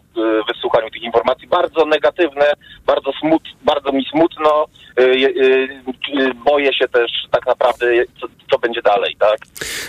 wysłuchaniu 0.54 0.90
tych 0.90 1.02
informacji. 1.04 1.48
Bardzo 1.48 1.86
negatywne, 1.86 2.46
bardzo, 2.86 3.12
smut, 3.20 3.44
bardzo 3.62 3.92
mi 3.92 4.06
smutno. 4.06 4.66
Y, 5.00 5.04
y, 5.04 5.70
y, 6.20 6.34
boję 6.46 6.74
się 6.74 6.88
też 6.88 7.12
tak 7.32 7.46
naprawdę, 7.46 7.86
co, 8.22 8.28
co 8.52 8.60
będzie 8.60 8.82
dalej, 8.82 9.16
tak? 9.20 9.38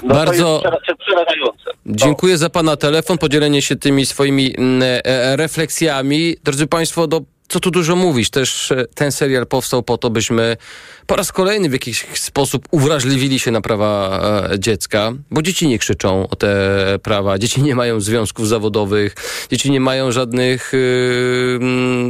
No, 0.03 0.15
Bardzo- 0.15 0.61
To 0.63 0.69
jest 0.69 0.83
przera- 0.83 0.97
przerażające. 1.07 1.71
Dziękuję 1.87 2.37
za 2.39 2.51
Pana 2.51 2.77
telefon, 2.77 3.19
podzielenie 3.19 3.63
się 3.63 3.77
tymi 3.77 4.07
swoimi 4.07 4.55
mm, 4.59 4.83
e, 5.05 5.37
refleksjami. 5.37 6.37
Drodzy 6.45 6.67
Państwo, 6.67 7.07
do, 7.07 7.21
co 7.49 7.61
tu 7.61 7.71
dużo 7.71 7.97
mówić, 7.97 8.31
też 8.31 8.73
e, 8.73 8.85
ten 8.95 9.13
serial 9.13 9.47
powstał 9.47 9.83
po 9.83 9.99
to, 9.99 10.11
byśmy 10.11 10.57
po 11.07 11.17
raz 11.17 11.33
kolejny 11.33 11.69
w 11.69 11.73
jakiś 11.73 12.07
sposób 12.15 12.69
uwrażliwili 12.71 13.39
się 13.39 13.51
na 13.51 13.61
prawa 13.61 14.21
e, 14.53 14.59
dziecka, 14.59 15.13
bo 15.31 15.43
dzieci 15.43 15.69
nie 15.69 15.79
krzyczą 15.79 16.29
o 16.29 16.37
te 16.37 16.57
prawa, 17.03 17.39
dzieci 17.39 17.63
nie 17.63 17.75
mają 17.75 18.01
związków 18.01 18.49
zawodowych, 18.49 19.15
dzieci 19.51 19.71
nie 19.71 19.81
mają 19.81 20.13
żadnych, 20.13 20.75
y, 20.75 21.59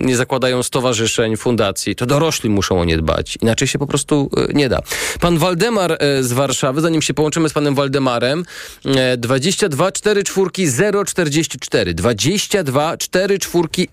nie 0.04 0.16
zakładają 0.16 0.62
stowarzyszeń, 0.62 1.36
fundacji. 1.36 1.96
To 1.96 2.06
dorośli 2.06 2.50
muszą 2.50 2.80
o 2.80 2.84
nie 2.84 2.96
dbać, 2.96 3.38
inaczej 3.42 3.68
się 3.68 3.78
po 3.78 3.86
prostu 3.86 4.30
e, 4.36 4.52
nie 4.52 4.68
da. 4.68 4.80
Pan 5.20 5.38
Waldemar 5.38 5.92
e, 5.92 6.22
z 6.22 6.32
Warszawy, 6.32 6.80
zanim 6.80 7.02
się 7.02 7.14
połączymy 7.14 7.48
z 7.48 7.52
panem 7.52 7.74
Waldemarem, 7.74 8.44
e, 8.84 9.16
22 9.16 9.92
4 9.92 10.24
czwórki 10.24 10.66
044 11.06 11.94
22 11.94 12.96
4 12.96 13.38
czwórki 13.38 13.88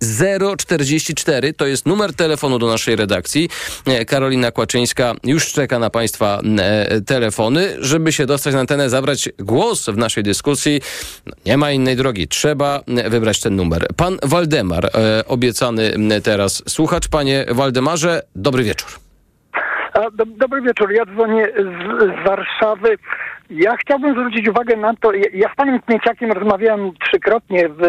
044 0.57 1.53
to 1.53 1.65
jest 1.65 1.85
numer 1.85 2.13
telefonu 2.13 2.59
do 2.59 2.67
naszej 2.67 2.95
redakcji. 2.95 3.49
E, 3.85 4.05
Karolina 4.05 4.51
Kłaczyńska 4.51 4.90
już 5.23 5.53
czeka 5.53 5.79
na 5.79 5.89
państwa 5.89 6.41
e, 6.57 7.01
telefony, 7.01 7.75
żeby 7.79 8.11
się 8.11 8.25
dostać 8.25 8.53
na 8.53 8.59
antenę, 8.59 8.89
zabrać 8.89 9.29
głos 9.39 9.85
w 9.85 9.97
naszej 9.97 10.23
dyskusji. 10.23 10.81
No, 11.25 11.33
nie 11.45 11.57
ma 11.57 11.71
innej 11.71 11.95
drogi, 11.95 12.27
trzeba 12.27 12.81
e, 12.87 13.09
wybrać 13.09 13.39
ten 13.39 13.55
numer. 13.55 13.87
Pan 13.95 14.17
Waldemar, 14.23 14.85
e, 14.85 15.25
obiecany 15.27 15.93
teraz 16.23 16.63
słuchacz. 16.67 17.07
Panie 17.07 17.45
Waldemarze, 17.49 18.21
dobry 18.35 18.63
wieczór. 18.63 19.10
Do, 19.93 20.25
dobry 20.25 20.61
wieczór, 20.61 20.91
ja 20.91 21.05
dzwonię 21.05 21.45
z, 21.45 21.99
z 21.99 22.27
Warszawy. 22.27 22.97
Ja 23.49 23.77
chciałbym 23.77 24.11
zwrócić 24.11 24.49
uwagę 24.49 24.77
na 24.77 24.93
to, 24.95 25.13
ja, 25.13 25.25
ja 25.33 25.53
z 25.53 25.55
panem 25.55 25.79
Kmieciakiem 25.79 26.31
rozmawiałem 26.31 26.91
trzykrotnie 27.05 27.69
w, 27.69 27.79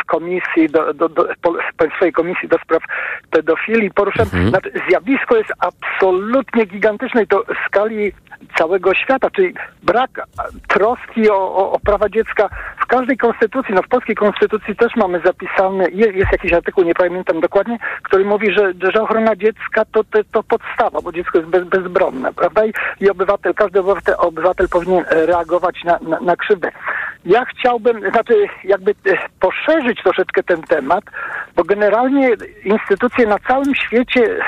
w, 0.00 0.04
komisji, 0.04 0.68
do, 0.70 0.94
do, 0.94 1.08
do, 1.08 1.28
Państwowej 1.76 2.12
Komisji 2.12 2.48
do 2.48 2.58
Spraw 2.58 2.82
Pedofilii. 3.30 3.90
Poruszam, 3.90 4.26
znaczy, 4.26 4.72
zjawisko 4.88 5.36
jest 5.36 5.52
absolutnie 5.58 6.64
gigantyczne 6.64 7.22
i 7.22 7.26
to 7.26 7.42
w 7.42 7.66
skali 7.66 8.12
całego 8.58 8.94
świata, 8.94 9.30
czyli 9.30 9.54
brak 9.82 10.10
troski 10.68 11.30
o, 11.30 11.36
o, 11.36 11.72
o 11.72 11.78
prawa 11.78 12.08
dziecka 12.08 12.48
w 12.82 12.86
każdej 12.86 13.16
konstytucji, 13.16 13.74
no 13.74 13.82
w 13.82 13.88
polskiej 13.88 14.16
konstytucji 14.16 14.76
też 14.76 14.96
mamy 14.96 15.20
zapisane, 15.24 15.84
jest, 15.90 16.14
jest 16.14 16.32
jakiś 16.32 16.52
artykuł, 16.52 16.84
nie 16.84 16.94
pamiętam 16.94 17.40
dokładnie, 17.40 17.78
który 18.02 18.24
mówi, 18.24 18.52
że, 18.52 18.72
że 18.94 19.02
ochrona 19.02 19.36
dziecka 19.36 19.84
to, 19.92 20.04
to, 20.04 20.24
to 20.32 20.42
podstawa, 20.42 21.00
bo 21.02 21.12
dziecko 21.12 21.38
jest 21.38 21.50
bez, 21.50 21.64
bezbronne, 21.64 22.32
prawda? 22.32 22.66
I, 22.66 22.72
I 23.00 23.10
obywatel, 23.10 23.54
każdy 23.54 23.80
obywatel, 23.80 24.14
obywatel 24.18 24.68
powinien 24.68 25.04
reagować 25.10 25.84
na, 25.84 25.98
na, 26.02 26.20
na 26.20 26.36
krzywdę. 26.36 26.72
Ja 27.24 27.44
chciałbym, 27.44 28.10
znaczy 28.10 28.34
jakby 28.64 28.90
e, 28.90 29.16
poszerzyć 29.40 30.02
troszeczkę 30.02 30.42
ten 30.42 30.62
temat, 30.62 31.04
bo 31.56 31.64
generalnie 31.64 32.30
instytucje 32.64 33.26
na 33.26 33.38
całym 33.38 33.74
świecie 33.74 34.38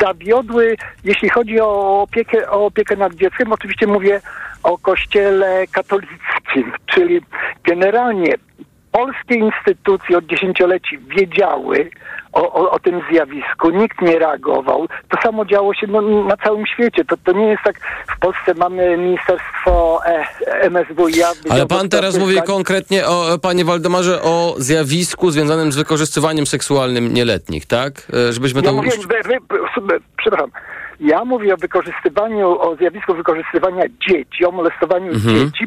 zawiodły, 0.00 0.76
jeśli 1.04 1.28
chodzi 1.28 1.60
o 1.60 2.02
opiekę, 2.02 2.50
o 2.50 2.66
opiekę 2.66 2.96
nad 2.96 3.14
dzieckiem. 3.14 3.52
Oczywiście 3.52 3.86
mówię 3.86 4.20
o 4.62 4.78
kościele 4.78 5.66
katolickim, 5.72 6.72
czyli 6.86 7.20
generalnie 7.64 8.34
polskie 8.92 9.34
instytucje 9.34 10.18
od 10.18 10.26
dziesięcioleci 10.26 10.98
wiedziały 10.98 11.90
o, 12.32 12.52
o, 12.52 12.70
o 12.70 12.78
tym 12.78 13.00
zjawisku, 13.10 13.70
nikt 13.70 14.02
nie 14.02 14.18
reagował. 14.18 14.88
To 15.08 15.22
samo 15.22 15.44
działo 15.44 15.74
się 15.74 15.86
no, 15.86 16.00
na 16.24 16.36
całym 16.36 16.66
świecie. 16.66 17.04
To, 17.04 17.16
to 17.24 17.32
nie 17.32 17.46
jest 17.46 17.62
tak, 17.64 17.76
w 18.16 18.18
Polsce 18.20 18.54
mamy 18.56 18.96
Ministerstwo 18.96 20.00
e, 20.06 20.70
MSWiA. 20.70 21.28
Ale 21.50 21.66
pan 21.66 21.88
teraz 21.88 22.18
mówi 22.18 22.42
konkretnie, 22.46 23.06
o, 23.06 23.38
panie 23.42 23.64
Waldemarze, 23.64 24.22
o 24.22 24.54
zjawisku 24.58 25.30
związanym 25.30 25.72
z 25.72 25.76
wykorzystywaniem 25.76 26.46
seksualnym 26.46 27.14
nieletnich, 27.14 27.66
tak? 27.66 27.92
E, 28.28 28.32
Żebyśmy 28.32 28.60
Ja 28.60 28.66
to... 28.66 28.72
mówię, 28.76 28.90
wy, 28.90 29.28
wy, 29.28 29.38
wy, 29.82 30.00
przepraszam. 30.16 30.50
Ja 31.00 31.24
mówię 31.24 31.54
o 31.54 31.56
wykorzystywaniu, 31.56 32.60
o 32.60 32.76
zjawisku 32.76 33.14
wykorzystywania 33.14 33.84
dzieci, 34.08 34.44
o 34.44 34.50
molestowaniu 34.50 35.12
Mhm. 35.12 35.36
dzieci 35.36 35.64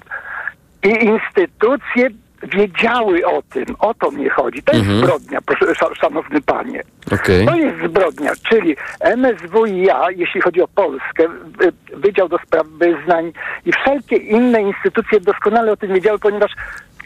i 0.83 1.05
instytucje 1.05 2.09
wiedziały 2.43 3.25
o 3.25 3.41
tym. 3.41 3.65
O 3.79 3.93
to 3.93 4.11
mnie 4.11 4.29
chodzi. 4.29 4.63
To 4.63 4.73
jest 4.73 4.85
Mhm. 4.89 5.05
zbrodnia, 5.05 5.39
proszę, 5.45 5.65
sza- 5.65 5.95
szanowny 5.95 6.41
panie. 6.41 6.83
Okej. 7.13 7.45
To 7.47 7.55
jest 7.55 7.75
zbrodnia, 7.85 8.31
czyli 8.49 8.75
MSWiA, 8.99 10.11
jeśli 10.15 10.41
chodzi 10.41 10.61
o 10.61 10.67
Polskę, 10.67 11.27
wy- 11.45 11.97
Wydział 11.97 12.29
do 12.29 12.37
Spraw 12.37 12.67
Wyznań 12.67 13.31
i 13.65 13.71
wszelkie 13.71 14.15
inne 14.15 14.61
instytucje 14.61 15.19
doskonale 15.19 15.71
o 15.71 15.77
tym 15.77 15.93
wiedziały, 15.93 16.19
ponieważ 16.19 16.51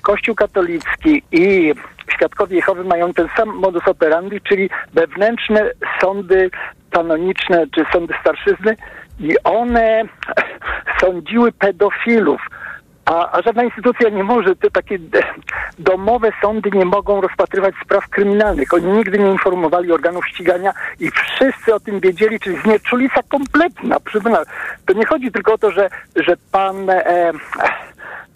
Kościół 0.02 0.36
katolicki 0.36 1.24
i 1.32 1.74
Świadkowie 2.16 2.56
Jehowy 2.56 2.84
mają 2.84 3.14
ten 3.14 3.28
sam 3.38 3.50
modus 3.50 3.88
operandi, 3.88 4.42
czyli 4.42 4.70
wewnętrzne 4.94 5.72
sądy 6.02 6.50
kanoniczne 6.92 7.66
czy 7.76 7.86
sądy 7.94 8.14
starszyzny 8.22 8.76
i 9.20 9.36
one 9.44 10.04
sądziły 11.02 11.52
pedofilów. 11.52 12.42
A, 13.10 13.32
a 13.32 13.42
żadna 13.42 13.64
instytucja 13.64 14.10
nie 14.10 14.24
może, 14.24 14.56
te 14.56 14.72
takie 14.72 15.00
de- 15.00 15.24
domowe 15.80 16.32
sądy 16.42 16.70
nie 16.74 16.86
mogą 16.86 17.22
rozpatrywać 17.22 17.76
spraw 17.84 18.10
kryminalnych. 18.10 18.74
Oni 18.74 18.86
nigdy 18.86 19.20
nie 19.20 19.32
informowali 19.32 19.92
organów 19.92 20.28
ścigania 20.28 20.74
i 21.00 21.12
wszyscy 21.12 21.74
o 21.74 21.80
tym 21.80 22.00
wiedzieli, 22.00 22.40
czyli 22.40 22.62
znieczulica 22.62 23.22
kompletna. 23.30 24.00
Przypominam, 24.00 24.44
to 24.86 24.94
nie 24.94 25.06
chodzi 25.06 25.32
tylko 25.32 25.54
o 25.54 25.58
to, 25.58 25.72
że, 25.72 25.90
że 26.16 26.38
pan 26.52 26.90
e, 26.90 27.32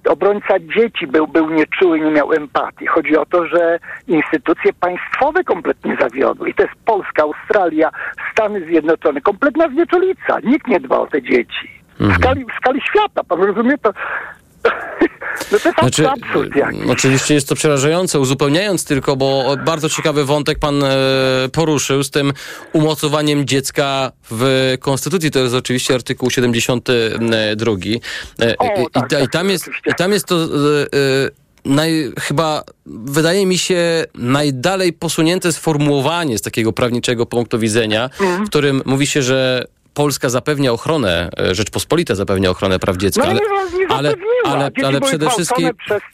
obrońca 0.10 0.60
dzieci 0.60 1.08
był, 1.08 1.28
był 1.28 1.50
nieczuły, 1.50 2.00
nie 2.00 2.12
miał 2.12 2.34
empatii. 2.34 2.88
Chodzi 2.88 3.18
o 3.18 3.26
to, 3.26 3.48
że 3.48 3.80
instytucje 4.08 4.74
państwowe 4.74 5.44
kompletnie 5.44 5.98
zawiodły. 6.00 6.50
I 6.50 6.54
to 6.54 6.64
jest 6.64 6.76
Polska, 6.86 7.24
Australia, 7.24 7.90
Stany 8.32 8.66
Zjednoczone. 8.66 9.22
Kompletna 9.22 9.70
znieczulica. 9.70 10.40
Nikt 10.44 10.68
nie 10.68 10.80
dba 10.80 10.98
o 10.98 11.08
te 11.08 11.22
dzieci. 11.22 11.84
W 12.00 12.16
skali, 12.16 12.46
w 12.46 12.58
skali 12.58 12.82
świata, 12.82 13.24
pan 13.24 13.44
rozumie 13.44 13.78
to? 13.78 13.94
No 15.52 15.60
to 15.60 15.68
jest 15.68 15.80
Znaczy, 15.80 16.10
absurd 16.10 16.56
jakiś. 16.56 16.82
e, 16.88 16.92
oczywiście 16.92 17.34
jest 17.34 17.50
to 17.50 17.56
przerażające, 17.56 18.20
uzupełniając 18.20 18.86
tylko, 18.86 19.16
bo 19.16 19.56
bardzo 19.66 19.90
ciekawy 19.90 20.26
wątek 20.26 20.60
pan 20.60 20.84
e, 20.84 20.90
poruszył 21.52 22.04
z 22.04 22.10
tym 22.12 22.34
umocowaniem 22.74 23.46
dziecka 23.48 24.12
w 24.32 24.74
Konstytucji. 24.80 25.32
To 25.32 25.40
jest 25.40 25.56
oczywiście 25.56 25.94
artykuł 25.96 26.30
72. 26.30 27.72
E, 28.42 28.58
O, 28.58 28.66
i, 28.66 28.92
tak, 28.92 29.06
i, 29.06 29.08
ta- 29.10 29.20
I 29.20 29.30
tam 29.30 29.50
jest, 29.50 29.70
i 29.86 29.94
tam 29.98 30.12
jest 30.12 30.26
to... 30.26 30.36
E, 30.44 30.48
Naj, 31.66 32.12
chyba 32.20 32.64
wydaje 32.86 33.46
mi 33.46 33.58
się 33.58 34.06
najdalej 34.16 34.94
posunięte 34.94 35.52
sformułowanie 35.54 36.38
z 36.38 36.42
takiego 36.42 36.74
prawniczego 36.74 37.26
punktu 37.26 37.60
widzenia, 37.60 38.10
Mhm. 38.20 38.46
w 38.46 38.50
którym 38.50 38.82
mówi 38.86 39.08
się, 39.08 39.22
że 39.22 39.66
Polska 39.94 40.30
zapewnia 40.30 40.72
ochronę, 40.72 41.30
e, 41.40 41.56
Rzeczpospolita 41.56 42.16
zapewnia 42.16 42.50
ochronę 42.50 42.80
praw 42.80 42.98
dziecka, 42.98 43.24
No 43.24 43.30
ale, 43.30 43.40
ale, 43.90 44.14
ale, 44.46 44.72
ale 44.86 45.02
przede 45.02 45.30
wszystkim, 45.30 45.70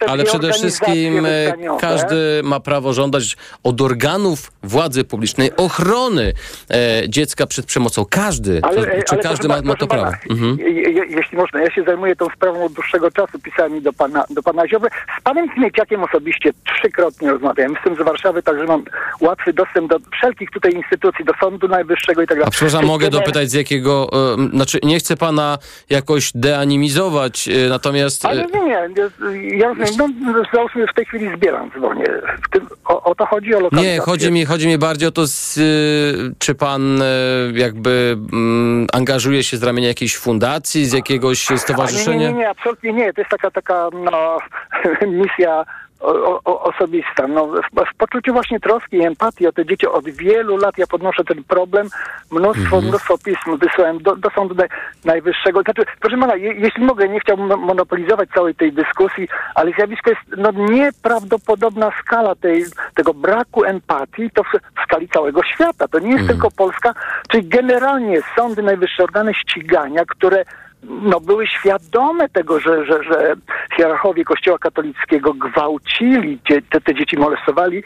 ale 0.08 0.24
przede 0.24 0.54
wszystkim 0.54 1.26
e, 1.26 1.54
każdy 1.80 2.42
ma 2.44 2.60
prawo 2.60 2.94
żądać 2.94 3.38
od 3.64 3.82
organów 3.82 4.52
władzy 4.64 5.04
publicznej 5.04 5.56
ochrony 5.56 6.34
e, 6.72 7.10
dziecka 7.10 7.48
przed 7.48 7.66
przemocą. 7.66 8.06
Każdy, 8.10 8.60
Ale, 8.64 8.76
to, 9.04 9.16
czy 9.16 9.22
każdy 9.24 9.48
ma, 9.48 9.62
ma 9.62 9.76
to 9.76 9.88
prawo. 9.88 10.12
Mhm. 10.30 10.58
je- 10.60 10.92
je- 10.92 11.06
Jeśli 11.10 11.38
można, 11.38 11.62
ja 11.62 11.72
się 11.72 11.84
zajmuję 11.84 12.16
tą 12.16 12.28
sprawą 12.36 12.66
od 12.66 12.74
dłuższego 12.74 13.12
czasu, 13.12 13.40
pisałem 13.40 13.74
mi 13.74 13.82
do 13.82 13.94
pana, 13.94 14.24
do 14.30 14.44
pana 14.44 14.68
Ziobry. 14.68 14.90
Z 15.20 15.24
panem 15.24 15.50
Kmieciakiem 15.50 16.04
osobiście 16.04 16.52
trzykrotnie 16.76 17.32
rozmawiałem. 17.32 17.74
Jestem 17.74 17.96
z 17.96 18.00
Warszawy, 18.06 18.44
także 18.44 18.64
mam 18.66 18.84
łatwy 19.22 19.54
dostęp 19.54 19.90
do 19.90 19.98
wszelkich 20.18 20.52
tutaj 20.52 20.72
instytucji, 20.74 21.26
do 21.26 21.34
Sądu 21.40 21.68
Najwyższego 21.68 22.22
i 22.22 22.28
tak 22.28 22.38
dalej. 22.38 22.48
A 22.48 22.52
przepraszam, 22.52 22.86
mogę 22.86 23.10
dopytać 23.10 23.50
z 23.50 23.54
jakiego, 23.72 24.10
e, 24.14 24.50
znaczy 24.50 24.80
nie 24.84 25.00
chcę 25.00 25.18
pana 25.18 25.58
jakoś 25.90 26.32
deanimizować, 26.36 27.48
e, 27.48 27.70
natomiast... 27.70 28.26
e, 28.26 28.30
Ale 28.30 28.46
nie, 28.46 28.62
nie, 28.62 29.58
ja 29.58 29.74
rozumiem, 29.74 30.16
no, 30.22 30.44
załóżmy 30.54 30.88
w 30.88 30.94
tej 30.94 31.06
chwili 31.06 31.36
zbieram 31.36 31.72
dzwonię. 31.72 32.06
W 32.48 32.50
tym, 32.50 32.68
o, 32.86 33.04
o 33.04 33.16
to 33.16 33.26
chodzi, 33.26 33.56
o 33.56 33.60
lokalizację. 33.60 33.94
Nie, 33.94 34.00
chodzi 34.00 34.32
mi, 34.32 34.46
chodzi 34.46 34.68
mi 34.68 34.78
bardziej 34.78 35.08
o 35.10 35.12
to, 35.12 35.28
z, 35.28 35.58
y, 35.58 36.36
czy 36.40 36.56
pan 36.56 37.02
y, 37.02 37.06
jakby 37.54 38.18
mm, 38.34 38.88
angażuje 38.94 39.44
się 39.44 39.58
z 39.58 39.64
ramienia 39.64 39.88
jakiejś 39.88 40.18
fundacji, 40.18 40.86
z 40.86 40.94
jakiegoś 40.94 41.52
A 41.52 41.58
stowarzyszenia? 41.58 42.18
nie, 42.18 42.34
nie, 42.34 42.40
nie, 42.40 42.50
absolutnie 42.50 42.94
nie. 42.94 43.14
To 43.14 43.22
jest 43.22 43.32
taka, 43.32 43.52
taka 43.52 43.90
no, 43.94 44.38
misja 45.22 45.66
o, 46.00 46.40
o, 46.46 46.64
osobista. 46.64 47.28
No, 47.28 47.48
w, 47.48 47.62
w 47.94 47.98
poczuciu 47.98 48.34
właśnie 48.34 48.60
troski 48.60 48.98
i 48.98 49.06
empatii 49.06 49.48
o 49.48 49.52
te 49.52 49.66
dzieci 49.66 49.88
od 49.88 50.10
wielu 50.10 50.58
lat 50.58 50.78
ja 50.78 50.88
podnoszę 50.88 51.24
ten 51.24 51.44
problem. 51.44 51.88
Mnóstwo, 52.32 52.76
Mhm. 52.76 52.86
mnóstwo 52.86 53.18
pism 53.18 53.58
wysłałem 53.58 53.98
do, 53.98 54.16
do 54.16 54.30
Sądu 54.30 54.56
Naj- 54.56 54.70
Najwyższego. 55.06 55.62
Znaczy, 55.62 55.82
proszę 56.00 56.18
pana, 56.18 56.36
je, 56.36 56.54
jeśli 56.54 56.84
mogę, 56.84 57.10
nie 57.10 57.20
chciałbym 57.20 57.48
monopolizować 57.60 58.30
całej 58.30 58.56
tej 58.56 58.74
dyskusji, 58.74 59.28
ale 59.56 59.72
zjawisko 59.72 60.10
jest 60.10 60.22
no, 60.38 60.52
nieprawdopodobna 60.52 61.92
skala 62.02 62.36
tej, 62.36 62.66
tego 62.96 63.14
braku 63.14 63.64
empatii 63.64 64.30
to 64.34 64.44
w, 64.44 64.48
w 64.80 64.84
skali 64.84 65.08
całego 65.10 65.44
świata. 65.44 65.88
To 65.88 66.00
nie 66.00 66.12
jest 66.16 66.28
tylko 66.28 66.52
Polska, 66.52 66.94
czyli 67.32 67.48
generalnie 67.48 68.20
sądy 68.36 68.64
najwyższe, 68.64 69.04
organy 69.04 69.34
ścigania, 69.34 70.02
które 70.08 70.44
no, 70.84 71.20
były 71.20 71.48
świadome 71.48 72.30
tego, 72.30 72.60
że, 72.60 72.86
że, 72.86 73.04
że 73.04 73.34
hierarchowie 73.78 74.24
Kościoła 74.26 74.58
katolickiego 74.58 75.34
gwałcili, 75.34 76.40
te, 76.72 76.82
te 76.82 76.96
dzieci 76.96 77.18
molestowali, 77.18 77.84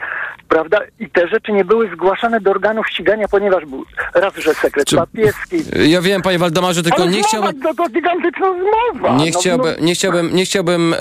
prawda? 0.48 0.78
I 1.00 1.10
te 1.10 1.28
rzeczy 1.28 1.52
nie 1.52 1.64
były 1.64 1.90
zgłaszane 1.92 2.40
do 2.40 2.50
organów 2.50 2.88
ścigania, 2.88 3.28
ponieważ 3.30 3.64
był 3.66 3.84
raz, 4.14 4.36
że 4.36 4.54
sekret 4.54 4.86
papieski. 4.96 5.56
Ja 5.90 6.02
wiem, 6.02 6.22
panie 6.22 6.38
Waldemarze, 6.38 6.82
tylko 6.82 7.02
Ale 7.02 7.10
nie 7.12 7.22
chciałbym... 7.22 7.60
To, 7.60 7.74
to 7.74 7.88
gigantyczna 7.88 8.46
zmowa. 8.92 9.16
Nie 9.16 9.30
No, 9.30 9.38
chciałbym, 9.40 9.74
no, 9.78 9.86
nie 9.86 9.94
chciałbym, 9.94 10.34
nie 10.36 10.44
chciałbym 10.44 10.94
e, 10.94 10.98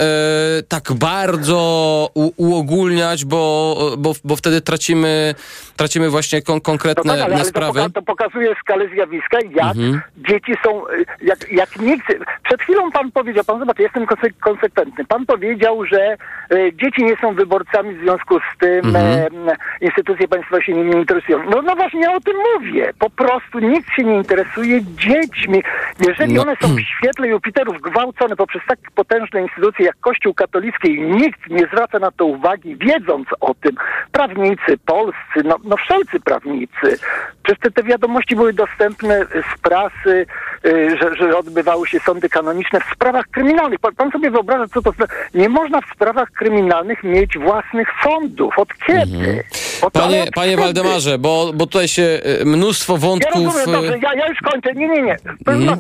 tak 0.67 0.83
bardzo 0.93 2.09
u, 2.13 2.31
uogólniać, 2.37 3.25
bo, 3.25 3.75
bo, 3.97 4.13
bo 4.23 4.35
wtedy 4.35 4.61
tracimy, 4.61 5.35
tracimy 5.75 6.09
właśnie 6.09 6.41
kon, 6.41 6.55
No 6.55 6.61
konkretne 6.61 7.13
tak, 7.13 7.21
ale, 7.21 7.35
ale 7.35 7.43
to, 7.43 7.49
sprawy. 7.49 7.79
poka- 7.79 7.91
to 7.93 8.01
pokazuje 8.01 8.55
skalę 8.59 8.89
zjawiska, 8.89 9.37
jak 9.55 9.75
Mhm. 9.75 10.01
dzieci 10.17 10.53
są, 10.63 10.87
y, 10.87 11.05
jak, 11.21 11.51
jak 11.51 11.69
nikt... 11.83 12.07
Przed 12.43 12.61
chwilą 12.61 12.91
pan 12.91 13.11
powiedział, 13.11 13.43
pan 13.43 13.59
zobacz, 13.59 13.79
jestem 13.79 14.05
konse- 14.05 14.33
konsekwentny. 14.41 15.05
Pan 15.05 15.25
powiedział, 15.25 15.85
że 15.85 16.17
y, 16.53 16.71
dzieci 16.75 17.03
nie 17.03 17.15
są 17.17 17.33
wyborcami, 17.35 17.95
w 17.95 18.01
związku 18.01 18.39
z 18.39 18.57
tym 18.59 18.85
Mhm. 18.85 19.49
e, 19.49 19.55
instytucje 19.81 20.27
państwowe 20.27 20.63
się 20.63 20.73
nimi 20.73 20.91
nie 20.91 20.99
interesują. 20.99 21.43
No, 21.49 21.61
no 21.61 21.75
właśnie, 21.75 22.01
ja 22.01 22.13
o 22.13 22.19
tym 22.19 22.33
mówię. 22.53 22.93
Po 22.99 23.09
prostu 23.09 23.59
nikt 23.59 23.93
się 23.95 24.03
nie 24.03 24.15
interesuje 24.15 24.79
dziećmi. 24.83 25.63
Jeżeli 26.07 26.33
No. 26.33 26.41
one 26.41 26.55
są 26.61 26.67
w 26.75 26.81
świetle 26.81 27.27
Jupiterów 27.27 27.81
gwałcone 27.81 28.35
poprzez 28.35 28.61
tak 28.67 28.79
potężne 28.95 29.41
instytucje 29.41 29.85
jak 29.85 29.95
Kościół 29.99 30.33
katolicki 30.33 30.95
i 30.95 31.01
nikt 31.01 31.49
nie 31.49 31.65
zwraca 31.67 31.99
na 31.99 32.11
to 32.11 32.25
uwagi, 32.25 32.75
wiedząc 32.75 33.27
o 33.39 33.53
tym, 33.53 33.75
prawnicy 34.11 34.77
polscy, 34.85 35.43
no, 35.43 35.55
no 35.63 35.77
wszelcy 35.77 36.19
prawnicy, 36.19 36.97
przecież 37.43 37.59
te, 37.61 37.71
te 37.71 37.83
wiadomości 37.83 38.35
były 38.35 38.53
dostępne 38.53 39.25
z 39.25 39.61
prasy, 39.61 40.25
y, 40.65 40.97
że, 41.01 41.15
że 41.15 41.37
odbywały 41.73 41.87
się 41.87 41.99
sądy 41.99 42.29
kanoniczne 42.29 42.79
w 42.79 42.93
sprawach 42.95 43.25
kryminalnych. 43.31 43.79
Pan, 43.79 43.95
pan 43.95 44.11
sobie 44.11 44.31
wyobraża, 44.31 44.67
co 44.73 44.81
to 44.81 44.91
znaczy? 44.91 45.13
Nie 45.33 45.49
można 45.49 45.81
w 45.81 45.85
sprawach 45.95 46.31
kryminalnych 46.31 47.03
mieć 47.03 47.37
własnych 47.37 47.87
sądów. 48.03 48.59
Od 48.59 48.69
kiedy? 48.87 49.43
Od, 49.81 49.97
ale 49.97 50.05
Panie, 50.07 50.23
od 50.23 50.29
panie 50.29 50.49
kiedy? 50.51 50.61
Waldemarze, 50.63 51.17
bo, 51.17 51.51
bo 51.53 51.65
tutaj 51.67 51.87
się 51.87 52.19
e, 52.41 52.45
mnóstwo 52.45 52.93
Ja 52.93 52.99
wątków... 52.99 53.45
rozumiem, 53.55 53.81
dobrze, 53.81 53.93
e, 53.93 53.99
ja, 53.99 54.13
ja 54.13 54.27
już 54.27 54.39
kończę. 54.51 54.73
Nie, 54.73 54.87
nie, 54.87 55.01
nie. 55.01 55.15
Proszę 55.45 55.59
Mhm. 55.59 55.79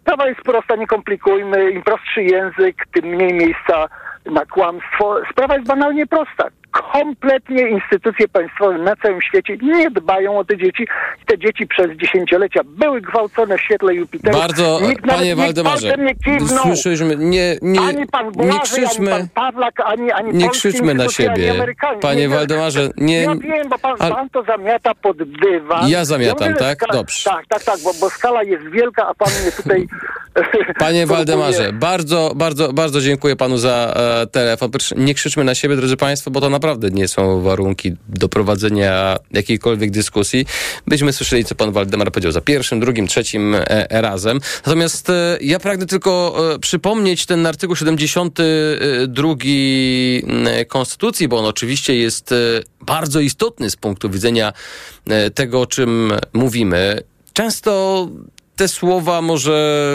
sprawa 0.00 0.28
jest 0.28 0.40
prosta, 0.40 0.76
nie 0.76 0.86
komplikujmy. 0.86 1.70
Im 1.70 1.82
prostszy 1.82 2.22
język, 2.22 2.76
tym 2.94 3.04
mniej 3.06 3.34
miejsca 3.34 3.88
na 4.26 4.46
kłamstwo. 4.46 5.16
Sprawa 5.32 5.54
jest 5.54 5.66
banalnie 5.68 6.06
prosta. 6.06 6.44
Kompletnie 6.92 7.68
instytucje 7.68 8.28
państwowe 8.28 8.78
na 8.78 8.96
całym 8.96 9.22
świecie 9.22 9.56
nie 9.62 9.90
dbają 9.90 10.38
o 10.38 10.44
te 10.44 10.56
dzieci. 10.56 10.86
Te 11.26 11.38
dzieci 11.38 11.66
przez 11.66 11.96
dziesięciolecia 11.96 12.60
były 12.64 13.00
gwałcone 13.00 13.58
w 13.58 13.60
świetle 13.60 13.94
Jupitera. 13.94 14.38
Bardzo, 14.38 14.80
Nikt 14.82 15.06
nawet 15.06 15.18
panie 15.18 15.28
nie 15.28 15.36
Waldemarze, 15.36 15.94
nie 16.26 16.48
słyszeliśmy, 16.48 17.16
nie, 17.16 17.56
nie, 17.62 17.80
ani 17.80 18.06
pan 18.06 18.32
nie 18.36 18.60
krzyczmy, 18.60 19.14
ani 19.14 19.28
pan 19.28 19.28
Pawlak, 19.34 19.80
ani, 19.84 20.12
ani 20.12 20.34
nie 20.34 20.50
krzyczmy 20.50 20.94
na 20.94 21.08
siebie. 21.08 21.54
Panie 22.00 22.20
Nie. 22.20 22.28
Waldemarze, 22.28 22.90
nie- 22.96 23.22
Ja 23.22 23.34
wiem, 23.34 23.68
bo 23.68 23.78
pan, 23.78 23.96
pan 23.98 24.30
to 24.30 24.42
zamiata 24.42 24.94
pod 24.94 25.16
dywan. 25.16 25.88
Ja 25.88 26.04
zamiatam, 26.04 26.48
że 26.48 26.54
tak? 26.54 26.78
Dobrze. 26.92 27.30
Tak, 27.30 27.46
tak, 27.48 27.64
tak, 27.64 27.80
bo, 27.84 27.92
bo 28.00 28.10
skala 28.10 28.42
jest 28.42 28.68
wielka, 28.68 29.06
a 29.08 29.14
pan 29.14 29.28
mnie 29.42 29.52
tutaj... 29.52 29.86
Panie 30.78 31.06
Waldemarze, 31.16 31.72
bardzo, 31.72 32.32
bardzo, 32.34 32.72
bardzo 32.72 33.00
dziękuję 33.00 33.36
panu 33.36 33.58
za 33.58 33.94
e, 33.96 34.26
telefon. 34.26 34.70
Nie 34.96 35.14
krzyczmy 35.14 35.44
na 35.44 35.54
siebie, 35.54 35.76
drodzy 35.76 35.96
państwo, 35.96 36.30
bo 36.30 36.40
to 36.40 36.50
naprawdę 36.50 36.65
nie 36.92 37.08
są 37.08 37.40
warunki 37.40 37.92
do 38.08 38.28
prowadzenia 38.28 39.16
jakiejkolwiek 39.32 39.90
dyskusji. 39.90 40.46
Byśmy 40.86 41.12
słyszeli, 41.12 41.44
co 41.44 41.54
pan 41.54 41.72
Waldemar 41.72 42.12
powiedział 42.12 42.32
za 42.32 42.40
pierwszym, 42.40 42.80
drugim, 42.80 43.06
trzecim 43.06 43.54
e, 43.54 43.86
razem. 43.90 44.40
Natomiast 44.66 45.10
e, 45.10 45.38
ja 45.40 45.60
pragnę 45.60 45.86
tylko 45.86 46.36
e, 46.54 46.58
przypomnieć 46.58 47.26
ten 47.26 47.46
artykuł 47.46 47.76
72 47.76 49.28
m, 49.28 49.36
Konstytucji, 50.68 51.28
bo 51.28 51.38
on 51.38 51.44
oczywiście 51.44 51.96
jest 51.96 52.32
e, 52.32 52.36
bardzo 52.80 53.20
istotny 53.20 53.70
z 53.70 53.76
punktu 53.76 54.10
widzenia 54.10 54.52
e, 55.06 55.30
tego, 55.30 55.60
o 55.60 55.66
czym 55.66 56.12
mówimy. 56.32 57.00
Często 57.32 58.08
te 58.56 58.68
słowa 58.68 59.22
może, 59.22 59.88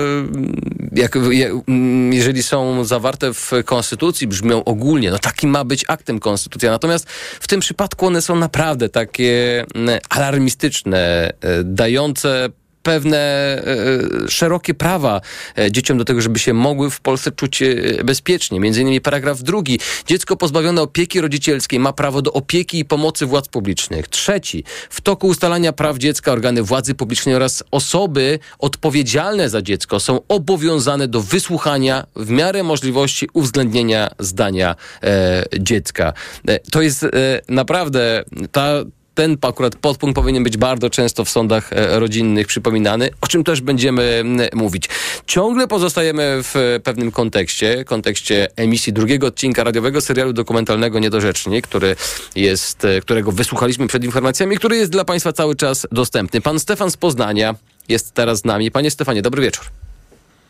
jak, 0.91 1.15
mm, 1.15 2.13
jeżeli 2.13 2.43
są 2.43 2.83
zawarte 2.83 3.33
w 3.33 3.51
Konstytucji, 3.65 4.27
brzmią 4.27 4.63
ogólnie, 4.63 5.11
no 5.11 5.19
taki 5.19 5.47
ma 5.47 5.63
być 5.63 5.85
aktem 5.87 6.19
Konstytucja. 6.19 6.71
Natomiast 6.71 7.09
w 7.39 7.47
tym 7.47 7.59
przypadku 7.59 8.05
one 8.05 8.21
są 8.21 8.35
naprawdę 8.35 8.89
takie 8.89 9.63
mm, 9.75 9.99
alarmistyczne, 10.09 11.33
e, 11.41 11.63
dające 11.63 12.49
pewne 12.83 13.17
e, 13.17 14.29
szerokie 14.29 14.73
prawa 14.73 15.21
e, 15.57 15.71
dzieciom 15.71 15.97
do 15.97 16.05
tego, 16.05 16.21
żeby 16.21 16.39
się 16.39 16.53
mogły 16.53 16.89
w 16.89 17.01
Polsce 17.01 17.31
czuć 17.31 17.61
e, 17.61 17.75
bezpiecznie. 18.03 18.59
Między 18.59 18.81
innymi 18.81 19.01
paragraf 19.01 19.43
drugi. 19.43 19.79
Dziecko 20.05 20.35
pozbawione 20.35 20.81
opieki 20.81 21.21
rodzicielskiej 21.21 21.79
ma 21.79 21.93
prawo 21.93 22.21
do 22.21 22.33
opieki 22.33 22.79
i 22.79 22.85
pomocy 22.85 23.25
władz 23.25 23.47
publicznych. 23.47 24.07
Trzeci. 24.07 24.63
W 24.89 25.01
toku 25.01 25.27
ustalania 25.27 25.73
praw 25.73 25.97
dziecka 25.97 26.31
organy 26.31 26.63
władzy 26.63 26.95
publicznej 26.95 27.35
oraz 27.35 27.63
osoby 27.71 28.39
odpowiedzialne 28.59 29.49
za 29.49 29.61
dziecko 29.61 29.99
są 29.99 30.19
obowiązane 30.27 31.07
do 31.07 31.21
wysłuchania 31.21 32.05
w 32.15 32.29
miarę 32.29 32.63
możliwości 32.63 33.27
uwzględnienia 33.33 34.09
zdania 34.19 34.75
e, 35.03 35.43
dziecka. 35.59 36.13
E, 36.47 36.59
to 36.59 36.81
jest 36.81 37.03
e, 37.03 37.09
naprawdę 37.49 38.23
ta 38.51 38.83
ten 39.13 39.37
akurat 39.41 39.75
podpunkt 39.75 40.15
powinien 40.15 40.43
być 40.43 40.57
bardzo 40.57 40.89
często 40.89 41.25
w 41.25 41.29
sądach 41.29 41.73
e, 41.73 41.99
rodzinnych 41.99 42.47
przypominany, 42.47 43.09
o 43.21 43.27
czym 43.27 43.43
też 43.43 43.61
będziemy 43.61 44.23
mówić. 44.53 44.89
Ciągle 45.25 45.67
pozostajemy 45.67 46.39
w 46.43 46.79
pewnym 46.83 47.11
kontekście, 47.11 47.83
kontekście 47.83 48.47
emisji 48.55 48.93
drugiego 48.93 49.27
odcinka 49.27 49.63
radiowego 49.63 50.01
serialu 50.01 50.33
dokumentalnego 50.33 50.99
Niedorzecznie, 50.99 51.61
który 51.61 51.95
jest, 52.35 52.85
e, 52.85 53.01
którego 53.01 53.31
wysłuchaliśmy 53.31 53.87
przed 53.87 54.03
informacjami, 54.03 54.57
który 54.57 54.75
jest 54.77 54.91
dla 54.91 55.05
Państwa 55.05 55.33
cały 55.33 55.55
czas 55.55 55.87
dostępny. 55.91 56.41
Pan 56.41 56.59
Stefan 56.59 56.91
z 56.91 56.97
Poznania 56.97 57.55
jest 57.89 58.13
teraz 58.13 58.39
z 58.39 58.45
nami. 58.45 58.71
Panie 58.71 58.91
Stefanie, 58.91 59.21
dobry 59.21 59.41
wieczór. 59.41 59.65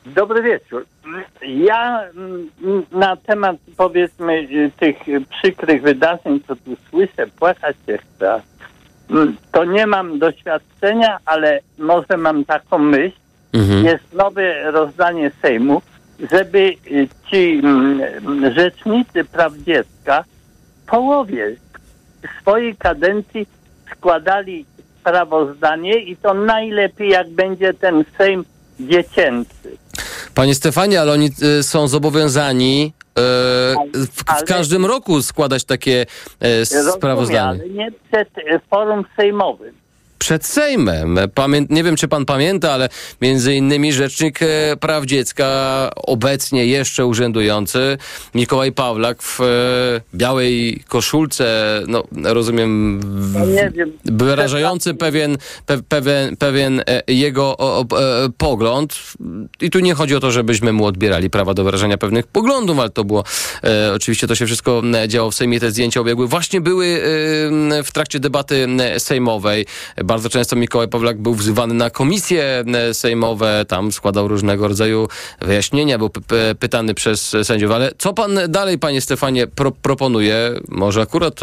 Dobry 0.05 0.43
wieczór. 0.43 0.85
Ja 1.41 2.03
na 2.91 3.15
temat 3.15 3.55
powiedzmy 3.77 4.47
tych 4.79 4.97
przykrych 5.29 5.81
wydarzeń, 5.81 6.39
co 6.47 6.55
tu 6.55 6.77
słyszę, 6.89 7.27
płakać 7.27 7.75
się 7.85 7.97
chcę. 7.97 8.41
To 9.51 9.65
nie 9.65 9.88
mam 9.88 10.19
doświadczenia, 10.19 11.17
ale 11.25 11.59
może 11.77 12.17
mam 12.17 12.45
taką 12.45 12.77
myśl. 12.77 13.15
Mhm. 13.53 13.85
Jest 13.85 14.13
nowe 14.13 14.71
rozdanie 14.71 15.31
Sejmu, 15.41 15.81
żeby 16.31 16.73
y, 16.91 17.07
ci 17.29 17.61
mm, 17.63 18.01
rzecznicy 18.55 19.23
praw 19.23 19.53
dziecka 19.57 20.23
w 20.83 20.89
połowie 20.89 21.55
swojej 22.41 22.75
kadencji 22.75 23.47
składali 23.97 24.65
sprawozdanie 24.99 25.99
i 25.99 26.17
to 26.17 26.33
najlepiej 26.33 27.09
jak 27.09 27.29
będzie 27.29 27.73
ten 27.73 28.03
Sejm 28.17 28.45
dziecięcy. 28.79 29.77
Panie 30.35 30.55
Stefanie, 30.55 31.01
ale 31.01 31.11
oni 31.11 31.29
y, 31.59 31.63
są 31.63 31.88
zobowiązani 31.88 32.93
w, 33.93 34.41
w 34.41 34.43
każdym 34.47 34.85
roku 34.85 35.21
składać 35.21 35.63
takie 35.63 36.05
y, 36.43 36.65
sprawozdanie. 36.65 37.61
Ale 37.61 37.69
nie 37.69 37.91
przed 37.91 38.38
e, 38.38 38.59
forum 38.69 39.05
sejmowym. 39.15 39.81
Przed 40.22 40.45
Sejmem. 40.45 41.19
Pamię 41.35 41.65
nie 41.69 41.84
wiem, 41.84 41.95
czy 41.95 42.07
pan 42.07 42.26
pamięta, 42.26 42.72
ale 42.72 42.89
między 43.22 43.56
innymi 43.56 43.93
Rzecznik 43.93 44.39
e, 44.41 44.77
Praw 44.80 45.06
Dziecka, 45.06 45.89
obecnie 45.95 46.65
jeszcze 46.65 47.06
urzędujący, 47.06 47.98
Mikołaj 48.35 48.72
Pawlak 48.72 49.23
w 49.23 49.41
e, 49.41 49.45
białej 50.15 50.84
koszulce, 50.88 51.81
no 51.88 52.03
rozumiem, 52.23 52.99
w, 52.99 53.34
No 53.34 53.45
wyrażający 54.06 54.93
pewien, 54.93 55.38
pe, 55.65 55.77
pewien, 55.89 56.38
pewien 56.38 56.80
e, 56.88 57.03
jego 57.07 57.57
o, 57.57 57.80
o, 57.80 57.85
pogląd. 58.38 58.99
I 59.61 59.69
tu 59.69 59.80
nie 59.80 59.93
chodzi 59.93 60.15
o 60.15 60.19
to, 60.19 60.31
żebyśmy 60.31 60.73
mu 60.73 60.85
odbierali 60.85 61.30
prawa 61.30 61.53
do 61.53 61.64
wyrażania 61.64 61.98
pewnych 61.98 62.27
poglądów, 62.27 62.80
ale 62.80 62.89
to 62.89 63.03
było, 63.03 63.23
e, 63.64 63.93
oczywiście 63.93 64.27
to 64.27 64.35
się 64.35 64.45
wszystko 64.45 64.81
działo 65.07 65.31
w 65.31 65.35
Sejmie, 65.35 65.60
te 65.60 65.72
zdjęcia 65.72 66.02
obiegły. 66.02 66.27
Właśnie 66.27 66.61
były 66.61 66.85
e, 66.85 67.84
w 67.84 67.91
trakcie 67.93 68.19
debaty 68.19 68.68
sejmowej. 68.98 69.65
Bardzo 70.11 70.29
często 70.29 70.55
Mikołaj 70.55 70.88
Pawlak 70.88 71.17
był 71.17 71.33
wzywany 71.33 71.73
na 71.73 71.89
komisje 71.89 72.43
e, 72.43 72.93
sejmowe, 72.93 73.65
tam 73.67 73.91
składał 73.91 74.27
różnego 74.27 74.67
rodzaju 74.67 75.07
wyjaśnienia, 75.41 75.97
był 75.97 76.09
pytany 76.59 76.93
przez 76.93 77.38
sędziów. 77.43 77.71
Ale 77.71 77.91
co 77.97 78.13
pan 78.13 78.39
dalej, 78.49 78.79
panie 78.79 79.01
Stefanie, 79.01 79.47
pro- 79.47 79.71
proponuje? 79.71 80.35
Może 80.67 81.01
akurat 81.01 81.39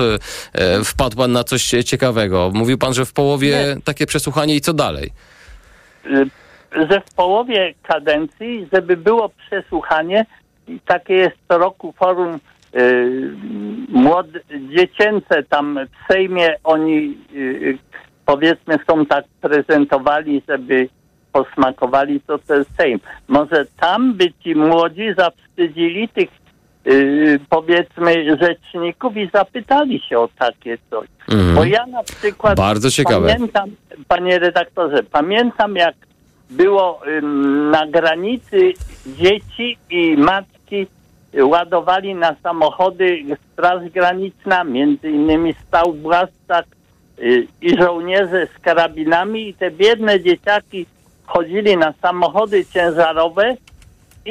e, 0.54 0.84
wpadł 0.84 1.16
pan 1.16 1.32
na 1.32 1.44
coś 1.44 1.74
ciekawego. 1.84 2.50
Mówił 2.54 2.78
pan, 2.78 2.94
że 2.94 3.04
w 3.04 3.12
połowie 3.12 3.76
takie 3.84 4.06
przesłuchanie 4.06 4.56
i 4.56 4.60
co 4.60 4.72
dalej? 4.72 5.10
Y, 6.06 6.26
że 6.90 7.00
w 7.00 7.14
połowie 7.14 7.74
kadencji, 7.82 8.68
żeby 8.72 8.96
było 8.96 9.28
przesłuchanie, 9.46 10.26
takie 10.86 11.14
jest 11.14 11.36
co 11.48 11.58
roku 11.58 11.94
forum 11.98 12.38
y, 12.74 13.30
młod, 13.88 14.26
dziecięce 14.76 15.42
tam 15.42 15.78
w 15.86 16.12
Sejmie, 16.12 16.56
oni 16.64 17.18
y, 17.34 17.78
powiedzmy 18.28 18.78
są 18.90 19.06
tak 19.06 19.24
prezentowali, 19.40 20.42
żeby 20.48 20.88
posmakowali 21.32 22.20
to 22.20 22.38
ten 22.38 22.64
Sejm. 22.76 23.00
Może 23.28 23.64
tam 23.80 24.14
by 24.14 24.32
ci 24.44 24.54
młodzi 24.54 25.14
zawstydzili 25.16 26.08
tych 26.08 26.28
y, 26.86 27.40
powiedzmy 27.50 28.36
rzeczników 28.40 29.16
i 29.16 29.30
zapytali 29.34 30.00
się 30.00 30.18
o 30.18 30.28
takie 30.38 30.78
coś. 30.90 31.08
Mhm. 31.28 31.54
Bo 31.54 31.64
ja 31.64 31.86
na 31.86 32.02
przykład 32.02 32.56
Bardzo 32.56 32.90
ciekawe. 32.90 33.28
pamiętam, 33.28 33.70
panie 34.08 34.38
redaktorze, 34.38 35.02
pamiętam 35.02 35.76
jak 35.76 35.94
było 36.50 37.00
ym, 37.06 37.70
na 37.70 37.86
granicy 37.86 38.72
dzieci 39.06 39.78
i 39.90 40.16
matki 40.16 40.86
ładowali 41.42 42.14
na 42.14 42.34
samochody 42.42 43.22
Straż 43.52 43.90
Graniczna, 43.90 44.64
między 44.64 45.10
innymi 45.10 45.54
stał 45.68 45.92
Błaszczak 45.92 46.77
i 47.60 47.76
żołnierze 47.78 48.46
z 48.46 48.58
karabinami 48.58 49.48
i 49.48 49.54
te 49.54 49.70
biedne 49.70 50.20
dzieciaki 50.20 50.86
chodzili 51.26 51.76
na 51.76 51.94
samochody 52.02 52.64
ciężarowe 52.66 53.56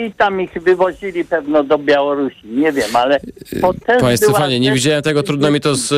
i 0.05 0.11
tam 0.11 0.41
ich 0.41 0.51
wywozili 0.53 1.25
pewno 1.25 1.63
do 1.63 1.77
Białorusi. 1.77 2.47
Nie 2.47 2.71
wiem, 2.71 2.95
ale 2.95 3.19
to 3.61 3.73
też 3.85 4.01
Panie 4.01 4.17
Stefanie, 4.17 4.59
nie 4.59 4.71
widziałem 4.71 5.01
tego, 5.03 5.23
trudno 5.23 5.51
mi 5.51 5.61
to 5.61 5.75
z, 5.75 5.91
e, 5.91 5.95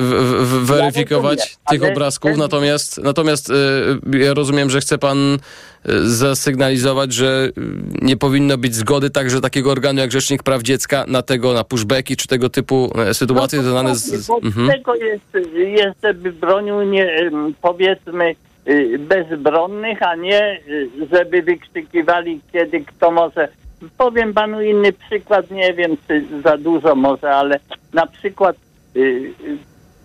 w, 0.00 0.14
w, 0.44 0.66
weryfikować, 0.66 1.38
rozumiem, 1.38 1.56
tych 1.70 1.84
obrazków, 1.92 2.30
ten- 2.30 2.40
natomiast, 2.40 2.98
natomiast 3.02 3.50
e, 3.50 4.18
ja 4.18 4.34
rozumiem, 4.34 4.70
że 4.70 4.80
chce 4.80 4.98
pan 4.98 5.18
e, 5.34 5.38
zasygnalizować, 6.02 7.12
że 7.12 7.48
nie 8.02 8.16
powinno 8.16 8.58
być 8.58 8.74
zgody 8.74 9.10
także 9.10 9.40
takiego 9.40 9.70
organu 9.70 10.00
jak 10.00 10.12
Rzecznik 10.12 10.42
Praw 10.42 10.62
Dziecka 10.62 11.04
na 11.08 11.22
tego, 11.22 11.52
na 11.52 11.64
pushbacki 11.64 12.16
czy 12.16 12.28
tego 12.28 12.48
typu 12.48 12.92
sytuacje 13.12 13.62
związane 13.62 13.96
z... 13.96 14.26
Bo 14.26 14.40
Mhm. 14.42 14.68
tego 14.68 14.94
jest, 14.94 15.48
żeby 16.02 16.32
bronił 16.32 16.82
nie, 16.82 17.30
powiedzmy 17.62 18.34
bezbronnych, 18.98 20.02
a 20.02 20.14
nie 20.14 20.60
y, 20.68 20.88
żeby 21.12 21.42
wykrzykiwali, 21.42 22.40
kiedy 22.52 22.80
kto 22.80 23.10
może. 23.10 23.48
Powiem 23.98 24.34
panu 24.34 24.62
inny 24.62 24.92
przykład, 24.92 25.50
nie 25.50 25.74
wiem 25.74 25.96
czy 26.08 26.24
za 26.44 26.56
dużo 26.56 26.94
może, 26.94 27.30
ale 27.30 27.60
na 27.92 28.06
przykład 28.06 28.56
y, 28.96 29.00
y, 29.00 29.32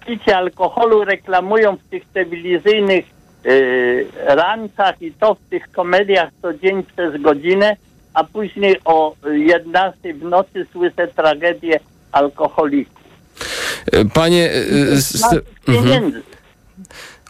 picie 0.05 0.37
alkoholu 0.37 1.03
reklamują 1.03 1.75
w 1.75 1.83
tych 1.83 2.03
telewizyjnych 2.13 3.05
y, 3.45 4.07
rancach 4.25 5.01
i 5.01 5.11
to 5.11 5.35
w 5.35 5.49
tych 5.49 5.71
komediach 5.71 6.29
co 6.41 6.53
dzień 6.53 6.83
przez 6.83 7.21
godzinę, 7.21 7.75
a 8.13 8.23
później 8.23 8.77
o 8.85 9.15
11 9.25 10.13
w 10.13 10.23
nocy 10.23 10.65
słyszę 10.71 11.07
tragedię 11.07 11.79
alkoholików. 12.11 13.05
Panie... 14.13 14.49
Dla 15.65 15.75
mhm. 15.75 16.21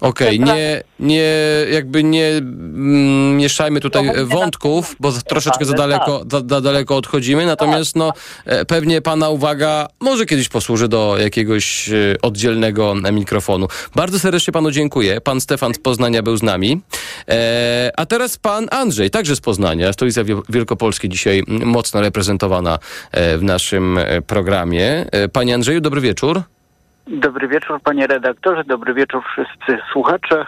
Okej, 0.02 0.40
nie, 0.40 0.84
nie, 1.00 1.34
jakby 1.72 2.04
nie 2.04 2.28
mm, 2.28 3.38
mieszajmy 3.38 3.80
tutaj 3.82 4.08
e, 4.08 4.26
wątków, 4.26 4.96
bo 5.00 5.12
troszeczkę 5.12 5.66
za 5.66 5.74
daleko, 5.74 6.24
za, 6.32 6.42
za 6.50 6.62
daleko 6.62 6.96
odchodzimy, 6.96 7.46
natomiast 7.46 7.96
no, 7.96 8.14
e, 8.46 8.66
pewnie 8.66 9.02
pana 9.02 9.30
uwaga 9.30 9.88
może 10.00 10.26
kiedyś 10.26 10.50
posłuży 10.50 10.88
do 10.88 11.16
jakiegoś 11.20 11.90
e, 11.90 11.94
oddzielnego 12.22 12.96
mikrofonu. 13.14 13.68
Bardzo 13.96 14.20
serdecznie 14.20 14.54
panu 14.54 14.72
dziękuję. 14.72 15.22
Pan 15.22 15.42
Stefan 15.42 15.74
z 15.74 15.80
Poznania 15.80 16.24
był 16.24 16.38
z 16.38 16.44
nami. 16.44 16.82
E, 17.30 17.92
a 17.96 18.06
teraz 18.06 18.38
pan 18.38 18.68
Andrzej, 18.72 19.10
także 19.10 19.36
z 19.36 19.42
Poznania, 19.42 19.94
stolica 19.94 20.24
Wiel- 20.24 20.42
Wielkopolski 20.50 21.10
dzisiaj 21.10 21.44
mm, 21.48 21.68
mocno 21.68 22.02
reprezentowana 22.02 22.80
e, 23.12 23.38
w 23.38 23.44
naszym 23.44 24.00
programie. 24.28 25.06
Panie 25.34 25.56
Andrzeju, 25.56 25.82
dobry 25.82 26.02
wieczór. 26.02 26.44
Dobry 27.08 27.48
wieczór, 27.48 27.80
panie 27.84 28.08
redaktorze, 28.08 28.64
dobry 28.64 28.94
wieczór 28.94 29.24
wszyscy 29.32 29.78
słuchacze. 29.92 30.46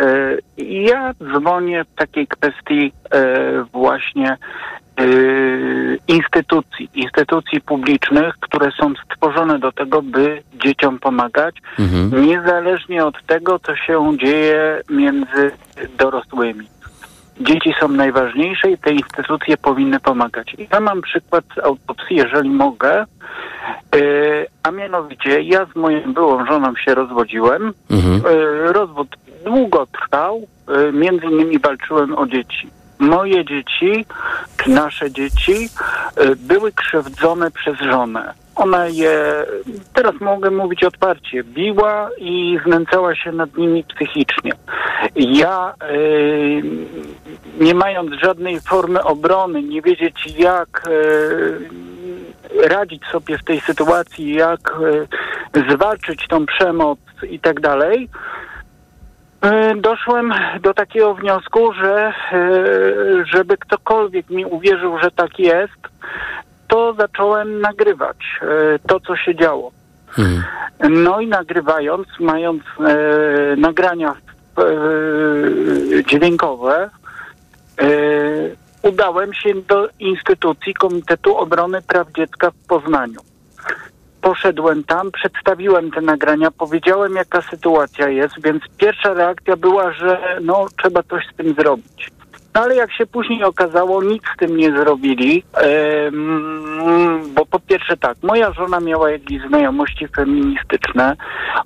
E, 0.00 0.36
Ja 0.64 1.12
dzwonię 1.14 1.84
w 1.84 1.94
takiej 1.94 2.26
kwestii 2.26 2.92
e, 3.10 3.64
właśnie 3.72 4.30
e, 4.30 5.04
instytucji, 6.08 6.88
instytucji 6.94 7.60
publicznych, 7.60 8.34
które 8.40 8.70
są 8.80 8.92
stworzone 9.04 9.58
do 9.58 9.72
tego, 9.72 10.02
by 10.02 10.42
dzieciom 10.64 10.98
pomagać, 10.98 11.54
niezależnie 12.26 13.04
od 13.04 13.26
tego, 13.26 13.58
co 13.58 13.76
się 13.76 14.12
dzieje 14.18 14.80
między 14.90 15.50
dorosłymi. 15.98 16.66
Dzieci 17.40 17.74
są 17.80 17.88
najważniejsze 17.88 18.70
i 18.70 18.78
te 18.78 18.92
instytucje 18.92 19.56
powinny 19.56 20.00
pomagać. 20.00 20.56
Ja 20.72 20.80
mam 20.80 21.02
przykład 21.02 21.44
z 21.56 21.58
autopsji, 21.58 22.16
jeżeli 22.16 22.50
mogę, 22.50 22.92
e, 23.00 23.06
a 24.62 24.70
mianowicie 24.70 25.42
ja 25.42 25.66
z 25.66 25.76
moją 25.76 26.12
byłą 26.12 26.46
żoną 26.46 26.76
się 26.76 26.94
rozwodziłem. 26.94 27.72
E, 28.28 28.72
Rozwód 28.72 29.16
długo 29.44 29.86
trwał, 29.86 30.42
e, 30.68 30.92
między 30.92 31.26
innymi 31.26 31.58
walczyłem 31.58 32.18
o 32.18 32.26
dzieci. 32.26 32.68
Moje 32.98 33.44
dzieci, 33.44 34.06
czy 34.56 34.70
nasze 34.70 35.10
dzieci, 35.10 35.68
były 36.36 36.72
krzywdzone 36.72 37.50
przez 37.50 37.78
żonę. 37.78 38.34
Ona 38.56 38.86
je, 38.86 39.46
teraz 39.92 40.14
mogę 40.20 40.50
mówić 40.50 40.84
otwarcie, 40.84 41.44
biła 41.44 42.10
i 42.18 42.58
znęcała 42.66 43.14
się 43.14 43.32
nad 43.32 43.56
nimi 43.56 43.84
psychicznie. 43.84 44.52
Ja, 45.16 45.74
e, 45.80 45.94
nie 47.64 47.74
mając 47.74 48.10
żadnej 48.22 48.60
formy 48.60 49.02
obrony, 49.02 49.62
nie 49.62 49.82
wiedzieć 49.82 50.26
jak 50.38 50.88
e, 50.88 52.68
radzić 52.68 53.02
sobie 53.12 53.38
w 53.38 53.44
tej 53.44 53.60
sytuacji, 53.60 54.34
jak 54.34 54.60
e, 55.54 55.70
zwalczyć 55.70 56.28
tą 56.28 56.46
przemoc 56.46 56.98
i 57.30 57.40
tak 57.40 57.60
dalej, 57.60 58.08
doszłem 59.76 60.32
do 60.60 60.74
takiego 60.74 61.14
wniosku, 61.14 61.72
że 61.72 62.12
żeby 63.32 63.56
ktokolwiek 63.56 64.30
mi 64.30 64.44
uwierzył, 64.44 64.98
że 65.02 65.10
tak 65.10 65.38
jest, 65.38 65.88
to 66.74 66.94
zacząłem 66.94 67.60
nagrywać 67.60 68.16
e, 68.42 68.78
to, 68.78 69.00
co 69.00 69.16
się 69.16 69.34
działo. 69.34 69.72
No 70.90 71.20
i 71.20 71.26
nagrywając, 71.26 72.06
mając 72.20 72.62
e, 72.62 73.56
nagrania 73.56 74.10
e, 74.10 74.64
dźwiękowe, 76.04 76.90
e, 77.80 77.86
udałem 78.82 79.34
się 79.34 79.54
do 79.54 79.88
instytucji 79.98 80.74
Komitetu 80.74 81.36
Obrony 81.36 81.82
Praw 81.82 82.12
Dziecka 82.16 82.50
w 82.50 82.66
Poznaniu. 82.68 83.20
Poszedłem 84.20 84.84
tam, 84.84 85.10
przedstawiłem 85.10 85.90
te 85.90 86.00
nagrania, 86.00 86.50
powiedziałem 86.50 87.14
jaka 87.14 87.42
sytuacja 87.42 88.08
jest, 88.08 88.34
więc 88.44 88.62
pierwsza 88.78 89.14
reakcja 89.14 89.56
była, 89.56 89.92
że 89.92 90.38
no 90.42 90.66
trzeba 90.82 91.02
coś 91.02 91.24
z 91.32 91.36
tym 91.36 91.54
zrobić. 91.54 92.13
No 92.54 92.60
ale 92.60 92.74
jak 92.74 92.92
się 92.92 93.06
później 93.06 93.44
okazało, 93.44 94.02
nic 94.02 94.22
z 94.34 94.36
tym 94.36 94.56
nie 94.56 94.72
zrobili, 94.72 95.44
bo 97.34 97.46
po 97.46 97.60
pierwsze 97.60 97.96
tak, 97.96 98.16
moja 98.22 98.52
żona 98.52 98.80
miała 98.80 99.10
jakieś 99.10 99.42
znajomości 99.48 100.08
feministyczne. 100.08 101.16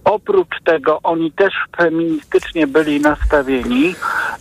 Oprócz 0.04 0.62
tego 0.64 1.00
oni 1.02 1.32
też 1.32 1.54
feministycznie 1.76 2.66
byli 2.66 3.00
nastawieni 3.00 3.94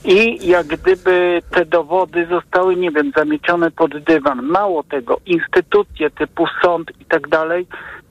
i 0.05 0.47
jak 0.47 0.67
gdyby 0.67 1.41
te 1.51 1.65
dowody 1.65 2.27
zostały, 2.29 2.75
nie 2.75 2.91
wiem, 2.91 3.11
zamiecione 3.15 3.71
pod 3.71 4.03
dywan. 4.03 4.41
Mało 4.41 4.83
tego, 4.83 5.19
instytucje 5.25 6.09
typu 6.09 6.45
sąd 6.61 6.91
i 7.01 7.05
tak 7.05 7.27
dalej 7.27 7.67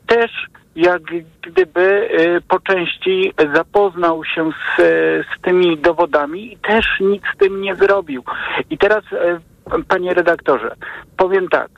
też 0.06 0.30
jak 0.76 1.02
gdyby 1.42 2.08
y, 2.20 2.40
po 2.48 2.60
części 2.60 3.32
zapoznał 3.54 4.24
się 4.24 4.50
z, 4.50 4.80
z 5.26 5.40
tymi 5.42 5.78
dowodami 5.78 6.52
i 6.52 6.56
też 6.56 6.86
nic 7.00 7.22
z 7.34 7.38
tym 7.38 7.60
nie 7.60 7.74
zrobił. 7.74 8.24
I 8.70 8.78
teraz, 8.78 9.04
y, 9.12 9.84
panie 9.88 10.14
redaktorze, 10.14 10.74
powiem 11.16 11.48
tak. 11.48 11.68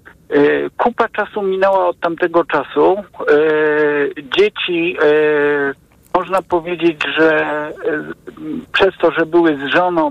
Kupa 0.77 1.09
czasu 1.09 1.43
minęła 1.43 1.87
od 1.89 2.01
tamtego 2.01 2.45
czasu. 2.45 2.97
Dzieci, 4.39 4.97
można 6.19 6.43
powiedzieć, 6.43 7.01
że 7.19 7.29
y, 7.71 8.73
przez 8.73 8.95
to, 9.01 9.11
że 9.11 9.27
były 9.27 9.57
z 9.57 9.75
żoną, 9.75 10.11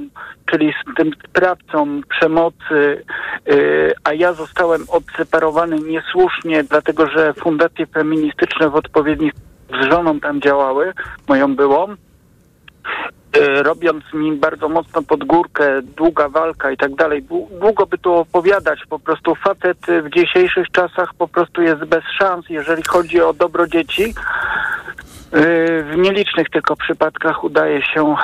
czyli 0.51 0.73
z 0.81 0.95
tym 0.95 1.11
sprawcą 1.29 2.01
przemocy, 2.09 3.03
y, 3.51 3.93
a 4.03 4.13
ja 4.13 4.33
zostałem 4.33 4.81
odseparowany 4.89 5.79
niesłusznie, 5.79 6.63
dlatego 6.63 7.07
że 7.07 7.33
fundacje 7.33 7.85
feministyczne 7.87 8.69
w 8.69 8.75
odpowiednich 8.75 9.33
z 9.81 9.91
żoną 9.91 10.19
tam 10.19 10.41
działały, 10.41 10.93
moją 11.27 11.55
byłą, 11.55 11.91
y, 11.93 13.63
robiąc 13.63 14.03
mi 14.13 14.31
bardzo 14.35 14.69
mocno 14.69 15.01
pod 15.01 15.23
górkę, 15.23 15.81
długa 15.81 16.29
walka 16.29 16.71
i 16.71 16.77
tak 16.77 16.95
dalej. 16.95 17.23
Dłu- 17.23 17.59
Długo 17.59 17.85
by 17.85 17.97
tu 17.97 18.13
opowiadać, 18.13 18.79
po 18.89 18.99
prostu 18.99 19.35
facet 19.35 19.77
w 20.03 20.09
dzisiejszych 20.09 20.67
czasach 20.71 21.09
po 21.17 21.27
prostu 21.27 21.61
jest 21.61 21.83
bez 21.85 22.03
szans, 22.19 22.45
jeżeli 22.49 22.83
chodzi 22.83 23.21
o 23.21 23.33
dobro 23.33 23.67
dzieci. 23.67 24.13
Y, 25.35 25.83
W 25.83 25.97
nielicznych 25.97 26.49
tylko 26.49 26.75
przypadkach 26.75 27.43
udaje 27.43 27.81
się. 27.81 28.15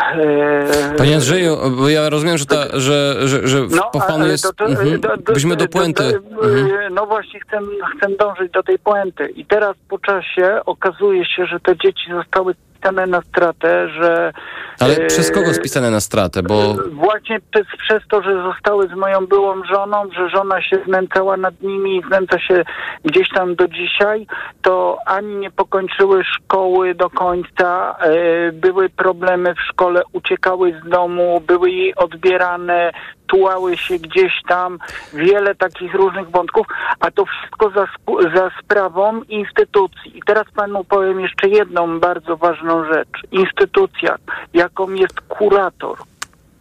y, 0.94 0.98
Panie 0.98 1.14
Andrzeju, 1.16 1.58
bo 1.78 1.90
ja 1.90 2.10
rozumiem, 2.10 2.38
że, 2.38 2.46
ta, 2.46 2.64
że, 2.74 3.16
że, 3.28 3.48
że 3.48 3.58
no, 3.76 3.90
po 3.94 4.00
panu 4.00 4.26
e, 4.26 4.28
jest... 4.28 4.62
mhm. 4.62 5.02
do- 5.02 5.18
do- 5.18 5.34
Byśmy 5.34 5.56
do 5.56 5.66
do- 5.66 5.70
puenty. 5.72 6.04
do- 6.04 6.44
Mhm. 6.48 6.94
No 6.94 7.06
właśnie 7.06 7.40
chcę, 7.40 7.60
chcę 7.98 8.16
dążyć 8.20 8.52
do 8.52 8.64
tej 8.64 8.80
puenty. 8.80 9.26
I 9.36 9.46
teraz 9.46 9.76
po 9.90 10.00
czasie 10.00 10.60
okazuje 10.66 11.26
się, 11.26 11.46
że 11.46 11.60
te 11.60 11.78
dzieci 11.78 12.12
zostały 12.12 12.56
spisane 12.84 13.08
na 13.08 13.22
stratę, 13.22 13.90
że... 13.90 14.34
Ale 14.80 14.96
e, 14.96 15.08
przez 15.08 15.32
kogo 15.32 15.54
spisane 15.54 15.92
na 15.92 16.00
stratę? 16.00 16.44
Bo 16.44 16.76
Właśnie 16.92 17.40
przez, 17.52 17.68
przez 17.78 18.04
to, 18.10 18.22
że 18.22 18.44
zostały 18.44 18.88
z 18.88 18.94
moją 18.94 19.28
byłą 19.28 19.64
żoną, 19.64 20.10
że 20.18 20.30
żona 20.30 20.62
się 20.62 20.80
znęcała 20.88 21.38
nad 21.38 21.62
nimi 21.62 21.98
i 21.98 22.04
znęca 22.08 22.40
się 22.40 22.64
gdzieś 23.06 23.30
tam 23.30 23.56
do 23.56 23.68
dzisiaj, 23.68 24.28
to 24.62 24.98
ani 25.06 25.36
nie 25.36 25.52
pokończyły 25.52 26.24
szkoły 26.24 26.96
do 26.96 27.10
końca, 27.10 27.96
e, 28.00 28.52
były 28.52 28.90
problemy 28.90 29.56
w 29.56 29.62
szkole, 29.62 30.02
uciekały 30.14 30.82
z 30.86 30.90
domu, 30.90 31.42
były 31.48 31.72
jej 31.72 31.96
odbierane, 31.96 32.92
tułały 33.34 33.78
się 33.78 34.00
gdzieś 34.00 34.34
tam, 34.48 34.80
wiele 35.14 35.56
takich 35.56 35.94
różnych 35.94 36.30
wątków, 36.30 36.68
a 37.00 37.12
to 37.12 37.26
wszystko 37.26 37.70
za, 37.70 37.88
za 38.36 38.52
sprawą 38.64 39.24
instytucji. 39.24 40.18
I 40.18 40.22
teraz 40.26 40.46
panu 40.56 40.84
powiem 40.84 41.20
jeszcze 41.20 41.48
jedną 41.48 42.00
bardzo 42.00 42.38
ważną 42.38 42.86
rzecz. 42.94 43.10
Instytucja, 43.32 44.16
jaką 44.54 44.90
jest 44.90 45.22
kurator. 45.22 45.98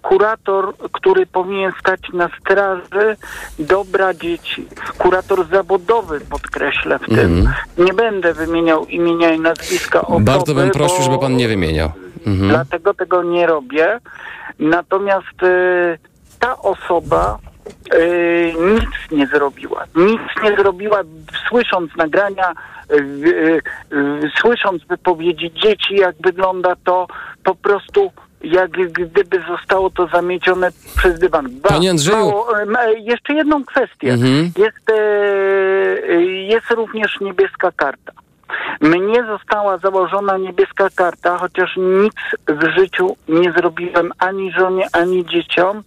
Kurator, 0.03 0.75
który 0.93 1.27
powinien 1.27 1.73
stać 1.81 2.01
na 2.13 2.29
straży 2.41 3.17
dobra 3.59 4.15
dzieci. 4.15 4.67
Kurator 4.99 5.47
zawodowy, 5.49 6.21
podkreślę 6.21 6.99
w 6.99 7.07
tym. 7.07 7.39
Mhm. 7.39 7.55
Nie 7.79 7.95
będę 7.95 8.35
wymieniał 8.35 8.87
imienia 8.87 9.31
i 9.31 9.41
nazwiska 9.41 10.03
osoby, 10.03 10.25
bardzo 10.25 10.55
bym 10.55 10.71
prosił, 10.71 11.03
żeby 11.05 11.19
pan 11.19 11.37
nie 11.37 11.49
wymieniał. 11.49 11.93
Mhm. 12.27 12.49
Dlatego 12.49 12.95
tego 12.95 13.23
nie 13.23 13.47
robię. 13.47 14.01
Natomiast 14.59 15.43
y, 15.43 15.99
ta 16.43 16.59
osoba 16.59 17.39
y, 17.95 18.55
nic 18.75 18.91
nie 19.11 19.27
zrobiła. 19.27 19.85
Nic 19.97 20.21
nie 20.43 20.57
zrobiła, 20.57 21.01
słysząc 21.49 21.97
nagrania, 21.97 22.53
y, 22.93 22.95
y, 22.95 23.63
y, 23.97 24.31
słysząc 24.41 24.85
wypowiedzi 24.85 25.53
dzieci, 25.63 25.95
jak 25.95 26.15
wygląda 26.21 26.73
to, 26.85 27.07
po 27.45 27.55
prostu 27.55 28.13
jak 28.43 28.71
gdyby 28.71 29.43
zostało 29.49 29.91
to 29.91 30.07
zamiecione 30.07 30.69
przez 30.97 31.19
dywan. 31.19 31.47
Ba- 31.51 31.69
Panie 31.69 31.91
Andrzeju. 31.91 32.17
mało- 32.17 32.61
e, 32.61 32.93
jeszcze 33.01 33.35
jedną 33.35 33.65
kwestię. 33.65 34.13
Mhm. 34.13 34.53
Jest, 34.57 34.91
e, 34.91 36.23
jest 36.25 36.71
również 36.71 37.21
niebieska 37.21 37.73
karta. 37.77 38.13
Mnie 38.81 39.25
została 39.25 39.79
założona 39.79 40.37
niebieska 40.39 40.89
karta, 40.95 41.39
chociaż 41.39 41.77
nic 41.77 42.15
w 42.49 42.79
życiu 42.79 43.17
nie 43.29 43.53
zrobiłem 43.53 44.13
ani 44.19 44.53
żonie, 44.53 44.87
ani 44.93 45.27
dzieciom. 45.27 45.83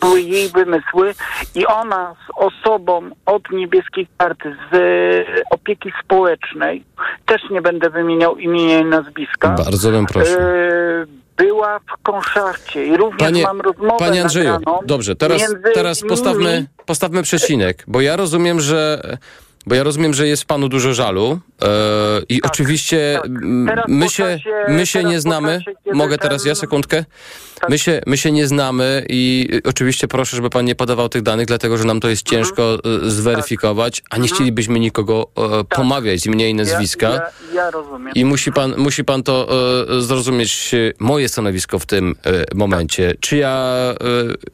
Były 0.00 0.20
jej 0.20 0.48
wymysły 0.48 1.14
i 1.54 1.66
ona 1.66 2.14
z 2.26 2.30
osobą 2.36 3.10
od 3.26 3.50
niebieskiej 3.50 4.08
karty, 4.18 4.56
z 4.72 4.74
e, 4.74 5.42
opieki 5.50 5.92
społecznej, 6.04 6.84
też 7.26 7.42
nie 7.50 7.62
będę 7.62 7.90
wymieniał 7.90 8.36
imienia 8.36 8.78
i 8.80 8.84
nazwiska. 8.84 9.48
Bardzo 9.48 9.90
bym 9.90 10.06
prosił. 10.06 10.38
e, 10.38 11.06
była 11.36 11.78
w 11.78 12.02
konszachcie 12.02 12.86
i 12.86 12.96
również 12.96 13.20
Panie, 13.20 13.42
mam 13.42 13.60
rozmowę 13.60 13.96
panie 13.98 14.22
Andrzeju, 14.22 14.50
nagraną 14.52 14.78
dobrze, 14.86 15.16
teraz, 15.16 15.54
teraz 15.74 16.02
postawmy, 16.02 16.66
postawmy 16.86 17.22
przecinek, 17.22 17.84
bo 17.86 18.00
ja 18.00 18.16
rozumiem, 18.16 18.60
że 18.60 19.02
bo 19.66 19.74
ja 19.74 19.82
rozumiem, 19.82 20.14
że 20.14 20.28
jest 20.28 20.44
panu 20.44 20.68
dużo 20.68 20.94
żalu 20.94 21.40
e, 21.62 21.66
i 22.28 22.42
oczywiście 22.42 23.20
m, 23.24 23.66
Teraz 23.68 23.84
my 23.88 24.08
się, 24.10 24.38
my 24.68 24.86
się 24.86 25.04
nie 25.04 25.20
znamy. 25.20 25.60
kiedy 25.84 25.96
Mogę 25.96 26.18
teraz 26.18 26.44
ja 26.44 26.54
sekundkę? 26.54 27.04
My, 27.68 27.78
się, 27.78 28.00
my 28.06 28.16
się 28.16 28.32
nie 28.32 28.46
znamy 28.46 29.06
i 29.08 29.48
y, 29.54 29.68
oczywiście 29.68 30.08
proszę, 30.08 30.36
żeby 30.36 30.50
pan 30.50 30.64
nie 30.64 30.74
podawał 30.74 31.08
tych 31.08 31.22
danych, 31.22 31.46
dlatego 31.46 31.78
że 31.78 31.84
nam 31.84 32.00
to 32.00 32.08
jest 32.08 32.26
Mhm. 32.32 32.44
ciężko 32.44 32.78
y, 33.06 33.10
zweryfikować, 33.10 34.02
a 34.10 34.16
nie 34.18 34.28
chcielibyśmy 34.28 34.80
nikogo 34.80 35.26
e, 35.60 35.64
pomawiać 35.64 36.20
z 36.20 36.26
imienia 36.26 36.48
i 36.48 36.54
nazwiska. 36.54 37.08
Ja, 37.08 37.14
ja, 37.14 37.30
ja 37.54 37.70
rozumiem. 37.70 38.14
I 38.14 38.24
musi 38.24 38.52
pan, 38.52 38.74
musi 38.76 39.04
pan 39.04 39.22
to 39.22 39.48
e, 39.98 40.00
zrozumieć, 40.00 40.74
e, 40.74 40.92
moje 40.98 41.28
stanowisko 41.28 41.78
w 41.78 41.86
tym 41.86 42.14
e, 42.26 42.44
momencie. 42.54 43.14
Czy 43.20 43.36
ja 43.36 43.76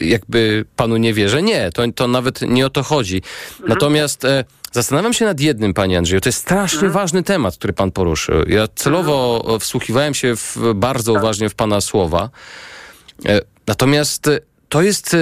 jakby 0.01 0.65
panu 0.77 0.97
nie 0.97 1.15
wierzę? 1.15 1.43
Nie, 1.43 1.71
to, 1.75 1.83
to 1.95 2.09
nawet 2.09 2.43
nie 2.43 2.67
o 2.67 2.71
to 2.71 2.83
chodzi. 2.83 3.23
Natomiast 3.69 4.25
e, 4.25 4.45
zastanawiam 4.73 5.13
się 5.13 5.25
nad 5.25 5.41
jednym, 5.41 5.75
panie 5.75 5.99
Andrzeju. 5.99 6.21
To 6.21 6.29
jest 6.29 6.39
strasznie 6.39 6.89
ważny 6.89 7.23
temat, 7.23 7.57
który 7.57 7.73
pan 7.73 7.91
poruszył. 7.91 8.49
Ja 8.49 8.69
celowo 8.75 9.45
e, 9.57 9.59
wsłuchiwałem 9.59 10.15
się 10.15 10.37
w, 10.37 10.59
bardzo 10.75 11.13
uważnie 11.13 11.49
w 11.49 11.55
pana 11.55 11.81
słowa. 11.81 12.31
E, 13.27 13.41
Natomiast 13.67 14.29
e, 14.29 14.39
to 14.69 14.83
jest, 14.83 15.17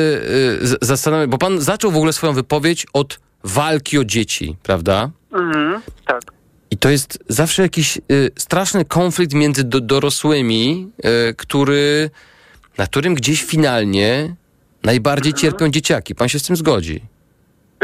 zastanawiam, 0.82 1.30
bo 1.30 1.38
pan 1.38 1.60
zaczął 1.60 1.90
w 1.90 1.96
ogóle 1.96 2.12
swoją 2.12 2.32
wypowiedź 2.32 2.86
od 2.92 3.20
walki 3.44 3.98
o 3.98 4.04
dzieci, 4.04 4.56
prawda? 4.62 5.10
Mhm, 5.32 5.82
tak. 6.06 6.22
I 6.70 6.76
to 6.76 6.90
jest 6.90 7.18
zawsze 7.28 7.62
jakiś 7.62 7.96
y, 7.96 8.30
straszny 8.38 8.84
konflikt 8.84 9.34
między 9.34 9.64
do, 9.64 9.80
dorosłymi, 9.80 10.92
y, 11.30 11.34
który, 11.34 12.10
na 12.78 12.86
którym 12.86 13.14
gdzieś 13.14 13.44
finalnie 13.44 14.34
najbardziej 14.82 15.34
cierpią 15.34 15.68
dzieciaki. 15.68 16.14
Pan 16.14 16.28
się 16.28 16.38
z 16.38 16.42
tym 16.42 16.56
zgodzi. 16.56 17.02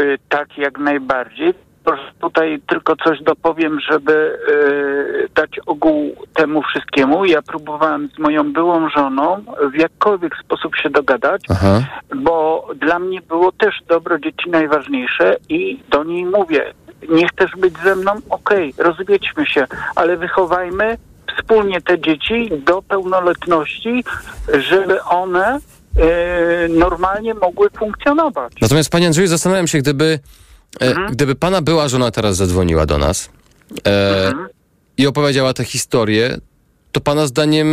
Y, 0.01 0.17
tak, 0.29 0.57
jak 0.57 0.79
najbardziej. 0.79 1.53
Proszę, 1.83 2.11
Tutaj 2.21 2.61
tylko 2.67 2.95
coś 2.95 3.21
dopowiem, 3.21 3.79
żeby 3.91 4.39
y, 4.49 5.29
dać 5.35 5.59
ogół 5.65 6.15
temu 6.33 6.61
wszystkiemu. 6.61 7.25
Ja 7.25 7.41
próbowałem 7.41 8.09
z 8.15 8.19
moją 8.19 8.53
byłą 8.53 8.89
żoną 8.89 9.43
w 9.73 9.79
jakkolwiek 9.79 10.37
sposób 10.45 10.75
się 10.75 10.89
dogadać, 10.89 11.41
Aha. 11.49 11.79
bo 12.15 12.67
dla 12.75 12.99
mnie 12.99 13.21
było 13.21 13.51
też 13.51 13.75
dobro 13.87 14.19
dzieci 14.19 14.49
najważniejsze 14.49 15.35
i 15.49 15.79
do 15.89 16.03
niej 16.03 16.25
mówię, 16.25 16.73
nie 17.09 17.27
chcesz 17.27 17.51
być 17.57 17.73
ze 17.83 17.95
mną? 17.95 18.11
Okej, 18.29 18.73
rozwiedźmy 18.77 19.45
się, 19.45 19.67
ale 19.95 20.17
wychowajmy 20.17 20.97
wspólnie 21.37 21.81
te 21.81 21.99
dzieci 21.99 22.49
do 22.65 22.81
pełnoletności, 22.81 24.03
żeby 24.53 25.03
one 25.03 25.59
normalnie 26.69 27.33
mogły 27.33 27.69
funkcjonować. 27.79 28.53
Natomiast, 28.61 28.89
panie 28.89 29.05
Andrzeju, 29.07 29.27
zastanawiam 29.27 29.67
się, 29.67 29.77
gdyby, 29.77 30.19
e, 30.81 30.85
Mhm. 30.85 31.11
gdyby 31.11 31.35
pana 31.35 31.61
była 31.61 31.87
żona 31.87 32.11
teraz 32.11 32.35
zadzwoniła 32.35 32.85
do 32.85 32.97
nas 32.97 33.29
e, 33.87 34.27
Mhm. 34.27 34.47
i 34.97 35.07
opowiedziała 35.07 35.53
tę 35.53 35.63
historię, 35.63 36.37
to 36.91 37.01
pana 37.01 37.27
zdaniem 37.27 37.67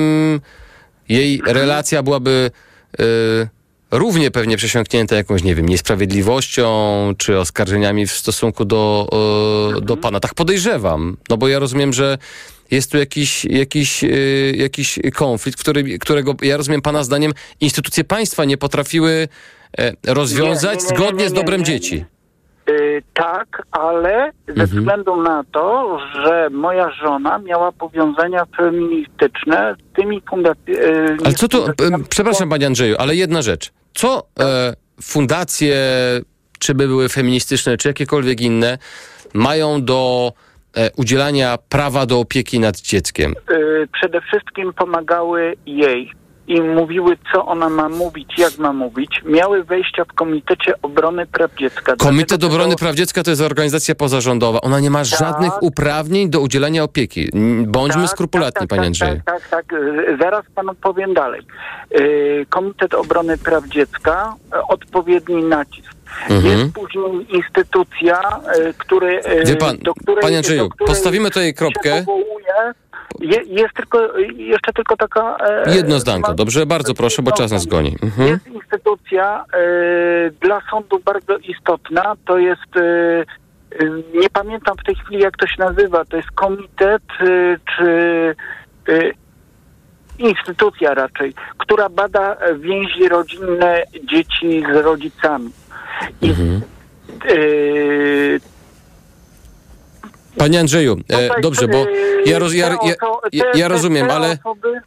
jej 1.09 1.35
Mhm. 1.39 1.57
relacja 1.57 2.03
byłaby 2.03 2.51
e, 2.99 3.05
równie 3.91 4.31
pewnie 4.31 4.57
przesiąknięta 4.57 5.17
jakąś, 5.17 5.43
nie 5.43 5.55
wiem, 5.55 5.69
niesprawiedliwością 5.69 6.69
czy 7.19 7.39
oskarżeniami 7.39 8.07
w 8.07 8.13
stosunku 8.13 8.65
do, 8.65 9.09
e, 9.13 9.67
Mhm. 9.67 9.85
do 9.85 9.97
pana. 9.97 10.21
Tak 10.21 10.35
podejrzewam, 10.35 11.17
no 11.31 11.37
bo 11.37 11.49
ja 11.49 11.59
rozumiem, 11.59 11.93
że 11.93 12.19
jest 12.71 12.93
tu 12.93 12.99
jakiś, 12.99 13.45
jakiś, 13.45 14.05
e, 14.05 14.09
jakiś 14.57 14.99
konflikt, 15.15 15.61
który, 15.61 15.99
którego 15.99 16.35
ja 16.43 16.57
rozumiem 16.57 16.83
pana 16.83 17.05
zdaniem 17.05 17.33
instytucje 17.61 18.05
państwa 18.05 18.45
nie 18.45 18.57
potrafiły 18.57 19.29
e, 19.79 19.93
rozwiązać 20.07 20.79
Nie, 20.79 20.87
nie, 20.87 20.91
nie, 20.91 20.91
nie, 20.91 20.97
zgodnie 20.97 21.29
z 21.29 21.33
dobrem 21.33 21.65
dzieci. 21.65 22.05
Y, 22.71 23.03
tak, 23.15 23.63
ale 23.71 24.33
ze 24.47 24.53
Mhm. 24.63 24.69
względu 24.69 25.23
na 25.23 25.45
to, 25.53 25.99
że 26.25 26.49
moja 26.51 26.91
żona 26.91 27.39
miała 27.39 27.73
powiązania 27.73 28.45
feministyczne 28.57 29.75
z 29.79 29.97
tymi 29.97 30.23
fundacjami. 30.31 30.79
Ale 31.25 31.35
co 31.35 31.49
tu, 31.49 31.67
e, 31.67 31.73
przepraszam 32.09 32.49
panie 32.49 32.67
Andrzeju, 32.67 32.97
ale 32.99 33.17
jedna 33.17 33.43
rzecz. 33.43 33.73
Co 33.95 34.27
e, 34.41 34.75
fundacje, 35.03 35.77
czy 36.59 36.75
by 36.75 36.87
były 36.87 37.09
feministyczne, 37.09 37.77
czy 37.77 37.89
jakiekolwiek 37.89 38.41
inne, 38.41 38.79
mają 39.35 39.85
do 39.85 40.33
udzielania 40.97 41.59
prawa 41.69 42.07
do 42.07 42.19
opieki 42.21 42.61
nad 42.61 42.81
dzieckiem? 42.81 43.35
y, 43.51 43.89
przede 43.93 44.21
wszystkim 44.21 44.73
pomagały 44.73 45.55
jej 45.67 46.13
i 46.47 46.61
mówiły, 46.61 47.17
co 47.33 47.47
ona 47.47 47.69
ma 47.69 47.89
mówić, 47.89 48.39
jak 48.39 48.59
ma 48.59 48.73
mówić. 48.73 49.11
Miały 49.25 49.65
wejścia 49.65 50.05
w 50.05 50.13
Komitecie 50.13 50.73
Obrony 50.83 51.27
Praw 51.27 51.55
Dziecka. 51.55 51.97
Komitet 51.97 52.29
Dlatego 52.29 52.55
Obrony 52.55 52.77
Praw 52.77 52.95
Dziecka 52.95 53.23
to 53.23 53.31
jest 53.31 53.43
organizacja 53.43 53.95
pozarządowa. 53.95 54.61
Ona 54.61 54.81
nie 54.81 54.91
ma 54.91 54.99
Tak. 54.99 55.07
żadnych 55.07 55.63
uprawnień 55.63 56.31
do 56.31 56.41
udzielania 56.41 56.83
opieki. 56.85 57.31
Bądźmy 57.67 58.03
Tak, 58.03 58.11
skrupulatni, 58.11 58.61
tak, 58.61 58.69
panie 58.69 58.81
tak, 58.81 58.87
Andrzeju. 58.87 59.21
Tak, 59.25 59.49
tak, 59.49 59.49
tak. 59.49 59.73
Y, 59.73 60.17
Zaraz 60.21 60.45
panu 60.55 60.75
powiem 60.75 61.15
dalej. 61.15 61.41
Komitet 62.49 62.95
Obrony 62.95 63.39
Praw 63.39 63.69
Dziecka, 63.69 64.35
odpowiedni 64.69 65.43
nacisk. 65.43 65.94
Mhm. 66.31 66.59
Jest 66.59 66.75
później 66.75 67.37
instytucja, 67.37 68.21
y, 68.59 68.75
który, 68.79 69.21
y, 69.27 69.45
Wie 69.47 69.57
pan, 69.57 69.79
do 69.79 69.95
której, 69.95 70.23
panie 70.23 70.37
Andrzeju, 70.37 70.69
postawimy 70.87 71.29
tutaj 71.31 71.55
kropkę. 71.55 72.05
Je, 73.21 73.43
jest 73.47 73.75
tylko, 73.75 74.19
jeszcze 74.37 74.73
tylko 74.73 74.97
taka... 74.97 75.37
e, 75.67 75.75
Jedno 75.77 75.99
zdanko, 76.01 76.35
dobrze? 76.35 76.67
Bardzo 76.67 76.95
proszę, 76.95 77.23
bo 77.23 77.33
czas 77.33 77.53
nas 77.53 77.67
goni. 77.67 77.97
Mhm. 78.03 78.29
Jest 78.29 78.47
instytucja 78.47 79.45
e, 79.53 80.31
dla 80.31 80.61
sądu 80.71 80.99
bardzo 81.05 81.37
istotna, 81.39 82.15
to 82.27 82.39
jest, 82.39 82.77
e, 82.77 82.81
e, 83.81 83.91
nie 84.21 84.31
pamiętam 84.33 84.77
w 84.77 84.85
tej 84.85 84.95
chwili 84.95 85.21
jak 85.23 85.37
to 85.37 85.47
się 85.47 85.55
nazywa, 85.59 86.05
to 86.05 86.17
jest 86.17 86.31
komitet 86.31 87.03
e, 87.21 87.57
czy 87.77 87.87
e, 88.89 89.11
instytucja 90.19 90.95
raczej, 90.95 91.35
która 91.59 91.89
bada 91.89 92.37
e, 92.37 92.55
więzi 92.55 93.09
rodzinne 93.09 93.83
dzieci 94.11 94.63
z 94.73 94.77
rodzicami. 94.77 95.51
I, 96.23 96.29
Mhm. 96.31 96.61
e, 97.29 97.35
Panie 100.37 100.61
Andrzeju, 100.61 100.93
e, 100.93 100.97
Tutaj, 100.97 101.43
dobrze, 101.43 101.69
bo 101.69 101.87
ja, 102.27 102.39
roz, 102.39 102.55
ja, 102.55 102.79
ja, 103.33 103.45
ja, 103.55 103.69
rozumiem, 103.69 104.11
ale 104.11 104.39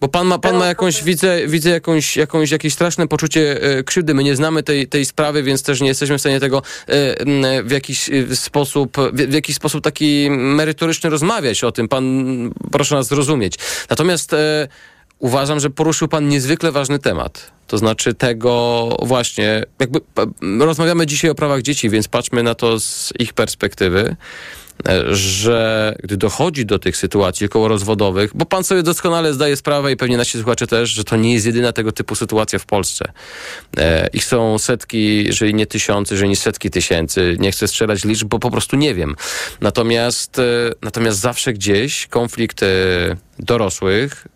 bo 0.02 0.08
pan 0.08 0.28
ma, 0.28 0.40
pan 0.40 0.56
ma 0.58 0.68
jakąś, 0.68 1.04
widzę, 1.04 1.48
widzę 1.48 1.70
jakąś, 1.70 2.18
jakąś, 2.18 2.52
jakieś 2.52 2.74
straszne 2.74 3.08
poczucie 3.08 3.62
e, 3.62 3.84
krzywdy. 3.84 4.14
My 4.14 4.24
nie 4.24 4.36
znamy 4.36 4.64
tej, 4.64 4.88
tej 4.88 5.06
sprawy, 5.06 5.44
więc 5.44 5.64
też 5.64 5.82
nie 5.82 5.88
jesteśmy 5.88 6.18
w 6.18 6.22
stanie 6.22 6.40
tego 6.40 6.62
e, 6.88 7.64
w 7.64 7.72
jakiś 7.72 8.10
e, 8.10 8.36
sposób, 8.36 8.98
w, 8.98 9.16
w 9.16 9.34
jakiś 9.34 9.56
sposób 9.56 9.84
taki 9.84 10.28
merytoryczny 10.32 11.10
rozmawiać 11.10 11.64
o 11.64 11.72
tym. 11.72 11.88
Pan, 11.88 12.04
proszę 12.72 12.96
nas 12.96 13.08
zrozumieć. 13.08 13.56
Natomiast 13.90 14.34
e, 14.34 14.68
uważam, 15.20 15.60
że 15.60 15.70
poruszył 15.70 16.08
pan 16.08 16.30
niezwykle 16.30 16.72
ważny 16.72 17.00
temat. 17.00 17.52
To 17.68 17.78
znaczy 17.78 18.14
tego 18.14 18.90
właśnie, 19.02 19.64
jakby 19.80 20.00
rozmawiamy 20.60 21.06
dzisiaj 21.06 21.32
o 21.32 21.36
prawach 21.36 21.62
dzieci, 21.62 21.90
więc 21.90 22.08
patrzmy 22.08 22.44
na 22.44 22.56
to 22.56 22.80
z 22.80 23.14
ich 23.20 23.34
perspektywy 23.34 24.16
że 25.10 25.96
gdy 26.04 26.18
dochodzi 26.18 26.66
do 26.66 26.80
tych 26.80 26.98
sytuacji 26.98 27.50
kołorozwodowych, 27.50 28.32
bo 28.36 28.46
pan 28.46 28.64
sobie 28.64 28.84
doskonale 28.84 29.34
zdaje 29.34 29.56
sprawę 29.56 29.92
i 29.92 29.98
pewnie 29.98 30.18
nasi 30.18 30.38
słuchacze 30.38 30.68
też, 30.68 30.90
że 30.90 31.04
to 31.04 31.16
nie 31.16 31.34
jest 31.34 31.46
jedyna 31.46 31.74
tego 31.74 31.92
typu 31.92 32.16
sytuacja 32.16 32.60
w 32.60 32.66
Polsce. 32.66 33.12
E, 33.78 34.08
ich 34.14 34.26
są 34.26 34.58
setki, 34.60 35.26
jeżeli 35.26 35.54
nie 35.54 35.66
tysiące, 35.66 36.14
jeżeli 36.14 36.30
nie 36.30 36.36
setki 36.36 36.70
tysięcy. 36.70 37.36
Nie 37.40 37.52
chcę 37.52 37.68
strzelać 37.68 38.06
liczb, 38.06 38.28
bo 38.28 38.40
po 38.40 38.52
prostu 38.52 38.76
nie 38.76 38.96
wiem. 38.96 39.16
Natomiast, 39.62 40.40
e, 40.40 40.44
natomiast 40.82 41.20
zawsze 41.20 41.54
gdzieś 41.54 42.08
konflikt 42.08 42.64
e, 42.64 42.68
dorosłych, 43.40 44.28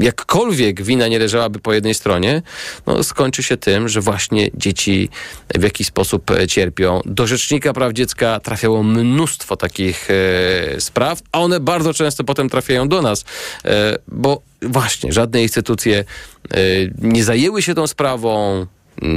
jakkolwiek 0.00 0.82
wina 0.82 1.08
nie 1.08 1.18
leżałaby 1.18 1.58
po 1.58 1.72
jednej 1.72 1.94
stronie, 1.94 2.42
no, 2.86 3.02
skończy 3.02 3.42
się 3.42 3.56
tym, 3.56 3.88
że 3.88 4.00
właśnie 4.00 4.50
dzieci 4.54 5.08
w 5.54 5.62
jakiś 5.62 5.86
sposób 5.86 6.30
e, 6.30 6.46
cierpią. 6.46 7.00
Do 7.04 7.26
Rzecznika 7.26 7.72
Praw 7.72 7.92
Dziecka 7.92 8.40
trafiało 8.40 8.82
mnóstwo 8.82 9.56
takich 9.56 10.08
e, 10.10 10.80
spraw, 10.80 11.18
a 11.32 11.40
one 11.40 11.60
bardzo 11.60 11.94
często 11.94 12.24
potem 12.24 12.48
trafiają 12.48 12.88
do 12.88 13.02
nas, 13.02 13.24
e, 13.64 13.98
bo 14.08 14.42
właśnie 14.62 15.12
żadne 15.12 15.42
instytucje 15.42 16.04
e, 16.50 16.56
nie 16.98 17.24
zajęły 17.24 17.62
się 17.62 17.74
tą 17.74 17.86
sprawą, 17.86 18.66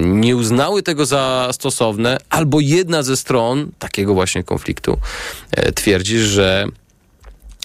nie 0.06 0.36
uznały 0.36 0.84
tego 0.84 1.06
za 1.06 1.50
stosowne, 1.52 2.18
albo 2.30 2.60
jedna 2.60 3.04
ze 3.04 3.18
stron 3.18 3.72
takiego 3.80 4.14
właśnie 4.14 4.44
konfliktu 4.44 4.98
e, 5.52 5.72
twierdzi, 5.72 6.20
że 6.20 6.66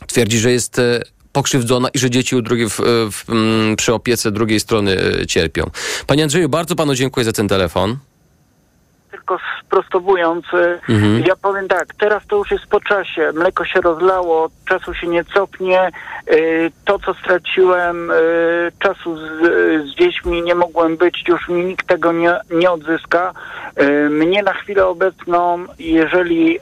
twierdzi, 0.07 0.39
że 0.39 0.53
jest 0.53 0.79
e, 0.79 1.03
pokrzywdzona 1.37 1.89
i 1.89 1.99
że 1.99 2.11
dzieci 2.11 2.37
u 2.37 2.43
drugiej, 2.43 2.71
w, 2.71 2.77
w, 3.11 3.25
m, 3.29 3.77
przy 3.77 3.95
opiece 3.95 4.33
drugiej 4.33 4.61
strony 4.61 4.99
e, 5.21 5.27
cierpią. 5.27 5.71
Panie 6.07 6.23
Andrzeju, 6.23 6.49
bardzo 6.49 6.77
panu 6.77 6.95
dziękuję 6.95 7.25
za 7.25 7.33
ten 7.33 7.49
telefon. 7.49 7.99
Tylko 9.27 9.39
sprostowując, 9.67 10.45
e, 10.55 10.79
Mhm. 10.89 11.23
ja 11.27 11.37
powiem 11.43 11.69
tak, 11.69 11.87
teraz 11.99 12.27
to 12.27 12.37
już 12.37 12.51
jest 12.51 12.67
po 12.67 12.81
czasie, 12.81 13.33
mleko 13.35 13.65
się 13.65 13.81
rozlało, 13.81 14.49
czasu 14.69 14.95
się 14.95 15.07
nie 15.07 15.25
cofnie, 15.25 15.81
e, 15.81 15.91
to 16.85 16.99
co 16.99 17.15
straciłem, 17.15 18.11
e, 18.11 18.15
czasu 18.79 19.17
z, 19.17 19.23
z 19.91 19.95
dziećmi 19.95 20.43
nie 20.43 20.55
mogłem 20.55 20.97
być, 20.97 21.25
już 21.29 21.49
mi 21.49 21.65
nikt 21.65 21.87
tego 21.87 22.13
nie, 22.13 22.41
nie 22.51 22.71
odzyska. 22.71 23.33
Mnie 24.11 24.43
na 24.43 24.53
chwilę 24.53 24.87
obecną, 24.87 25.65
jeżeli, 25.79 26.59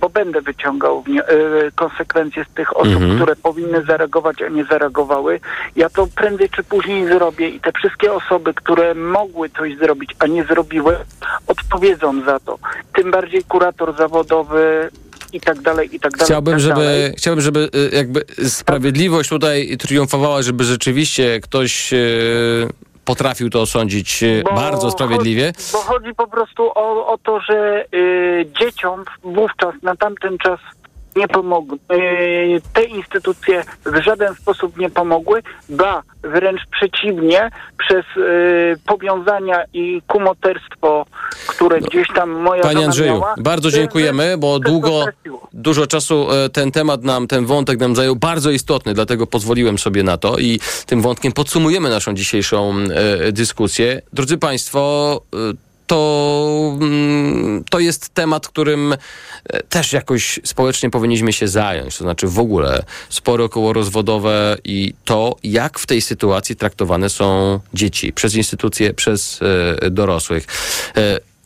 bo 0.00 0.08
będę 0.08 0.40
wyciągał 0.40 1.04
konsekwencje 1.74 2.44
z 2.44 2.54
tych 2.54 2.76
osób, 2.76 2.92
Mhm. 2.94 3.16
które 3.16 3.36
powinny 3.36 3.82
zareagować, 3.82 4.42
a 4.42 4.48
nie 4.48 4.64
zareagowały, 4.64 5.40
ja 5.76 5.88
to 5.88 6.06
prędzej 6.16 6.48
czy 6.50 6.62
później 6.64 7.06
zrobię 7.06 7.48
i 7.48 7.60
te 7.60 7.72
wszystkie 7.72 8.12
osoby, 8.12 8.54
które 8.54 8.94
mogły 8.94 9.48
coś 9.48 9.76
zrobić, 9.76 10.10
a 10.18 10.26
nie 10.26 10.44
zrobiły, 10.44 10.96
odpowiedzą 11.80 12.24
za 12.24 12.40
to. 12.40 12.58
Tym 12.94 13.10
bardziej 13.10 13.44
kurator 13.44 13.96
zawodowy 13.96 14.90
i 15.32 15.40
tak 15.40 15.60
dalej, 15.60 15.96
i 15.96 16.00
tak 16.00 16.12
dalej. 16.12 16.26
Chciałbym, 16.26 16.58
tak 16.58 16.68
dalej. 16.68 17.02
żeby, 17.02 17.14
chciałbym, 17.16 17.44
żeby 17.44 17.68
e, 17.92 17.96
jakby 17.96 18.24
sprawiedliwość 18.48 19.30
tutaj 19.30 19.76
triumfowała, 19.78 20.42
żeby 20.42 20.64
rzeczywiście 20.64 21.40
ktoś 21.40 21.92
e, 21.92 21.96
potrafił 23.04 23.50
to 23.50 23.60
osądzić 23.60 24.22
e, 24.22 24.42
Bo 24.42 24.54
bardzo 24.54 24.90
sprawiedliwie. 24.90 25.52
Chodzi, 25.56 25.72
bo 25.72 25.78
chodzi 25.78 26.14
po 26.14 26.26
prostu 26.26 26.70
o, 26.74 27.06
o 27.06 27.18
to, 27.18 27.40
że 27.40 27.84
y, 27.94 28.46
dzieciom 28.60 29.04
wówczas, 29.22 29.74
na 29.82 29.96
tamten 29.96 30.38
czas 30.38 30.60
nie 31.16 31.28
pomogły. 31.28 31.78
Y, 31.92 32.60
te 32.72 32.84
instytucje 32.84 33.64
w 33.86 34.02
żaden 34.02 34.34
sposób 34.34 34.78
nie 34.78 34.90
pomogły, 34.90 35.42
ba, 35.68 36.02
wręcz 36.22 36.60
przeciwnie, 36.70 37.50
przez 37.78 38.04
y, 38.16 38.76
powiązania 38.86 39.64
i 39.72 40.02
kumoterstwo, 40.06 41.06
które 41.46 41.80
gdzieś 41.80 42.08
tam 42.14 42.30
moja 42.30 42.62
No, 42.62 42.68
Panie 42.68 42.84
Andrzeju, 42.84 43.12
miała, 43.12 43.34
bardzo 43.38 43.68
y, 43.68 43.72
dziękujemy, 43.72 44.38
bo 44.38 44.58
długo, 44.58 45.04
dużo 45.52 45.86
czasu 45.86 46.26
ten 46.52 46.72
temat 46.72 47.02
nam, 47.02 47.26
ten 47.26 47.46
wątek 47.46 47.80
nam 47.80 47.96
zajął 47.96 48.16
bardzo 48.16 48.50
istotny, 48.50 48.94
dlatego 48.94 49.26
pozwoliłem 49.26 49.78
sobie 49.78 50.02
na 50.02 50.16
to 50.16 50.38
i 50.38 50.60
tym 50.86 51.02
wątkiem 51.02 51.32
podsumujemy 51.32 51.90
naszą 51.90 52.14
dzisiejszą 52.14 52.74
dyskusję. 53.32 54.02
Drodzy 54.12 54.38
Państwo, 54.38 55.20
to, 55.90 56.76
mm, 56.80 57.64
to 57.70 57.78
jest 57.78 58.08
temat, 58.08 58.48
którym 58.48 58.92
e, 58.92 59.62
też 59.62 59.92
jakoś 59.92 60.40
społecznie 60.44 60.90
powinniśmy 60.90 61.32
się 61.32 61.48
zająć. 61.48 61.98
To 61.98 62.04
znaczy 62.04 62.26
w 62.28 62.38
ogóle 62.38 62.82
spory 63.08 63.44
okołorozwodowe 63.44 64.56
i 64.64 64.94
to, 65.04 65.36
jak 65.42 65.78
w 65.78 65.86
tej 65.86 66.00
sytuacji 66.00 66.56
traktowane 66.56 67.08
są 67.08 67.60
dzieci 67.74 68.12
przez 68.12 68.34
instytucje, 68.34 68.94
przez 68.94 69.40
e, 69.82 69.90
dorosłych. 69.90 70.46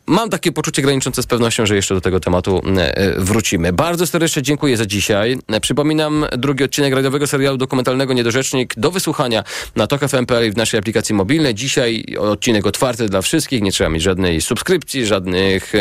Mam 0.06 0.30
takie 0.30 0.52
poczucie 0.52 0.82
graniczące 0.82 1.22
z 1.22 1.26
pewnością, 1.26 1.66
że 1.66 1.76
jeszcze 1.76 1.94
do 1.94 2.00
tego 2.00 2.20
tematu 2.20 2.62
e, 2.76 2.96
e, 2.96 3.20
wrócimy. 3.20 3.72
Bardzo 3.72 4.06
serdecznie 4.06 4.42
dziękuję 4.42 4.76
za 4.76 4.86
dzisiaj. 4.86 5.38
E, 5.48 5.60
Przypominam 5.60 6.26
drugi 6.38 6.64
odcinek 6.64 6.94
radiowego 6.94 7.26
serialu 7.26 7.56
dokumentalnego 7.56 8.14
Niedorzecznik 8.14 8.74
do 8.76 8.90
wysłuchania 8.90 9.44
na 9.76 9.86
TOK 9.86 10.00
FM.pl 10.08 10.48
i 10.48 10.50
w 10.50 10.56
naszej 10.56 10.78
aplikacji 10.78 11.14
mobilnej. 11.14 11.54
Dzisiaj 11.54 12.04
odcinek 12.18 12.66
otwarty 12.66 13.08
dla 13.08 13.22
wszystkich. 13.22 13.62
Nie 13.62 13.72
trzeba 13.72 13.90
mieć 13.90 14.02
żadnej 14.02 14.40
subskrypcji, 14.40 15.06
żadnych 15.06 15.72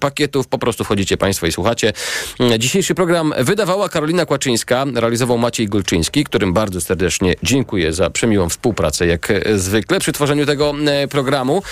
pakietów. 0.00 0.48
Po 0.48 0.58
prostu 0.58 0.84
wchodzicie 0.84 1.16
Państwo 1.16 1.46
i 1.46 1.52
słuchacie. 1.52 1.92
Dzisiejszy 2.58 2.94
program 2.94 3.34
wydawała 3.38 3.88
Karolina 3.88 4.26
Kłaczyńska, 4.26 4.86
realizował 4.94 5.38
Maciej 5.38 5.66
Gulczyński, 5.66 6.24
którym 6.24 6.52
bardzo 6.52 6.80
serdecznie 6.80 7.34
dziękuję 7.42 7.92
za 7.92 8.10
przemiłą 8.10 8.48
współpracę, 8.48 9.06
jak 9.06 9.32
zwykle 9.54 10.00
przy 10.00 10.12
tworzeniu 10.12 10.46
tego 10.46 10.74
programu. 11.10 11.62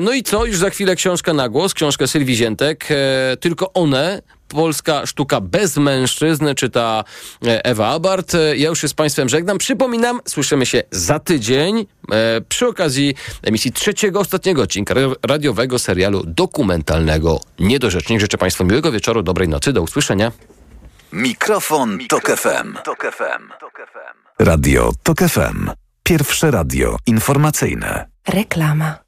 No 0.00 0.12
i 0.12 0.22
co? 0.22 0.44
Już 0.44 0.56
za 0.56 0.70
chwilę 0.70 0.96
książka 0.96 1.25
na 1.32 1.48
głos, 1.48 1.74
książkę 1.74 2.06
Sylwii 2.08 2.36
Ziętek. 2.36 2.86
E, 2.90 3.36
Tylko 3.36 3.72
one 3.72 4.22
polska 4.48 5.06
sztuka 5.06 5.40
bez 5.40 5.76
mężczyzn, 5.76 6.54
czyta 6.56 7.04
e, 7.46 7.64
Ewa 7.64 7.88
Abart. 7.88 8.34
E, 8.34 8.56
Ja 8.56 8.68
już 8.68 8.80
się 8.80 8.88
z 8.88 8.94
Państwem 8.94 9.28
żegnam. 9.28 9.58
Przypominam, 9.58 10.20
słyszymy 10.28 10.66
się 10.66 10.82
za 10.90 11.18
tydzień 11.18 11.86
e, 12.12 12.40
przy 12.48 12.66
okazji 12.66 13.14
emisji 13.42 13.72
trzeciego, 13.72 14.20
ostatniego 14.20 14.62
odcinka 14.62 14.94
ra- 14.94 15.00
radiowego 15.22 15.78
serialu 15.78 16.22
dokumentalnego 16.26 17.40
Niedorzecznik. 17.58 18.20
Życzę 18.20 18.38
Państwu 18.38 18.64
miłego 18.64 18.92
wieczoru, 18.92 19.22
dobrej 19.22 19.48
nocy, 19.48 19.72
do 19.72 19.82
usłyszenia. 19.82 20.32
Mikrofon, 21.12 21.98
Tok 22.08 22.26
FM. 22.36 22.76
Radio 24.38 24.92
Tok 25.02 25.18
FM. 25.20 25.70
Pierwsze 26.02 26.50
radio 26.50 26.96
informacyjne. 27.06 28.06
Reklama. 28.28 29.05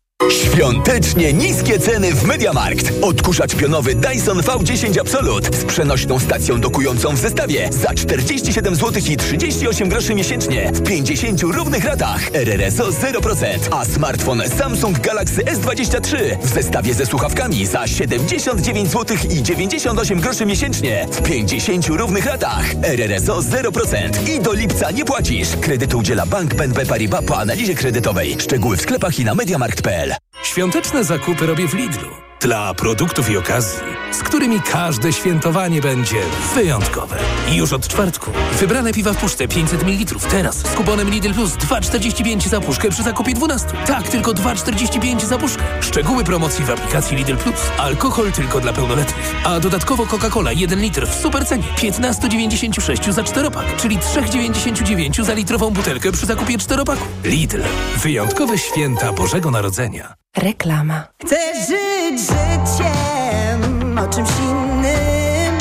Świątecznie 0.59 1.33
niskie 1.33 1.79
ceny 1.79 2.15
w 2.15 2.25
Mediamarkt. 2.25 2.93
Odkurzacz 3.03 3.55
pionowy 3.55 3.95
Dyson 3.95 4.39
V10 4.39 5.01
Absolut 5.01 5.57
z 5.57 5.65
przenośną 5.65 6.19
stacją 6.19 6.61
dokującą 6.61 7.15
w 7.15 7.19
zestawie 7.19 7.69
za 7.73 7.95
47 7.95 8.75
zł 8.75 9.03
i 9.11 9.17
38 9.17 9.89
groszy 9.89 10.15
miesięcznie 10.15 10.73
w 10.75 10.83
50 10.83 11.43
równych 11.43 11.85
ratach. 11.85 12.35
RRSO 12.35 12.89
0%, 12.89 13.47
a 13.71 13.85
smartfon 13.85 14.43
Samsung 14.59 15.01
Galaxy 15.01 15.43
S23 15.43 16.17
w 16.43 16.49
zestawie 16.49 16.95
ze 16.95 17.07
słuchawkami 17.07 17.67
za 17.67 17.87
79 17.87 18.91
zł 18.91 19.17
i 19.31 19.43
98 19.43 20.21
groszy 20.21 20.47
miesięcznie 20.47 21.07
w 21.13 21.23
50 21.23 21.87
równych 21.87 22.27
ratach. 22.27 22.65
RRSO 22.83 23.39
0% 23.41 24.29
i 24.29 24.41
do 24.41 24.53
lipca 24.53 24.91
nie 24.91 25.05
płacisz. 25.05 25.49
Kredytu 25.61 25.99
udziela 25.99 26.27
Bank 26.27 26.55
BNP 26.55 26.87
Paribas 26.87 27.25
po 27.25 27.39
analizie 27.39 27.75
kredytowej. 27.75 28.37
Szczegóły 28.41 28.77
w 28.77 28.81
sklepach 28.81 29.19
i 29.19 29.25
na 29.25 29.35
mediamarkt.pl. 29.35 30.08
Świąteczne 30.43 31.05
zakupy 31.05 31.47
robię 31.47 31.69
w 31.69 31.75
Lidlu. 31.75 32.28
Dla 32.41 32.75
produktów 32.75 33.31
i 33.31 33.37
okazji, 33.37 33.81
z 34.13 34.23
którymi 34.23 34.61
każde 34.61 35.13
świętowanie 35.13 35.81
będzie 35.81 36.17
wyjątkowe. 36.55 37.17
Już 37.53 37.73
od 37.73 37.89
czwartku 37.89 38.31
wybrane 38.61 38.93
piwa 38.93 39.13
w 39.13 39.17
puszce 39.17 39.49
500 39.49 39.83
ml. 39.83 40.21
Teraz 40.31 40.57
z 40.57 40.75
kuponem 40.75 41.11
Lidl 41.11 41.35
Plus 41.35 41.53
2,45 41.53 42.49
za 42.49 42.61
puszkę 42.61 42.91
przy 42.91 43.03
zakupie 43.03 43.35
12. 43.35 43.69
Tak, 43.87 44.09
tylko 44.09 44.33
2,45 44.33 45.25
za 45.25 45.39
puszkę. 45.39 45.63
Szczegóły 45.81 46.25
promocji 46.25 46.65
w 46.65 46.71
aplikacji 46.71 47.17
Lidl 47.17 47.37
Plus. 47.37 47.55
Alkohol 47.79 48.33
tylko 48.33 48.61
dla 48.61 48.73
pełnoletnich. 48.73 49.35
A 49.45 49.61
dodatkowo 49.61 50.07
Coca-Cola 50.07 50.53
1 50.53 50.81
litr 50.81 51.07
w 51.07 51.15
supercenie 51.15 51.65
15,96 51.77 53.13
za 53.13 53.23
czteropak, 53.23 53.77
czyli 53.77 53.99
3,99 53.99 55.25
za 55.25 55.35
litrową 55.35 55.71
butelkę 55.71 56.13
przy 56.13 56.27
zakupie 56.27 56.59
czteropaku. 56.59 57.07
Lidl. 57.25 57.63
Wyjątkowe 57.97 58.59
święta 58.59 59.13
Bożego 59.13 59.51
Narodzenia. 59.51 60.15
Reklama. 60.39 61.05
Chcę 61.25 61.37
żyć 61.67 62.21
życiem, 62.21 63.99
o 63.99 64.09
czymś 64.09 64.31
innym, 64.51 65.59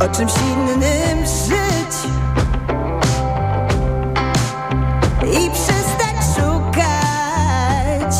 o 0.00 0.08
czymś 0.16 0.32
innym 0.36 1.18
żyć 1.26 2.10
i 5.22 5.50
przestać 5.50 6.16
szukać 6.36 8.14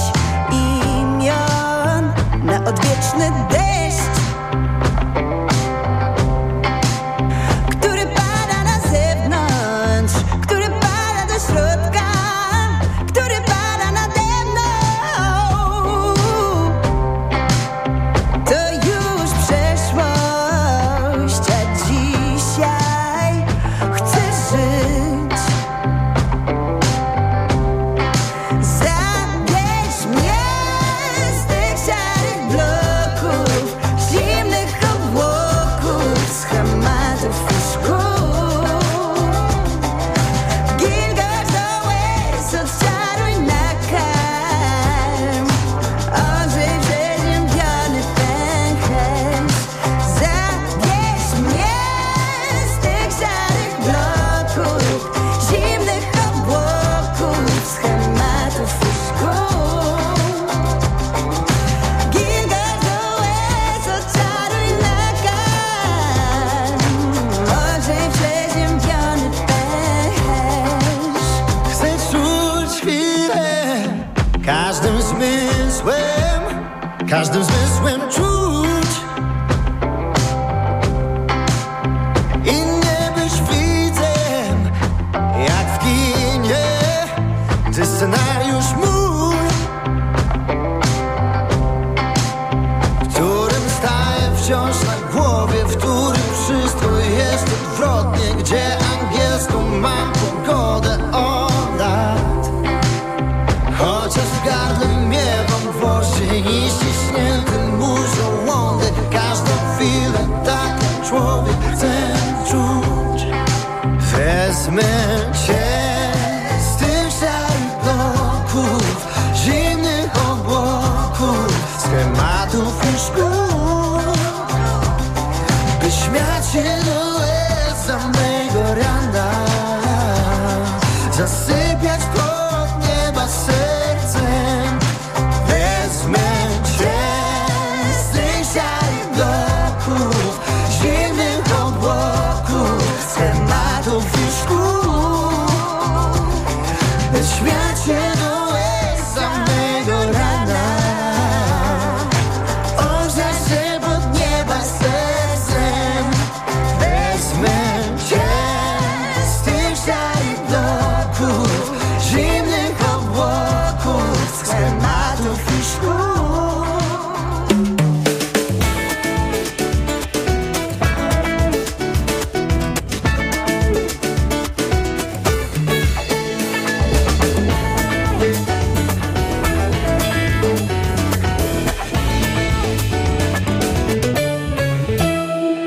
imion 0.50 2.12
na 2.44 2.64
odwieczny 2.64 3.32
deszcz, 3.50 3.57